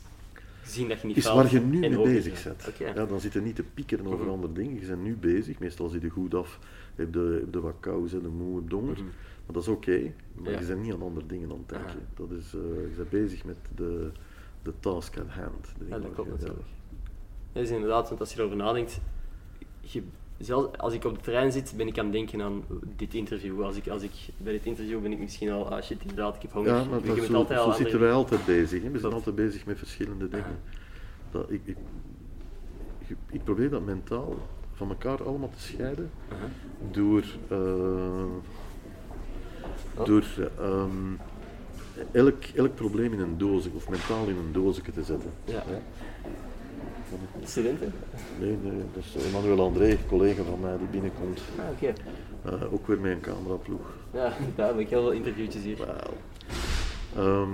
zien 0.71 0.89
dat 0.89 1.01
je 1.01 1.07
niet 1.07 1.17
is 1.17 1.25
waar 1.25 1.53
je 1.53 1.61
nu 1.61 1.79
mee 1.79 2.03
bezig 2.03 2.43
bent. 2.45 2.73
Ja, 2.79 3.07
dan 3.07 3.21
zit 3.21 3.33
je 3.33 3.41
niet 3.41 3.57
te 3.57 3.63
piekeren 3.75 4.07
over 4.07 4.19
Mhm. 4.19 4.29
andere 4.31 4.53
dingen. 4.53 4.81
Je 4.81 4.87
bent 4.87 5.03
nu 5.03 5.17
bezig. 5.17 5.59
Meestal 5.59 5.89
zit 5.89 6.03
je 6.03 6.09
goed 6.09 6.35
af. 6.35 6.59
Heb 6.95 7.15
je, 7.15 7.39
heb 7.45 7.55
je 7.55 7.61
wat 7.61 7.75
je 8.11 8.19
moe, 8.37 8.61
heb 8.61 8.69
je 8.69 8.75
honger. 8.75 8.93
Mhm. 8.93 9.05
Maar 9.05 9.55
dat 9.55 9.63
is 9.63 9.69
oké. 9.69 10.13
maar 10.35 10.53
Ja. 10.53 10.59
je 10.61 10.67
bent 10.67 10.83
niet 10.83 10.93
aan 10.93 11.03
andere 11.03 11.27
dingen 11.27 11.51
aan 11.51 11.59
het 11.59 11.69
denken. 11.69 12.07
Dat 12.17 12.31
is, 12.31 12.55
eh, 12.55 12.61
je 12.91 12.95
bent 12.97 13.11
bezig 13.11 13.45
met 13.45 13.57
de, 13.75 14.11
de 14.63 14.73
task 14.81 15.19
at 15.19 15.29
hand. 15.29 15.73
De 15.79 15.85
Ja, 15.89 15.99
dat 15.99 16.13
klopt 16.15 16.31
natuurlijk. 16.31 16.69
Dat 17.53 17.63
is 17.63 17.71
inderdaad, 17.71 18.09
want 18.09 18.21
als 18.21 18.33
je 18.33 18.39
erover 18.39 18.57
nadenkt, 18.57 19.01
je, 19.81 20.03
zelfs 20.41 20.79
als 20.79 20.93
ik 20.93 21.05
op 21.05 21.15
de 21.15 21.21
trein 21.21 21.53
zit, 21.53 21.75
ben 21.77 21.87
ik 21.87 21.99
aan 21.99 22.05
het 22.05 22.13
denken 22.13 22.43
aan 22.43 22.63
dit 22.97 23.15
interview. 23.15 23.63
Als 23.63 23.77
ik, 23.77 23.89
als 23.89 24.03
ik 24.03 24.11
bij 24.37 24.53
dit 24.53 24.65
interview 24.67 25.01
ben 25.03 25.13
ik 25.13 25.19
misschien 25.19 25.51
al, 25.51 25.69
ah 25.71 25.83
shit, 25.83 26.01
inderdaad, 26.01 26.35
ik 26.37 26.43
heb 26.43 26.53
honger. 26.53 26.75
Ja, 26.75 26.85
maar 26.85 27.01
je 27.01 27.15
dat, 27.15 27.25
zo, 27.25 27.35
altijd 27.35 27.59
al 27.59 27.65
zo 27.65 27.71
zitten 27.71 27.87
andere- 27.87 28.05
wij 28.05 28.13
altijd 28.13 28.45
bezig. 28.47 28.83
Hè. 28.83 28.91
We 28.91 28.99
zijn 28.99 29.13
altijd 29.13 29.35
bezig 29.35 29.67
met 29.67 29.79
verschillende 29.79 30.29
dingen. 30.29 30.59
Dat, 31.31 31.51
ik, 31.51 31.61
ik, 31.65 31.77
ik, 33.09 33.17
ik 33.31 33.45
probeer 33.45 33.71
dat 33.71 33.85
mentaal 33.85 34.37
van 34.75 34.89
elkaar 34.89 35.25
allemaal 35.25 35.51
te 35.51 35.61
scheiden 35.63 36.11
door, 36.91 37.25
eh, 37.49 37.59
Oh. 39.97 40.07
door 40.07 40.25
ehm, 40.59 40.89
elk, 42.13 42.45
elk 42.55 42.75
probleem 42.75 43.13
in 43.13 43.21
een 43.21 43.39
doosje 43.39 43.71
of 43.75 43.89
mentaal 43.89 44.27
in 44.27 44.37
een 44.37 44.53
doosje 44.53 44.83
te 44.83 45.03
zetten. 45.05 45.31
Ja. 45.45 45.63
Studenten? 47.45 47.93
Nee, 48.41 48.57
nee, 48.63 48.83
dat 48.95 49.05
is 49.15 49.25
Emmanuel 49.27 49.61
André, 49.61 49.99
collega 50.09 50.43
van 50.43 50.61
mij 50.61 50.79
die 50.79 50.87
binnenkomt. 50.87 51.41
Ah, 51.59 51.65
oké. 51.71 51.93
Eh, 52.45 52.73
ook 52.73 52.87
weer 52.87 53.01
met 53.01 53.13
een 53.13 53.21
cameraploeg. 53.21 53.93
Ja, 54.13 54.33
duidelijk. 54.57 54.89
Heel 54.91 55.01
veel 55.03 55.11
interviewtjes 55.13 55.63
hier. 55.63 55.79
Ehm, 57.17 57.49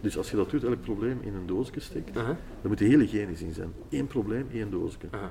dus 0.00 0.16
als 0.16 0.30
je 0.30 0.36
dat 0.36 0.50
doet, 0.50 0.64
elk 0.64 0.80
probleem 0.80 1.18
in 1.22 1.34
een 1.34 1.46
doosje 1.46 1.80
steekt, 1.80 2.14
dan 2.14 2.36
moet 2.62 2.78
je 2.78 2.84
heel 2.84 2.98
hygiënisch 2.98 3.40
in 3.42 3.52
zijn. 3.54 3.72
Eén 3.90 4.06
probleem, 4.06 4.46
één 4.52 4.70
doosje. 4.70 4.98
Ja? 5.12 5.30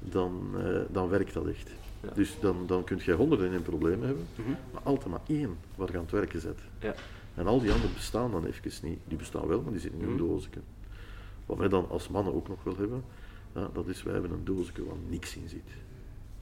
Dan, 0.00 0.42
eh, 0.58 0.80
dan 0.90 1.08
werkt 1.08 1.34
dat 1.34 1.46
echt. 1.46 1.70
Ja. 2.02 2.08
Dus 2.14 2.36
dan, 2.40 2.56
dan 2.66 2.84
kun 2.84 2.98
je 3.04 3.12
honderden 3.12 3.46
en 3.46 3.52
één 3.52 3.62
problemen 3.62 4.06
hebben, 4.06 4.26
Mhm. 4.36 4.48
maar 4.72 4.82
altijd 4.82 5.06
maar 5.10 5.20
één 5.26 5.56
waar 5.76 5.88
je 5.90 5.96
aan 5.96 6.02
het 6.02 6.10
werken 6.12 6.40
zet. 6.40 6.58
Ja. 6.80 6.94
En 7.34 7.46
al 7.46 7.60
die 7.60 7.70
anderen 7.72 7.94
bestaan 7.94 8.30
dan 8.30 8.44
even 8.46 8.88
niet. 8.88 8.98
Die 9.08 9.18
bestaan 9.18 9.46
wel, 9.46 9.60
maar 9.62 9.72
die 9.72 9.80
zitten 9.80 10.00
in 10.00 10.06
een 10.06 10.14
Mhm. 10.14 10.24
doosje. 10.26 10.48
Wat 11.48 11.58
wij 11.58 11.68
dan 11.68 11.88
als 11.90 12.08
mannen 12.08 12.34
ook 12.34 12.48
nog 12.48 12.64
wel 12.64 12.76
hebben, 12.76 13.04
ja, 13.54 13.70
dat 13.72 13.86
is 13.86 14.02
wij 14.02 14.12
hebben 14.12 14.30
een 14.30 14.44
doosje 14.44 14.84
waar 14.86 14.96
niks 15.08 15.36
in 15.36 15.48
zit. 15.48 15.70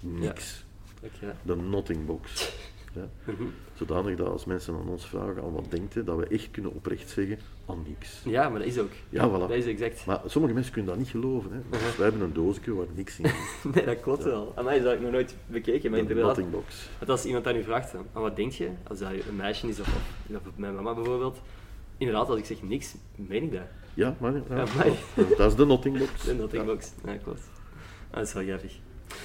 Niks. 0.01 0.65
Oké. 1.03 1.37
De 1.43 1.57
nothing 1.57 2.07
box. 2.07 2.31
Ja? 2.97 3.09
Mhm. 3.33 3.43
Zodanig 3.75 4.17
dat 4.17 4.29
als 4.29 4.45
mensen 4.45 4.75
aan 4.75 4.89
ons 4.89 5.07
vragen 5.07 5.43
aan 5.43 5.53
wat 5.53 5.71
denkt 5.71 6.07
dat 6.07 6.17
we 6.17 6.27
echt 6.27 6.51
kunnen 6.51 6.75
oprecht 6.75 7.11
zeggen 7.11 7.39
aan 7.67 7.85
niks. 7.89 8.21
Ja, 8.25 8.49
maar 8.49 8.59
dat 8.59 8.69
is 8.69 8.79
ook. 8.79 8.91
Ja, 9.09 9.29
voilà. 9.29 9.33
Dat 9.39 9.51
is 9.51 9.67
exact. 9.67 10.07
Maar 10.07 10.21
sommige 10.27 10.55
mensen 10.55 10.73
kunnen 10.73 10.91
dat 10.91 11.01
niet 11.01 11.11
geloven. 11.11 11.53
Hè. 11.53 11.59
Dus 11.71 11.81
Uh-huh. 11.81 11.97
wij 11.97 12.09
hebben 12.09 12.27
een 12.27 12.33
doosje 12.33 12.75
waar 12.75 12.87
niks 12.95 13.19
in 13.19 13.27
zit. 13.27 13.75
Nee, 13.75 13.85
dat 13.85 14.01
klopt 14.01 14.25
wel. 14.25 14.53
Aan 14.57 14.65
mij 14.65 14.77
is 14.77 14.83
dat 14.83 14.93
ik 14.95 15.01
nog 15.01 15.11
nooit 15.11 15.37
bekeken, 15.47 15.91
maar 15.91 15.99
inderdaad. 16.01 16.27
nothing 16.27 16.51
box. 16.51 16.89
Want 16.99 17.11
als 17.11 17.25
iemand 17.25 17.47
aan 17.47 17.57
u 17.57 17.63
vraagt, 17.63 17.95
aan 17.95 18.07
aan 18.13 18.23
wat 18.23 18.37
denk 18.37 18.53
je? 18.53 18.71
Als 18.89 18.99
dat 18.99 19.11
een 19.13 19.37
meisje 19.37 19.69
is 19.69 19.81
of, 19.81 19.89
of 20.31 20.41
mijn 20.57 20.75
mama 20.75 20.95
bijvoorbeeld. 20.95 21.41
Inderdaad, 21.97 22.29
als 22.29 22.39
ik 22.39 22.45
zeg 22.45 22.63
niks, 22.63 22.95
meen 23.17 23.43
ik 23.43 23.53
dat. 23.53 23.61
Ja, 23.97 24.17
maar, 24.21 24.33
ja, 24.33 24.43
Ja, 24.49 24.55
maar- 24.77 24.87
dat- 25.15 25.37
dat 25.37 25.51
is 25.51 25.57
de 25.57 25.65
nothing 25.67 25.99
box. 25.99 26.25
De 26.25 26.35
nothing 26.35 26.63
Ja. 26.63 26.73
box. 26.73 26.93
Ja, 27.05 27.17
klopt. 27.17 27.41
Ah, 28.11 28.17
dat 28.17 28.27
is 28.27 28.33
wel 28.33 28.45
grappig. 28.45 28.79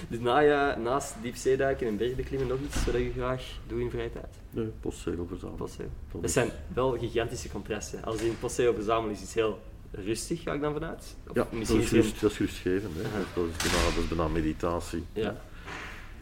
Dus 0.08 0.20
na, 0.20 0.40
ja, 0.40 0.78
naast 0.78 1.16
diepzeeduiken 1.22 1.88
en 1.88 1.98
bergbeklimmen 1.98 2.48
nog 2.48 2.58
iets 2.66 2.86
wat 2.86 2.94
je 2.96 3.12
graag 3.16 3.44
doet 3.68 3.80
in 3.80 3.90
vrije 3.90 4.12
tijd? 4.12 4.36
Nee, 4.50 4.66
postzegel 4.80 5.26
verzamelen. 5.28 5.58
Postzegel. 5.60 5.92
Dat 6.12 6.22
Dat 6.22 6.32
zijn 6.32 6.50
wel 6.74 6.98
gigantische 6.98 7.50
contrasten. 7.50 8.04
Als 8.04 8.22
in 8.22 8.40
postzegel 8.40 8.74
verzamelen 8.74 9.16
is 9.16 9.22
iets 9.22 9.34
heel 9.34 9.60
rustig, 9.92 10.42
ga 10.42 10.54
ik 10.54 10.62
dan 10.62 10.74
vanuit? 10.74 11.16
Of 11.28 11.36
Ja, 11.36 11.44
dat 11.44 11.52
misschien 11.52 11.80
is, 11.80 11.86
is 11.86 11.92
een- 11.92 12.02
rust, 12.02 12.22
dat 12.22 12.32
is 12.32 12.38
rustgevend. 12.38 12.94
Hè. 12.96 13.02
Dat, 13.02 13.46
is 13.50 13.72
bijna, 13.72 13.86
dat 13.96 14.04
is 14.04 14.08
bijna 14.08 14.28
meditatie. 14.28 15.04
Ja. 15.14 15.42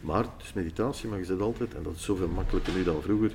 Maar 0.01 0.21
het 0.23 0.31
is 0.43 0.53
meditatie, 0.53 1.09
maar 1.09 1.17
je 1.19 1.25
zit 1.25 1.41
altijd, 1.41 1.75
en 1.75 1.83
dat 1.83 1.95
is 1.95 2.03
zoveel 2.03 2.27
makkelijker 2.27 2.73
nu 2.73 2.83
dan 2.83 3.01
vroeger, 3.01 3.31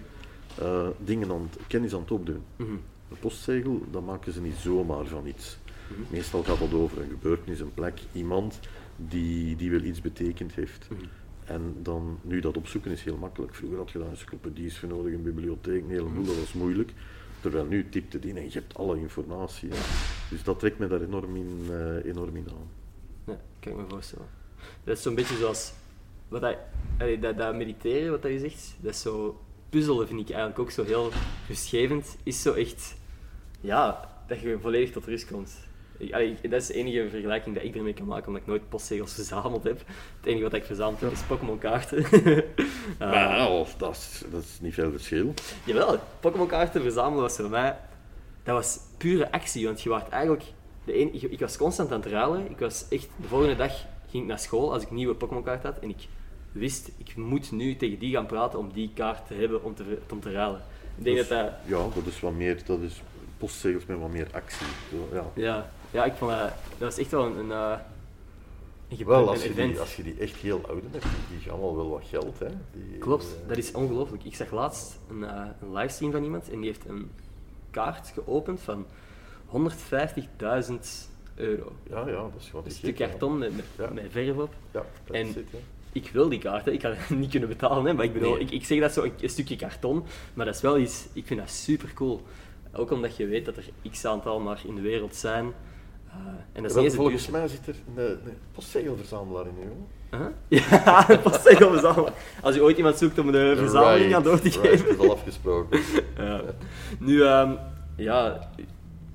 eh, 0.58 0.86
dingen 0.98 1.30
aan 1.30 1.50
kennis 1.66 1.94
aan 1.94 2.00
het 2.00 2.10
opdoen. 2.10 2.42
Mhm. 2.56 2.72
Een 3.14 3.20
postzegel, 3.20 3.82
dat 3.90 4.04
maken 4.04 4.32
ze 4.32 4.40
niet 4.40 4.56
zomaar 4.56 5.06
van 5.06 5.26
iets. 5.26 5.58
Mhm. 5.88 6.00
Meestal 6.10 6.42
gaat 6.42 6.58
dat 6.58 6.72
over 6.72 7.00
een 7.00 7.08
gebeurtenis, 7.08 7.60
een 7.60 7.74
plek, 7.74 8.00
iemand 8.12 8.60
die, 8.96 9.56
die 9.56 9.70
wel 9.70 9.82
iets 9.82 10.00
betekend 10.00 10.54
heeft. 10.54 10.88
Mhm. 10.90 11.04
En 11.44 11.76
dan, 11.82 12.18
nu 12.22 12.40
dat 12.40 12.56
opzoeken 12.56 12.90
is 12.90 13.02
heel 13.02 13.16
makkelijk. 13.16 13.54
Vroeger 13.54 13.78
had 13.78 13.90
je 13.90 13.98
daar 13.98 14.08
encyclopedies 14.08 14.78
voor 14.78 14.88
nodig, 14.88 15.12
een 15.12 15.22
bibliotheek, 15.22 15.82
een 15.82 15.90
heleboel, 15.90 16.24
dat 16.24 16.38
was 16.38 16.52
moeilijk. 16.52 16.92
Terwijl 17.40 17.64
nu 17.64 17.88
typt 17.88 18.12
het 18.12 18.24
in 18.24 18.36
en 18.36 18.44
je 18.44 18.50
hebt 18.50 18.76
alle 18.76 18.98
informatie. 18.98 19.68
Dus 20.30 20.42
dat 20.42 20.58
trekt 20.58 20.78
me 20.78 20.86
daar 20.86 21.00
enorm 21.00 21.36
in, 21.36 21.66
eh, 21.70 22.04
enorm 22.04 22.36
in 22.36 22.46
aan. 22.48 22.68
Ja, 23.26 23.40
kan 23.60 23.72
ik 23.72 23.78
me 23.78 23.84
voorstellen. 23.88 24.26
Dat 24.84 24.96
is 24.96 25.02
zo'n 25.02 25.14
beetje 25.14 25.36
zoals 25.36 25.72
wat 26.28 26.40
dat, 26.40 26.56
allee, 26.98 27.18
dat, 27.18 27.38
dat 27.38 27.54
mediteren, 27.54 28.10
wat 28.10 28.22
dat 28.22 28.32
je 28.32 28.38
zegt, 28.38 28.76
dat 28.80 28.92
is 28.92 29.00
zo 29.00 29.40
puzzelen 29.68 30.06
vind 30.06 30.20
ik 30.20 30.28
eigenlijk 30.28 30.58
ook 30.58 30.70
zo 30.70 30.84
heel 30.84 31.10
rustgevend. 31.48 32.16
Is 32.22 32.42
zo 32.42 32.52
echt, 32.52 32.96
ja, 33.64 34.08
dat 34.26 34.40
je 34.40 34.58
volledig 34.60 34.90
tot 34.90 35.04
rust 35.04 35.26
komt. 35.30 35.52
Ik, 35.98 36.12
allee, 36.12 36.30
ik- 36.40 36.50
dat 36.50 36.60
is 36.60 36.66
de 36.66 36.74
enige 36.74 37.08
vergelijking 37.10 37.54
dat 37.54 37.64
ik 37.64 37.76
ermee 37.76 37.92
kan 37.94 38.06
maken, 38.06 38.26
omdat 38.26 38.42
ik 38.42 38.48
nooit 38.48 38.68
postzegels 38.68 39.14
verzameld 39.20 39.64
heb. 39.64 39.78
Het 40.16 40.26
enige 40.26 40.42
wat 40.42 40.52
ik 40.54 40.64
verzameld 40.64 41.00
heb 41.00 41.12
is 41.12 41.20
Pokémon 41.22 41.58
kaarten. 41.58 42.04
Eh, 42.98 43.10
Maar 43.10 43.50
of, 43.50 43.74
dat, 43.76 43.94
is, 43.96 44.22
dat 44.30 44.42
is 44.42 44.58
niet 44.60 44.74
veel 44.74 44.90
verschil. 44.90 45.34
Jawel, 45.64 45.98
Pokémon 46.20 46.46
kaarten 46.46 46.82
verzamelen 46.82 47.22
was 47.22 47.36
voor 47.36 47.48
mij... 47.50 47.76
Dat 48.42 48.54
was 48.54 48.78
pure 48.98 49.32
actie, 49.32 49.64
want 49.66 49.82
je 49.82 49.88
was 49.88 50.02
eigenlijk... 50.10 50.42
De 50.84 51.00
een, 51.00 51.14
ik, 51.14 51.22
ik 51.22 51.40
was 51.40 51.56
constant 51.56 51.92
aan 51.92 52.00
het 52.00 52.10
ruilen. 52.10 52.50
Ik 52.50 52.58
was 52.58 52.86
echt... 52.90 53.08
De 53.16 53.28
volgende 53.28 53.56
dag 53.56 53.72
ging 54.10 54.22
ik 54.22 54.28
naar 54.28 54.38
school 54.38 54.72
als 54.72 54.82
ik 54.82 54.88
een 54.88 54.94
nieuwe 54.94 55.14
Pokémon 55.14 55.42
kaart 55.42 55.62
had. 55.62 55.78
En 55.78 55.88
ik 55.88 56.06
wist, 56.52 56.90
ik 56.96 57.16
moet 57.16 57.52
nu 57.52 57.76
tegen 57.76 57.98
die 57.98 58.12
gaan 58.14 58.26
praten 58.26 58.58
om 58.58 58.70
die 58.72 58.90
kaart 58.94 59.26
te 59.26 59.34
hebben 59.34 59.64
om 59.64 59.74
te, 59.74 59.98
om 60.10 60.20
te 60.20 60.32
ruilen. 60.32 60.60
Ik 60.98 61.04
denk 61.04 61.16
Dus- 61.16 61.28
dat 61.28 61.38
dat... 61.44 61.52
Ja, 61.66 61.76
dat 61.94 62.06
is 62.06 62.20
wat 62.20 62.32
meer, 62.32 62.58
dat 62.66 62.80
is 62.80 63.02
postzegels 63.38 63.86
met 63.86 63.98
wat 63.98 64.10
meer 64.10 64.28
actie. 64.32 64.66
Zo, 64.90 65.08
ja. 65.12 65.24
Ja, 65.34 65.70
ja, 65.90 66.04
ik 66.04 66.12
vond 66.12 66.30
dat... 66.30 66.40
Dat 66.78 66.78
was 66.78 66.98
echt 66.98 67.10
wel 67.10 67.24
een... 67.26 67.38
een, 67.38 67.52
eh, 67.52 67.78
een, 68.98 69.06
Wel, 69.06 69.28
als 69.28 69.42
je, 69.42 69.54
die, 69.54 69.80
als 69.80 69.96
je 69.96 70.02
die 70.02 70.16
echt 70.18 70.36
heel 70.36 70.60
ouden 70.66 70.90
hebt, 70.92 71.04
die, 71.30 71.38
gaan 71.50 71.60
wel 71.60 71.76
wel 71.76 71.88
wat 71.90 72.02
geld. 72.08 72.38
Hè. 72.38 72.48
Die, 72.72 72.98
Klopt, 72.98 73.24
eh, 73.42 73.48
dat 73.48 73.56
is 73.56 73.72
ongelooflijk. 73.72 74.24
Ik 74.24 74.34
zag 74.34 74.50
laatst 74.50 74.98
een, 75.10 75.24
eh, 75.24 75.46
een 75.60 75.72
livestream 75.72 76.12
van 76.12 76.24
iemand 76.24 76.50
en 76.50 76.56
die 76.56 76.66
heeft 76.66 76.88
een 76.88 77.10
kaart 77.70 78.12
geopend 78.14 78.60
van 78.60 78.86
150.000 79.46 81.08
euro. 81.34 81.72
Ja, 81.90 81.98
ja, 82.08 82.12
dat 82.12 82.32
is 82.38 82.48
gewoon 82.48 82.64
Een 82.64 82.70
stuk 82.70 82.96
karton 82.96 83.38
met, 83.38 83.56
met, 83.56 83.64
Ja. 83.78 83.90
met 83.90 84.04
verf 84.10 84.36
op. 84.36 84.54
Ja, 84.70 84.84
dat 85.04 85.16
En-. 85.16 85.46
Ik 85.92 86.10
wil 86.12 86.28
die 86.28 86.38
kaart, 86.38 86.64
hè. 86.64 86.70
ik 86.70 86.80
ga 86.80 86.88
het 86.94 87.18
niet 87.18 87.30
kunnen 87.30 87.48
betalen, 87.48 87.84
hè. 87.84 87.92
maar 87.92 88.04
ik 88.04 88.12
bedoel, 88.12 88.32
Nee. 88.32 88.40
ik, 88.40 88.50
ik 88.50 88.64
zeg 88.64 88.80
dat 88.80 88.92
zo 88.92 89.02
een, 89.02 89.12
een 89.20 89.28
stukje 89.28 89.56
karton, 89.56 90.04
maar 90.34 90.46
dat 90.46 90.54
is 90.54 90.60
wel 90.60 90.78
iets, 90.78 91.06
ik 91.12 91.26
vind 91.26 91.40
dat 91.40 91.50
super 91.50 91.92
cool. 91.92 92.22
Ook 92.76 92.90
omdat 92.90 93.16
je 93.16 93.26
weet 93.26 93.44
dat 93.44 93.56
er 93.56 93.64
x 93.90 94.04
aantal 94.04 94.40
maar 94.40 94.60
in 94.66 94.74
de 94.74 94.80
wereld 94.80 95.14
zijn. 95.14 95.52
Eh, 96.08 96.14
en 96.52 96.62
dat 96.62 96.70
is 96.70 96.76
niet 96.76 96.84
het 96.84 96.94
volgens 96.94 97.28
mij 97.28 97.48
zit 97.48 97.66
er 97.66 97.74
een, 97.96 98.10
een 98.10 98.36
postzegelverzamelaar 98.52 99.46
in, 99.46 99.54
jongen. 99.58 99.86
Huh? 100.10 100.26
Ja, 100.60 101.06
wel 101.58 101.70
verzamelen. 101.70 102.12
Als 102.42 102.54
je 102.54 102.62
ooit 102.62 102.76
iemand 102.76 102.96
zoekt 102.96 103.18
om 103.18 103.32
de 103.32 103.54
verzameling 103.56 104.14
aan 104.14 104.22
door 104.22 104.40
te 104.40 104.50
geven. 104.50 104.70
right, 104.70 104.86
dat 104.86 104.96
is 104.96 104.98
al 104.98 105.12
afgesproken. 105.12 105.80
Ja. 106.16 106.40
Nu, 106.98 107.22
ehm, 107.22 107.52
ja, 107.96 108.50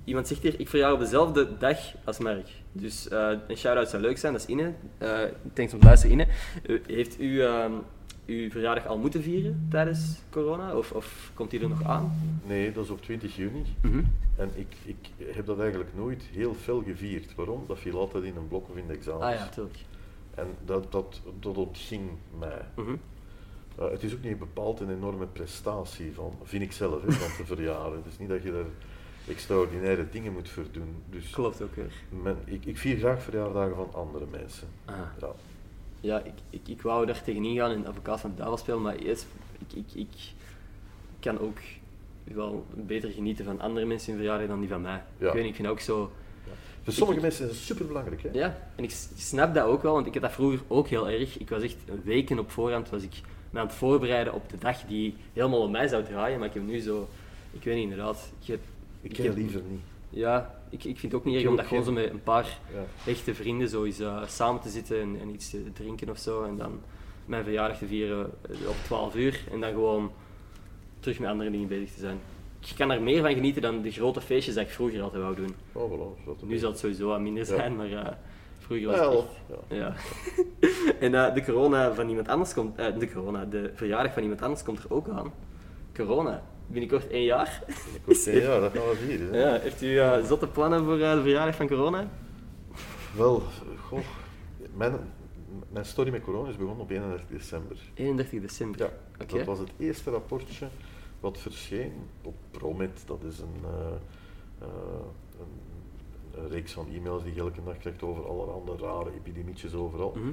iemand 0.03 0.28
zegt 0.28 0.41
hier, 0.41 0.60
ik 0.60 0.70
verjaar 0.70 0.93
op 0.93 0.99
dezelfde 0.99 1.57
dag 1.57 1.78
als 2.03 2.20
Merk. 2.20 2.47
Dus 2.72 3.07
eh, 3.07 3.32
een 3.47 3.57
shout-out 3.57 3.89
zou 3.89 4.01
leuk 4.01 4.18
zijn, 4.18 4.34
dat 4.34 4.41
is 4.41 4.47
Ine. 4.47 4.74
Eh 4.97 5.20
thanks 5.53 5.74
om 5.74 5.80
te 5.80 5.86
luisteren, 5.86 6.28
heeft 6.88 7.20
u 7.20 7.41
ehm, 7.41 7.72
uw 8.30 8.50
verjaardag 8.50 8.86
al 8.86 8.98
moeten 8.98 9.22
vieren 9.24 9.68
tijdens 9.70 10.22
corona? 10.30 10.76
Of, 10.76 10.92
of 10.92 11.32
komt 11.34 11.50
die 11.50 11.60
er 11.62 11.70
nog 11.70 11.84
aan? 11.84 12.12
Nee, 12.46 12.72
dat 12.72 12.84
is 12.84 12.90
op 12.90 13.02
20 13.02 13.36
juni. 13.36 13.64
Mhm. 13.82 14.04
En 14.36 14.52
ik, 14.56 14.76
ik 14.84 15.10
heb 15.34 15.46
dat 15.46 15.60
eigenlijk 15.60 15.90
nooit 15.96 16.24
heel 16.24 16.54
fel 16.54 16.84
gevierd. 16.84 17.36
Waarom? 17.36 17.64
Dat 17.68 17.80
viel 17.80 18.00
altijd 18.00 18.24
in 18.24 18.36
een 18.36 18.48
blok 18.48 18.70
of 18.70 18.76
in 18.76 18.88
de 18.88 18.94
examens. 18.94 19.24
Ah 19.24 19.34
ja, 19.34 19.48
tuurlijk. 19.50 19.78
En 20.36 20.48
dat, 20.66 20.92
dat, 20.92 21.22
dat 21.40 21.58
ontging 21.58 22.10
mij. 22.40 22.62
Mhm. 22.76 22.96
Uh, 23.80 23.92
het 23.92 24.04
is 24.04 24.14
ook 24.14 24.22
niet 24.22 24.40
bepaald 24.40 24.80
een 24.80 24.90
enorme 24.92 25.26
prestatie 25.26 26.14
van, 26.14 26.34
vind 26.44 26.64
ik 26.64 26.72
zelf, 26.72 27.02
hè, 27.06 27.12
van 27.12 27.36
te 27.38 27.46
verjaren. 27.56 27.96
Het 27.96 28.06
is 28.06 28.18
niet 28.20 28.30
dat 28.30 28.44
je 28.44 28.52
er 28.52 28.66
extraordinaire 29.28 30.10
dingen 30.10 30.34
moet 30.34 30.50
voor 30.50 30.66
doen. 30.72 30.96
Dus 31.10 31.30
Klopt 31.30 31.62
ook 31.62 31.76
weer. 31.76 31.92
men, 32.24 32.38
ik, 32.46 32.66
ik 32.66 32.78
vier 32.78 32.98
graag 32.98 33.22
verjaardagen 33.22 33.76
van 33.76 33.94
andere 33.94 34.26
mensen. 34.32 34.68
Ah. 34.86 34.96
Ja. 35.20 35.32
Ja, 36.02 36.20
ik, 36.24 36.34
ik, 36.50 36.68
ik 36.68 36.82
wou 36.82 37.06
daar 37.06 37.24
tegenin 37.24 37.56
gaan 37.56 37.72
en 37.72 37.86
advocaat 37.88 38.20
van 38.20 38.30
de 38.30 38.36
duivel 38.36 38.58
spelen, 38.58 38.82
maar 38.82 38.95
eerst, 38.95 39.28
ik, 39.68 39.78
ik, 39.78 39.86
ik 39.93 40.08
kan 41.20 41.39
ook 41.39 41.58
wel 42.24 42.66
beter 42.74 43.10
genieten 43.12 43.45
van 43.45 43.60
andere 43.60 43.86
mensen 43.86 44.10
hun 44.12 44.20
verjaardag 44.22 44.47
dan 44.47 44.60
die 44.60 44.70
van 44.70 44.82
mij. 44.82 45.04
Ja. 45.18 45.28
Ik 45.28 45.34
weet 45.34 45.41
niet, 45.41 45.50
ik 45.50 45.56
vind 45.56 45.68
ook 45.68 45.80
zo... 45.80 46.12
Voor 46.84 46.93
sommige 46.93 47.22
mensen 47.22 47.45
is 47.50 47.52
het 47.56 47.60
superbelangrijk. 47.66 48.22
Hè? 48.24 48.30
Ja, 48.34 48.58
en 48.76 48.84
ik 48.84 48.91
snap 49.16 49.54
dat 49.54 49.66
ook 49.66 49.82
wel, 49.84 49.93
want 49.93 50.06
ik 50.08 50.14
had 50.14 50.22
dat 50.22 50.32
vroeger 50.32 50.60
ook 50.68 50.88
heel 50.88 51.10
erg. 51.10 51.38
Ik 51.39 51.50
was 51.50 51.64
echt 51.64 51.76
weken 52.04 52.39
op 52.39 52.52
voorhand 52.52 52.89
was 52.89 53.04
ik 53.04 53.22
me 53.50 53.60
aan 53.60 53.66
het 53.66 53.76
voorbereiden 53.76 54.34
op 54.34 54.50
de 54.50 54.58
dag 54.58 54.82
die 54.82 55.16
helemaal 55.34 55.62
op 55.62 55.70
mij 55.72 55.88
zou 55.88 56.04
draaien, 56.04 56.39
maar 56.39 56.47
ik 56.47 56.54
heb 56.54 56.64
nu 56.64 56.80
zo... 56.80 57.08
Ik 57.52 57.64
weet 57.64 57.76
niet, 57.76 57.84
inderdaad. 57.84 58.32
Ik 58.41 58.47
heb, 58.47 58.60
Ik 59.02 59.12
ik 59.12 59.18
heb 59.18 59.26
heb- 59.26 59.36
liever 59.36 59.62
niet. 59.70 59.82
Ja, 60.10 60.59
ik, 60.70 60.84
ik 60.84 61.00
vind 61.00 61.12
het 61.12 61.14
ook 61.22 61.26
niet 61.26 61.36
erg 61.36 61.48
om 61.48 61.56
dat 61.56 61.66
gewoon 61.66 61.84
zo 61.84 61.92
met 61.92 62.10
een 62.10 62.24
paar 62.24 62.58
Ja. 62.74 63.12
echte 63.12 63.36
vrienden 63.36 63.70
zo 63.70 63.84
eens 63.84 64.00
eh, 64.00 64.24
samen 64.28 64.62
te 64.62 64.70
zitten 64.70 65.02
en, 65.02 65.18
en 65.22 65.30
iets 65.34 65.50
te 65.50 65.72
drinken 65.74 66.10
of 66.10 66.18
zo. 66.18 66.44
En 66.44 66.58
dan 66.58 66.80
mijn 67.26 67.44
verjaardag 67.44 67.78
te 67.78 67.88
vieren 67.88 68.32
eh, 68.50 68.70
op 68.70 68.76
12 68.84 69.16
uur. 69.16 69.44
En 69.52 69.60
dan 69.62 69.70
gewoon 69.72 70.12
terug 71.00 71.20
met 71.20 71.30
andere 71.30 71.52
dingen 71.52 71.68
bezig 71.68 71.92
te 71.94 72.00
zijn. 72.00 72.20
Ik 72.60 72.74
kan 72.78 72.92
er 72.92 73.02
meer 73.02 73.22
van 73.22 73.34
genieten 73.34 73.62
dan 73.62 73.82
de 73.82 73.92
grote 73.92 74.22
feestjes 74.22 74.56
dat 74.56 74.64
ik 74.64 74.70
vroeger 74.70 75.02
altijd 75.02 75.22
wou 75.22 75.36
doen. 75.36 75.56
Oh, 75.72 75.92
voilà, 75.92 76.26
dat 76.26 76.42
Nu 76.42 76.58
zal 76.58 76.70
het 76.70 76.80
sowieso 76.80 77.08
wat 77.08 77.20
minder 77.20 77.44
Ja. 77.48 77.56
zijn, 77.56 77.76
maar 77.76 77.92
eh, 77.92 78.12
vroeger 78.58 78.88
was 78.88 79.00
het 79.00 79.14
echt... 79.16 79.58
ja. 79.70 79.76
Ja. 79.76 79.94
en 81.06 81.34
de 81.34 81.44
corona 81.46 81.94
van 81.94 82.10
iemand 82.10 82.28
anders 82.28 82.54
komt... 82.54 82.76
de 82.76 83.12
corona, 83.14 83.46
de 83.46 83.72
verjaardag 83.74 84.14
van 84.14 84.24
iemand 84.24 84.42
anders 84.42 84.64
komt 84.64 84.84
er 84.84 84.94
ook 84.94 85.08
aan. 85.10 85.34
Corona. 85.96 86.44
Binnenkort 86.72 87.08
één 87.08 87.24
jaar. 87.24 87.64
Binnenkort 87.84 88.28
één 88.28 88.42
jaar, 88.42 88.60
dat 88.62 88.72
gaan 88.72 88.90
we 88.90 88.96
vieren. 88.96 89.34
hè. 89.34 89.40
Ja, 89.40 89.60
heeft 89.60 89.82
u 89.82 90.00
eh, 90.00 90.26
zotte 90.26 90.48
plannen 90.48 90.84
voor 90.84 91.00
eh, 91.00 91.14
de 91.14 91.22
verjaardag 91.22 91.56
van 91.56 91.68
corona? 91.68 92.10
Wel, 93.16 93.44
goh, 93.88 94.00
mijn, 94.76 94.94
mijn 95.70 95.86
story 95.86 96.12
met 96.12 96.22
corona 96.22 96.50
is 96.50 96.58
begonnen 96.58 96.84
op 96.84 96.90
31 96.92 97.28
december. 97.30 97.78
31 97.94 98.42
december. 98.42 98.80
Ja, 98.80 98.92
Oké. 99.24 99.38
dat 99.38 99.46
was 99.46 99.60
het 99.60 99.72
eerste 99.78 100.12
rapportje 100.12 100.68
wat 101.20 101.38
verscheen 101.38 101.94
op 102.24 102.36
Promet. 102.52 103.04
Dat 103.06 103.24
is 103.24 103.40
een, 103.40 103.64
eh, 103.64 104.68
een, 105.40 106.42
een 106.44 106.50
reeks 106.50 106.72
van 106.72 106.88
e-mails 106.94 107.24
die 107.24 107.34
je 107.34 107.40
elke 107.40 107.64
dag 107.66 107.78
krijgt 107.78 108.04
over 108.04 108.28
allerhande 108.28 108.76
rare 108.78 109.12
epidemietjes 109.16 109.74
overal. 109.74 110.14
Mhm. 110.16 110.30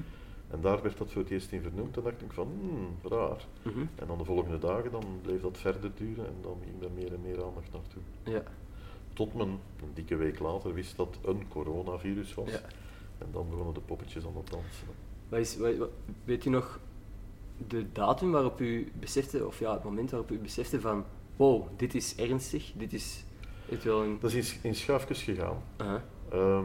En 0.50 0.60
daar 0.60 0.82
werd 0.82 0.98
dat 0.98 1.10
voor 1.10 1.22
het 1.22 1.30
eerst 1.30 1.52
in 1.52 1.62
vernoemd. 1.62 1.96
En 1.96 2.02
dacht 2.02 2.22
ik 2.22 2.32
van, 2.32 2.48
hmm, 2.60 3.10
raar. 3.12 3.46
Mhm. 3.62 3.78
En 3.94 4.06
dan 4.06 4.18
de 4.18 4.24
volgende 4.24 4.58
dagen 4.58 4.90
dan 4.90 5.04
bleef 5.22 5.40
dat 5.40 5.58
verder 5.58 5.90
duren 5.94 6.26
en 6.26 6.34
dan 6.42 6.56
ging 6.64 6.82
er 6.82 6.90
meer 6.94 7.12
en 7.14 7.20
meer 7.22 7.44
aandacht 7.44 7.72
naartoe. 7.72 8.02
Ja. 8.22 8.42
Tot 9.12 9.34
men 9.34 9.48
een 9.48 9.90
dikke 9.94 10.16
week 10.16 10.38
later 10.38 10.74
wist 10.74 10.96
dat 10.96 11.18
een 11.24 11.48
coronavirus 11.48 12.34
was. 12.34 12.50
Ja. 12.50 12.60
En 13.18 13.26
dan 13.32 13.48
begonnen 13.50 13.74
de 13.74 13.80
poppetjes 13.80 14.26
aan 14.26 14.36
het 14.36 14.50
dansen. 14.50 14.86
Wat 15.28 15.38
is, 15.40 15.56
wat- 15.56 15.76
wat- 15.76 15.90
weet 16.24 16.44
u 16.44 16.50
nog 16.50 16.80
de 17.68 17.92
datum 17.92 18.30
waarop 18.30 18.60
u 18.60 18.92
besefte, 19.00 19.46
of 19.46 19.58
ja, 19.58 19.72
het 19.72 19.84
moment 19.84 20.10
waarop 20.10 20.30
u 20.30 20.38
besefte 20.38 20.80
van 20.80 21.04
wow, 21.36 21.66
dit 21.76 21.94
is 21.94 22.16
ernstig, 22.16 22.72
dit 22.76 22.92
is 22.92 23.24
het 23.68 23.82
wel 23.84 24.02
een... 24.02 24.16
Dat 24.20 24.32
is 24.32 24.52
in, 24.54 24.58
in 24.62 24.74
schuifjes 24.74 25.22
gegaan. 25.22 25.62
Ehm, 26.28 26.64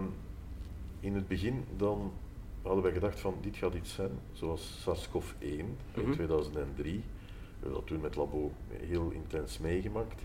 in 0.99 1.15
het 1.15 1.27
begin 1.27 1.63
dan 1.77 2.11
hadden 2.61 2.83
wij 2.83 2.91
gedacht 2.93 3.19
van 3.19 3.35
dit 3.41 3.57
gaat 3.57 3.73
iets 3.73 3.93
zijn 3.93 4.11
zoals 4.31 4.81
SARS-CoV-1 4.81 5.37
in 5.39 5.75
Mhm. 5.95 6.11
2003. 6.11 6.93
We 6.93 7.67
hebben 7.67 7.73
dat 7.79 7.87
toen 7.87 8.01
met 8.01 8.15
Labo 8.15 8.51
heel 8.69 9.09
intens 9.09 9.57
meegemaakt. 9.59 10.21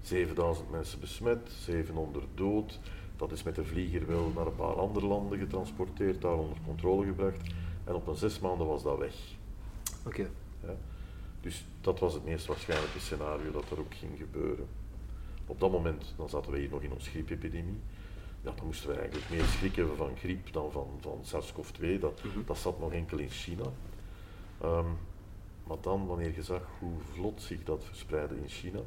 7000 0.00 0.70
mensen 0.70 1.00
besmet, 1.00 1.50
700 1.64 2.26
dood. 2.34 2.80
Dat 3.16 3.32
is 3.32 3.42
met 3.42 3.54
de 3.54 3.64
vlieger 3.64 4.06
wel 4.06 4.32
naar 4.34 4.46
een 4.46 4.54
paar 4.56 4.74
andere 4.74 5.06
landen 5.06 5.38
getransporteerd, 5.38 6.20
daar 6.20 6.38
onder 6.38 6.56
controle 6.66 7.06
gebracht. 7.06 7.40
En 7.84 7.94
op 7.94 8.06
een 8.06 8.14
zes 8.14 8.38
maanden 8.40 8.66
was 8.66 8.82
dat 8.82 8.98
weg. 8.98 9.14
Oké. 10.06 10.30
Ja. 10.62 10.76
Dus 11.40 11.66
dat 11.80 11.98
was 12.00 12.14
het 12.14 12.24
meest 12.24 12.46
waarschijnlijke 12.46 12.98
scenario 13.00 13.50
dat 13.52 13.70
er 13.70 13.78
ook 13.78 13.94
ging 13.94 14.18
gebeuren. 14.18 14.66
Op 15.46 15.60
dat 15.60 15.70
moment 15.70 16.14
dan 16.16 16.28
zaten 16.28 16.52
we 16.52 16.58
hier 16.58 16.70
nog 16.70 16.82
in 16.82 16.92
ons 16.92 17.08
griepepidemie. 17.08 17.80
Ja, 18.42 18.52
dan 18.56 18.64
moesten 18.66 18.88
we 18.88 18.94
eigenlijk 18.96 19.30
meer 19.30 19.44
schrik 19.44 19.76
hebben 19.76 19.96
van 19.96 20.16
griep 20.16 20.52
dan 20.52 20.72
van, 20.72 20.88
van 21.00 21.18
SARS-CoV-2. 21.22 21.98
Dat, 22.00 22.24
Mhm. 22.24 22.38
dat 22.46 22.58
zat 22.58 22.78
nog 22.78 22.92
enkel 22.92 23.18
in 23.18 23.28
China. 23.30 23.64
Ehm, 24.60 24.86
maar 25.66 25.76
dan, 25.80 26.06
wanneer 26.06 26.34
je 26.34 26.42
zag 26.42 26.62
hoe 26.78 26.92
vlot 27.12 27.42
zich 27.42 27.64
dat 27.64 27.84
verspreidde 27.84 28.36
in 28.36 28.48
China, 28.48 28.80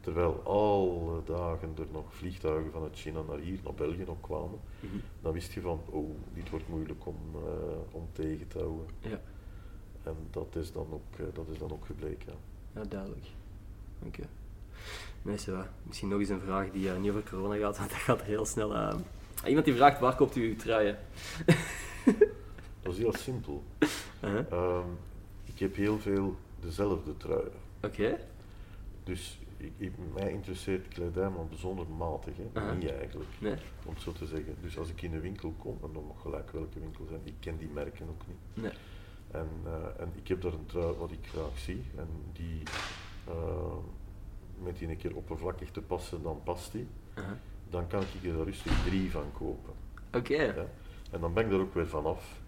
terwijl 0.00 0.40
alle 0.44 1.22
dagen 1.24 1.72
er 1.78 1.86
nog 1.92 2.14
vliegtuigen 2.14 2.72
vanuit 2.72 2.96
China 2.96 3.22
naar 3.28 3.38
hier, 3.38 3.58
naar 3.64 3.74
België 3.74 4.04
ook 4.06 4.22
kwamen, 4.22 4.58
Mhm. 4.80 4.96
dan 5.20 5.32
wist 5.32 5.52
je 5.52 5.60
van, 5.60 5.80
oh, 5.90 6.10
dit 6.34 6.50
wordt 6.50 6.68
moeilijk 6.68 7.06
om, 7.06 7.16
eh, 7.34 7.40
om 7.90 8.08
tegen 8.12 8.48
te 8.48 8.58
houden. 8.58 8.86
Ja. 9.00 9.20
En 10.02 10.16
dat 10.30 10.56
is 10.56 10.72
dan 10.72 10.86
ook, 10.90 11.18
eh, 11.18 11.24
dat 11.32 11.48
is 11.48 11.58
dan 11.58 11.72
ook 11.72 11.86
gebleken. 11.86 12.32
ja. 12.32 12.80
ja, 12.80 12.86
duidelijk. 12.88 13.26
Oké. 14.06 14.22
Mensen, 15.24 15.70
misschien 15.82 16.08
nog 16.08 16.18
eens 16.20 16.28
een 16.28 16.40
vraag 16.40 16.70
die 16.70 16.90
eh, 16.90 16.96
niet 16.98 17.10
over 17.10 17.22
corona 17.30 17.56
gaat, 17.56 17.78
want 17.78 17.90
dat 17.90 17.98
gaat 17.98 18.20
er 18.20 18.26
heel 18.26 18.44
snel 18.44 18.76
aan. 18.76 19.04
iemand 19.46 19.64
die 19.64 19.74
vraagt, 19.74 20.00
waar 20.00 20.16
koopt 20.16 20.36
u 20.36 20.48
uw 20.48 20.56
truien? 20.56 20.98
Dat 22.82 22.92
is 22.92 22.98
heel 22.98 23.14
simpel. 23.16 23.62
Uh-huh. 24.24 24.52
Ehm, 24.52 24.88
ik 25.44 25.58
heb 25.58 25.76
heel 25.76 25.98
veel 25.98 26.36
dezelfde 26.60 27.16
truien. 27.16 27.52
Oké. 27.82 28.18
Dus 29.04 29.38
ik, 29.56 29.72
ik- 29.76 29.92
mij 30.14 30.32
interesseert 30.32 30.88
kledij 30.88 31.28
maar 31.28 31.46
bijzonder 31.46 31.86
matig. 31.98 32.34
Hè? 32.36 32.60
Aha. 32.60 32.72
Niet 32.72 32.90
eigenlijk, 32.90 33.30
Nee. 33.38 33.54
om 33.84 33.94
het 33.94 34.02
zo 34.02 34.12
te 34.12 34.26
zeggen. 34.26 34.56
Dus 34.60 34.78
als 34.78 34.88
ik 34.88 35.02
in 35.02 35.14
een 35.14 35.20
winkel 35.20 35.54
kom, 35.58 35.78
en 35.82 35.90
dan 35.92 36.04
mag 36.06 36.20
gelijk 36.20 36.50
welke 36.50 36.80
winkel 36.80 37.06
zijn, 37.08 37.20
ik 37.24 37.34
ken 37.40 37.56
die 37.58 37.68
merken 37.68 38.08
ook 38.08 38.22
niet. 38.26 38.62
Nee. 38.64 38.72
En, 39.30 39.48
eh, 39.64 40.02
en 40.02 40.12
ik 40.14 40.28
heb 40.28 40.40
daar 40.40 40.52
een 40.52 40.66
trui 40.66 40.92
wat 40.92 41.10
ik 41.10 41.26
graag 41.26 41.58
zie. 41.58 41.82
En 41.96 42.08
die 42.32 42.62
eh, 43.28 43.76
met 44.62 44.78
die 44.78 44.88
een 44.88 44.96
keer 44.96 45.16
oppervlakkig 45.16 45.70
te 45.70 45.82
passen, 45.82 46.22
dan 46.22 46.40
past 46.44 46.72
die. 46.72 46.86
Dan 47.70 47.86
kan 47.86 48.00
ik 48.00 48.24
er 48.24 48.44
rustig 48.44 48.84
drie 48.84 49.10
van 49.10 49.32
kopen. 49.32 49.72
Oké. 50.12 50.42
Ja. 50.42 50.66
En 51.10 51.20
dan 51.20 51.32
ben 51.32 51.46
ik 51.46 51.52
er 51.52 51.60
ook 51.60 51.74
weer 51.74 51.88
vanaf. 51.88 52.40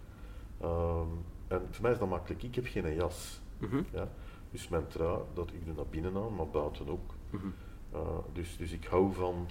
Ehm 0.61 1.09
en 1.49 1.67
voor 1.71 1.83
mij 1.83 1.93
is 1.93 1.99
dat 1.99 2.09
makkelijk. 2.09 2.43
Ik 2.43 2.55
heb 2.55 2.67
geen 2.67 2.95
jas. 2.95 3.41
Mhm. 3.59 3.83
Ja? 3.93 4.09
Dus 4.51 4.69
mijn 4.69 4.87
trui, 4.87 5.19
dat, 5.35 5.53
ik 5.53 5.65
doe 5.65 5.75
dat 5.75 5.91
binnen 5.91 6.17
aan, 6.17 6.35
maar 6.35 6.49
buiten 6.49 6.89
ook. 6.89 7.15
Mhm. 7.31 7.47
Uh, 7.95 8.01
dus, 8.33 8.57
dus 8.57 8.73
ik 8.73 8.85
hou 8.85 9.13
van 9.13 9.49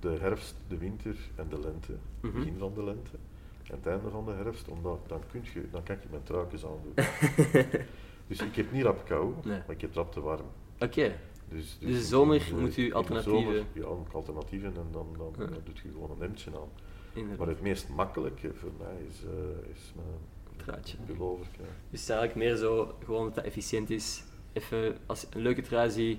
de 0.00 0.08
herfst, 0.08 0.54
de 0.68 0.78
winter 0.78 1.16
en 1.34 1.48
de 1.48 1.60
lente. 1.60 1.96
Mhm. 2.20 2.32
Begin 2.32 2.58
van 2.58 2.74
de 2.74 2.84
lente 2.84 3.16
en 3.62 3.76
het 3.76 3.86
einde 3.86 4.10
van 4.10 4.24
de 4.24 4.32
herfst, 4.32 4.68
omdat 4.68 4.98
dan, 5.06 5.20
kun 5.30 5.42
je, 5.54 5.68
dan 5.70 5.82
kan 5.82 5.96
ik 5.96 6.10
mijn 6.10 6.22
truikens 6.22 6.64
aandoen. 6.64 6.94
dus 8.28 8.42
ik 8.42 8.56
heb 8.56 8.72
niet 8.72 8.82
rap 8.82 9.04
kou, 9.04 9.34
Nee. 9.44 9.58
maar 9.58 9.70
ik 9.70 9.80
heb 9.80 9.94
rap 9.94 10.12
te 10.12 10.20
warm. 10.20 10.46
Oké. 10.78 11.16
Dus, 11.48 11.76
Dus 11.80 11.94
de 11.94 12.02
zomer 12.04 12.48
moet 12.60 12.76
u 12.76 12.92
alternatieven- 12.92 13.40
zomer, 13.42 13.64
ja, 13.72 13.84
ook 13.84 14.12
alternatieven 14.12 14.68
en 14.76 14.86
dan, 14.92 15.06
dan, 15.16 15.32
Ja. 15.38 15.44
dan 15.44 15.48
doe 15.64 15.74
je 15.82 15.88
gewoon 15.92 16.10
een 16.10 16.20
hemdje 16.20 16.50
aan. 16.50 16.68
Inderdaad. 17.12 17.38
Maar 17.38 17.48
het 17.48 17.62
meest 17.62 17.88
makkelijke 17.88 18.50
voor 18.54 18.70
mij 18.78 18.96
is, 19.08 19.22
eh, 19.24 19.70
is 19.74 19.92
mijn 19.96 20.08
Truitje. 20.56 20.96
pullover. 21.06 21.46
Ja. 21.52 21.58
Dus 21.90 22.00
het 22.00 22.00
is 22.00 22.08
eigenlijk 22.08 22.38
meer 22.48 22.56
zo, 22.56 22.94
gewoon 23.04 23.24
dat 23.24 23.34
dat 23.34 23.44
efficiënt 23.44 23.90
is. 23.90 24.24
Even, 24.52 24.96
als 25.06 25.20
je 25.20 25.26
een 25.30 25.40
leuke 25.42 25.62
trui 25.62 25.90
ziet, 25.90 26.18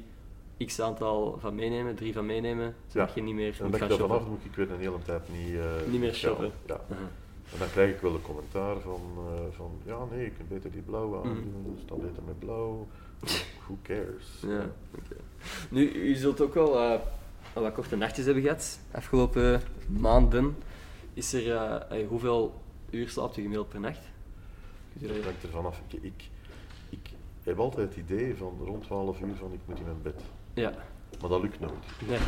x 0.66 0.82
aantal 0.82 1.38
van 1.40 1.56
meenemen, 1.56 1.96
drie 1.96 2.14
van 2.14 2.26
meenemen, 2.26 2.76
zodat 2.88 3.14
je 3.14 3.22
niet 3.22 3.36
meer 3.36 3.46
En 3.60 3.70
moet 3.70 3.80
dan 3.80 3.82
ik 3.92 3.98
daar 3.98 4.08
vanaf 4.08 4.28
moet 4.28 4.46
ik 4.46 4.56
weer 4.56 4.72
een 4.72 4.80
hele 4.80 5.02
tijd 5.06 5.22
niet, 5.32 5.56
eh, 5.56 5.92
Niet 5.92 6.00
meer 6.00 6.14
shoppen. 6.14 6.52
Ja. 6.66 6.82
En 7.54 7.60
dan 7.60 7.70
krijg 7.70 7.94
ik 7.96 8.02
wel 8.02 8.14
een 8.14 8.22
commentaar 8.22 8.80
van, 8.80 9.02
eh, 9.18 9.42
van 9.56 9.72
ja 9.86 10.06
nee, 10.12 10.24
je 10.24 10.30
kunt 10.32 10.50
beter 10.50 10.72
die 10.72 10.82
blauw 10.82 11.08
Mhm. 11.08 11.18
aandoen, 11.28 11.64
dat 11.66 11.84
staat 11.86 12.02
beter 12.02 12.24
met 12.26 12.40
blauw. 12.40 12.88
Who 13.66 13.78
cares? 13.82 14.26
Ja. 14.42 14.66
Nu, 15.70 15.92
u 15.92 16.16
zult 16.16 16.42
ook 16.42 16.54
wel 16.54 16.80
eh, 16.80 17.00
al 17.54 17.62
wat 17.62 17.74
korte 17.74 17.96
nachtjes 17.96 18.26
hebben 18.26 18.44
gehad, 18.44 18.80
afgelopen 18.92 19.62
maanden. 19.88 20.56
Is 21.14 21.34
er, 21.34 21.56
eh, 21.56 22.00
eh, 22.02 22.08
hoeveel 22.08 22.62
uur 22.90 23.10
slaapt 23.10 23.38
u 23.38 23.42
gemiddeld 23.42 23.70
per 23.70 23.80
nacht? 23.80 24.02
Dat 24.94 25.24
hangt 25.24 25.44
ervan 25.44 25.66
af. 25.66 25.82
Ik, 25.88 26.02
ik, 26.04 26.30
ik 26.90 27.10
heb 27.44 27.60
altijd 27.60 27.90
het 27.96 27.98
idee 27.98 28.36
van 28.36 28.60
rond 28.66 28.84
12 28.84 29.20
uur 29.22 29.36
van 29.36 29.54
ik 29.54 29.60
moet 29.66 29.78
in 29.78 29.84
mijn 29.86 30.02
bed. 30.02 30.22
Ja, 30.54 30.74
Maar 31.22 31.30
dat 31.30 31.42
lukt 31.42 31.60
nooit. 31.60 32.08
nee. 32.08 32.20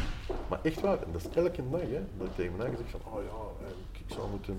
Maar 0.50 0.60
echt 0.64 0.82
waar, 0.82 1.02
en 1.04 1.12
dat 1.12 1.22
is 1.22 1.36
elke 1.36 1.70
dag 1.70 1.82
hè, 1.82 2.02
dat 2.18 2.28
ik 2.28 2.36
tegen 2.36 2.56
mijn 2.56 2.68
eigen 2.70 2.86
zeg 2.90 3.02
van 3.02 3.14
oh 3.14 3.24
ja, 3.24 3.68
ik 3.92 4.14
zou 4.14 4.30
moeten... 4.30 4.58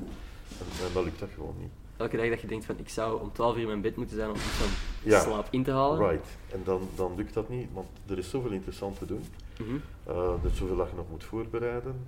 En, 0.59 0.87
en 0.87 0.93
dat 0.93 1.05
lukt 1.05 1.19
dat 1.19 1.29
gewoon 1.35 1.55
niet. 1.59 1.71
Elke 2.01 2.17
dag 2.17 2.29
dat 2.29 2.41
je 2.41 2.47
denkt 2.47 2.65
van 2.65 2.79
ik 2.79 2.89
zou 2.89 3.21
om 3.21 3.33
12 3.33 3.55
uur 3.55 3.61
in 3.61 3.67
mijn 3.67 3.81
bed 3.81 3.97
moeten 3.97 4.17
zijn 4.17 4.29
om 4.29 4.35
iets 4.35 4.45
van 4.45 4.69
Ja. 5.11 5.21
slaap 5.21 5.47
in 5.51 5.63
te 5.63 5.71
halen. 5.71 6.09
Right. 6.09 6.27
En 6.53 6.61
dan, 6.65 6.89
dan 6.95 7.15
lukt 7.17 7.35
dat 7.35 7.49
niet, 7.49 7.69
want 7.73 7.89
er 8.07 8.19
is 8.19 8.31
zoveel 8.31 8.51
interessant 8.51 8.99
te 8.99 9.07
doen. 9.07 9.25
Mhm. 9.59 9.77
Eh, 10.07 10.17
er 10.45 10.51
is 10.51 10.57
zoveel 10.57 10.77
dat 10.77 10.91
je 10.91 10.97
nog 10.97 11.11
moet 11.11 11.25
voorbereiden. 11.25 12.07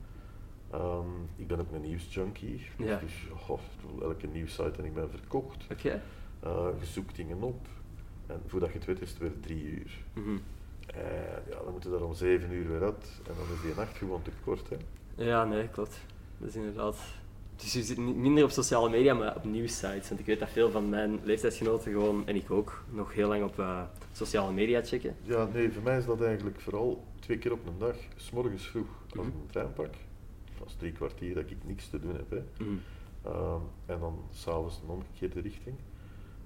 Ehm, 0.70 1.06
ik 1.36 1.46
ben 1.46 1.60
ook 1.60 1.72
een 1.72 1.80
nieuwsjunkie. 1.80 2.66
Ja. 2.78 2.98
Dus 2.98 3.26
goh, 3.36 3.60
elke 4.02 4.26
nieuwssite 4.26 4.78
en 4.78 4.84
ik 4.84 4.94
ben 4.94 5.10
verkocht. 5.10 5.66
Oké. 5.72 6.02
Eh, 6.40 6.66
je 6.80 6.86
zoekt 6.86 7.16
dingen 7.16 7.42
op. 7.42 7.66
En 8.26 8.42
voordat 8.46 8.68
je 8.72 8.74
het 8.78 8.86
weet 8.86 9.00
is 9.00 9.10
het 9.10 9.18
weer 9.18 9.40
drie 9.40 9.62
uur. 9.64 9.98
Mhm. 10.12 10.36
En 10.86 11.42
ja, 11.48 11.56
dan 11.64 11.72
moeten 11.72 11.90
we 11.90 11.96
daar 11.98 12.06
om 12.06 12.14
zeven 12.14 12.52
uur 12.52 12.68
weer 12.68 12.82
uit. 12.82 13.20
En 13.26 13.32
dan 13.36 13.56
is 13.56 13.62
die 13.62 13.74
nacht 13.76 13.96
gewoon 13.96 14.22
te 14.22 14.30
kort. 14.44 14.68
Hè. 14.68 14.76
Ja, 15.24 15.44
nee, 15.44 15.68
klopt. 15.68 15.98
Dat 16.38 16.48
is 16.48 16.54
inderdaad. 16.56 16.96
Dus 17.62 17.72
je 17.72 17.82
zit 17.82 17.98
minder 17.98 18.44
op 18.44 18.50
sociale 18.50 18.90
media, 18.90 19.14
maar 19.14 19.36
op 19.36 19.44
nieuwssites. 19.44 20.08
Want 20.08 20.20
ik 20.20 20.26
weet 20.26 20.38
dat 20.38 20.48
veel 20.50 20.70
van 20.70 20.88
mijn 20.88 21.20
leeftijdsgenoten 21.24 21.92
gewoon, 21.92 22.26
en 22.26 22.36
ik 22.36 22.50
ook, 22.50 22.82
nog 22.90 23.12
heel 23.14 23.28
lang 23.28 23.44
op 23.44 23.58
eh, 23.58 23.82
sociale 24.12 24.52
media 24.52 24.82
checken. 24.84 25.16
Ja, 25.22 25.48
nee, 25.52 25.72
voor 25.72 25.82
mij 25.82 25.98
is 25.98 26.04
dat 26.04 26.22
eigenlijk 26.22 26.60
vooral 26.60 27.04
twee 27.20 27.38
keer 27.38 27.52
op 27.52 27.66
een 27.66 27.78
dag. 27.78 27.96
S'morgens 28.16 28.66
vroeg 28.66 28.86
als 29.02 29.12
ik 29.12 29.16
Mhm. 29.18 29.26
een 29.26 29.46
trein 29.50 29.72
pak. 29.72 29.90
Dat 30.58 30.66
is 30.68 30.74
drie 30.78 30.92
kwartier 30.92 31.34
dat 31.34 31.50
ik 31.50 31.56
niks 31.64 31.88
te 31.88 32.00
doen 32.00 32.14
heb. 32.16 32.30
Hè. 32.30 32.64
Mhm. 32.64 32.70
Ehm, 33.24 33.60
en 33.86 33.98
dan 34.00 34.18
s'avonds 34.32 34.80
een 34.84 34.90
omgekeerde 34.90 35.40
richting. 35.40 35.76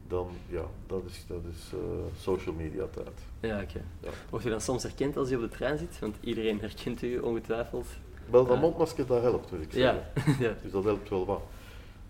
Dan, 0.08 0.28
ja, 0.48 0.64
dat 0.86 1.02
is, 1.08 1.24
dat 1.28 1.42
is 1.54 1.72
eh, 1.72 1.78
social 2.20 2.54
media 2.54 2.86
tijd. 2.86 3.20
Ja, 3.40 3.60
oké. 3.62 3.80
Ja. 4.00 4.10
Word 4.30 4.42
je 4.42 4.50
dan 4.50 4.60
soms 4.60 4.82
herkend 4.82 5.16
als 5.16 5.28
je 5.28 5.34
op 5.36 5.42
de 5.42 5.48
trein 5.48 5.78
zit? 5.78 5.98
Want 5.98 6.16
iedereen 6.20 6.60
herkent 6.60 7.02
u 7.02 7.18
ongetwijfeld. 7.18 7.86
Wel, 8.30 8.46
dat 8.46 8.60
mondmasker 8.60 9.06
dat 9.06 9.22
helpt, 9.22 9.50
wil 9.50 9.60
ik 9.60 9.72
zeggen. 9.72 10.04
ja. 10.46 10.54
Dus 10.62 10.70
dat 10.72 10.84
helpt 10.84 11.08
wel 11.08 11.26
wat. 11.26 11.42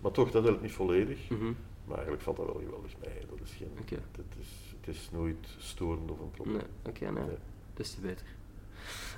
Maar 0.01 0.11
toch, 0.11 0.31
dat 0.31 0.43
helpt 0.43 0.61
niet 0.61 0.71
volledig. 0.71 1.29
Mhm. 1.29 1.45
Maar 1.85 1.95
eigenlijk 1.95 2.23
valt 2.23 2.37
dat 2.37 2.45
wel 2.45 2.55
geweldig 2.65 2.91
mee. 3.05 3.25
Dat 3.29 3.39
is 3.43 3.51
geen, 3.57 3.71
het, 4.11 4.25
is, 4.39 4.75
het 4.79 4.95
is 4.95 5.09
nooit 5.11 5.47
storend 5.57 6.11
of 6.11 6.19
een 6.19 6.31
probleem. 6.31 6.55
Nee, 6.55 6.65
oké, 6.93 7.03
nee. 7.11 7.23
Nee. 7.23 7.35
Des 7.73 7.91
te 7.93 8.01
beter. 8.01 8.25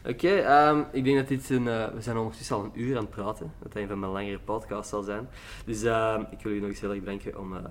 Oké, 0.05 0.27
ehm, 0.29 0.83
ik 0.91 1.03
denk 1.03 1.17
dat 1.17 1.27
dit 1.27 1.49
een... 1.49 1.67
eh, 1.67 1.87
we 1.93 2.01
zijn 2.01 2.17
ondertussen 2.17 2.55
al 2.55 2.63
een 2.63 2.71
uur 2.81 2.95
aan 2.97 3.01
het 3.03 3.11
praten. 3.11 3.51
Dat 3.61 3.71
dat 3.73 3.81
een 3.81 3.87
van 3.87 3.99
mijn 3.99 4.11
langere 4.11 4.39
podcasts 4.39 4.89
zal 4.89 5.03
zijn. 5.03 5.27
Dus 5.65 5.83
ehm, 5.83 6.23
ik 6.31 6.41
wil 6.41 6.51
u 6.53 6.59
nog 6.59 6.69
eens 6.69 6.79
heel 6.81 6.89
erg 6.89 6.99
bedanken 6.99 7.39
om 7.39 7.55
eh, 7.55 7.63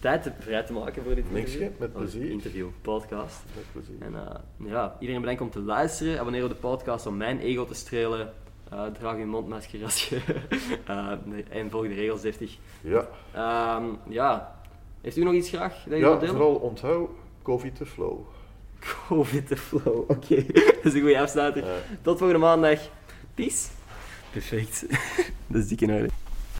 tijd 0.00 0.22
te, 0.22 0.32
vrij 0.38 0.62
te 0.62 0.72
maken 0.72 1.02
voor 1.02 1.14
dit 1.14 1.32
Niks, 1.32 1.52
interview. 1.52 1.72
hè, 1.72 1.78
met 1.78 1.92
plezier. 1.92 2.30
interview, 2.30 2.68
podcast. 2.82 3.42
Met 3.54 3.64
plezier. 3.72 4.02
En 4.02 4.14
eh, 4.14 4.34
ja, 4.70 4.96
iedereen 5.00 5.20
bedankt 5.20 5.42
om 5.42 5.50
te 5.50 5.60
luisteren. 5.60 6.18
Abonneer 6.20 6.42
op 6.44 6.48
de 6.50 6.54
podcast 6.56 7.06
om 7.06 7.16
mijn 7.16 7.38
ego 7.38 7.64
te 7.66 7.74
strelen. 7.74 8.32
Eh, 8.70 8.86
draag 8.98 9.16
uw 9.16 9.26
mondmasker 9.26 9.84
als 9.84 10.08
je... 10.08 10.20
eh, 10.86 11.12
en 11.48 11.70
volg 11.70 11.86
de 11.86 11.94
regels 11.94 12.20
deftig. 12.20 12.58
Ja, 12.80 13.08
Ehm, 13.32 13.84
ja, 14.08 14.54
heeft 15.00 15.16
u 15.16 15.24
nog 15.24 15.34
iets 15.34 15.48
graag 15.48 15.82
dat 15.86 15.98
je 15.98 16.04
ja 16.04 16.18
vooral 16.26 16.54
onthoud, 16.54 17.10
COVID 17.42 17.76
te 17.76 17.86
flow. 17.86 18.18
Covid 19.08 19.46
the 19.46 19.56
flow, 19.56 20.10
oké. 20.10 20.44
dat 20.82 20.84
is 20.84 20.94
een 20.94 21.00
goede 21.00 21.20
afsluiter. 21.20 21.64
Tot 22.02 22.18
volgende 22.18 22.42
maandag. 22.44 22.80
Peace. 23.34 23.68
Perfect. 24.30 24.86
dat 25.46 25.62
is 25.62 25.68
dik 25.68 25.80
in 25.80 25.92
orde. 25.92 26.08